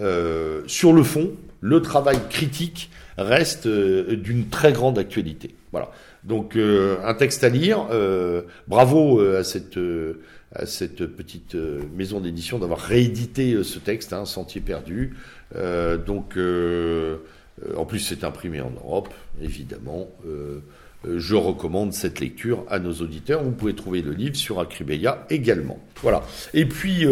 euh, 0.00 0.62
sur 0.66 0.92
le 0.92 1.02
fond, 1.02 1.30
le 1.60 1.82
travail 1.82 2.18
critique 2.30 2.90
reste 3.18 3.66
euh, 3.66 4.16
d'une 4.16 4.48
très 4.48 4.72
grande 4.72 4.98
actualité. 4.98 5.54
Voilà. 5.72 5.90
Donc 6.24 6.56
euh, 6.56 6.96
un 7.04 7.14
texte 7.14 7.44
à 7.44 7.48
lire. 7.48 7.86
euh, 7.90 8.42
bravo 8.68 9.20
euh, 9.20 9.40
à 9.40 9.44
cette 9.44 9.76
euh, 9.76 10.20
à 10.54 10.66
cette 10.66 11.06
petite 11.06 11.54
euh, 11.54 11.80
maison 11.94 12.20
d'édition 12.20 12.58
d'avoir 12.58 12.80
réédité 12.80 13.54
euh, 13.54 13.62
ce 13.62 13.78
texte, 13.78 14.12
hein, 14.12 14.24
Sentier 14.24 14.60
perdu. 14.60 15.16
Euh, 15.54 15.96
donc 15.96 16.36
euh, 16.36 17.18
euh, 17.64 17.76
en 17.76 17.84
plus 17.84 18.00
c'est 18.00 18.24
imprimé 18.24 18.60
en 18.60 18.70
Europe, 18.70 19.10
évidemment. 19.40 20.08
Euh, 20.26 20.60
je 21.16 21.34
recommande 21.34 21.94
cette 21.94 22.20
lecture 22.20 22.64
à 22.68 22.78
nos 22.78 22.92
auditeurs. 22.92 23.42
Vous 23.42 23.52
pouvez 23.52 23.74
trouver 23.74 24.02
le 24.02 24.12
livre 24.12 24.36
sur 24.36 24.60
Acribeia 24.60 25.24
également. 25.30 25.78
Voilà. 26.02 26.22
Et 26.52 26.66
puis 26.66 27.06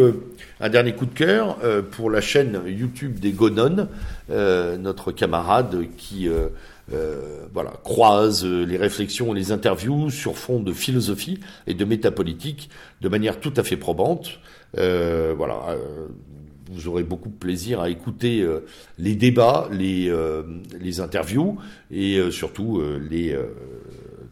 un 0.61 0.69
dernier 0.69 0.93
coup 0.93 1.07
de 1.07 1.15
cœur 1.15 1.57
pour 1.91 2.11
la 2.11 2.21
chaîne 2.21 2.61
YouTube 2.67 3.19
des 3.19 3.33
Gonon, 3.33 3.89
notre 4.29 5.11
camarade 5.11 5.87
qui 5.97 6.29
euh, 6.93 7.47
voilà, 7.53 7.73
croise 7.85 8.45
euh, 8.45 8.65
les 8.65 8.77
réflexions 8.77 9.35
et 9.35 9.39
les 9.39 9.53
interviews 9.53 10.11
sur 10.11 10.37
fond 10.37 10.61
de 10.61 10.73
philosophie 10.73 11.41
et 11.67 11.75
de 11.75 11.85
métapolitique 11.85 12.71
de 13.01 13.09
manière 13.09 13.41
tout 13.41 13.53
à 13.57 13.63
fait 13.63 13.77
probante. 13.77 14.39
Euh, 14.77 15.35
voilà, 15.37 15.61
euh, 15.71 16.07
vous 16.71 16.89
aurez 16.89 17.03
beaucoup 17.03 17.31
de 17.31 17.35
plaisir 17.35 17.81
à 17.81 17.89
écouter 17.89 18.43
euh, 18.43 18.61
les 18.99 19.15
débats, 19.15 19.69
les, 19.73 20.09
euh, 20.11 20.43
les 20.79 21.01
interviews 21.01 21.57
et 21.91 22.19
euh, 22.19 22.31
surtout 22.31 22.79
euh, 22.79 23.01
les, 23.11 23.33
euh, 23.33 23.45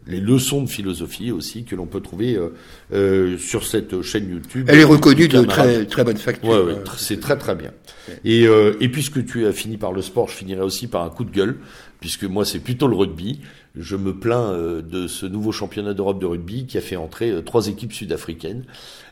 les 0.05 0.19
leçons 0.19 0.61
de 0.61 0.69
philosophie 0.69 1.31
aussi 1.31 1.63
que 1.63 1.75
l'on 1.75 1.85
peut 1.85 1.99
trouver 1.99 2.37
sur 3.39 3.65
cette 3.65 4.01
chaîne 4.03 4.29
YouTube. 4.29 4.65
Elle 4.69 4.79
est 4.79 4.85
reconnue 4.85 5.27
de 5.27 5.41
très 5.41 5.85
très 5.85 6.05
bonne 6.05 6.15
facture. 6.15 6.47
Ouais, 6.49 6.61
ouais, 6.61 6.81
c'est 6.97 7.19
très 7.19 7.37
très 7.37 7.55
bien. 7.55 7.71
Et, 8.23 8.43
et 8.43 8.87
puisque 8.87 9.25
tu 9.25 9.45
as 9.45 9.51
fini 9.51 9.75
par 9.75 9.91
le 9.91 10.01
sport, 10.01 10.29
je 10.29 10.35
finirai 10.35 10.61
aussi 10.61 10.87
par 10.87 11.03
un 11.03 11.09
coup 11.09 11.25
de 11.25 11.31
gueule 11.31 11.57
puisque 11.99 12.23
moi 12.23 12.45
c'est 12.45 12.59
plutôt 12.59 12.87
le 12.87 12.95
rugby. 12.95 13.39
Je 13.75 13.95
me 13.95 14.13
plains 14.13 14.51
euh, 14.53 14.81
de 14.81 15.07
ce 15.07 15.25
nouveau 15.27 15.51
championnat 15.51 15.93
d'Europe 15.93 16.19
de 16.19 16.25
rugby 16.25 16.65
qui 16.65 16.77
a 16.77 16.81
fait 16.81 16.95
entrer 16.95 17.29
euh, 17.29 17.41
trois 17.41 17.67
équipes 17.67 17.93
sud-africaines. 17.93 18.63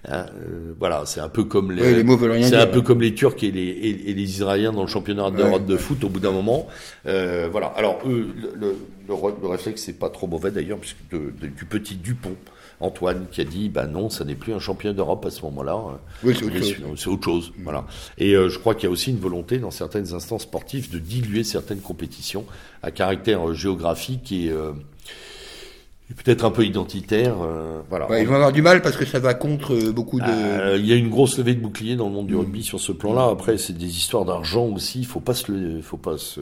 Hein, 0.08 0.26
euh, 0.36 0.74
voilà, 0.80 1.04
c'est 1.06 1.20
un 1.20 1.30
peu 1.30 1.44
comme 1.44 1.72
les, 1.72 2.04
c'est 2.44 2.56
un 2.56 2.68
peu 2.68 2.82
comme 2.82 3.02
les 3.02 3.14
Turcs 3.14 3.44
et 3.44 3.52
les, 3.52 3.68
et, 3.68 4.14
les 4.14 4.24
Israéliens 4.24 4.72
dans 4.72 4.82
le 4.82 4.88
championnat 4.88 5.30
d'Europe 5.30 5.66
de 5.66 5.78
foot. 5.78 6.04
Au 6.04 6.10
bout 6.10 6.20
d'un 6.20 6.32
moment, 6.32 6.68
voilà. 7.04 7.68
Alors 7.76 8.00
eux, 8.08 8.28
le, 8.36 8.52
le, 8.68 8.76
le 9.08 9.48
réflexe 9.48 9.84
c'est 9.84 10.00
pas 10.00 10.10
trop 10.10 10.28
mauvais 10.28 10.52
d'ailleurs, 10.52 10.80
puisque 10.80 10.98
du 11.12 11.66
petit 11.66 11.96
Dupont 11.96 12.36
Antoine 12.80 13.26
qui 13.32 13.42
a 13.42 13.44
dit 13.44 13.70
bah 13.70 13.86
non, 13.86 14.10
ça 14.10 14.26
n'est 14.26 14.36
plus 14.36 14.54
un 14.54 14.60
champion 14.60 14.94
d'Europe 14.94 15.26
à 15.26 15.32
ce 15.32 15.42
moment-là. 15.44 15.78
Oui, 16.24 16.36
c'est 16.38 16.46
autre, 16.46 16.58
chose. 16.58 17.08
autre 17.08 17.24
chose. 17.24 17.54
Voilà. 17.64 17.86
Et 18.18 18.34
euh, 18.34 18.50
je 18.50 18.60
crois 18.60 18.76
qu'il 18.76 18.86
y 18.86 18.88
a 18.88 18.92
aussi 18.92 19.12
une 19.12 19.20
volonté 19.20 19.60
dans 19.60 19.72
certaines 19.72 20.14
instances 20.14 20.44
sportives 20.44 20.92
de 20.92 21.00
diluer 21.00 21.44
certaines 21.44 21.82
compétitions 21.82 22.46
à 22.84 22.92
caractère 22.92 23.50
euh, 23.50 23.54
géographique 23.54 24.32
et 24.32 24.52
euh, 26.12 26.14
peut-être 26.24 26.46
un 26.46 26.52
peu 26.52 26.64
identitaire. 26.64 27.36
Euh, 27.42 27.82
voilà. 27.90 28.08
ils 28.20 28.28
vont 28.28 28.36
avoir 28.36 28.52
du 28.52 28.62
mal 28.62 28.82
parce 28.82 28.96
que 28.96 29.06
ça 29.06 29.20
va 29.20 29.34
contre 29.34 29.74
euh, 29.74 29.92
beaucoup 29.92 30.20
de. 30.20 30.26
Euh, 30.28 30.78
il 30.78 30.86
y 30.86 30.94
a 30.94 30.96
une 30.96 31.10
grosse 31.10 31.38
levée 31.38 31.56
de 31.56 31.62
bouclier 31.62 31.96
dans 31.96 32.08
le 32.08 32.12
monde 32.12 32.28
du 32.28 32.36
rugby 32.36 32.64
sur 32.64 32.80
ce 32.80 32.92
plan-là. 32.92 33.30
Après, 33.32 33.58
c'est 33.58 33.78
des 33.78 33.98
histoires 33.98 34.26
d'argent 34.26 34.66
aussi. 34.68 35.00
Il 35.00 35.06
faut 35.06 35.20
pas 35.20 35.34
se, 35.34 35.52
le, 35.52 35.82
faut 35.82 35.98
pas 35.98 36.18
se. 36.18 36.42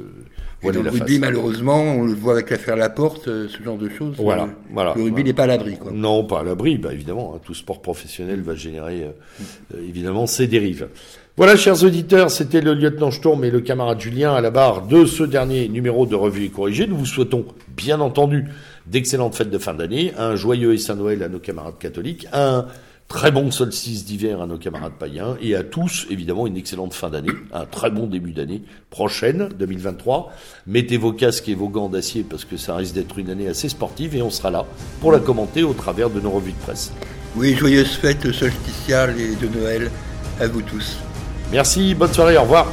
Et 0.64 0.72
dans 0.72 0.81
le 0.81 0.90
rugby, 0.90 1.19
malheureusement, 1.19 1.81
on 1.81 2.03
le 2.03 2.14
voit 2.14 2.34
avec 2.34 2.49
l'affaire 2.49 2.76
Laporte, 2.76 3.26
ce 3.26 3.64
genre 3.64 3.77
de 3.77 3.90
choses. 3.90 4.15
Voilà, 4.18 4.48
voilà. 4.72 4.94
Le 4.95 5.03
rugby 5.03 5.23
n'est 5.23 5.34
pas 5.34 5.44
à 5.44 5.48
l'abri, 5.48 5.77
quoi. 5.77 5.91
Non, 5.94 6.23
pas 6.23 6.40
à 6.40 6.44
l'abri. 6.44 6.77
Bah 6.77 6.94
évidemment, 6.94 7.34
hein, 7.35 7.40
tout 7.44 7.53
sport 7.53 7.81
professionnel 7.81 8.41
va 8.41 8.56
générer 8.56 9.07
évidemment 9.77 10.27
ses 10.27 10.48
dérives. 10.48 10.88
Voilà, 11.35 11.56
chers 11.56 11.84
auditeurs, 11.84 12.30
c'était 12.30 12.61
le 12.61 12.76
lieutenant 12.76 13.10
Sturm 13.10 13.44
et 13.44 13.49
le 13.49 13.60
camarade 13.60 13.99
Julien 13.99 14.35
à 14.35 14.41
la 14.41 14.52
barre 14.52 14.85
de 14.85 15.03
ce 15.06 15.23
dernier 15.23 15.68
numéro 15.68 16.06
de 16.06 16.14
Revue 16.14 16.45
et 16.45 16.49
Corrigé. 16.49 16.85
Nous 16.85 16.95
vous 16.95 17.07
souhaitons, 17.07 17.44
bien 17.76 18.02
entendu, 18.02 18.45
d'excellentes 18.86 19.36
fêtes 19.36 19.50
de 19.50 19.58
fin 19.58 19.74
d'année, 19.74 20.14
un 20.18 20.36
joyeux 20.36 20.74
et 20.74 20.78
saint 20.78 20.96
Noël 20.96 21.24
à 21.24 21.30
nos 21.30 21.40
camarades 21.40 21.78
catholiques, 21.80 22.28
un 22.34 22.68
très 23.08 23.32
bon 23.32 23.52
solstice 23.52 24.06
d'hiver 24.06 24.42
à 24.42 24.48
nos 24.48 24.58
camarades 24.58 24.94
païens 24.94 25.38
et 25.42 25.56
à 25.56 25.64
tous, 25.64 26.08
évidemment, 26.10 26.48
une 26.48 26.58
excellente 26.58 26.94
fin 26.94 27.10
d'année, 27.10 27.32
un 27.54 27.66
très 27.66 27.92
bon 27.92 28.08
début 28.08 28.32
d'année 28.32 28.64
prochaine, 28.90 29.50
2023. 29.60 30.32
Mettez 30.68 30.98
vos 30.98 31.14
casques 31.14 31.48
et 31.50 31.56
vos 31.56 31.70
gants 31.70 31.90
d'acier 31.90 32.26
parce 32.28 32.46
que 32.46 32.58
ça 32.58 32.76
risque 32.76 32.96
d'être 32.96 33.20
une 33.20 33.30
année 33.30 33.48
assez 33.48 33.70
sportive 33.70 34.16
et 34.16 34.22
on 34.22 34.30
sera 34.30 34.52
là 34.52 34.66
pour 35.00 35.12
la 35.12 35.20
commenter 35.20 35.64
au 35.64 35.74
travers 35.74 36.10
de 36.10 36.20
nos 36.20 36.32
revues 36.32 36.54
de 36.54 36.58
presse. 36.58 36.92
Oui, 37.36 37.56
joyeuses 37.56 37.96
fêtes 37.96 38.32
solsticiales 38.32 39.16
et 39.20 39.36
de 39.36 39.48
Noël 39.48 39.92
à 40.40 40.48
vous 40.48 40.62
tous. 40.62 40.98
Merci, 41.52 41.94
bonne 41.94 42.14
soirée, 42.14 42.38
au 42.38 42.42
revoir. 42.42 42.68